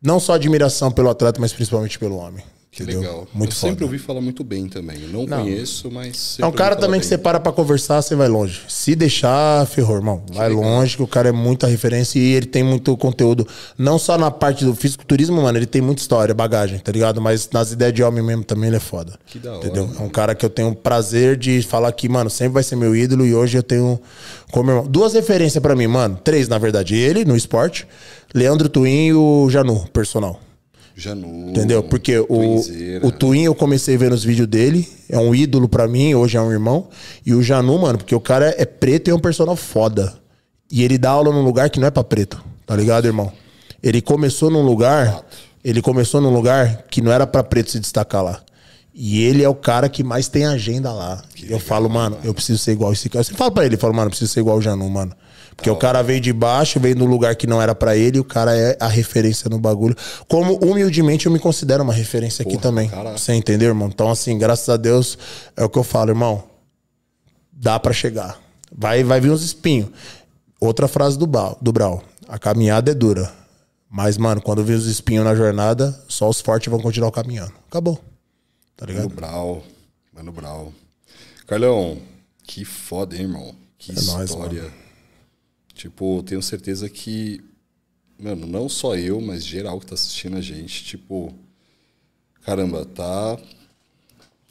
[0.03, 2.45] não só admiração pelo atleta, mas principalmente pelo homem.
[2.73, 3.01] Que entendeu?
[3.01, 3.29] legal.
[3.35, 3.71] Muito eu foda.
[3.73, 4.97] sempre ouvi falar muito bem também.
[5.09, 6.37] Não, conheço, mas.
[6.39, 7.17] É um cara também que bem.
[7.17, 8.61] você para pra conversar, você vai longe.
[8.69, 10.23] Se deixar, ferrou, irmão.
[10.33, 13.45] Vai longe, que o cara é muita referência e ele tem muito conteúdo.
[13.77, 17.21] Não só na parte do fisiculturismo, mano, ele tem muita história, bagagem, tá ligado?
[17.21, 19.19] Mas nas ideias de homem mesmo também ele é foda.
[19.27, 19.91] Que da hora, Entendeu?
[19.99, 22.77] É um cara que eu tenho o prazer de falar que, mano, sempre vai ser
[22.77, 24.01] meu ídolo e hoje eu tenho
[24.51, 24.87] como irmão.
[24.87, 26.19] Duas referências pra mim, mano.
[26.23, 26.95] Três, na verdade.
[26.95, 27.87] Ele, no esporte.
[28.35, 30.39] Leandro Twin e o Janu, personal.
[30.97, 31.51] Janu.
[31.51, 31.83] Entendeu?
[31.83, 32.61] Porque o,
[33.03, 36.41] o Twin eu comecei vendo os vídeos dele, é um ídolo pra mim, hoje é
[36.41, 36.89] um irmão.
[37.25, 40.15] E o Janu, mano, porque o cara é preto e é um personal foda.
[40.71, 43.33] E ele dá aula num lugar que não é pra preto, tá ligado, irmão?
[43.83, 45.25] Ele começou num lugar,
[45.65, 48.41] ele começou num lugar que não era pra preto se destacar lá.
[49.03, 51.23] E ele é o cara que mais tem agenda lá.
[51.49, 53.25] eu falo, mano, eu preciso ser igual esse cara.
[53.25, 55.17] Você fala pra ele, fala, mano, eu preciso ser igual o Janu, mano.
[55.57, 58.21] Porque o cara veio de baixo, veio num lugar que não era pra ele, e
[58.21, 59.97] o cara é a referência no bagulho.
[60.29, 62.91] Como humildemente eu me considero uma referência aqui também.
[62.91, 63.17] caraca.
[63.17, 63.89] Você entendeu, irmão?
[63.89, 65.17] Então, assim, graças a Deus,
[65.57, 66.45] é o que eu falo, irmão.
[67.51, 68.39] Dá pra chegar.
[68.71, 69.89] Vai, vai vir uns espinhos.
[70.61, 72.03] Outra frase do, Brau, do Brau.
[72.29, 73.33] A caminhada é dura.
[73.91, 77.53] Mas, mano, quando vir os espinhos na jornada, só os fortes vão continuar caminhando.
[77.67, 77.99] Acabou.
[78.81, 79.15] Tá Mano ligado?
[79.15, 79.63] Brau.
[80.11, 80.73] Mano Brau.
[81.47, 82.01] Carlão,
[82.45, 83.55] que foda, hein, irmão?
[83.77, 84.73] Que É nóis, história.
[85.75, 87.45] tipo, tenho certeza que,
[88.19, 91.35] mano, não só eu, mas geral que tá assistindo a gente, tipo,
[92.43, 93.39] caramba, tá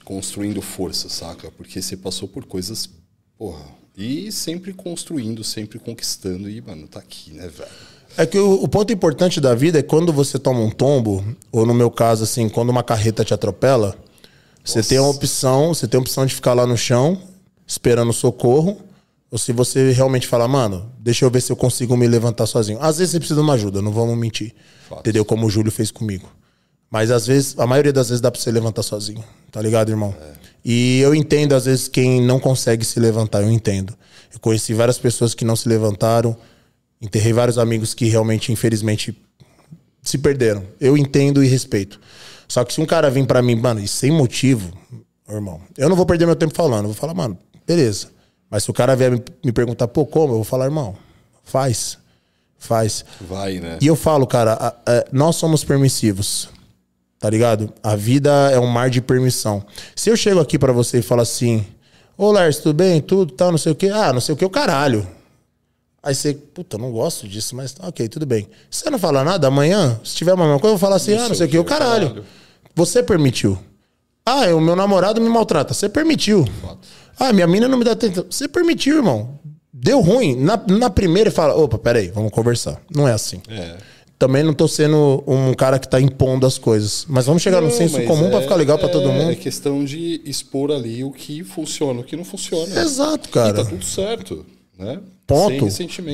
[0.06, 1.50] construindo força, saca?
[1.50, 2.88] Porque você passou por coisas,
[3.36, 3.66] porra,
[3.98, 6.48] E sempre construindo, sempre conquistando.
[6.50, 7.70] E, mano, tá aqui, né, velho?
[8.16, 11.66] É que o, o, ponto importante da vida é quando você toma um tombo, ou
[11.66, 13.98] no meu caso, assim, quando uma carreta te atropela.
[14.64, 17.22] Você tem a opção, você tem a opção de ficar lá no chão,
[17.66, 18.82] esperando socorro,
[19.32, 22.80] ou se você realmente falar, mano, deixa eu ver se eu consigo me levantar sozinho.
[22.82, 24.54] Às vezes você precisa de uma ajuda, não vamos mentir.
[24.90, 25.00] Fato.
[25.02, 25.24] Entendeu?
[25.24, 26.30] Como o Júlio fez comigo.
[26.90, 29.24] Mas às vezes, a maioria das vezes dá pra você levantar sozinho.
[29.52, 30.16] Tá ligado, irmão?
[30.20, 30.34] É.
[30.66, 33.96] E eu entendo, às vezes, quem não consegue se levantar, eu entendo.
[34.34, 36.36] Eu conheci várias pessoas que não se levantaram,
[37.02, 39.16] enterrei vários amigos que realmente, infelizmente,
[40.02, 40.64] se perderam.
[40.80, 42.00] Eu entendo e respeito.
[42.50, 44.74] Só que se um cara vir para mim, mano, e sem motivo,
[45.30, 46.86] irmão, eu não vou perder meu tempo falando.
[46.86, 48.08] Eu vou falar, mano, beleza.
[48.50, 49.12] Mas se o cara vier
[49.46, 50.34] me perguntar, pô, como?
[50.34, 50.98] Eu vou falar, irmão,
[51.44, 52.00] faz.
[52.58, 53.06] Faz.
[53.22, 53.78] Vai, né?
[53.80, 56.50] E eu falo, cara, a, a, nós somos permissivos.
[57.20, 57.72] Tá ligado?
[57.84, 59.64] A vida é um mar de permissão.
[59.96, 61.66] Se eu chego aqui para você e falo assim,
[62.18, 63.02] ô Lars, tudo bem?
[63.02, 63.90] Tudo, tal, não sei o quê.
[63.94, 65.06] Ah, não sei o que, o caralho.
[66.02, 68.48] Aí você, puta, não gosto disso, mas ok, tudo bem.
[68.72, 71.16] Se você não falar nada, amanhã, se tiver uma mesma coisa, eu vou falar assim,
[71.16, 72.08] não ah, não sei o que, o caralho.
[72.08, 72.26] caralho.
[72.76, 73.58] Você permitiu.
[74.26, 75.74] Ah, o meu namorado me maltrata.
[75.74, 76.48] Você permitiu.
[77.20, 78.26] Ah, minha mina não me dá atenção.
[78.30, 79.40] Você permitiu, irmão.
[79.74, 80.36] Deu ruim.
[80.36, 82.82] Na, na primeira, fala: opa, peraí, vamos conversar.
[82.96, 83.42] Não é assim.
[83.50, 83.78] É.
[84.18, 87.06] Também não tô sendo um cara que tá impondo as coisas.
[87.10, 89.32] Mas vamos chegar não, no senso comum é, para ficar legal é, para todo mundo.
[89.32, 92.82] É questão de expor ali o que funciona, o que não funciona.
[92.82, 93.50] Exato, cara.
[93.50, 94.46] E tá tudo certo,
[94.78, 95.00] né?
[95.30, 95.68] Ponto.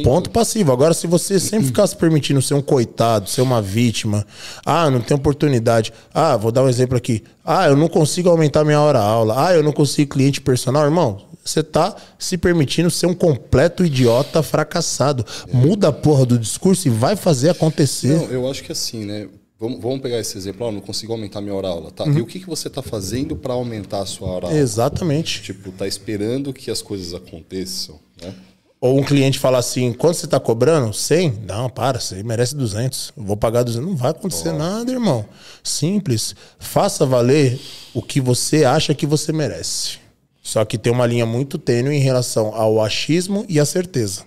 [0.03, 0.73] Ponto passivo.
[0.73, 4.27] Agora, se você sempre ficar se permitindo ser um coitado, ser uma vítima,
[4.65, 5.93] ah, não tem oportunidade.
[6.13, 7.23] Ah, vou dar um exemplo aqui.
[7.43, 9.47] Ah, eu não consigo aumentar minha hora aula.
[9.47, 10.83] Ah, eu não consigo cliente personal.
[10.83, 15.25] Irmão, você tá se permitindo ser um completo idiota fracassado.
[15.47, 15.55] É.
[15.55, 18.17] Muda a porra do discurso e vai fazer acontecer.
[18.17, 19.29] Não, eu acho que assim, né?
[19.57, 22.03] Vamos, vamos pegar esse exemplo, oh, não consigo aumentar minha hora aula, tá?
[22.03, 22.17] Uhum.
[22.17, 24.57] E o que, que você está fazendo para aumentar a sua hora aula?
[24.57, 25.41] Exatamente.
[25.41, 28.35] Tipo, tá esperando que as coisas aconteçam, né?
[28.85, 30.93] Ou um cliente fala assim, quanto você está cobrando?
[30.93, 31.39] 100?
[31.47, 33.13] Não, para, você merece 200.
[33.17, 33.89] Eu vou pagar 200.
[33.89, 35.25] Não vai acontecer nada, irmão.
[35.63, 36.35] Simples.
[36.59, 37.59] Faça valer
[37.95, 39.97] o que você acha que você merece.
[40.39, 44.23] Só que tem uma linha muito tênue em relação ao achismo e à certeza.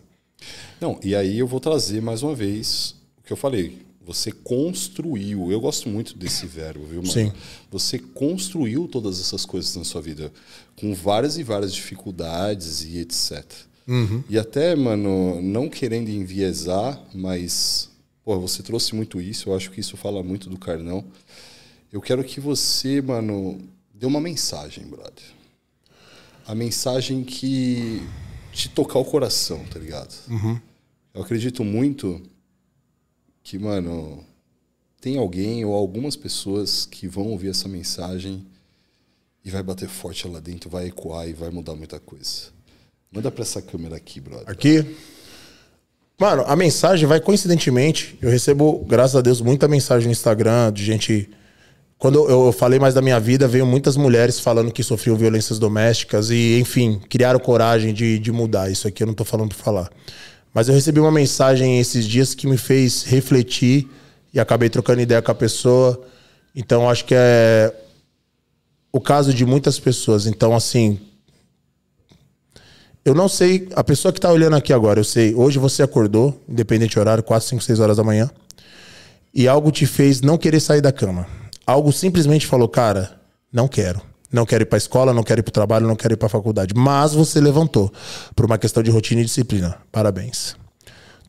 [0.81, 3.87] Não, e aí eu vou trazer mais uma vez o que eu falei.
[4.05, 7.12] Você construiu, eu gosto muito desse verbo, viu, mano?
[7.12, 7.33] Sim.
[7.70, 10.33] Você construiu todas essas coisas na sua vida
[10.75, 13.68] com várias e várias dificuldades e etc.
[13.89, 14.23] Uhum.
[14.28, 17.91] E até, mano, não querendo enviesar, mas
[18.23, 21.02] pô, você trouxe muito isso, eu acho que isso fala muito do Carnão.
[21.91, 23.58] Eu quero que você, mano,
[23.94, 25.25] dê uma mensagem, brother.
[26.47, 28.02] A mensagem que
[28.52, 30.15] te tocar o coração, tá ligado?
[30.28, 30.60] Uhum.
[31.15, 32.20] Eu acredito muito
[33.42, 34.23] que, mano,
[35.00, 38.47] tem alguém ou algumas pessoas que vão ouvir essa mensagem
[39.42, 42.58] e vai bater forte lá dentro, vai ecoar e vai mudar muita coisa.
[43.11, 44.45] Manda pra essa câmera aqui, brother.
[44.47, 44.97] Aqui.
[46.20, 48.19] Mano, a mensagem vai coincidentemente.
[48.20, 51.31] Eu recebo, graças a Deus, muita mensagem no Instagram de gente.
[51.97, 56.31] Quando eu falei mais da minha vida, veio muitas mulheres falando que sofriam violências domésticas
[56.31, 58.70] e, enfim, criaram coragem de, de mudar.
[58.70, 59.91] Isso aqui eu não tô falando pra falar.
[60.53, 63.89] Mas eu recebi uma mensagem esses dias que me fez refletir
[64.35, 66.05] e acabei trocando ideia com a pessoa.
[66.55, 67.73] Então, acho que é
[68.93, 70.27] o caso de muitas pessoas.
[70.27, 70.99] Então, assim,
[73.09, 76.43] eu não sei, a pessoa que está olhando aqui agora, eu sei, hoje você acordou,
[76.49, 78.31] independente do horário, 4, 5, 6 horas da manhã,
[79.35, 81.27] e algo te fez não querer sair da cama.
[81.67, 83.20] Algo simplesmente falou, cara,
[83.53, 84.01] não quero.
[84.31, 86.17] Não quero ir para a escola, não quero ir para o trabalho, não quero ir
[86.17, 86.75] para a faculdade.
[86.77, 87.91] Mas você levantou
[88.37, 89.77] por uma questão de rotina e disciplina.
[89.91, 90.55] Parabéns.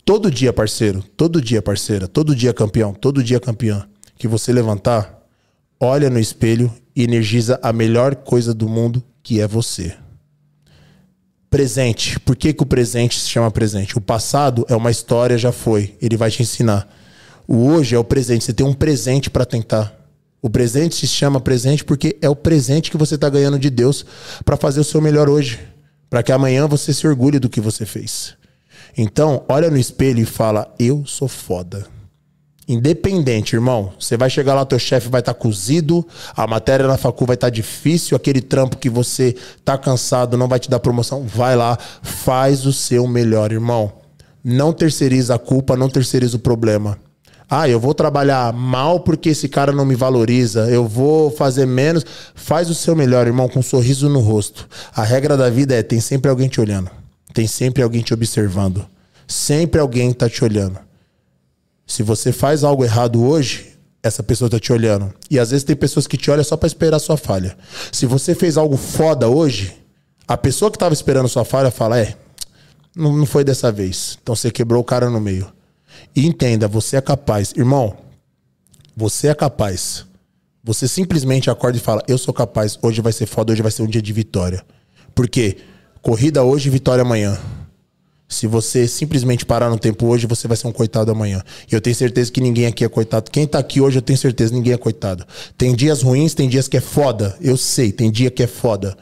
[0.03, 5.23] Todo dia, parceiro, todo dia, parceira, todo dia, campeão, todo dia, campeã, que você levantar,
[5.79, 9.95] olha no espelho e energiza a melhor coisa do mundo, que é você.
[11.49, 12.19] Presente.
[12.19, 13.97] Por que, que o presente se chama presente?
[13.97, 15.95] O passado é uma história, já foi.
[16.01, 16.87] Ele vai te ensinar.
[17.47, 18.45] O hoje é o presente.
[18.45, 19.97] Você tem um presente para tentar.
[20.41, 24.05] O presente se chama presente porque é o presente que você está ganhando de Deus
[24.45, 25.59] para fazer o seu melhor hoje.
[26.09, 28.35] Para que amanhã você se orgulhe do que você fez.
[28.95, 31.98] Então, olha no espelho e fala: Eu sou foda.
[32.69, 33.91] Independente, irmão.
[33.99, 37.33] Você vai chegar lá, teu chefe vai estar tá cozido, a matéria na facu vai
[37.33, 41.25] estar tá difícil, aquele trampo que você tá cansado não vai te dar promoção.
[41.25, 43.91] Vai lá, faz o seu melhor, irmão.
[44.43, 46.95] Não terceiriza a culpa, não terceiriza o problema.
[47.49, 50.69] Ah, eu vou trabalhar mal porque esse cara não me valoriza.
[50.69, 52.05] Eu vou fazer menos.
[52.35, 54.69] Faz o seu melhor, irmão, com um sorriso no rosto.
[54.95, 56.91] A regra da vida é: tem sempre alguém te olhando.
[57.33, 58.85] Tem sempre alguém te observando.
[59.27, 60.88] Sempre alguém tá te olhando.
[61.89, 65.11] Se você faz algo errado hoje, essa pessoa está te olhando.
[65.29, 67.57] E às vezes tem pessoas que te olham só para esperar sua falha.
[67.91, 69.75] Se você fez algo foda hoje,
[70.27, 72.15] A pessoa que tava esperando sua falha fala: é,
[72.95, 74.19] não, não foi dessa vez.
[74.21, 75.51] Então você quebrou o cara no meio.
[76.15, 77.51] E entenda, você é capaz.
[77.57, 77.97] Irmão,
[78.95, 80.05] você é capaz.
[80.63, 83.81] Você simplesmente acorda e fala: Eu sou capaz, hoje vai ser foda, hoje vai ser
[83.81, 84.63] um dia de vitória.
[85.15, 85.57] Porque
[85.99, 87.35] corrida hoje, vitória amanhã.
[88.29, 91.41] Se você simplesmente parar no tempo hoje, você vai ser um coitado amanhã.
[91.69, 93.31] E eu tenho certeza que ninguém aqui é coitado.
[93.31, 95.25] Quem tá aqui hoje, eu tenho certeza ninguém é coitado.
[95.57, 97.35] Tem dias ruins, tem dias que é foda.
[97.41, 98.95] Eu sei, tem dia que é foda.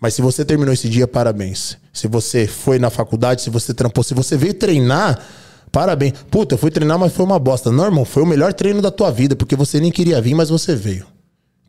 [0.00, 1.76] Mas se você terminou esse dia, parabéns.
[1.92, 5.20] Se você foi na faculdade, se você trampou, se você veio treinar,
[5.72, 6.12] parabéns.
[6.30, 7.72] Puta, eu fui treinar, mas foi uma bosta.
[7.72, 10.48] Não, irmão, foi o melhor treino da tua vida, porque você nem queria vir, mas
[10.48, 11.04] você veio.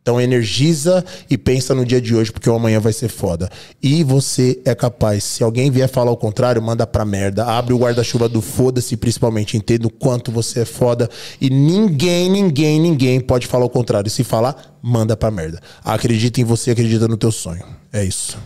[0.02, 3.50] Então energiza e pensa no dia de hoje, porque o amanhã vai ser foda.
[3.82, 5.24] E você é capaz.
[5.24, 7.46] Se alguém vier falar o contrário, manda pra merda.
[7.46, 9.56] Abre o guarda-chuva do foda-se, principalmente.
[9.56, 11.08] Entenda o quanto você é foda.
[11.40, 14.10] E ninguém, ninguém, ninguém pode falar o contrário.
[14.10, 15.60] Se falar, manda pra merda.
[15.84, 17.64] Acredita em você, acredita no teu sonho.
[17.94, 18.40] É isso.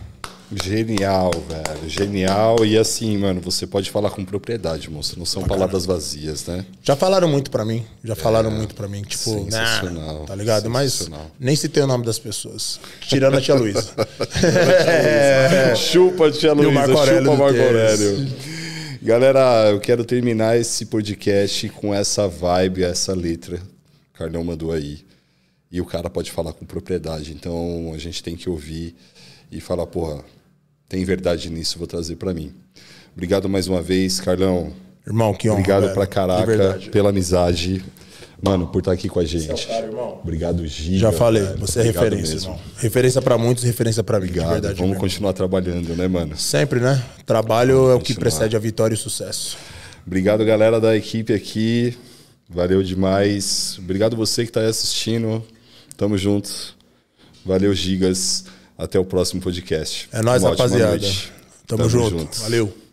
[0.52, 1.88] Genial, velho.
[1.90, 2.64] Genial.
[2.64, 5.18] E assim, mano, você pode falar com propriedade, moço.
[5.18, 6.64] Não são palavras vazias, né?
[6.82, 7.84] Já falaram muito pra mim.
[8.04, 9.02] Já falaram muito pra mim.
[9.02, 10.20] Tipo, Sensacional.
[10.20, 10.70] nah, tá ligado?
[10.70, 11.30] Mas Sensacional.
[11.38, 12.78] nem citei o nome das pessoas.
[13.00, 13.92] Tirando a tia Luísa.
[15.76, 16.70] Chupa, tia E o Luísa.
[16.72, 17.60] Marco Aurélio Chupa, Marco.
[17.60, 18.28] Aurélio.
[19.02, 23.56] Galera, eu quero terminar esse podcast com essa vibe, essa letra.
[24.14, 25.04] O Carlão mandou aí.
[25.70, 27.32] E o cara pode falar com propriedade.
[27.32, 28.94] Então a gente tem que ouvir
[29.50, 30.24] e falar, porra,
[30.88, 32.52] tem verdade nisso, vou trazer pra mim.
[33.14, 34.72] Obrigado mais uma vez, Carlão.
[35.06, 35.60] Irmão, que honra.
[35.60, 35.94] Obrigado velho.
[35.94, 37.82] pra caraca pela amizade.
[38.42, 39.66] Mano, por estar aqui com a gente.
[40.22, 40.98] Obrigado, Giga.
[40.98, 41.58] Já falei, velho.
[41.58, 42.50] você é Obrigado referência, mesmo.
[42.52, 42.64] irmão.
[42.76, 44.26] Referência pra muitos, referência pra mim.
[44.26, 44.50] Obrigado.
[44.52, 44.74] verdade.
[44.74, 45.00] Vamos mesmo.
[45.00, 46.36] continuar trabalhando, né, mano?
[46.36, 47.02] Sempre, né?
[47.24, 48.20] Trabalho é o que continuar.
[48.20, 49.56] precede a vitória e o sucesso.
[50.06, 51.96] Obrigado, galera da equipe aqui.
[52.48, 53.76] Valeu demais.
[53.78, 55.42] Obrigado você que está aí assistindo.
[55.96, 56.76] Tamo junto.
[57.44, 58.44] Valeu, Gigas.
[58.78, 60.08] Até o próximo podcast.
[60.12, 60.90] É nóis, rapaziada.
[60.90, 61.32] noite.
[61.66, 62.40] Tamo, junto.
[62.42, 62.85] Valeu.